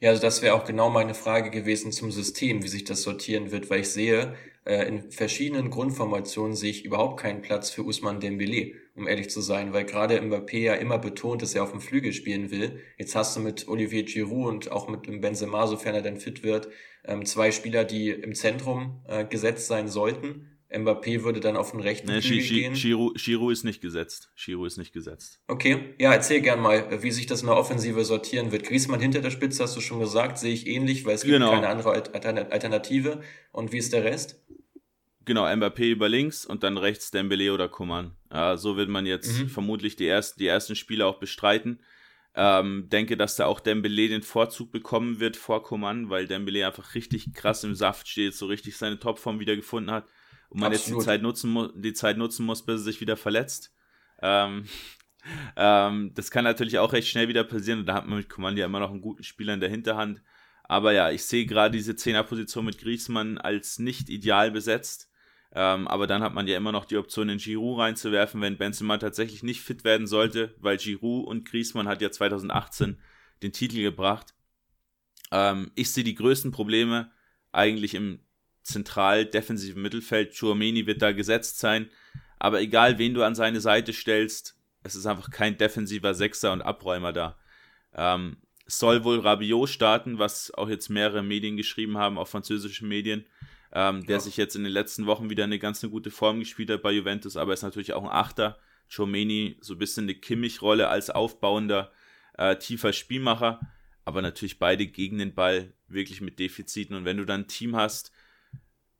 Ja, 0.00 0.10
also 0.10 0.22
das 0.22 0.42
wäre 0.42 0.54
auch 0.54 0.64
genau 0.64 0.90
meine 0.90 1.14
Frage 1.14 1.50
gewesen 1.50 1.92
zum 1.92 2.10
System, 2.10 2.62
wie 2.62 2.68
sich 2.68 2.84
das 2.84 3.02
sortieren 3.02 3.50
wird, 3.50 3.70
weil 3.70 3.80
ich 3.80 3.90
sehe, 3.90 4.34
äh, 4.64 4.86
in 4.88 5.10
verschiedenen 5.10 5.70
Grundformationen 5.70 6.56
sehe 6.56 6.70
ich 6.70 6.84
überhaupt 6.84 7.20
keinen 7.20 7.42
Platz 7.42 7.70
für 7.70 7.82
Usman 7.82 8.20
Dembele, 8.20 8.74
um 8.94 9.06
ehrlich 9.06 9.30
zu 9.30 9.40
sein, 9.42 9.72
weil 9.72 9.84
gerade 9.84 10.20
Mbappé 10.20 10.58
ja 10.58 10.74
immer 10.74 10.98
betont, 10.98 11.42
dass 11.42 11.54
er 11.54 11.62
auf 11.62 11.72
dem 11.72 11.80
Flügel 11.80 12.12
spielen 12.12 12.50
will. 12.50 12.80
Jetzt 12.98 13.14
hast 13.14 13.36
du 13.36 13.40
mit 13.40 13.68
Olivier 13.68 14.04
Giroud 14.04 14.48
und 14.48 14.72
auch 14.72 14.88
mit 14.88 15.02
Benzema, 15.20 15.66
sofern 15.66 15.94
er 15.94 16.02
dann 16.02 16.18
fit 16.18 16.42
wird, 16.42 16.68
ähm, 17.04 17.24
zwei 17.26 17.50
Spieler, 17.52 17.84
die 17.84 18.10
im 18.10 18.34
Zentrum 18.34 19.02
äh, 19.06 19.24
gesetzt 19.24 19.66
sein 19.66 19.88
sollten. 19.88 20.59
Mbappé 20.72 21.24
würde 21.24 21.40
dann 21.40 21.56
auf 21.56 21.72
den 21.72 21.80
rechten 21.80 22.06
nee, 22.06 22.20
Flügel 22.20 22.48
gehen. 22.48 22.74
Giroud, 22.74 23.16
Giroud 23.16 23.52
ist 23.52 23.64
nicht 23.64 23.80
gesetzt. 23.80 24.30
Giroud 24.36 24.68
ist 24.68 24.78
nicht 24.78 24.92
gesetzt. 24.92 25.40
Okay, 25.48 25.94
ja, 25.98 26.12
erzähl 26.12 26.40
gern 26.40 26.60
mal, 26.60 27.02
wie 27.02 27.10
sich 27.10 27.26
das 27.26 27.40
in 27.40 27.48
der 27.48 27.56
Offensive 27.56 28.04
sortieren 28.04 28.52
wird. 28.52 28.64
Griezmann 28.64 29.00
hinter 29.00 29.20
der 29.20 29.30
Spitze, 29.30 29.64
hast 29.64 29.76
du 29.76 29.80
schon 29.80 29.98
gesagt, 29.98 30.38
sehe 30.38 30.52
ich 30.52 30.68
ähnlich, 30.68 31.04
weil 31.04 31.16
es 31.16 31.22
gibt 31.22 31.34
genau. 31.34 31.50
keine 31.50 31.68
andere 31.68 31.92
Alternative. 31.92 33.20
Und 33.50 33.72
wie 33.72 33.78
ist 33.78 33.92
der 33.92 34.04
Rest? 34.04 34.40
Genau, 35.24 35.44
Mbappé 35.44 35.90
über 35.90 36.08
links 36.08 36.46
und 36.46 36.62
dann 36.62 36.76
rechts 36.76 37.10
Dembele 37.10 37.52
oder 37.52 37.68
Coman. 37.68 38.12
Ja, 38.32 38.56
so 38.56 38.76
wird 38.76 38.88
man 38.88 39.06
jetzt 39.06 39.40
mhm. 39.40 39.48
vermutlich 39.48 39.96
die 39.96 40.06
ersten, 40.06 40.38
die 40.38 40.46
ersten 40.46 40.76
Spiele 40.76 41.04
auch 41.04 41.18
bestreiten. 41.18 41.80
Ähm, 42.36 42.88
denke, 42.90 43.16
dass 43.16 43.34
da 43.34 43.46
auch 43.46 43.58
Dembele 43.58 44.08
den 44.08 44.22
Vorzug 44.22 44.70
bekommen 44.70 45.18
wird 45.18 45.36
vor 45.36 45.64
Coman, 45.64 46.10
weil 46.10 46.28
Dembele 46.28 46.64
einfach 46.64 46.94
richtig 46.94 47.34
krass 47.34 47.64
im 47.64 47.74
Saft 47.74 48.06
steht, 48.06 48.34
so 48.34 48.46
richtig 48.46 48.76
seine 48.76 49.00
Topform 49.00 49.40
wieder 49.40 49.56
gefunden 49.56 49.90
hat 49.90 50.06
und 50.50 50.60
man 50.60 50.72
Absolut. 50.72 50.98
jetzt 50.98 51.02
die 51.02 51.06
Zeit, 51.06 51.22
nutzen 51.22 51.50
muss, 51.50 51.70
die 51.74 51.92
Zeit 51.92 52.18
nutzen 52.18 52.44
muss, 52.44 52.64
bis 52.64 52.80
er 52.80 52.84
sich 52.84 53.00
wieder 53.00 53.16
verletzt. 53.16 53.72
Ähm, 54.20 54.66
ähm, 55.56 56.12
das 56.14 56.30
kann 56.30 56.44
natürlich 56.44 56.78
auch 56.78 56.92
recht 56.92 57.08
schnell 57.08 57.28
wieder 57.28 57.44
passieren 57.44 57.80
und 57.80 57.86
da 57.86 57.94
hat 57.94 58.06
man 58.06 58.18
mit 58.18 58.28
Command 58.28 58.58
ja 58.58 58.66
immer 58.66 58.80
noch 58.80 58.90
einen 58.90 59.00
guten 59.00 59.22
Spieler 59.22 59.54
in 59.54 59.60
der 59.60 59.70
Hinterhand. 59.70 60.22
Aber 60.64 60.92
ja, 60.92 61.10
ich 61.10 61.24
sehe 61.24 61.46
gerade 61.46 61.76
diese 61.76 61.96
Zehnerposition 61.96 62.64
mit 62.64 62.78
Griezmann 62.78 63.38
als 63.38 63.78
nicht 63.78 64.08
ideal 64.08 64.50
besetzt. 64.50 65.08
Ähm, 65.52 65.88
aber 65.88 66.06
dann 66.06 66.22
hat 66.22 66.32
man 66.32 66.46
ja 66.46 66.56
immer 66.56 66.70
noch 66.70 66.84
die 66.84 66.96
Option, 66.96 67.28
in 67.28 67.38
Giroud 67.38 67.80
reinzuwerfen, 67.80 68.40
wenn 68.40 68.56
Benzema 68.56 68.98
tatsächlich 68.98 69.42
nicht 69.42 69.62
fit 69.62 69.82
werden 69.82 70.06
sollte, 70.06 70.54
weil 70.58 70.76
Giroud 70.76 71.26
und 71.26 71.44
Griezmann 71.44 71.88
hat 71.88 72.00
ja 72.00 72.12
2018 72.12 73.00
den 73.42 73.52
Titel 73.52 73.82
gebracht. 73.82 74.34
Ähm, 75.32 75.72
ich 75.74 75.90
sehe 75.90 76.04
die 76.04 76.14
größten 76.14 76.52
Probleme 76.52 77.10
eigentlich 77.50 77.94
im 77.94 78.20
zentral 78.62 79.24
defensiven 79.24 79.82
Mittelfeld. 79.82 80.34
Chouameni 80.38 80.86
wird 80.86 81.02
da 81.02 81.12
gesetzt 81.12 81.58
sein. 81.58 81.90
Aber 82.38 82.60
egal, 82.60 82.98
wen 82.98 83.14
du 83.14 83.22
an 83.22 83.34
seine 83.34 83.60
Seite 83.60 83.92
stellst, 83.92 84.56
es 84.82 84.94
ist 84.94 85.06
einfach 85.06 85.30
kein 85.30 85.58
defensiver 85.58 86.14
Sechser 86.14 86.52
und 86.52 86.62
Abräumer 86.62 87.12
da. 87.12 87.38
Ähm, 87.94 88.38
soll 88.66 89.04
wohl 89.04 89.20
Rabiot 89.20 89.68
starten, 89.68 90.18
was 90.18 90.52
auch 90.54 90.68
jetzt 90.68 90.88
mehrere 90.88 91.22
Medien 91.22 91.56
geschrieben 91.56 91.98
haben, 91.98 92.18
auch 92.18 92.28
französische 92.28 92.86
Medien, 92.86 93.26
ähm, 93.72 94.06
der 94.06 94.16
ja. 94.16 94.20
sich 94.20 94.36
jetzt 94.36 94.56
in 94.56 94.64
den 94.64 94.72
letzten 94.72 95.06
Wochen 95.06 95.28
wieder 95.28 95.44
eine 95.44 95.58
ganz 95.58 95.82
eine 95.82 95.90
gute 95.90 96.10
Form 96.10 96.38
gespielt 96.38 96.70
hat 96.70 96.82
bei 96.82 96.92
Juventus, 96.92 97.36
aber 97.36 97.52
ist 97.52 97.62
natürlich 97.62 97.92
auch 97.92 98.04
ein 98.04 98.10
Achter. 98.10 98.58
Chomeni 98.92 99.56
so 99.60 99.74
ein 99.74 99.78
bisschen 99.78 100.04
eine 100.04 100.14
Kimmich-Rolle 100.14 100.88
als 100.88 101.10
aufbauender, 101.10 101.92
äh, 102.36 102.56
tiefer 102.56 102.92
Spielmacher, 102.92 103.60
aber 104.04 104.22
natürlich 104.22 104.58
beide 104.58 104.86
gegen 104.86 105.18
den 105.18 105.34
Ball 105.34 105.72
wirklich 105.86 106.20
mit 106.20 106.38
Defiziten. 106.38 106.96
Und 106.96 107.04
wenn 107.04 107.16
du 107.16 107.24
dann 107.24 107.42
ein 107.42 107.48
Team 107.48 107.76
hast, 107.76 108.10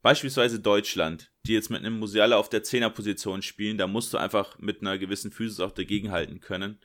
beispielsweise 0.01 0.59
Deutschland, 0.59 1.31
die 1.45 1.53
jetzt 1.53 1.69
mit 1.69 1.79
einem 1.79 1.99
Musiala 1.99 2.37
auf 2.37 2.49
der 2.49 2.63
Zehnerposition 2.63 3.41
spielen, 3.41 3.77
da 3.77 3.87
musst 3.87 4.13
du 4.13 4.17
einfach 4.17 4.57
mit 4.59 4.81
einer 4.81 4.97
gewissen 4.97 5.31
Physis 5.31 5.59
auch 5.59 5.71
dagegenhalten 5.71 6.39
können. 6.39 6.79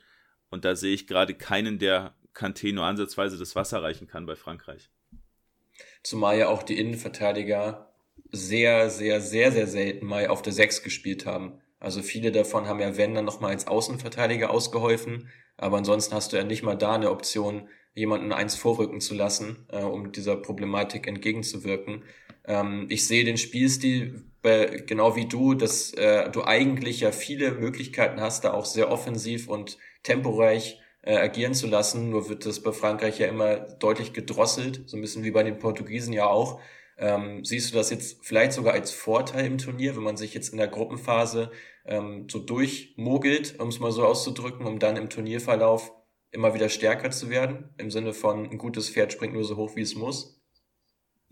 Und 0.51 0.65
da 0.65 0.77
sehe 0.77 0.95
ich 0.95 1.07
gerade 1.07 1.35
keinen, 1.35 1.79
der 1.79 2.15
Kanté 2.35 2.73
nur 2.73 2.85
ansatzweise 2.85 3.39
das 3.39 3.57
Wasser 3.57 3.83
reichen 3.83 4.07
kann 4.07 4.27
bei 4.27 4.37
Frankreich. 4.37 4.91
Zumal 6.03 6.39
ja 6.39 6.49
auch 6.49 6.63
die 6.63 6.79
Innenverteidiger 6.79 7.93
sehr, 8.31 8.91
sehr, 8.91 9.21
sehr, 9.21 9.53
sehr 9.53 9.67
selten 9.67 10.07
mal 10.07 10.29
auf 10.29 10.43
der 10.43 10.53
Sechs 10.53 10.83
gespielt 10.83 11.27
haben. 11.27 11.61
Also 11.79 12.03
viele 12.03 12.33
davon 12.33 12.67
haben 12.67 12.81
ja, 12.81 12.97
wenn, 12.97 13.15
dann 13.15 13.25
nochmal 13.25 13.51
als 13.51 13.67
Außenverteidiger 13.67 14.51
ausgeholfen. 14.51 15.29
Aber 15.57 15.79
ansonsten 15.79 16.15
hast 16.15 16.33
du 16.33 16.37
ja 16.37 16.45
nicht 16.45 16.63
mal 16.63 16.77
da 16.77 16.95
eine 16.95 17.11
Option, 17.11 17.69
jemanden 17.95 18.33
eins 18.33 18.57
vorrücken 18.57 19.01
zu 19.01 19.15
lassen, 19.15 19.67
äh, 19.71 19.83
um 19.83 20.13
dieser 20.13 20.37
Problematik 20.37 21.07
entgegenzuwirken. 21.07 22.05
Ähm, 22.47 22.87
ich 22.89 23.07
sehe 23.07 23.25
den 23.25 23.37
Spielstil 23.37 24.25
äh, 24.47 24.83
genau 24.83 25.17
wie 25.17 25.27
du, 25.27 25.55
dass 25.55 25.93
äh, 25.95 26.31
du 26.31 26.45
eigentlich 26.45 27.01
ja 27.01 27.13
viele 27.13 27.53
Möglichkeiten 27.53 28.21
hast, 28.21 28.45
da 28.45 28.53
auch 28.53 28.65
sehr 28.65 28.91
offensiv 28.91 29.49
und 29.49 29.79
temporeich 30.05 30.81
äh, 31.03 31.17
agieren 31.17 31.55
zu 31.55 31.67
lassen. 31.67 32.11
Nur 32.11 32.29
wird 32.29 32.47
das 32.47 32.63
bei 32.63 32.73
Frankreich 32.73 33.19
ja 33.19 33.27
immer 33.27 33.57
deutlich 33.57 34.13
gedrosselt, 34.13 34.83
so 34.87 34.97
ein 34.97 35.01
bisschen 35.01 35.25
wie 35.25 35.33
bei 35.33 35.43
den 35.43 35.59
Portugiesen 35.59 36.13
ja 36.13 36.27
auch. 36.27 36.61
Ähm, 36.99 37.45
siehst 37.45 37.73
du 37.73 37.77
das 37.77 37.91
jetzt 37.91 38.25
vielleicht 38.25 38.53
sogar 38.53 38.73
als 38.75 38.93
Vorteil 38.93 39.47
im 39.47 39.59
Turnier, 39.59 39.97
wenn 39.97 40.03
man 40.03 40.17
sich 40.17 40.33
jetzt 40.33 40.51
in 40.51 40.59
der 40.59 40.69
Gruppenphase 40.69 41.51
ähm, 41.85 42.29
so 42.31 42.39
durchmogelt, 42.39 43.59
um 43.61 43.69
es 43.69 43.81
mal 43.81 43.93
so 43.93 44.05
auszudrücken, 44.05 44.67
um 44.67 44.79
dann 44.79 44.97
im 44.97 45.11
Turnierverlauf 45.11 45.93
immer 46.31 46.55
wieder 46.55 46.69
stärker 46.69 47.11
zu 47.11 47.31
werden, 47.31 47.71
im 47.79 47.91
Sinne 47.91 48.13
von 48.15 48.49
ein 48.51 48.59
gutes 48.59 48.91
Pferd 48.91 49.13
springt 49.13 49.35
nur 49.35 49.45
so 49.45 49.57
hoch, 49.57 49.77
wie 49.77 49.83
es 49.83 49.95
muss? 49.95 50.36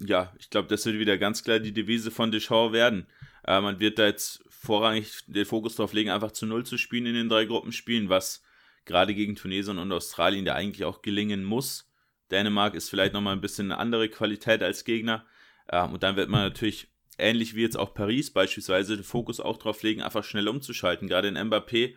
Ja, 0.06 0.34
ich 0.38 0.50
glaube, 0.50 0.68
das 0.68 0.84
wird 0.86 0.98
wieder 0.98 1.18
ganz 1.18 1.44
klar 1.44 1.58
die 1.58 1.72
Devise 1.72 2.10
von 2.10 2.30
Deschamps 2.30 2.72
werden. 2.72 3.06
Äh, 3.46 3.60
man 3.60 3.80
wird 3.80 3.98
da 3.98 4.06
jetzt 4.06 4.42
vorrangig 4.48 5.12
den 5.26 5.46
Fokus 5.46 5.76
darauf 5.76 5.92
legen, 5.92 6.10
einfach 6.10 6.32
zu 6.32 6.46
Null 6.46 6.64
zu 6.64 6.78
spielen 6.78 7.06
in 7.06 7.14
den 7.14 7.28
drei 7.28 7.44
Gruppenspielen, 7.44 8.08
was 8.08 8.42
gerade 8.84 9.14
gegen 9.14 9.36
Tunesien 9.36 9.78
und 9.78 9.92
Australien 9.92 10.46
ja 10.46 10.54
eigentlich 10.54 10.84
auch 10.84 11.02
gelingen 11.02 11.44
muss. 11.44 11.90
Dänemark 12.30 12.74
ist 12.74 12.88
vielleicht 12.88 13.12
nochmal 13.12 13.34
ein 13.34 13.40
bisschen 13.40 13.70
eine 13.70 13.80
andere 13.80 14.08
Qualität 14.08 14.62
als 14.62 14.84
Gegner. 14.84 15.26
Ähm, 15.70 15.92
und 15.92 16.02
dann 16.02 16.16
wird 16.16 16.28
man 16.28 16.42
natürlich, 16.42 16.88
ähnlich 17.18 17.54
wie 17.54 17.62
jetzt 17.62 17.78
auch 17.78 17.94
Paris 17.94 18.32
beispielsweise, 18.32 18.96
den 18.96 19.04
Fokus 19.04 19.40
auch 19.40 19.56
darauf 19.56 19.82
legen, 19.82 20.02
einfach 20.02 20.24
schnell 20.24 20.48
umzuschalten. 20.48 21.08
Gerade 21.08 21.28
in 21.28 21.38
Mbappé 21.38 21.94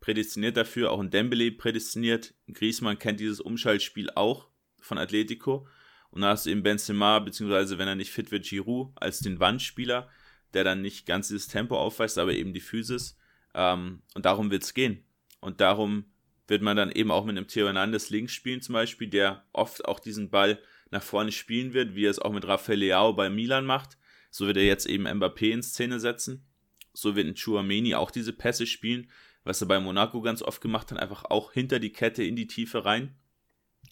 prädestiniert 0.00 0.56
dafür, 0.56 0.92
auch 0.92 1.00
in 1.00 1.10
Dembele 1.10 1.50
prädestiniert. 1.52 2.34
Griezmann 2.52 2.98
kennt 2.98 3.20
dieses 3.20 3.40
Umschaltspiel 3.40 4.10
auch 4.10 4.48
von 4.80 4.98
Atletico. 4.98 5.66
Und 6.14 6.20
da 6.20 6.28
hast 6.28 6.46
du 6.46 6.50
eben 6.50 6.62
Benzema, 6.62 7.18
beziehungsweise 7.18 7.76
wenn 7.76 7.88
er 7.88 7.96
nicht 7.96 8.12
fit 8.12 8.30
wird, 8.30 8.44
Giroud 8.44 8.92
als 8.94 9.18
den 9.18 9.40
Wandspieler, 9.40 10.08
der 10.52 10.62
dann 10.62 10.80
nicht 10.80 11.06
ganz 11.06 11.26
dieses 11.26 11.48
Tempo 11.48 11.76
aufweist, 11.76 12.18
aber 12.18 12.32
eben 12.34 12.54
die 12.54 12.60
Physis. 12.60 13.18
Ähm, 13.52 14.00
und 14.14 14.24
darum 14.24 14.52
wird 14.52 14.62
es 14.62 14.74
gehen. 14.74 15.04
Und 15.40 15.60
darum 15.60 16.04
wird 16.46 16.62
man 16.62 16.76
dann 16.76 16.92
eben 16.92 17.10
auch 17.10 17.24
mit 17.24 17.36
einem 17.36 17.48
Theo 17.48 17.66
Hernandez 17.66 18.10
links 18.10 18.32
spielen 18.32 18.60
zum 18.60 18.74
Beispiel, 18.74 19.08
der 19.08 19.44
oft 19.52 19.84
auch 19.86 19.98
diesen 19.98 20.30
Ball 20.30 20.60
nach 20.92 21.02
vorne 21.02 21.32
spielen 21.32 21.74
wird, 21.74 21.96
wie 21.96 22.06
er 22.06 22.12
es 22.12 22.20
auch 22.20 22.32
mit 22.32 22.46
Rafael 22.46 22.78
Leao 22.78 23.12
bei 23.12 23.28
Milan 23.28 23.66
macht. 23.66 23.98
So 24.30 24.46
wird 24.46 24.56
er 24.56 24.64
jetzt 24.64 24.86
eben 24.86 25.08
Mbappé 25.08 25.50
in 25.50 25.64
Szene 25.64 25.98
setzen. 25.98 26.46
So 26.92 27.16
wird 27.16 27.26
ein 27.26 27.34
Chouameni 27.34 27.96
auch 27.96 28.12
diese 28.12 28.32
Pässe 28.32 28.68
spielen, 28.68 29.10
was 29.42 29.60
er 29.60 29.66
bei 29.66 29.80
Monaco 29.80 30.22
ganz 30.22 30.42
oft 30.42 30.60
gemacht 30.60 30.92
hat, 30.92 31.00
einfach 31.00 31.24
auch 31.24 31.52
hinter 31.52 31.80
die 31.80 31.92
Kette 31.92 32.22
in 32.22 32.36
die 32.36 32.46
Tiefe 32.46 32.84
rein. 32.84 33.16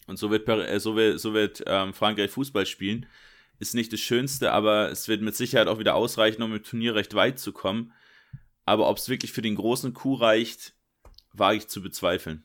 Und 0.07 0.17
so 0.17 0.31
wird, 0.31 0.47
äh, 0.47 0.79
so 0.79 0.95
wird, 0.95 1.19
so 1.19 1.33
wird 1.33 1.63
ähm, 1.67 1.93
Frankreich 1.93 2.31
Fußball 2.31 2.65
spielen. 2.65 3.05
Ist 3.59 3.75
nicht 3.75 3.93
das 3.93 3.99
Schönste, 3.99 4.51
aber 4.51 4.91
es 4.91 5.07
wird 5.07 5.21
mit 5.21 5.35
Sicherheit 5.35 5.67
auch 5.67 5.79
wieder 5.79 5.95
ausreichen, 5.95 6.41
um 6.41 6.53
im 6.53 6.63
Turnier 6.63 6.95
recht 6.95 7.13
weit 7.13 7.39
zu 7.39 7.53
kommen. 7.53 7.93
Aber 8.65 8.89
ob 8.89 8.97
es 8.97 9.09
wirklich 9.09 9.31
für 9.31 9.41
den 9.41 9.55
großen 9.55 9.93
Coup 9.93 10.19
reicht, 10.19 10.73
wage 11.33 11.57
ich 11.57 11.67
zu 11.67 11.81
bezweifeln. 11.81 12.43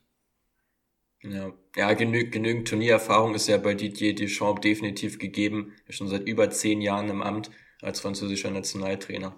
Ja, 1.23 1.53
ja 1.75 1.93
genü 1.95 2.31
genügend 2.31 2.69
Turniererfahrung 2.69 3.35
ist 3.35 3.49
ja 3.49 3.57
bei 3.57 3.75
Didier 3.75 4.15
Deschamps 4.15 4.61
definitiv 4.61 5.19
gegeben. 5.19 5.73
Er 5.85 5.91
ist 5.91 5.97
schon 5.97 6.09
seit 6.09 6.29
über 6.29 6.51
zehn 6.51 6.81
Jahren 6.81 7.09
im 7.09 7.23
Amt 7.23 7.51
als 7.83 8.01
französischer 8.01 8.51
Nationaltrainer. 8.51 9.35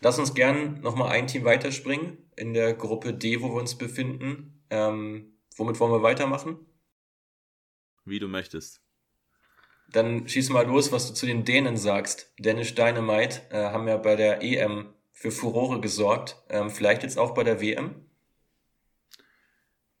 Lass 0.00 0.18
uns 0.18 0.34
gern 0.34 0.80
nochmal 0.80 1.10
ein 1.10 1.26
Team 1.26 1.44
weiterspringen 1.44 2.18
in 2.36 2.54
der 2.54 2.74
Gruppe 2.74 3.12
D, 3.12 3.40
wo 3.40 3.48
wir 3.48 3.60
uns 3.60 3.76
befinden. 3.76 4.62
Ähm, 4.70 5.32
womit 5.56 5.80
wollen 5.80 5.92
wir 5.92 6.02
weitermachen? 6.02 6.58
Wie 8.10 8.18
du 8.18 8.28
möchtest. 8.28 8.82
Dann 9.92 10.28
schieß 10.28 10.50
mal 10.50 10.66
los, 10.66 10.92
was 10.92 11.08
du 11.08 11.14
zu 11.14 11.26
den 11.26 11.44
Dänen 11.44 11.76
sagst. 11.76 12.32
Dänisch 12.38 12.74
Dynamite 12.74 13.40
äh, 13.50 13.70
haben 13.70 13.88
ja 13.88 13.96
bei 13.96 14.14
der 14.14 14.42
EM 14.42 14.92
für 15.12 15.30
Furore 15.30 15.80
gesorgt. 15.80 16.36
Ähm, 16.48 16.70
vielleicht 16.70 17.02
jetzt 17.02 17.18
auch 17.18 17.34
bei 17.34 17.44
der 17.44 17.60
WM? 17.60 17.94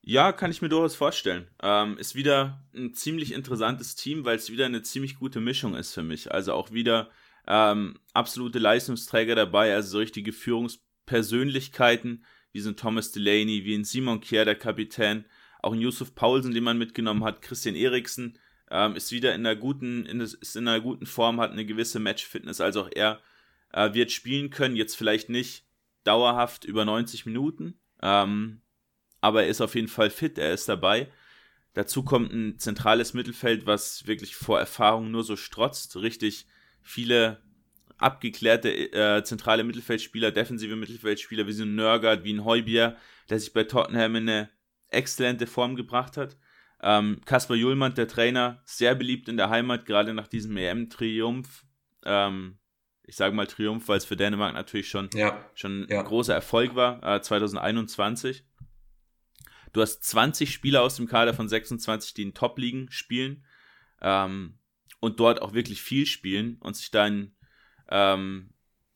Ja, 0.02 0.32
kann 0.32 0.50
ich 0.50 0.62
mir 0.62 0.68
durchaus 0.68 0.94
vorstellen. 0.94 1.48
Ähm, 1.62 1.98
ist 1.98 2.14
wieder 2.14 2.66
ein 2.74 2.94
ziemlich 2.94 3.32
interessantes 3.32 3.96
Team, 3.96 4.24
weil 4.24 4.36
es 4.36 4.50
wieder 4.50 4.66
eine 4.66 4.82
ziemlich 4.82 5.18
gute 5.18 5.40
Mischung 5.40 5.74
ist 5.74 5.92
für 5.92 6.02
mich. 6.02 6.32
Also 6.32 6.54
auch 6.54 6.72
wieder 6.72 7.10
ähm, 7.46 7.98
absolute 8.14 8.58
Leistungsträger 8.58 9.34
dabei, 9.34 9.74
also 9.74 9.90
so 9.90 9.98
richtige 9.98 10.32
Führungspersönlichkeiten, 10.32 12.24
wie 12.52 12.60
so 12.60 12.70
ein 12.70 12.76
Thomas 12.76 13.12
Delaney, 13.12 13.64
wie 13.64 13.74
ein 13.74 13.84
Simon 13.84 14.20
Kier, 14.20 14.44
der 14.44 14.54
Kapitän, 14.54 15.24
auch 15.62 15.72
ein 15.72 15.80
Yusuf 15.80 16.14
Paulsen, 16.14 16.54
den 16.54 16.64
man 16.64 16.78
mitgenommen 16.78 17.24
hat, 17.24 17.42
Christian 17.42 17.74
Eriksen, 17.74 18.38
ähm, 18.70 18.96
ist 18.96 19.12
wieder 19.12 19.34
in 19.34 19.46
einer 19.46 19.56
guten, 19.56 20.06
in, 20.06 20.20
ist 20.20 20.56
in 20.56 20.68
einer 20.68 20.80
guten 20.80 21.06
Form, 21.06 21.40
hat 21.40 21.50
eine 21.50 21.66
gewisse 21.66 21.98
Matchfitness, 21.98 22.60
also 22.60 22.82
auch 22.82 22.90
er 22.94 23.20
äh, 23.72 23.92
wird 23.94 24.12
spielen 24.12 24.50
können, 24.50 24.76
jetzt 24.76 24.96
vielleicht 24.96 25.28
nicht 25.28 25.64
dauerhaft 26.04 26.64
über 26.64 26.84
90 26.84 27.26
Minuten, 27.26 27.78
ähm, 28.02 28.62
aber 29.20 29.42
er 29.42 29.48
ist 29.48 29.60
auf 29.60 29.74
jeden 29.74 29.88
Fall 29.88 30.10
fit, 30.10 30.38
er 30.38 30.52
ist 30.52 30.68
dabei. 30.68 31.10
Dazu 31.74 32.02
kommt 32.02 32.32
ein 32.32 32.58
zentrales 32.58 33.14
Mittelfeld, 33.14 33.66
was 33.66 34.06
wirklich 34.06 34.34
vor 34.34 34.58
Erfahrung 34.58 35.10
nur 35.10 35.22
so 35.22 35.36
strotzt. 35.36 35.96
Richtig 35.96 36.46
viele 36.82 37.40
abgeklärte 37.98 38.70
äh, 38.70 39.22
zentrale 39.22 39.62
Mittelfeldspieler, 39.62 40.32
defensive 40.32 40.74
Mittelfeldspieler 40.74 41.46
wie 41.46 41.52
so 41.52 41.64
ein 41.64 41.74
Nörgard, 41.74 42.24
wie 42.24 42.32
ein 42.32 42.44
Heubier, 42.44 42.96
der 43.28 43.38
sich 43.38 43.52
bei 43.52 43.64
Tottenham 43.64 44.16
in 44.16 44.28
eine 44.28 44.48
exzellente 44.90 45.46
Form 45.46 45.76
gebracht 45.76 46.16
hat. 46.16 46.36
Ähm, 46.82 47.20
Kasper 47.24 47.54
Julmann, 47.54 47.94
der 47.94 48.08
Trainer, 48.08 48.62
sehr 48.64 48.94
beliebt 48.94 49.28
in 49.28 49.36
der 49.36 49.50
Heimat, 49.50 49.86
gerade 49.86 50.14
nach 50.14 50.28
diesem 50.28 50.56
EM-Triumph. 50.56 51.64
Ähm, 52.04 52.58
ich 53.04 53.16
sage 53.16 53.34
mal 53.34 53.46
Triumph, 53.46 53.88
weil 53.88 53.98
es 53.98 54.04
für 54.04 54.16
Dänemark 54.16 54.54
natürlich 54.54 54.88
schon, 54.88 55.10
ja, 55.14 55.44
schon 55.54 55.86
ja. 55.90 55.98
ein 55.98 56.04
großer 56.04 56.32
Erfolg 56.32 56.74
war, 56.76 57.02
äh, 57.02 57.20
2021. 57.20 58.44
Du 59.72 59.82
hast 59.82 60.02
20 60.04 60.52
Spieler 60.52 60.82
aus 60.82 60.96
dem 60.96 61.06
Kader 61.06 61.34
von 61.34 61.48
26, 61.48 62.14
die 62.14 62.22
in 62.22 62.34
Top-Ligen 62.34 62.90
spielen 62.90 63.44
ähm, 64.00 64.58
und 65.00 65.20
dort 65.20 65.42
auch 65.42 65.52
wirklich 65.52 65.82
viel 65.82 66.06
spielen 66.06 66.56
und 66.60 66.76
sich 66.76 66.90
dann 66.90 67.32
ähm, 67.88 68.50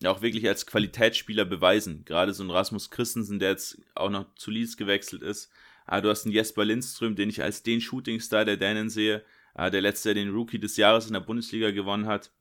auch 0.05 0.22
wirklich 0.22 0.47
als 0.47 0.66
Qualitätsspieler 0.66 1.45
beweisen. 1.45 2.05
Gerade 2.05 2.34
so 2.34 2.42
ein 2.42 2.51
Rasmus 2.51 2.90
Christensen, 2.90 3.38
der 3.38 3.51
jetzt 3.51 3.80
auch 3.95 4.11
noch 4.11 4.34
zu 4.34 4.51
Leeds 4.51 4.76
gewechselt 4.76 5.22
ist. 5.22 5.51
Äh, 5.87 6.03
du 6.03 6.11
hast 6.11 6.24
einen 6.24 6.35
Jesper 6.35 6.64
Lindström, 6.64 7.16
den 7.16 7.30
ich 7.30 7.43
als 7.43 7.62
den 7.62 7.80
Shootingstar 7.80 8.45
der 8.45 8.57
Dänen 8.57 8.91
sehe, 8.91 9.24
äh, 9.55 9.70
der 9.70 9.80
letzte 9.80 10.14
den 10.14 10.30
Rookie 10.30 10.59
des 10.59 10.76
Jahres 10.76 11.07
in 11.07 11.12
der 11.12 11.20
Bundesliga 11.20 11.70
gewonnen 11.70 12.07
hat. 12.07 12.32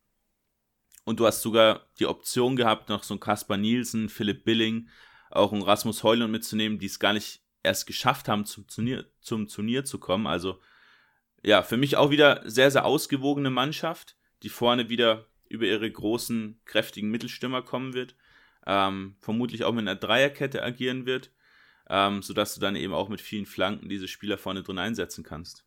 Und 1.05 1.19
du 1.19 1.25
hast 1.25 1.41
sogar 1.41 1.87
die 1.99 2.05
Option 2.05 2.55
gehabt, 2.55 2.89
noch 2.89 3.03
so 3.03 3.13
einen 3.13 3.19
Kaspar 3.19 3.57
Nielsen, 3.57 4.09
Philipp 4.09 4.45
Billing, 4.45 4.87
auch 5.29 5.51
einen 5.51 5.63
Rasmus 5.63 6.03
Heulund 6.03 6.31
mitzunehmen, 6.31 6.79
die 6.79 6.85
es 6.85 6.99
gar 6.99 7.13
nicht 7.13 7.41
erst 7.61 7.87
geschafft 7.87 8.27
haben, 8.27 8.45
zum 8.45 8.67
Turnier, 8.67 9.05
zum 9.19 9.47
Turnier 9.47 9.83
zu 9.83 9.99
kommen. 9.99 10.27
Also 10.27 10.59
ja, 11.41 11.61
für 11.61 11.77
mich 11.77 11.97
auch 11.97 12.09
wieder 12.09 12.41
sehr, 12.45 12.71
sehr 12.71 12.85
ausgewogene 12.85 13.49
Mannschaft, 13.49 14.15
die 14.43 14.49
vorne 14.49 14.89
wieder 14.89 15.27
über 15.49 15.65
ihre 15.65 15.89
großen, 15.91 16.59
kräftigen 16.65 17.09
Mittelstürmer 17.09 17.61
kommen 17.61 17.93
wird. 17.93 18.15
Ähm, 18.65 19.15
vermutlich 19.19 19.65
auch 19.65 19.73
mit 19.73 19.81
einer 19.81 19.95
Dreierkette 19.95 20.63
agieren 20.63 21.05
wird, 21.05 21.31
ähm, 21.89 22.21
sodass 22.21 22.55
du 22.55 22.61
dann 22.61 22.75
eben 22.75 22.93
auch 22.93 23.09
mit 23.09 23.21
vielen 23.21 23.45
Flanken 23.45 23.89
diese 23.89 24.07
Spieler 24.07 24.37
vorne 24.37 24.63
drin 24.63 24.77
einsetzen 24.77 25.23
kannst. 25.23 25.65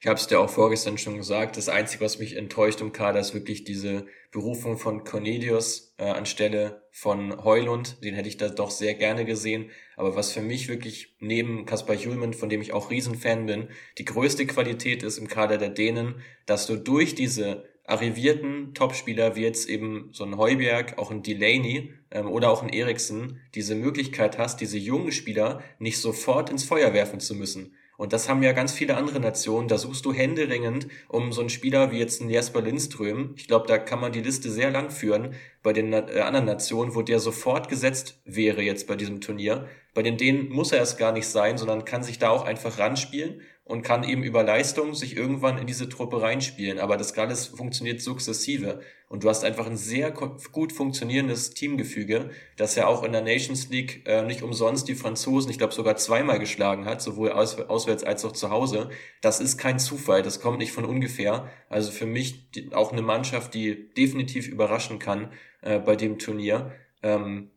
Ich 0.00 0.06
habe 0.06 0.18
es 0.18 0.28
dir 0.28 0.38
auch 0.38 0.48
vorgestern 0.48 0.96
schon 0.96 1.16
gesagt. 1.16 1.56
Das 1.56 1.68
Einzige, 1.68 2.04
was 2.04 2.20
mich 2.20 2.36
enttäuscht 2.36 2.80
im 2.80 2.92
Kader, 2.92 3.18
ist 3.18 3.34
wirklich 3.34 3.64
diese 3.64 4.06
Berufung 4.30 4.78
von 4.78 5.02
Cornelius 5.02 5.96
äh, 5.98 6.04
anstelle 6.04 6.82
von 6.92 7.42
Heulund. 7.42 8.04
Den 8.04 8.14
hätte 8.14 8.28
ich 8.28 8.36
da 8.36 8.48
doch 8.48 8.70
sehr 8.70 8.94
gerne 8.94 9.24
gesehen. 9.24 9.70
Aber 9.96 10.14
was 10.14 10.30
für 10.30 10.40
mich 10.40 10.68
wirklich 10.68 11.16
neben 11.18 11.66
Kaspar 11.66 11.96
Julman, 11.96 12.32
von 12.32 12.48
dem 12.48 12.62
ich 12.62 12.72
auch 12.72 12.90
Riesenfan 12.90 13.46
bin, 13.46 13.70
die 13.98 14.04
größte 14.04 14.46
Qualität 14.46 15.02
ist 15.02 15.18
im 15.18 15.26
Kader 15.26 15.58
der 15.58 15.70
Dänen, 15.70 16.22
dass 16.46 16.68
du 16.68 16.76
durch 16.76 17.16
diese 17.16 17.64
arrivierten 17.88 18.74
Topspieler 18.74 19.34
wie 19.34 19.42
jetzt 19.42 19.68
eben 19.68 20.10
so 20.12 20.24
ein 20.24 20.36
Heuberg, 20.36 20.98
auch 20.98 21.10
ein 21.10 21.22
Delaney 21.22 21.94
ähm, 22.10 22.28
oder 22.28 22.50
auch 22.50 22.62
ein 22.62 22.68
Eriksen 22.68 23.40
diese 23.54 23.74
Möglichkeit 23.74 24.38
hast, 24.38 24.60
diese 24.60 24.78
jungen 24.78 25.10
Spieler 25.10 25.62
nicht 25.78 25.98
sofort 25.98 26.50
ins 26.50 26.64
Feuer 26.64 26.92
werfen 26.92 27.18
zu 27.18 27.34
müssen. 27.34 27.74
Und 27.96 28.12
das 28.12 28.28
haben 28.28 28.44
ja 28.44 28.52
ganz 28.52 28.72
viele 28.72 28.96
andere 28.96 29.18
Nationen. 29.18 29.66
Da 29.66 29.76
suchst 29.76 30.04
du 30.04 30.12
händeringend 30.12 30.86
um 31.08 31.32
so 31.32 31.40
einen 31.40 31.50
Spieler 31.50 31.90
wie 31.90 31.98
jetzt 31.98 32.20
ein 32.20 32.30
Jasper 32.30 32.62
Lindström. 32.62 33.34
Ich 33.36 33.48
glaube, 33.48 33.66
da 33.66 33.76
kann 33.76 34.00
man 34.00 34.12
die 34.12 34.20
Liste 34.20 34.52
sehr 34.52 34.70
lang 34.70 34.90
führen 34.90 35.34
bei 35.64 35.72
den 35.72 35.92
äh, 35.92 36.20
anderen 36.20 36.46
Nationen, 36.46 36.94
wo 36.94 37.02
der 37.02 37.18
sofort 37.18 37.68
gesetzt 37.68 38.20
wäre 38.24 38.62
jetzt 38.62 38.86
bei 38.86 38.94
diesem 38.94 39.20
Turnier. 39.20 39.66
Bei 39.94 40.02
den 40.02 40.16
Dänen 40.16 40.48
muss 40.48 40.70
er 40.70 40.80
es 40.80 40.96
gar 40.96 41.10
nicht 41.10 41.26
sein, 41.26 41.58
sondern 41.58 41.84
kann 41.84 42.04
sich 42.04 42.20
da 42.20 42.28
auch 42.28 42.44
einfach 42.44 42.78
ranspielen 42.78 43.40
und 43.68 43.82
kann 43.82 44.02
eben 44.02 44.22
über 44.22 44.42
Leistung 44.42 44.94
sich 44.94 45.14
irgendwann 45.14 45.58
in 45.58 45.66
diese 45.66 45.90
Truppe 45.90 46.22
reinspielen. 46.22 46.78
Aber 46.78 46.96
das 46.96 47.16
alles 47.18 47.46
funktioniert 47.46 48.00
sukzessive. 48.00 48.80
Und 49.10 49.24
du 49.24 49.28
hast 49.28 49.44
einfach 49.44 49.66
ein 49.66 49.76
sehr 49.76 50.10
gut 50.10 50.72
funktionierendes 50.72 51.50
Teamgefüge, 51.50 52.30
das 52.56 52.76
ja 52.76 52.86
auch 52.86 53.04
in 53.04 53.12
der 53.12 53.20
Nations 53.20 53.68
League 53.68 54.02
äh, 54.06 54.22
nicht 54.22 54.42
umsonst 54.42 54.88
die 54.88 54.94
Franzosen, 54.94 55.50
ich 55.50 55.58
glaube, 55.58 55.74
sogar 55.74 55.96
zweimal 55.96 56.38
geschlagen 56.38 56.86
hat, 56.86 57.02
sowohl 57.02 57.30
aus, 57.32 57.58
auswärts 57.60 58.04
als 58.04 58.24
auch 58.24 58.32
zu 58.32 58.48
Hause. 58.48 58.88
Das 59.20 59.38
ist 59.38 59.58
kein 59.58 59.78
Zufall, 59.78 60.22
das 60.22 60.40
kommt 60.40 60.58
nicht 60.58 60.72
von 60.72 60.86
ungefähr. 60.86 61.50
Also 61.68 61.90
für 61.90 62.06
mich 62.06 62.50
die, 62.52 62.72
auch 62.72 62.92
eine 62.92 63.02
Mannschaft, 63.02 63.52
die 63.52 63.90
definitiv 63.94 64.48
überraschen 64.48 64.98
kann 64.98 65.30
äh, 65.60 65.78
bei 65.78 65.94
dem 65.94 66.18
Turnier. 66.18 66.72
Ähm, 67.02 67.50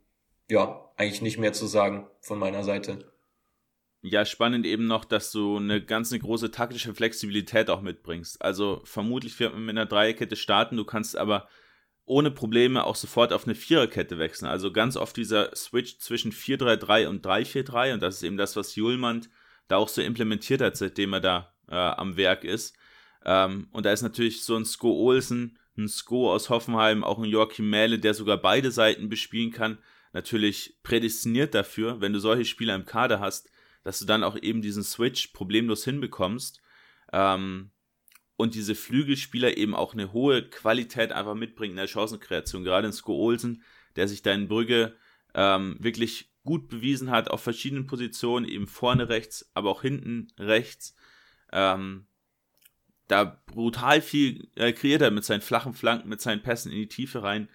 ja, 0.49 0.91
eigentlich 0.97 1.22
nicht 1.22 1.38
mehr 1.38 1.53
zu 1.53 1.68
sagen 1.68 2.05
von 2.20 2.38
meiner 2.38 2.66
Seite. 2.66 3.11
Ja, 4.04 4.26
spannend 4.26 4.66
eben 4.66 4.88
noch, 4.88 5.06
dass 5.06 5.32
du 5.32 5.58
eine 5.58 5.84
ganz 5.84 6.12
eine 6.12 6.20
große 6.22 6.49
taktische 6.49 6.93
Flexibilität 6.93 7.70
auch 7.70 7.82
mitbringst. 7.82 8.41
Also 8.41 8.82
vermutlich 8.84 9.39
wird 9.39 9.54
man 9.54 9.66
mit 9.66 9.78
einer 9.78 9.86
Dreierkette 9.86 10.36
starten, 10.36 10.76
du 10.76 10.86
kannst 10.86 11.16
aber 11.16 11.47
ohne 12.06 12.32
Probleme 12.32 12.84
auch 12.84 12.95
sofort 12.95 13.32
auf 13.32 13.45
eine 13.45 13.54
Viererkette 13.54 14.18
wechseln. 14.18 14.49
Also 14.49 14.74
ganz 14.74 14.97
oft 14.97 15.16
dieser 15.16 15.56
Switch 15.56 15.99
zwischen 15.99 16.32
4-3-3 16.32 17.08
und 17.08 17.26
3-4-3 17.26 17.93
und 17.93 18.02
das 18.02 18.16
ist 18.16 18.24
eben 18.24 18.38
das, 18.38 18.56
was 18.56 18.76
Julmand 18.76 19.30
da 19.68 19.78
auch 19.78 19.88
so 19.88 20.02
implementiert 20.02 20.62
hat, 20.62 20.78
seitdem 20.78 21.14
er 21.14 21.22
da 21.22 21.54
äh, 21.70 21.76
am 21.76 22.18
Werk 22.18 22.43
ist. 22.43 22.76
Ähm, 23.24 23.68
und 23.72 23.86
da 23.86 23.91
ist 23.91 24.02
natürlich 24.02 24.43
so 24.43 24.58
ein 24.58 24.66
Sko 24.66 24.91
Olsen, 24.93 25.60
ein 25.78 25.88
Sko 25.88 26.32
aus 26.32 26.49
Hoffenheim, 26.49 27.04
auch 27.04 27.20
ein 27.20 27.26
Joachim 27.26 27.70
Mähle, 27.70 27.99
der 27.99 28.16
sogar 28.16 28.38
beide 28.38 28.72
Seiten 28.72 29.10
bespielen 29.10 29.52
kann, 29.52 29.78
natürlich 30.12 30.80
prädestiniert 30.82 31.54
dafür, 31.54 32.02
wenn 32.02 32.14
du 32.14 32.20
solche 32.20 32.45
Spieler 32.45 32.76
im 32.76 32.86
Kader 32.86 33.20
hast, 33.20 33.49
dass 33.84 33.99
du 33.99 34.05
dann 34.05 34.23
auch 34.23 34.38
eben 34.41 34.61
diesen 34.61 34.84
Switch 34.84 35.27
problemlos 35.27 35.84
hinbekommst 35.84 36.61
ähm, 37.11 37.71
und 38.38 38.55
diese 38.55 38.75
Flügelspieler 38.75 39.57
eben 39.57 39.75
auch 39.75 39.93
eine 39.93 40.13
hohe 40.13 40.49
Qualität 40.49 41.11
einfach 41.11 41.36
mitbringen 41.36 41.71
in 41.71 41.77
der 41.77 41.88
Chancenkreation. 41.88 42.63
Gerade 42.63 42.88
in 42.88 42.93
Sko 42.93 43.15
Olsen, 43.15 43.63
der 43.95 44.07
sich 44.07 44.21
da 44.21 44.32
in 44.32 44.47
Brügge 44.47 44.95
ähm, 45.34 45.77
wirklich 45.79 46.32
gut 46.43 46.69
bewiesen 46.69 47.11
hat 47.11 47.29
auf 47.29 47.41
verschiedenen 47.41 47.86
Positionen, 47.86 48.47
eben 48.47 48.67
vorne 48.67 49.09
rechts, 49.09 49.51
aber 49.53 49.69
auch 49.69 49.82
hinten 49.82 50.27
rechts. 50.39 50.95
Ähm, 51.51 52.07
da 53.07 53.41
brutal 53.45 54.01
viel 54.01 54.49
äh, 54.55 54.71
kreiert 54.71 55.01
er 55.01 55.11
mit 55.11 55.25
seinen 55.25 55.41
flachen 55.41 55.73
Flanken, 55.73 56.09
mit 56.09 56.21
seinen 56.21 56.41
Pässen 56.41 56.71
in 56.71 56.77
die 56.77 56.88
Tiefe 56.88 57.21
rein. 57.23 57.49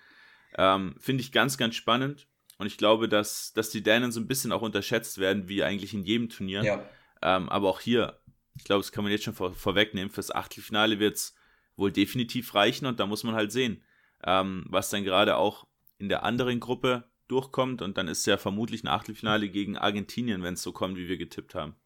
Ähm, 0.57 0.95
Finde 0.99 1.23
ich 1.23 1.33
ganz, 1.33 1.59
ganz 1.59 1.75
spannend. 1.75 2.29
Und 2.59 2.67
ich 2.67 2.79
glaube, 2.79 3.09
dass, 3.09 3.53
dass 3.53 3.71
die 3.71 3.83
Dänen 3.83 4.13
so 4.13 4.21
ein 4.21 4.27
bisschen 4.27 4.53
auch 4.53 4.63
unterschätzt 4.63 5.19
werden, 5.19 5.49
wie 5.49 5.63
eigentlich 5.63 5.93
in 5.95 6.05
jedem 6.05 6.29
Turnier. 6.29 6.63
Ja. 6.65 6.89
Ähm, 7.23 7.49
aber 7.49 7.69
auch 7.69 7.81
hier, 7.81 8.19
ich 8.57 8.65
glaube, 8.65 8.83
das 8.83 8.93
kann 8.93 9.05
man 9.05 9.13
jetzt 9.13 9.25
schon 9.25 9.35
vor, 9.35 9.53
vorwegnehmen, 9.53 10.11
fürs 10.11 10.31
Achtelfinale 10.31 10.99
wird 10.99 11.17
es 11.17 11.35
wohl 11.77 11.93
definitiv 11.93 12.55
reichen 12.55 12.87
und 12.87 12.99
da 13.01 13.07
muss 13.07 13.25
man 13.25 13.35
halt 13.35 13.53
sehen, 13.53 13.83
ähm, 14.25 14.65
was 14.69 14.89
dann 14.91 15.05
gerade 15.05 15.37
auch 15.37 15.67
in 15.99 16.09
der 16.09 16.23
anderen 16.23 16.61
Gruppe 16.61 17.05
durchkommt. 17.29 17.83
Und 17.83 17.99
dann 17.99 18.09
ist 18.09 18.27
ja 18.27 18.37
vermutlich 18.37 18.85
ein 18.85 18.89
Achtelfinale 18.89 19.49
gegen 19.49 19.77
Argentinien, 19.77 20.43
wenn 20.43 20.55
es 20.55 20.63
so 20.63 20.73
kommt, 20.73 20.97
wie 20.97 21.09
wir 21.09 21.19
getippt 21.19 21.55
haben. 21.55 21.77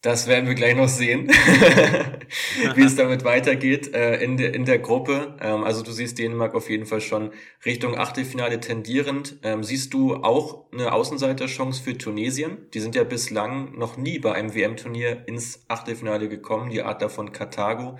Das 0.00 0.28
werden 0.28 0.46
wir 0.46 0.54
gleich 0.54 0.76
noch 0.76 0.88
sehen, 0.88 1.28
wie 2.76 2.84
es 2.84 2.94
damit 2.96 3.24
weitergeht 3.24 3.92
äh, 3.92 4.22
in, 4.22 4.36
der, 4.36 4.54
in 4.54 4.64
der 4.64 4.78
Gruppe. 4.78 5.36
Ähm, 5.40 5.64
also 5.64 5.82
du 5.82 5.90
siehst 5.90 6.18
Dänemark 6.18 6.54
auf 6.54 6.70
jeden 6.70 6.86
Fall 6.86 7.00
schon 7.00 7.32
Richtung 7.66 7.98
Achtelfinale 7.98 8.60
tendierend. 8.60 9.38
Ähm, 9.42 9.64
siehst 9.64 9.92
du 9.92 10.14
auch 10.14 10.70
eine 10.70 10.92
Außenseiterchance 10.92 11.82
für 11.82 11.98
Tunesien? 11.98 12.70
Die 12.74 12.78
sind 12.78 12.94
ja 12.94 13.02
bislang 13.02 13.76
noch 13.76 13.96
nie 13.96 14.20
bei 14.20 14.32
einem 14.32 14.54
WM-Turnier 14.54 15.26
ins 15.26 15.64
Achtelfinale 15.66 16.28
gekommen, 16.28 16.70
die 16.70 16.82
Art 16.82 17.02
davon 17.02 17.32
Karthago. 17.32 17.98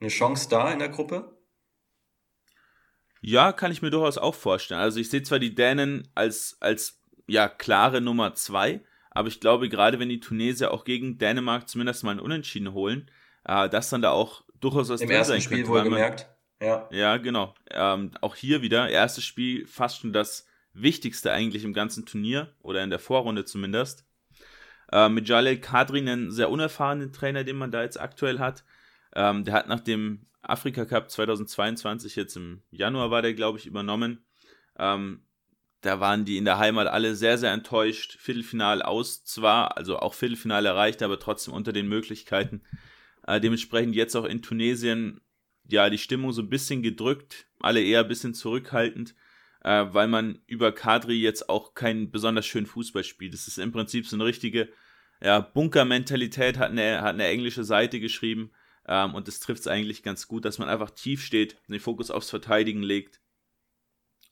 Eine 0.00 0.10
Chance 0.10 0.48
da 0.50 0.72
in 0.72 0.80
der 0.80 0.88
Gruppe? 0.88 1.36
Ja, 3.20 3.52
kann 3.52 3.70
ich 3.70 3.82
mir 3.82 3.90
durchaus 3.90 4.18
auch 4.18 4.34
vorstellen. 4.34 4.80
Also 4.80 4.98
ich 4.98 5.10
sehe 5.10 5.22
zwar 5.22 5.38
die 5.38 5.54
Dänen 5.54 6.08
als, 6.16 6.56
als 6.58 7.00
ja, 7.28 7.48
klare 7.48 8.00
Nummer 8.00 8.34
zwei, 8.34 8.82
aber 9.16 9.28
ich 9.28 9.40
glaube, 9.40 9.68
gerade 9.68 9.98
wenn 9.98 10.10
die 10.10 10.20
Tunesier 10.20 10.72
auch 10.72 10.84
gegen 10.84 11.16
Dänemark 11.16 11.68
zumindest 11.68 12.04
mal 12.04 12.10
einen 12.10 12.20
Unentschieden 12.20 12.74
holen, 12.74 13.10
äh, 13.44 13.68
dass 13.68 13.88
dann 13.88 14.02
da 14.02 14.10
auch 14.10 14.44
durchaus 14.60 14.90
was 14.90 15.00
Im 15.00 15.08
drin 15.08 15.24
sein 15.24 15.40
Spiel 15.40 15.58
könnte. 15.58 15.70
Wohl 15.70 15.84
gemerkt. 15.84 16.28
Ja. 16.60 16.88
ja, 16.90 17.16
genau. 17.16 17.54
Ähm, 17.70 18.10
auch 18.20 18.34
hier 18.34 18.60
wieder, 18.62 18.88
erstes 18.88 19.24
Spiel 19.24 19.66
fast 19.66 20.00
schon 20.00 20.12
das 20.12 20.46
wichtigste 20.74 21.32
eigentlich 21.32 21.64
im 21.64 21.72
ganzen 21.72 22.04
Turnier 22.04 22.54
oder 22.60 22.82
in 22.82 22.90
der 22.90 22.98
Vorrunde 22.98 23.44
zumindest. 23.44 24.06
Äh, 24.92 25.08
mit 25.08 25.28
Jalel 25.28 25.58
Kadri, 25.58 25.98
einen 25.98 26.30
sehr 26.30 26.50
unerfahrenen 26.50 27.12
Trainer, 27.12 27.44
den 27.44 27.56
man 27.56 27.70
da 27.70 27.82
jetzt 27.82 27.98
aktuell 27.98 28.38
hat. 28.38 28.64
Ähm, 29.14 29.44
der 29.44 29.54
hat 29.54 29.68
nach 29.68 29.80
dem 29.80 30.26
Afrika 30.42 30.84
Cup 30.84 31.10
2022, 31.10 32.16
jetzt 32.16 32.36
im 32.36 32.62
Januar 32.70 33.10
war 33.10 33.22
der, 33.22 33.34
glaube 33.34 33.58
ich, 33.58 33.66
übernommen. 33.66 34.24
Ähm, 34.78 35.25
da 35.86 36.00
waren 36.00 36.24
die 36.24 36.36
in 36.36 36.44
der 36.44 36.58
Heimat 36.58 36.86
alle 36.86 37.14
sehr, 37.14 37.38
sehr 37.38 37.52
enttäuscht. 37.52 38.16
Viertelfinal 38.18 38.82
aus 38.82 39.24
zwar, 39.24 39.76
also 39.76 39.98
auch 39.98 40.14
Viertelfinale 40.14 40.68
erreicht, 40.68 41.02
aber 41.02 41.18
trotzdem 41.18 41.54
unter 41.54 41.72
den 41.72 41.88
Möglichkeiten. 41.88 42.62
Äh, 43.26 43.40
dementsprechend 43.40 43.94
jetzt 43.94 44.16
auch 44.16 44.24
in 44.24 44.42
Tunesien, 44.42 45.20
ja, 45.68 45.90
die 45.90 45.98
Stimmung 45.98 46.32
so 46.32 46.42
ein 46.42 46.48
bisschen 46.48 46.82
gedrückt, 46.82 47.46
alle 47.60 47.82
eher 47.82 48.00
ein 48.00 48.08
bisschen 48.08 48.34
zurückhaltend, 48.34 49.14
äh, 49.62 49.86
weil 49.90 50.08
man 50.08 50.40
über 50.46 50.72
Kadri 50.72 51.20
jetzt 51.20 51.48
auch 51.48 51.74
keinen 51.74 52.10
besonders 52.10 52.46
schönen 52.46 52.66
Fußball 52.66 53.04
spielt. 53.04 53.34
Das 53.34 53.48
ist 53.48 53.58
im 53.58 53.72
Prinzip 53.72 54.06
so 54.06 54.16
eine 54.16 54.24
richtige 54.24 54.68
ja, 55.22 55.40
Bunker-Mentalität, 55.40 56.58
hat 56.58 56.70
eine, 56.70 57.00
hat 57.00 57.14
eine 57.14 57.26
englische 57.26 57.64
Seite 57.64 58.00
geschrieben. 58.00 58.52
Ähm, 58.86 59.14
und 59.14 59.26
das 59.26 59.40
trifft 59.40 59.60
es 59.60 59.66
eigentlich 59.66 60.02
ganz 60.02 60.28
gut, 60.28 60.44
dass 60.44 60.58
man 60.58 60.68
einfach 60.68 60.90
tief 60.90 61.24
steht, 61.24 61.56
den 61.68 61.80
Fokus 61.80 62.10
aufs 62.10 62.30
Verteidigen 62.30 62.82
legt 62.82 63.20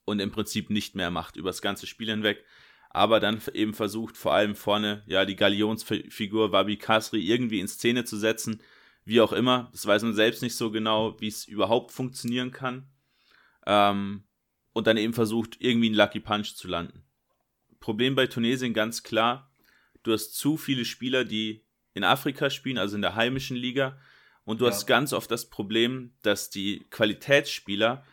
und 0.05 0.21
im 0.21 0.31
Prinzip 0.31 0.71
nicht 0.71 0.95
mehr 0.95 1.11
macht 1.11 1.37
über 1.37 1.51
das 1.51 1.63
ganze 1.63 1.87
Spiel 1.87 2.11
hinweg. 2.11 2.45
Aber 2.91 3.19
dann 3.19 3.41
eben 3.53 3.75
versucht, 3.75 4.17
vor 4.17 4.35
allem 4.35 4.55
vorne, 4.55 5.03
ja, 5.07 5.25
die 5.25 5.37
Galionsfigur 5.37 6.53
Wabi 6.53 6.77
Kasri 6.77 7.21
irgendwie 7.21 7.61
in 7.61 7.67
Szene 7.67 8.05
zu 8.05 8.17
setzen. 8.17 8.61
Wie 9.05 9.21
auch 9.21 9.33
immer, 9.33 9.69
das 9.73 9.85
weiß 9.85 10.03
man 10.03 10.15
selbst 10.15 10.43
nicht 10.43 10.55
so 10.55 10.71
genau, 10.71 11.21
wie 11.21 11.27
es 11.27 11.45
überhaupt 11.45 11.91
funktionieren 11.91 12.53
kann. 12.53 12.89
Ähm, 13.67 14.25
und 14.73 14.87
dann 14.87 14.97
eben 14.97 15.13
versucht, 15.13 15.57
irgendwie 15.61 15.87
einen 15.87 15.97
Lucky 15.97 16.21
Punch 16.21 16.55
zu 16.55 16.69
landen. 16.69 17.05
Problem 17.81 18.15
bei 18.15 18.27
Tunesien 18.27 18.75
ganz 18.75 19.03
klar, 19.03 19.51
du 20.03 20.13
hast 20.13 20.35
zu 20.35 20.57
viele 20.57 20.85
Spieler, 20.85 21.25
die 21.25 21.65
in 21.95 22.05
Afrika 22.05 22.51
spielen, 22.51 22.79
also 22.79 22.97
in 22.97 23.03
der 23.03 23.15
heimischen 23.15 23.57
Liga. 23.57 23.99
Und 24.45 24.61
du 24.61 24.67
ja. 24.67 24.71
hast 24.71 24.87
ganz 24.87 25.13
oft 25.13 25.31
das 25.31 25.49
Problem, 25.49 26.13
dass 26.23 26.51
die 26.51 26.87
Qualitätsspieler 26.91 28.05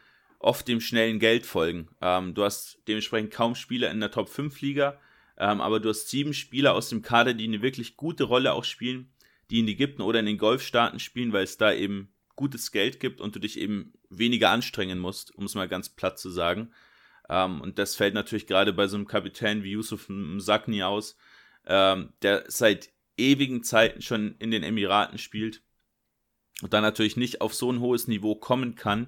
oft 0.43 0.67
dem 0.67 0.81
schnellen 0.81 1.19
Geld 1.19 1.45
folgen. 1.45 1.89
Ähm, 2.01 2.33
du 2.33 2.43
hast 2.43 2.79
dementsprechend 2.87 3.31
kaum 3.31 3.55
Spieler 3.55 3.91
in 3.91 3.99
der 3.99 4.11
Top 4.11 4.29
5 4.29 4.59
Liga, 4.61 4.99
ähm, 5.37 5.61
aber 5.61 5.79
du 5.79 5.89
hast 5.89 6.09
sieben 6.09 6.33
Spieler 6.33 6.73
aus 6.73 6.89
dem 6.89 7.01
Kader, 7.01 7.33
die 7.33 7.45
eine 7.45 7.61
wirklich 7.61 7.97
gute 7.97 8.23
Rolle 8.23 8.53
auch 8.53 8.63
spielen, 8.63 9.11
die 9.49 9.59
in 9.59 9.67
Ägypten 9.67 10.01
oder 10.01 10.19
in 10.19 10.25
den 10.25 10.37
Golfstaaten 10.37 10.99
spielen, 10.99 11.33
weil 11.33 11.43
es 11.43 11.57
da 11.57 11.73
eben 11.73 12.13
gutes 12.35 12.71
Geld 12.71 12.99
gibt 12.99 13.21
und 13.21 13.35
du 13.35 13.39
dich 13.39 13.59
eben 13.59 13.93
weniger 14.09 14.49
anstrengen 14.49 14.99
musst, 14.99 15.35
um 15.35 15.45
es 15.45 15.55
mal 15.55 15.67
ganz 15.67 15.89
platt 15.89 16.19
zu 16.19 16.29
sagen. 16.29 16.71
Ähm, 17.29 17.61
und 17.61 17.77
das 17.77 17.95
fällt 17.95 18.13
natürlich 18.13 18.47
gerade 18.47 18.73
bei 18.73 18.87
so 18.87 18.97
einem 18.97 19.07
Kapitän 19.07 19.63
wie 19.63 19.71
Yusuf 19.71 20.09
Msakni 20.09 20.83
aus, 20.83 21.17
ähm, 21.65 22.13
der 22.21 22.45
seit 22.47 22.91
ewigen 23.17 23.63
Zeiten 23.63 24.01
schon 24.01 24.35
in 24.39 24.51
den 24.51 24.63
Emiraten 24.63 25.17
spielt 25.17 25.61
und 26.61 26.73
dann 26.73 26.83
natürlich 26.83 27.17
nicht 27.17 27.41
auf 27.41 27.53
so 27.53 27.71
ein 27.71 27.79
hohes 27.79 28.07
Niveau 28.07 28.35
kommen 28.35 28.75
kann, 28.75 29.07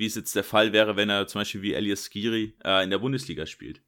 wie 0.00 0.06
es 0.06 0.16
jetzt 0.16 0.34
der 0.34 0.42
Fall 0.42 0.72
wäre, 0.72 0.96
wenn 0.96 1.08
er 1.08 1.28
zum 1.28 1.42
Beispiel 1.42 1.62
wie 1.62 1.74
Elias 1.74 2.06
Skiri 2.06 2.54
äh, 2.64 2.82
in 2.82 2.90
der 2.90 2.98
Bundesliga 2.98 3.46
spielt. 3.46 3.80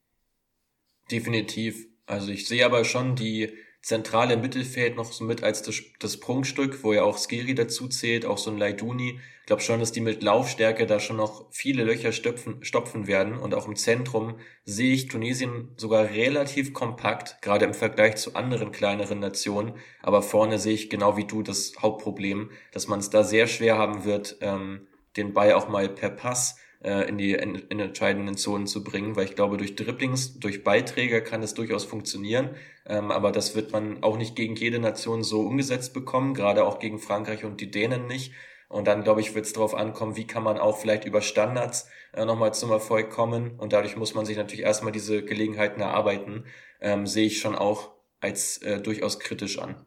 Definitiv. 1.10 1.86
Also 2.06 2.30
ich 2.30 2.46
sehe 2.46 2.64
aber 2.64 2.84
schon 2.84 3.16
die, 3.16 3.52
zentrale 3.82 4.36
Mittelfeld 4.36 4.96
noch 4.96 5.12
so 5.12 5.24
mit 5.24 5.42
als 5.42 5.62
das, 5.62 5.82
das 5.98 6.18
Prunkstück, 6.18 6.84
wo 6.84 6.92
ja 6.92 7.02
auch 7.02 7.18
Skiri 7.18 7.54
dazu 7.54 7.88
zählt, 7.88 8.24
auch 8.24 8.38
so 8.38 8.50
ein 8.50 8.58
Leiduni. 8.58 9.18
Ich 9.40 9.46
glaube 9.46 9.60
schon, 9.60 9.80
dass 9.80 9.90
die 9.90 10.00
mit 10.00 10.22
Laufstärke 10.22 10.86
da 10.86 11.00
schon 11.00 11.16
noch 11.16 11.46
viele 11.50 11.82
Löcher 11.82 12.12
stopfen, 12.12 12.62
stopfen 12.64 13.08
werden. 13.08 13.36
Und 13.36 13.54
auch 13.54 13.66
im 13.66 13.74
Zentrum 13.74 14.36
sehe 14.64 14.94
ich 14.94 15.08
Tunesien 15.08 15.72
sogar 15.76 16.10
relativ 16.10 16.72
kompakt, 16.72 17.42
gerade 17.42 17.64
im 17.64 17.74
Vergleich 17.74 18.16
zu 18.16 18.36
anderen 18.36 18.70
kleineren 18.70 19.18
Nationen. 19.18 19.74
Aber 20.00 20.22
vorne 20.22 20.60
sehe 20.60 20.74
ich 20.74 20.88
genau 20.88 21.16
wie 21.16 21.26
du 21.26 21.42
das 21.42 21.72
Hauptproblem, 21.80 22.52
dass 22.70 22.86
man 22.86 23.00
es 23.00 23.10
da 23.10 23.24
sehr 23.24 23.48
schwer 23.48 23.78
haben 23.78 24.04
wird, 24.04 24.36
ähm, 24.42 24.86
den 25.16 25.32
Ball 25.34 25.52
auch 25.52 25.68
mal 25.68 25.88
per 25.88 26.10
Pass 26.10 26.56
äh, 26.82 27.08
in 27.08 27.18
die 27.18 27.32
in, 27.32 27.70
entscheidenden 27.70 28.36
Zonen 28.36 28.66
zu 28.66 28.82
bringen, 28.84 29.16
weil 29.16 29.24
ich 29.24 29.34
glaube, 29.34 29.56
durch 29.56 29.76
Dribblings, 29.76 30.38
durch 30.38 30.64
Beiträger 30.64 31.20
kann 31.20 31.42
es 31.42 31.54
durchaus 31.54 31.84
funktionieren, 31.84 32.50
ähm, 32.86 33.10
aber 33.10 33.32
das 33.32 33.54
wird 33.54 33.72
man 33.72 34.02
auch 34.02 34.16
nicht 34.16 34.36
gegen 34.36 34.56
jede 34.56 34.78
Nation 34.78 35.22
so 35.22 35.42
umgesetzt 35.42 35.94
bekommen, 35.94 36.34
gerade 36.34 36.64
auch 36.64 36.78
gegen 36.78 36.98
Frankreich 36.98 37.44
und 37.44 37.60
die 37.60 37.70
Dänen 37.70 38.06
nicht. 38.06 38.32
Und 38.68 38.88
dann, 38.88 39.04
glaube 39.04 39.20
ich, 39.20 39.34
wird 39.34 39.44
es 39.44 39.52
darauf 39.52 39.74
ankommen, 39.74 40.16
wie 40.16 40.26
kann 40.26 40.42
man 40.42 40.56
auch 40.58 40.78
vielleicht 40.78 41.04
über 41.04 41.20
Standards 41.20 41.88
äh, 42.14 42.24
nochmal 42.24 42.54
zum 42.54 42.70
Erfolg 42.70 43.10
kommen. 43.10 43.58
Und 43.58 43.74
dadurch 43.74 43.96
muss 43.98 44.14
man 44.14 44.24
sich 44.24 44.38
natürlich 44.38 44.64
erstmal 44.64 44.92
diese 44.92 45.22
Gelegenheiten 45.22 45.82
erarbeiten. 45.82 46.46
Ähm, 46.80 47.06
sehe 47.06 47.26
ich 47.26 47.38
schon 47.38 47.54
auch 47.54 47.90
als 48.20 48.58
äh, 48.62 48.80
durchaus 48.80 49.20
kritisch 49.20 49.58
an. 49.58 49.84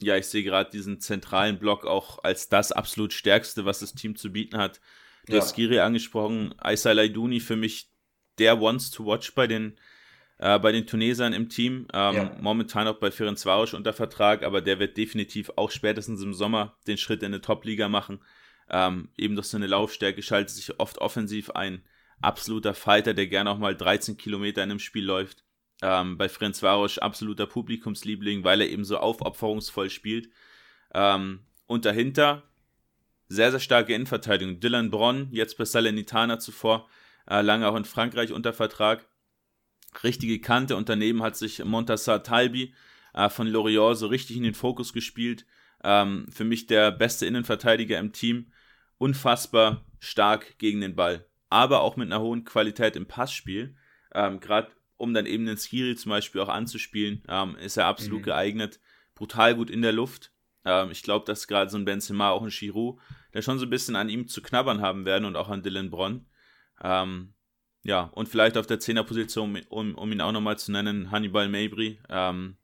Ja, 0.00 0.16
ich 0.16 0.26
sehe 0.26 0.42
gerade 0.42 0.70
diesen 0.70 1.00
zentralen 1.00 1.58
Block 1.58 1.86
auch 1.86 2.22
als 2.24 2.48
das 2.48 2.72
absolut 2.72 3.12
stärkste, 3.12 3.64
was 3.64 3.80
das 3.80 3.94
Team 3.94 4.16
zu 4.16 4.32
bieten 4.32 4.58
hat. 4.58 4.80
Du 5.26 5.34
ja. 5.34 5.40
hast 5.40 5.54
Giri 5.54 5.78
angesprochen, 5.80 6.54
Aisa 6.58 6.92
Laiduni 6.92 7.40
für 7.40 7.56
mich 7.56 7.90
der 8.38 8.60
Wants 8.60 8.90
to 8.90 9.06
Watch 9.06 9.34
bei 9.34 9.46
den, 9.46 9.78
äh, 10.38 10.58
bei 10.58 10.72
den 10.72 10.86
Tunesern 10.86 11.32
im 11.32 11.48
Team. 11.48 11.86
Ähm, 11.92 12.14
ja. 12.14 12.36
Momentan 12.40 12.88
auch 12.88 12.98
bei 12.98 13.10
Ferencvaros 13.10 13.74
unter 13.74 13.92
Vertrag, 13.92 14.42
aber 14.42 14.60
der 14.60 14.78
wird 14.78 14.96
definitiv 14.96 15.50
auch 15.56 15.70
spätestens 15.70 16.22
im 16.22 16.34
Sommer 16.34 16.76
den 16.86 16.98
Schritt 16.98 17.22
in 17.22 17.26
eine 17.26 17.40
Top-Liga 17.40 17.88
machen. 17.88 18.20
Ähm, 18.68 19.10
eben 19.16 19.34
durch 19.34 19.46
seine 19.46 19.66
Laufstärke 19.66 20.22
schaltet 20.22 20.54
sich 20.54 20.78
oft 20.80 20.98
offensiv 20.98 21.50
ein. 21.50 21.84
Absoluter 22.20 22.74
Fighter, 22.74 23.14
der 23.14 23.26
gerne 23.26 23.50
auch 23.50 23.58
mal 23.58 23.76
13 23.76 24.16
Kilometer 24.16 24.62
in 24.62 24.70
einem 24.70 24.78
Spiel 24.78 25.04
läuft. 25.04 25.43
Ähm, 25.86 26.16
bei 26.16 26.30
Ferencvaros 26.30 26.96
absoluter 26.96 27.46
Publikumsliebling, 27.46 28.42
weil 28.42 28.62
er 28.62 28.70
eben 28.70 28.84
so 28.84 28.96
aufopferungsvoll 28.96 29.90
spielt. 29.90 30.30
Ähm, 30.94 31.40
und 31.66 31.84
dahinter 31.84 32.42
sehr, 33.28 33.50
sehr 33.50 33.60
starke 33.60 33.92
Innenverteidigung. 33.92 34.60
Dylan 34.60 34.90
Bronn, 34.90 35.28
jetzt 35.30 35.58
bei 35.58 35.66
Salernitana 35.66 36.38
zuvor, 36.38 36.88
äh, 37.28 37.42
lange 37.42 37.68
auch 37.68 37.76
in 37.76 37.84
Frankreich 37.84 38.32
unter 38.32 38.54
Vertrag. 38.54 39.06
Richtige 40.02 40.40
Kante 40.40 40.74
und 40.74 40.88
daneben 40.88 41.22
hat 41.22 41.36
sich 41.36 41.62
Montassar 41.62 42.22
Talbi 42.22 42.74
äh, 43.12 43.28
von 43.28 43.46
Lorient 43.46 43.98
so 43.98 44.06
richtig 44.06 44.38
in 44.38 44.42
den 44.42 44.54
Fokus 44.54 44.94
gespielt. 44.94 45.44
Ähm, 45.82 46.26
für 46.30 46.44
mich 46.44 46.66
der 46.66 46.92
beste 46.92 47.26
Innenverteidiger 47.26 47.98
im 47.98 48.12
Team. 48.14 48.52
Unfassbar 48.96 49.84
stark 49.98 50.56
gegen 50.56 50.80
den 50.80 50.96
Ball, 50.96 51.26
aber 51.50 51.82
auch 51.82 51.96
mit 51.96 52.10
einer 52.10 52.22
hohen 52.22 52.44
Qualität 52.44 52.96
im 52.96 53.04
Passspiel. 53.04 53.76
Ähm, 54.14 54.40
Gerade 54.40 54.70
um 54.96 55.14
dann 55.14 55.26
eben 55.26 55.46
den 55.46 55.56
Skiri 55.56 55.96
zum 55.96 56.10
Beispiel 56.10 56.40
auch 56.40 56.48
anzuspielen, 56.48 57.22
ähm, 57.28 57.56
ist 57.56 57.76
er 57.76 57.86
absolut 57.86 58.20
mhm. 58.20 58.24
geeignet. 58.24 58.80
Brutal 59.14 59.54
gut 59.54 59.70
in 59.70 59.82
der 59.82 59.92
Luft, 59.92 60.32
ähm, 60.64 60.90
ich 60.90 61.02
glaube, 61.02 61.26
dass 61.26 61.46
gerade 61.46 61.70
so 61.70 61.78
ein 61.78 61.84
Benzema, 61.84 62.30
auch 62.30 62.42
ein 62.42 62.50
Giroud, 62.50 62.98
der 63.32 63.42
schon 63.42 63.58
so 63.58 63.66
ein 63.66 63.70
bisschen 63.70 63.96
an 63.96 64.08
ihm 64.08 64.28
zu 64.28 64.42
knabbern 64.42 64.80
haben 64.80 65.04
werden 65.04 65.24
und 65.24 65.36
auch 65.36 65.48
an 65.48 65.62
Dylan 65.62 65.90
Bronn. 65.90 66.26
Ähm, 66.82 67.34
ja, 67.82 68.04
und 68.14 68.28
vielleicht 68.28 68.56
auf 68.56 68.66
der 68.66 68.80
Zehnerposition, 68.80 69.60
um, 69.68 69.94
um 69.94 70.12
ihn 70.12 70.20
auch 70.20 70.32
nochmal 70.32 70.58
zu 70.58 70.72
nennen, 70.72 71.10
Hannibal 71.10 71.48
Mabry, 71.48 72.00
ähm, 72.08 72.56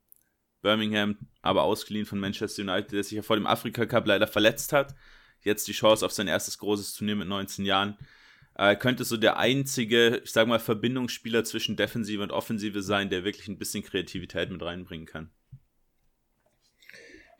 Birmingham, 0.61 1.17
aber 1.41 1.63
ausgeliehen 1.63 2.05
von 2.05 2.19
Manchester 2.19 2.63
United, 2.63 2.91
der 2.91 3.03
sich 3.03 3.13
ja 3.13 3.21
vor 3.21 3.35
dem 3.35 3.47
Afrika 3.47 3.85
Cup 3.85 4.07
leider 4.07 4.27
verletzt 4.27 4.73
hat. 4.73 4.95
Jetzt 5.41 5.67
die 5.67 5.73
Chance 5.73 6.05
auf 6.05 6.11
sein 6.11 6.27
erstes 6.27 6.57
großes 6.57 6.93
Turnier 6.93 7.15
mit 7.15 7.27
19 7.27 7.65
Jahren. 7.65 7.97
Äh, 8.61 8.75
könnte 8.75 9.05
so 9.05 9.17
der 9.17 9.37
einzige, 9.37 10.21
ich 10.23 10.31
sag 10.31 10.47
mal, 10.47 10.59
Verbindungsspieler 10.59 11.43
zwischen 11.43 11.77
Defensive 11.77 12.21
und 12.21 12.29
Offensive 12.31 12.83
sein, 12.83 13.09
der 13.09 13.23
wirklich 13.23 13.47
ein 13.47 13.57
bisschen 13.57 13.81
Kreativität 13.81 14.51
mit 14.51 14.61
reinbringen 14.61 15.07
kann. 15.07 15.31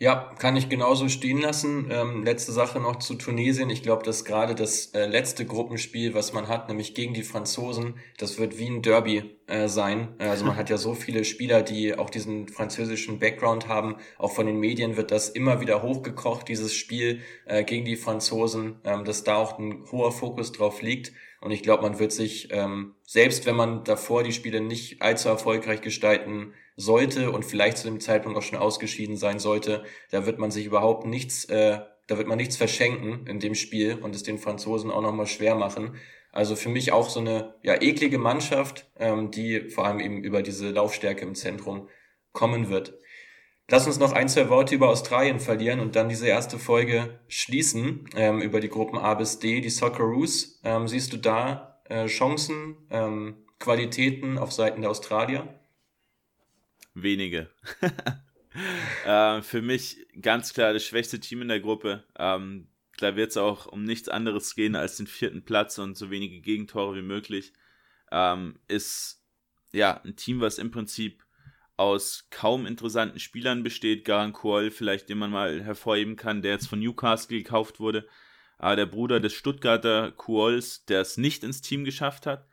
Ja, 0.02 0.34
kann 0.40 0.56
ich 0.56 0.68
genauso 0.68 1.10
stehen 1.10 1.40
lassen. 1.40 1.88
Ähm, 1.92 2.24
letzte 2.24 2.52
Sache 2.52 2.80
noch 2.80 2.96
zu 2.96 3.14
Tunesien. 3.14 3.70
Ich 3.70 3.84
glaube, 3.84 4.04
dass 4.04 4.26
gerade 4.26 4.56
das 4.56 4.88
äh, 4.96 5.06
letzte 5.06 5.46
Gruppenspiel, 5.46 6.16
was 6.16 6.34
man 6.34 6.48
hat, 6.48 6.70
nämlich 6.70 6.96
gegen 6.96 7.14
die 7.14 7.22
Franzosen, 7.22 7.94
das 8.18 8.40
wird 8.40 8.58
wie 8.58 8.66
ein 8.66 8.82
Derby 8.82 9.36
äh, 9.46 9.68
sein. 9.68 10.08
Also 10.18 10.44
man 10.44 10.56
hat 10.58 10.72
ja 10.72 10.80
so 10.80 10.96
viele 10.96 11.24
Spieler, 11.24 11.62
die 11.62 11.96
auch 11.96 12.10
diesen 12.10 12.48
französischen 12.48 13.20
Background 13.20 13.68
haben. 13.68 13.96
Auch 14.18 14.32
von 14.32 14.48
den 14.48 14.60
Medien 14.60 14.98
wird 14.98 15.12
das 15.12 15.30
immer 15.30 15.62
wieder 15.62 15.84
hochgekocht, 15.84 16.48
dieses 16.48 16.74
Spiel 16.74 17.22
äh, 17.46 17.64
gegen 17.64 17.86
die 17.86 17.96
Franzosen, 17.96 18.80
ähm, 18.84 19.06
dass 19.06 19.24
da 19.24 19.36
auch 19.36 19.60
ein 19.60 19.84
hoher 19.92 20.12
Fokus 20.12 20.52
drauf 20.52 20.82
liegt. 20.82 21.12
Und 21.42 21.52
ich 21.52 21.64
glaube, 21.64 21.82
man 21.82 21.98
wird 21.98 22.12
sich, 22.12 22.50
ähm, 22.52 22.94
selbst 23.04 23.48
wenn 23.48 23.56
man 23.56 23.84
davor 23.84 24.24
die 24.24 24.32
Spiele 24.32 24.62
nicht 24.62 25.02
allzu 25.02 25.28
erfolgreich 25.28 25.82
gestalten 25.82 26.54
sollte 26.76 27.32
und 27.32 27.44
vielleicht 27.44 27.80
zu 27.80 27.88
dem 27.88 28.00
Zeitpunkt 28.00 28.38
auch 28.38 28.44
schon 28.44 28.60
ausgeschieden 28.60 29.18
sein 29.18 29.40
sollte, 29.40 29.84
da 30.12 30.28
wird 30.28 30.38
man 30.38 30.52
sich 30.52 30.68
überhaupt 30.68 31.06
nichts, 31.08 31.46
äh, 31.46 31.80
da 32.08 32.18
wird 32.18 32.28
man 32.28 32.38
nichts 32.38 32.58
verschenken 32.58 33.26
in 33.26 33.40
dem 33.40 33.56
Spiel 33.56 33.96
und 33.96 34.16
es 34.16 34.22
den 34.22 34.38
Franzosen 34.38 34.92
auch 34.92 35.02
nochmal 35.02 35.26
schwer 35.26 35.56
machen. 35.56 35.96
Also 36.32 36.56
für 36.56 36.70
mich 36.70 36.92
auch 36.92 37.10
so 37.10 37.20
eine 37.20 37.56
ja 37.64 37.82
eklige 37.82 38.20
Mannschaft, 38.20 38.90
ähm, 39.00 39.32
die 39.32 39.70
vor 39.70 39.86
allem 39.86 40.00
eben 40.00 40.24
über 40.24 40.44
diese 40.44 40.70
Laufstärke 40.70 41.26
im 41.26 41.34
Zentrum 41.34 41.90
kommen 42.34 42.70
wird. 42.70 42.94
Lass 43.72 43.88
uns 43.88 43.98
noch 43.98 44.12
ein, 44.12 44.30
zwei 44.30 44.50
Worte 44.50 44.76
über 44.76 44.90
Australien 44.90 45.40
verlieren 45.40 45.80
und 45.80 45.96
dann 45.96 46.10
diese 46.10 46.28
erste 46.28 46.60
Folge 46.60 47.20
schließen 47.28 48.08
ähm, 48.16 48.42
über 48.42 48.60
die 48.60 48.70
Gruppen 48.70 49.00
A 49.00 49.16
bis 49.16 49.40
D, 49.40 49.62
die 49.62 49.70
Socceroos. 49.70 50.60
Ähm, 50.64 50.88
siehst 50.88 51.14
du 51.14 51.18
da 51.18 51.82
äh, 51.86 52.06
Chancen, 52.06 52.76
ähm, 52.90 53.38
Qualitäten 53.60 54.38
auf 54.38 54.52
Seiten 54.52 54.82
der 54.82 54.92
Australier? 54.92 55.48
wenige. 56.94 57.50
äh, 59.06 59.42
für 59.42 59.62
mich 59.62 60.06
ganz 60.22 60.54
klar 60.54 60.74
das 60.74 60.86
schwächste 60.86 61.20
Team 61.20 61.42
in 61.42 61.48
der 61.48 61.60
Gruppe. 61.60 62.04
Ähm, 62.18 62.68
da 62.98 63.16
wird 63.16 63.32
es 63.32 63.38
auch 63.38 63.68
um 63.68 63.84
nichts 63.84 64.10
anderes 64.10 64.56
gehen 64.56 64.76
als 64.76 64.98
den 64.98 65.08
vierten 65.08 65.44
Platz 65.44 65.78
und 65.78 65.96
so 65.96 66.12
wenige 66.12 66.42
Gegentore 66.42 66.96
wie 66.96 67.02
möglich. 67.02 67.54
Ähm, 68.12 68.60
ist 68.68 69.24
ja 69.72 70.02
ein 70.04 70.16
Team, 70.16 70.42
was 70.42 70.58
im 70.58 70.72
Prinzip 70.72 71.24
aus 71.82 72.28
kaum 72.30 72.66
interessanten 72.66 73.20
Spielern 73.20 73.64
besteht. 73.64 74.06
Garan 74.06 74.34
Kohl, 74.34 74.72
vielleicht 74.72 75.10
den 75.10 75.18
man 75.18 75.32
mal 75.32 75.64
hervorheben 75.64 76.16
kann, 76.16 76.42
der 76.42 76.52
jetzt 76.52 76.68
von 76.68 76.80
Newcastle 76.80 77.38
gekauft 77.38 77.80
wurde. 77.80 78.08
Aber 78.58 78.76
der 78.76 78.86
Bruder 78.86 79.20
des 79.20 79.34
Stuttgarter 79.34 80.12
Kuols, 80.12 80.86
der 80.86 81.02
es 81.02 81.18
nicht 81.18 81.44
ins 81.44 81.62
Team 81.62 81.84
geschafft 81.84 82.26
hat 82.26 82.48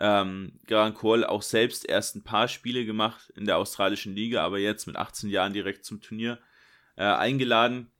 ähm, 0.00 0.52
Garant 0.66 0.96
Cole 0.96 1.28
auch 1.28 1.42
selbst 1.42 1.86
erst 1.86 2.16
ein 2.16 2.24
paar 2.24 2.48
Spiele 2.48 2.86
gemacht 2.86 3.30
in 3.36 3.44
der 3.44 3.58
australischen 3.58 4.14
Liga, 4.14 4.42
aber 4.42 4.58
jetzt 4.58 4.86
mit 4.86 4.96
18 4.96 5.28
Jahren 5.28 5.52
direkt 5.52 5.84
zum 5.84 6.00
Turnier 6.00 6.38
äh, 6.96 7.04
eingeladen. 7.04 7.90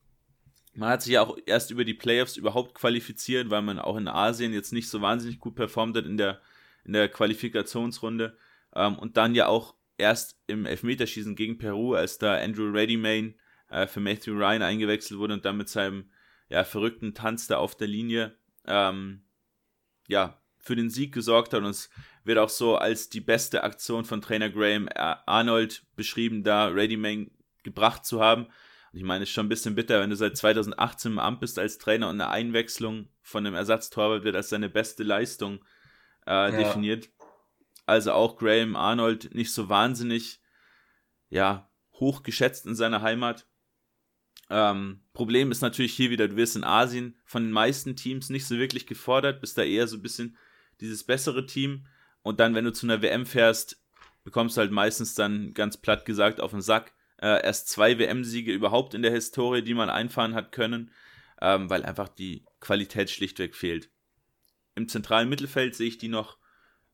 Man 0.72 0.88
hat 0.88 1.02
sich 1.02 1.12
ja 1.12 1.22
auch 1.22 1.36
erst 1.44 1.70
über 1.70 1.84
die 1.84 1.94
Playoffs 1.94 2.38
überhaupt 2.38 2.74
qualifiziert, 2.74 3.50
weil 3.50 3.60
man 3.60 3.78
auch 3.78 3.98
in 3.98 4.08
Asien 4.08 4.54
jetzt 4.54 4.72
nicht 4.72 4.88
so 4.88 5.02
wahnsinnig 5.02 5.40
gut 5.40 5.54
performt 5.54 5.94
hat 5.94 6.06
in 6.06 6.16
der, 6.16 6.40
in 6.86 6.94
der 6.94 7.08
Qualifikationsrunde. 7.10 8.38
Ähm, 8.74 8.98
und 8.98 9.18
dann 9.18 9.34
ja 9.34 9.48
auch 9.48 9.74
erst 10.00 10.36
im 10.46 10.66
Elfmeterschießen 10.66 11.36
gegen 11.36 11.58
Peru, 11.58 11.94
als 11.94 12.18
da 12.18 12.36
Andrew 12.36 12.70
Reddymane 12.70 13.34
äh, 13.68 13.86
für 13.86 14.00
Matthew 14.00 14.32
Ryan 14.32 14.62
eingewechselt 14.62 15.18
wurde 15.18 15.34
und 15.34 15.44
dann 15.44 15.56
mit 15.56 15.68
seinem 15.68 16.10
ja, 16.48 16.64
verrückten 16.64 17.14
Tanz 17.14 17.46
da 17.46 17.58
auf 17.58 17.76
der 17.76 17.88
Linie 17.88 18.36
ähm, 18.66 19.22
ja, 20.08 20.40
für 20.58 20.76
den 20.76 20.90
Sieg 20.90 21.14
gesorgt 21.14 21.54
hat 21.54 21.62
und 21.62 21.70
es 21.70 21.90
wird 22.24 22.38
auch 22.38 22.48
so 22.48 22.76
als 22.76 23.08
die 23.08 23.20
beste 23.20 23.64
Aktion 23.64 24.04
von 24.04 24.20
Trainer 24.20 24.50
Graham 24.50 24.88
Arnold 24.94 25.84
beschrieben, 25.96 26.42
da 26.42 26.66
Ready 26.66 26.96
Man 26.96 27.30
gebracht 27.62 28.04
zu 28.04 28.20
haben. 28.20 28.46
Und 28.92 28.98
ich 28.98 29.04
meine, 29.04 29.22
es 29.22 29.30
ist 29.30 29.34
schon 29.34 29.46
ein 29.46 29.50
bisschen 29.50 29.74
bitter, 29.74 30.00
wenn 30.00 30.10
du 30.10 30.16
seit 30.16 30.36
2018 30.36 31.12
im 31.12 31.18
Amt 31.18 31.40
bist 31.40 31.58
als 31.58 31.78
Trainer 31.78 32.08
und 32.08 32.20
eine 32.20 32.28
Einwechslung 32.28 33.08
von 33.22 33.46
einem 33.46 33.54
Ersatztorwart 33.54 34.24
wird 34.24 34.36
als 34.36 34.48
seine 34.50 34.68
beste 34.68 35.02
Leistung 35.02 35.60
äh, 36.26 36.30
ja. 36.30 36.50
definiert. 36.50 37.08
Also 37.86 38.12
auch 38.12 38.36
Graham 38.36 38.76
Arnold 38.76 39.34
nicht 39.34 39.52
so 39.52 39.68
wahnsinnig, 39.68 40.40
ja, 41.28 41.70
hoch 41.94 42.22
geschätzt 42.22 42.66
in 42.66 42.74
seiner 42.74 43.02
Heimat. 43.02 43.46
Ähm, 44.48 45.02
Problem 45.12 45.52
ist 45.52 45.60
natürlich 45.60 45.94
hier 45.94 46.10
wieder, 46.10 46.26
du 46.26 46.36
wirst 46.36 46.56
in 46.56 46.64
Asien 46.64 47.16
von 47.24 47.44
den 47.44 47.52
meisten 47.52 47.94
Teams 47.94 48.30
nicht 48.30 48.46
so 48.46 48.58
wirklich 48.58 48.86
gefordert, 48.86 49.40
bist 49.40 49.56
da 49.56 49.62
eher 49.62 49.86
so 49.86 49.96
ein 49.96 50.02
bisschen 50.02 50.36
dieses 50.80 51.04
bessere 51.04 51.46
Team. 51.46 51.86
Und 52.22 52.40
dann, 52.40 52.54
wenn 52.54 52.64
du 52.64 52.72
zu 52.72 52.86
einer 52.86 53.00
WM 53.00 53.26
fährst, 53.26 53.80
bekommst 54.24 54.56
du 54.56 54.60
halt 54.60 54.72
meistens 54.72 55.14
dann 55.14 55.54
ganz 55.54 55.76
platt 55.76 56.04
gesagt 56.04 56.40
auf 56.40 56.50
den 56.50 56.62
Sack. 56.62 56.92
Äh, 57.18 57.44
erst 57.44 57.68
zwei 57.68 57.98
WM-Siege 57.98 58.52
überhaupt 58.52 58.94
in 58.94 59.02
der 59.02 59.12
Historie, 59.12 59.62
die 59.62 59.74
man 59.74 59.88
einfahren 59.88 60.34
hat 60.34 60.52
können, 60.52 60.90
ähm, 61.40 61.70
weil 61.70 61.84
einfach 61.84 62.08
die 62.08 62.44
Qualität 62.60 63.10
schlichtweg 63.10 63.54
fehlt. 63.54 63.90
Im 64.74 64.88
zentralen 64.88 65.28
Mittelfeld 65.28 65.74
sehe 65.76 65.88
ich 65.88 65.98
die 65.98 66.08
noch 66.08 66.38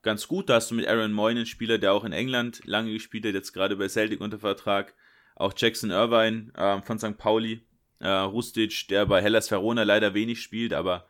ganz 0.07 0.29
gut. 0.29 0.49
Da 0.49 0.55
hast 0.55 0.71
du 0.71 0.77
mit 0.77 0.87
Aaron 0.87 1.13
Moyne 1.13 1.41
einen 1.41 1.47
Spieler, 1.47 1.79
der 1.79 1.93
auch 1.93 2.05
in 2.05 2.13
England 2.13 2.63
lange 2.65 2.93
gespielt 2.93 3.27
hat, 3.27 3.35
jetzt 3.35 3.53
gerade 3.53 3.77
bei 3.77 3.89
Celtic 3.89 4.21
unter 4.21 4.39
Vertrag. 4.39 4.95
Auch 5.35 5.53
Jackson 5.55 5.91
Irvine 5.91 6.53
äh, 6.55 6.81
von 6.81 6.99
St. 6.99 7.19
Pauli. 7.19 7.67
Äh, 7.99 8.09
Rustic, 8.09 8.87
der 8.89 9.05
bei 9.07 9.21
Hellas 9.21 9.51
Verona 9.51 9.83
leider 9.83 10.15
wenig 10.15 10.41
spielt, 10.43 10.73
aber 10.73 11.09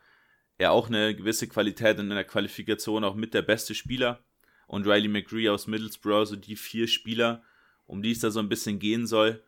er 0.57 0.71
auch 0.71 0.87
eine 0.87 1.15
gewisse 1.15 1.47
Qualität 1.47 1.99
in 1.99 2.09
der 2.09 2.23
Qualifikation 2.23 3.03
auch 3.03 3.13
mit 3.13 3.35
der 3.35 3.43
beste 3.43 3.75
Spieler. 3.75 4.23
Und 4.65 4.87
Riley 4.87 5.07
McGree 5.09 5.49
aus 5.49 5.67
Middlesbrough, 5.67 6.29
so 6.29 6.35
die 6.35 6.55
vier 6.55 6.87
Spieler, 6.87 7.43
um 7.85 8.01
die 8.01 8.11
es 8.11 8.19
da 8.19 8.31
so 8.31 8.39
ein 8.39 8.49
bisschen 8.49 8.79
gehen 8.79 9.05
soll. 9.05 9.43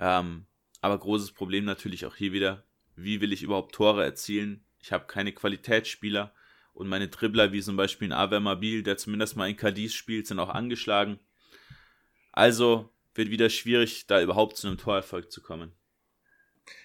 Ähm, 0.00 0.46
aber 0.80 0.98
großes 0.98 1.32
Problem 1.32 1.66
natürlich 1.66 2.06
auch 2.06 2.16
hier 2.16 2.32
wieder, 2.32 2.64
wie 2.96 3.20
will 3.20 3.34
ich 3.34 3.42
überhaupt 3.42 3.74
Tore 3.74 4.02
erzielen? 4.02 4.64
Ich 4.80 4.92
habe 4.92 5.06
keine 5.06 5.32
Qualitätsspieler 5.32 6.32
und 6.74 6.88
meine 6.88 7.08
Dribbler, 7.08 7.52
wie 7.52 7.62
zum 7.62 7.76
Beispiel 7.76 8.08
ein 8.08 8.12
Aver 8.12 8.40
Mabil, 8.40 8.82
der 8.82 8.96
zumindest 8.96 9.36
mal 9.36 9.48
in 9.48 9.56
Cadiz 9.56 9.94
spielt, 9.94 10.26
sind 10.26 10.40
auch 10.40 10.50
angeschlagen. 10.50 11.18
Also 12.32 12.90
wird 13.14 13.30
wieder 13.30 13.48
schwierig, 13.48 14.06
da 14.08 14.20
überhaupt 14.20 14.56
zu 14.56 14.66
einem 14.66 14.76
Torerfolg 14.76 15.30
zu 15.30 15.40
kommen. 15.40 15.72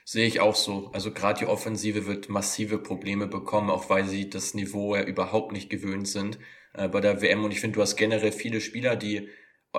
Sehe 0.05 0.27
ich 0.27 0.41
auch 0.41 0.55
so. 0.55 0.91
Also 0.93 1.11
gerade 1.11 1.39
die 1.39 1.45
Offensive 1.47 2.05
wird 2.05 2.29
massive 2.29 2.77
Probleme 2.77 3.27
bekommen, 3.27 3.69
auch 3.69 3.89
weil 3.89 4.05
sie 4.05 4.29
das 4.29 4.53
Niveau 4.53 4.95
ja 4.95 5.03
überhaupt 5.03 5.51
nicht 5.51 5.69
gewöhnt 5.69 6.07
sind 6.07 6.37
äh, 6.73 6.87
bei 6.87 7.01
der 7.01 7.21
WM. 7.21 7.43
Und 7.43 7.51
ich 7.51 7.59
finde, 7.59 7.75
du 7.75 7.81
hast 7.81 7.95
generell 7.95 8.31
viele 8.31 8.61
Spieler, 8.61 8.95
die 8.95 9.29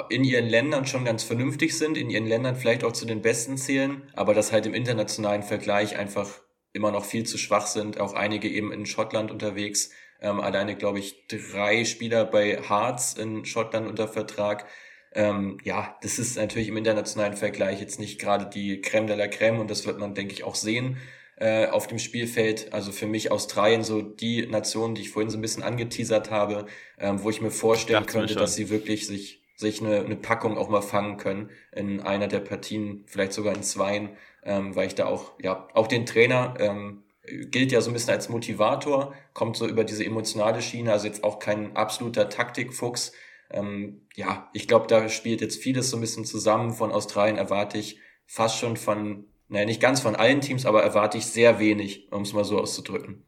in 0.09 0.24
ihren 0.24 0.49
Ländern 0.49 0.87
schon 0.87 1.05
ganz 1.05 1.23
vernünftig 1.23 1.77
sind, 1.77 1.97
in 1.97 2.11
ihren 2.11 2.27
Ländern 2.27 2.57
vielleicht 2.57 2.85
auch 2.85 2.93
zu 2.93 3.07
den 3.07 3.23
Besten 3.23 3.57
zählen, 3.57 4.03
aber 4.15 4.35
das 4.35 4.53
halt 4.53 4.66
im 4.66 4.74
internationalen 4.74 5.43
Vergleich 5.43 5.97
einfach 5.97 6.41
immer 6.72 6.90
noch 6.90 7.05
viel 7.05 7.24
zu 7.24 7.38
schwach 7.38 7.66
sind. 7.66 7.98
Auch 8.01 8.14
einige 8.14 8.48
eben 8.48 8.72
in 8.72 8.86
Schottland 8.86 9.30
unterwegs. 9.30 9.90
Ähm, 10.20 10.40
alleine, 10.40 10.76
glaube 10.76 10.98
ich, 10.98 11.26
drei 11.28 11.84
Spieler 11.84 12.24
bei 12.24 12.60
Hearts 12.68 13.14
in 13.14 13.44
Schottland 13.44 13.88
unter 13.88 14.09
Vertrag. 14.09 14.66
Ähm, 15.12 15.59
ja, 15.64 15.97
das 16.02 16.18
ist 16.18 16.36
natürlich 16.36 16.68
im 16.68 16.76
internationalen 16.76 17.36
Vergleich 17.36 17.80
jetzt 17.80 17.98
nicht 17.98 18.20
gerade 18.20 18.47
die 18.47 18.80
Creme 18.80 19.09
de 19.09 19.16
la 19.16 19.26
Creme 19.26 19.59
und 19.60 19.70
das 19.70 19.86
wird 19.86 19.98
man, 19.98 20.14
denke 20.14 20.32
ich, 20.34 20.44
auch 20.44 20.55
sehen 20.55 20.98
äh, 21.36 21.66
auf 21.66 21.88
dem 21.88 21.98
Spielfeld. 21.98 22.72
Also 22.72 22.92
für 22.92 23.06
mich 23.06 23.32
Australien 23.32 23.82
so 23.82 24.02
die 24.02 24.47
Nation, 24.47 24.94
die 24.94 25.02
ich 25.02 25.10
vorhin 25.10 25.30
so 25.30 25.38
ein 25.38 25.42
bisschen 25.42 25.64
angeteasert 25.64 26.30
habe, 26.30 26.66
ähm, 26.98 27.22
wo 27.24 27.30
ich 27.30 27.40
mir 27.40 27.51
vorstellen 27.51 28.06
könnte, 28.06 28.34
dass 28.36 28.55
sie 28.55 28.70
wirklich 28.70 29.06
sich 29.06 29.40
sich 29.60 29.82
eine, 29.82 30.01
eine 30.01 30.16
Packung 30.16 30.56
auch 30.56 30.70
mal 30.70 30.80
fangen 30.80 31.18
können 31.18 31.51
in 31.70 32.01
einer 32.01 32.28
der 32.28 32.40
Partien, 32.40 33.05
vielleicht 33.06 33.34
sogar 33.34 33.55
in 33.55 33.62
zweien, 33.62 34.09
ähm, 34.43 34.75
weil 34.77 34.87
ich 34.87 34.95
da 34.95 35.07
auch, 35.07 35.33
ja, 35.41 35.69
auch 35.75 35.87
den 35.87 36.07
Trainer 36.07 36.55
ähm, 36.59 37.05
gilt 37.23 37.73
ja 37.73 37.81
so 37.81 37.91
ein 37.91 37.95
bisschen 37.95 38.15
als 38.15 38.29
Motivator, 38.29 39.15
kommt 39.35 39.57
so 39.57 39.67
über 39.67 39.85
diese 39.85 40.05
emotionale 40.05 40.62
Schiene, 40.62 40.93
also 40.93 41.07
jetzt 41.07 41.25
auch 41.25 41.39
kein 41.39 41.77
absoluter 41.77 42.29
Taktikfuchs, 42.29 43.12
ähm, 43.51 44.03
ja, 44.15 44.49
ich 44.53 44.69
glaube, 44.69 44.87
da 44.87 45.09
spielt 45.09 45.41
jetzt 45.41 45.62
vieles 45.62 45.91
so 45.91 45.97
ein 45.97 46.01
bisschen 46.01 46.25
zusammen. 46.25 46.73
Von 46.73 46.93
Australien 46.93 47.37
erwarte 47.37 47.79
ich 47.79 47.99
fast 48.27 48.59
schon 48.59 48.77
von, 48.77 49.27
naja, 49.49 49.67
nicht 49.67 49.81
ganz 49.81 50.01
von 50.01 50.17
allen 50.17 50.41
Teams, 50.41 50.67
aber 50.67 50.83
erwarte 50.83 51.19
ich 51.19 51.27
sehr 51.27 51.59
wenig, 51.59 52.11
um 52.12 52.23
es 52.23 52.33
mal 52.33 52.45
so 52.45 52.61
auszudrücken. 52.61 53.25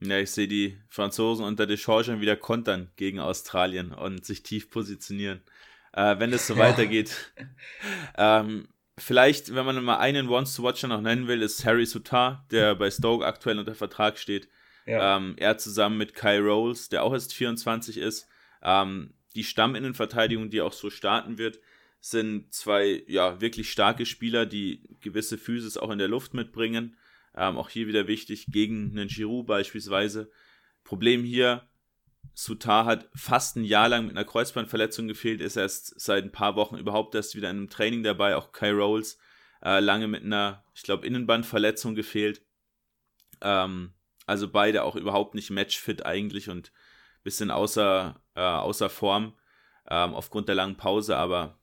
Ja, 0.00 0.18
ich 0.18 0.30
sehe 0.30 0.48
die 0.48 0.78
Franzosen 0.90 1.46
unter 1.46 1.66
Deschamps 1.66 2.08
wieder 2.08 2.36
kontern 2.36 2.90
gegen 2.96 3.18
Australien 3.18 3.92
und 3.92 4.26
sich 4.26 4.42
tief 4.42 4.68
positionieren. 4.70 5.42
Äh, 5.94 6.18
wenn 6.18 6.34
es 6.34 6.46
so 6.46 6.54
ja. 6.56 6.60
weitergeht. 6.60 7.32
ähm, 8.18 8.68
vielleicht, 8.98 9.54
wenn 9.54 9.66
man 9.66 9.82
mal 9.84 9.98
einen 9.98 10.28
Wants 10.28 10.54
to 10.56 10.62
Watcher 10.62 10.88
noch 10.88 11.00
nennen 11.00 11.28
will, 11.28 11.42
ist 11.42 11.64
Harry 11.64 11.86
Sutar, 11.86 12.46
der 12.50 12.74
bei 12.74 12.90
Stoke 12.90 13.24
aktuell 13.24 13.58
unter 13.58 13.74
Vertrag 13.74 14.18
steht. 14.18 14.48
Ja. 14.86 15.16
Ähm, 15.16 15.34
er 15.36 15.58
zusammen 15.58 15.98
mit 15.98 16.14
Kai 16.14 16.38
Rolls, 16.38 16.88
der 16.88 17.02
auch 17.02 17.12
erst 17.12 17.34
24 17.34 17.98
ist, 17.98 18.28
ähm, 18.62 19.14
die 19.34 19.44
Stamminnenverteidigung, 19.44 20.48
die 20.48 20.60
auch 20.60 20.72
so 20.72 20.90
starten 20.90 21.38
wird, 21.38 21.58
sind 22.00 22.54
zwei 22.54 23.02
ja 23.08 23.40
wirklich 23.40 23.70
starke 23.70 24.06
Spieler, 24.06 24.46
die 24.46 24.82
gewisse 25.00 25.38
Physis 25.38 25.76
auch 25.76 25.90
in 25.90 25.98
der 25.98 26.08
Luft 26.08 26.34
mitbringen. 26.34 26.96
Ähm, 27.34 27.58
auch 27.58 27.68
hier 27.68 27.86
wieder 27.88 28.06
wichtig 28.06 28.46
gegen 28.50 28.92
einen 28.92 29.08
Giroud 29.08 29.46
beispielsweise. 29.46 30.30
Problem 30.84 31.24
hier, 31.24 31.68
Sutar 32.34 32.84
hat 32.84 33.08
fast 33.14 33.56
ein 33.56 33.64
Jahr 33.64 33.88
lang 33.88 34.06
mit 34.06 34.16
einer 34.16 34.24
Kreuzbandverletzung 34.24 35.08
gefehlt, 35.08 35.40
ist 35.40 35.56
erst 35.56 36.00
seit 36.00 36.24
ein 36.24 36.32
paar 36.32 36.56
Wochen 36.56 36.76
überhaupt 36.76 37.14
erst 37.14 37.34
wieder 37.34 37.50
in 37.50 37.56
einem 37.56 37.70
Training 37.70 38.02
dabei. 38.02 38.36
Auch 38.36 38.52
Kai 38.52 38.72
Rolls 38.72 39.18
äh, 39.62 39.80
lange 39.80 40.08
mit 40.08 40.24
einer, 40.24 40.64
ich 40.74 40.82
glaube, 40.82 41.06
Innenbandverletzung 41.06 41.94
gefehlt. 41.94 42.42
Ähm, 43.40 43.94
also 44.26 44.48
beide 44.48 44.82
auch 44.82 44.96
überhaupt 44.96 45.34
nicht 45.34 45.50
matchfit 45.50 46.04
eigentlich 46.04 46.48
und 46.48 46.72
bisschen 47.22 47.50
außer, 47.50 48.20
äh, 48.34 48.40
außer 48.40 48.88
Form 48.90 49.34
ähm, 49.88 50.14
aufgrund 50.14 50.48
der 50.48 50.54
langen 50.54 50.76
Pause, 50.76 51.16
aber 51.16 51.58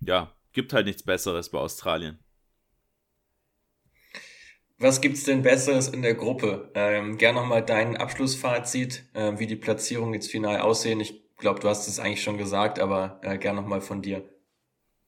ja, 0.00 0.34
gibt 0.52 0.72
halt 0.72 0.86
nichts 0.86 1.02
Besseres 1.02 1.50
bei 1.50 1.58
Australien. 1.58 2.18
Was 4.78 5.00
gibt's 5.00 5.24
denn 5.24 5.42
Besseres 5.42 5.88
in 5.88 6.02
der 6.02 6.14
Gruppe? 6.14 6.70
Ähm, 6.74 7.16
gern 7.16 7.34
nochmal 7.34 7.64
dein 7.64 7.96
Abschlussfazit, 7.96 9.04
äh, 9.14 9.38
wie 9.38 9.46
die 9.46 9.56
Platzierungen 9.56 10.12
jetzt 10.12 10.30
final 10.30 10.60
aussehen. 10.60 11.00
Ich 11.00 11.22
glaube, 11.38 11.60
du 11.60 11.68
hast 11.68 11.88
es 11.88 11.98
eigentlich 11.98 12.22
schon 12.22 12.36
gesagt, 12.36 12.78
aber 12.78 13.18
äh, 13.22 13.38
gern 13.38 13.56
nochmal 13.56 13.80
von 13.80 14.02
dir. 14.02 14.22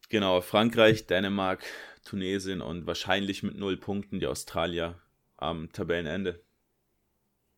Genau, 0.08 0.40
Frankreich, 0.40 1.06
Dänemark, 1.06 1.62
Tunesien 2.02 2.62
und 2.62 2.86
wahrscheinlich 2.86 3.42
mit 3.42 3.56
null 3.56 3.76
Punkten 3.76 4.20
die 4.20 4.26
Australier 4.26 4.94
am 5.36 5.70
Tabellenende. 5.70 6.40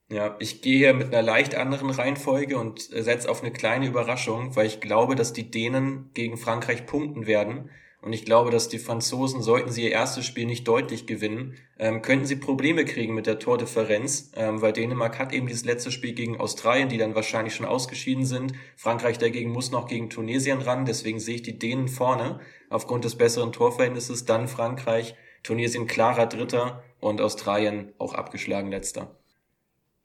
Ja, 0.08 0.36
ich 0.40 0.60
gehe 0.60 0.78
hier 0.78 0.94
mit 0.94 1.14
einer 1.14 1.22
leicht 1.22 1.54
anderen 1.54 1.90
Reihenfolge 1.90 2.58
und 2.58 2.80
setze 2.80 3.30
auf 3.30 3.42
eine 3.42 3.52
kleine 3.52 3.86
Überraschung, 3.86 4.56
weil 4.56 4.66
ich 4.66 4.80
glaube, 4.80 5.14
dass 5.14 5.32
die 5.32 5.52
Dänen 5.52 6.10
gegen 6.14 6.36
Frankreich 6.36 6.86
punkten 6.86 7.28
werden. 7.28 7.70
Und 8.02 8.14
ich 8.14 8.24
glaube, 8.24 8.50
dass 8.50 8.68
die 8.68 8.78
Franzosen, 8.78 9.42
sollten 9.42 9.70
sie 9.70 9.84
ihr 9.84 9.92
erstes 9.92 10.24
Spiel 10.24 10.46
nicht 10.46 10.66
deutlich 10.66 11.06
gewinnen, 11.06 11.56
ähm, 11.78 12.00
könnten 12.00 12.24
sie 12.24 12.36
Probleme 12.36 12.86
kriegen 12.86 13.14
mit 13.14 13.26
der 13.26 13.38
Tordifferenz, 13.38 14.32
ähm, 14.36 14.62
weil 14.62 14.72
Dänemark 14.72 15.18
hat 15.18 15.34
eben 15.34 15.46
dieses 15.46 15.66
letzte 15.66 15.90
Spiel 15.90 16.14
gegen 16.14 16.40
Australien, 16.40 16.88
die 16.88 16.96
dann 16.96 17.14
wahrscheinlich 17.14 17.54
schon 17.54 17.66
ausgeschieden 17.66 18.24
sind. 18.24 18.54
Frankreich 18.76 19.18
dagegen 19.18 19.50
muss 19.50 19.70
noch 19.70 19.86
gegen 19.86 20.08
Tunesien 20.08 20.62
ran, 20.62 20.86
deswegen 20.86 21.20
sehe 21.20 21.36
ich 21.36 21.42
die 21.42 21.58
Dänen 21.58 21.88
vorne 21.88 22.40
aufgrund 22.70 23.04
des 23.04 23.16
besseren 23.16 23.52
Torverhältnisses, 23.52 24.24
dann 24.24 24.48
Frankreich, 24.48 25.14
Tunesien 25.42 25.86
klarer 25.86 26.26
Dritter 26.26 26.82
und 27.00 27.20
Australien 27.20 27.92
auch 27.98 28.14
abgeschlagen 28.14 28.70
letzter. 28.70 29.14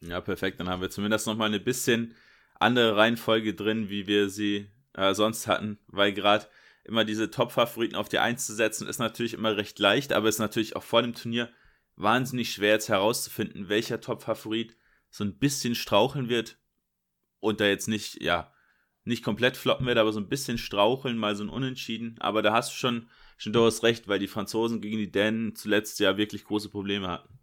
Ja, 0.02 0.22
perfekt. 0.22 0.60
Dann 0.60 0.70
haben 0.70 0.82
wir 0.82 0.90
zumindest 0.90 1.28
nochmal 1.28 1.48
eine 1.48 1.60
bisschen 1.60 2.16
andere 2.60 2.96
Reihenfolge 2.98 3.54
drin, 3.54 3.90
wie 3.90 4.08
wir 4.08 4.30
sie 4.30 4.68
äh, 4.94 5.14
sonst 5.14 5.48
hatten, 5.48 5.78
weil 5.88 6.14
gerade 6.14 6.48
immer 6.86 7.06
diese 7.06 7.30
Top-Favoriten 7.30 7.96
auf 7.96 8.10
die 8.10 8.20
Eins 8.20 8.46
zu 8.46 8.54
setzen, 8.54 8.88
ist 8.88 9.00
natürlich 9.00 9.34
immer 9.34 9.58
recht 9.58 9.78
leicht, 9.80 10.14
aber 10.14 10.30
ist 10.30 10.40
natürlich 10.40 10.76
auch 10.76 10.84
vor 10.84 11.02
dem 11.02 11.14
Turnier 11.14 11.50
wahnsinnig 11.96 12.52
schwer 12.52 12.74
jetzt 12.74 12.90
herauszufinden, 12.90 13.70
welcher 13.70 14.02
Top-Favorit 14.02 14.76
so 15.10 15.24
ein 15.24 15.38
bisschen 15.38 15.76
straucheln 15.76 16.30
wird 16.30 16.58
und 17.40 17.60
da 17.60 17.66
jetzt 17.66 17.88
nicht, 17.88 18.22
ja, 18.22 18.52
nicht 19.04 19.24
komplett 19.24 19.56
floppen 19.56 19.86
wird, 19.86 19.98
aber 19.98 20.12
so 20.12 20.20
ein 20.20 20.30
bisschen 20.30 20.58
straucheln, 20.58 21.18
mal 21.18 21.36
so 21.36 21.44
ein 21.44 21.50
Unentschieden. 21.50 22.16
Aber 22.20 22.42
da 22.42 22.54
hast 22.54 22.72
du 22.72 22.76
schon, 22.76 23.10
schon 23.38 23.54
durchaus 23.54 23.84
recht, 23.84 24.08
weil 24.08 24.20
die 24.20 24.28
Franzosen 24.28 24.82
gegen 24.82 24.98
die 24.98 25.12
Dänen 25.12 25.56
zuletzt 25.56 26.00
ja 26.00 26.18
wirklich 26.18 26.44
große 26.44 26.70
Probleme 26.70 27.08
hatten. 27.08 27.40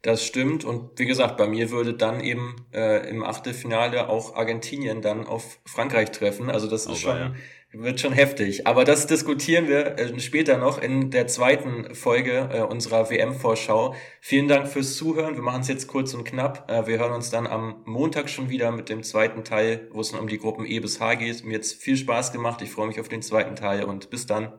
Das 0.00 0.26
stimmt. 0.26 0.64
Und 0.64 0.98
wie 0.98 1.06
gesagt, 1.06 1.36
bei 1.36 1.46
mir 1.46 1.70
würde 1.70 1.94
dann 1.94 2.20
eben 2.20 2.56
äh, 2.72 3.08
im 3.08 3.22
Achtelfinale 3.22 4.08
auch 4.08 4.34
Argentinien 4.34 5.00
dann 5.00 5.26
auf 5.26 5.60
Frankreich 5.64 6.10
treffen. 6.10 6.50
Also 6.50 6.66
das 6.66 6.86
ist 6.86 6.92
oh, 6.92 6.96
schon, 6.96 7.16
ja. 7.16 7.34
Wird 7.72 8.00
schon 8.00 8.12
heftig. 8.12 8.66
Aber 8.66 8.84
das 8.84 9.06
diskutieren 9.06 9.68
wir 9.68 9.98
äh, 9.98 10.20
später 10.20 10.58
noch 10.58 10.80
in 10.80 11.10
der 11.10 11.26
zweiten 11.26 11.94
Folge 11.94 12.48
äh, 12.52 12.60
unserer 12.60 13.10
WM-Vorschau. 13.10 13.94
Vielen 14.20 14.48
Dank 14.48 14.68
fürs 14.68 14.96
Zuhören. 14.96 15.34
Wir 15.34 15.42
machen 15.42 15.62
es 15.62 15.68
jetzt 15.68 15.88
kurz 15.88 16.14
und 16.14 16.24
knapp. 16.24 16.70
Äh, 16.70 16.86
wir 16.86 16.98
hören 16.98 17.12
uns 17.12 17.30
dann 17.30 17.46
am 17.46 17.82
Montag 17.84 18.28
schon 18.28 18.50
wieder 18.50 18.70
mit 18.72 18.88
dem 18.88 19.02
zweiten 19.02 19.44
Teil, 19.44 19.88
wo 19.92 20.00
es 20.00 20.12
um 20.12 20.28
die 20.28 20.38
Gruppen 20.38 20.66
E 20.66 20.80
bis 20.80 21.00
H 21.00 21.14
geht. 21.14 21.44
Mir 21.44 21.54
jetzt 21.54 21.80
viel 21.80 21.96
Spaß 21.96 22.32
gemacht. 22.32 22.60
Ich 22.62 22.70
freue 22.70 22.88
mich 22.88 23.00
auf 23.00 23.08
den 23.08 23.22
zweiten 23.22 23.56
Teil 23.56 23.84
und 23.84 24.10
bis 24.10 24.26
dann. 24.26 24.52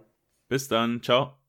Bis 0.48 0.68
dann. 0.68 1.02
Ciao. 1.03 1.43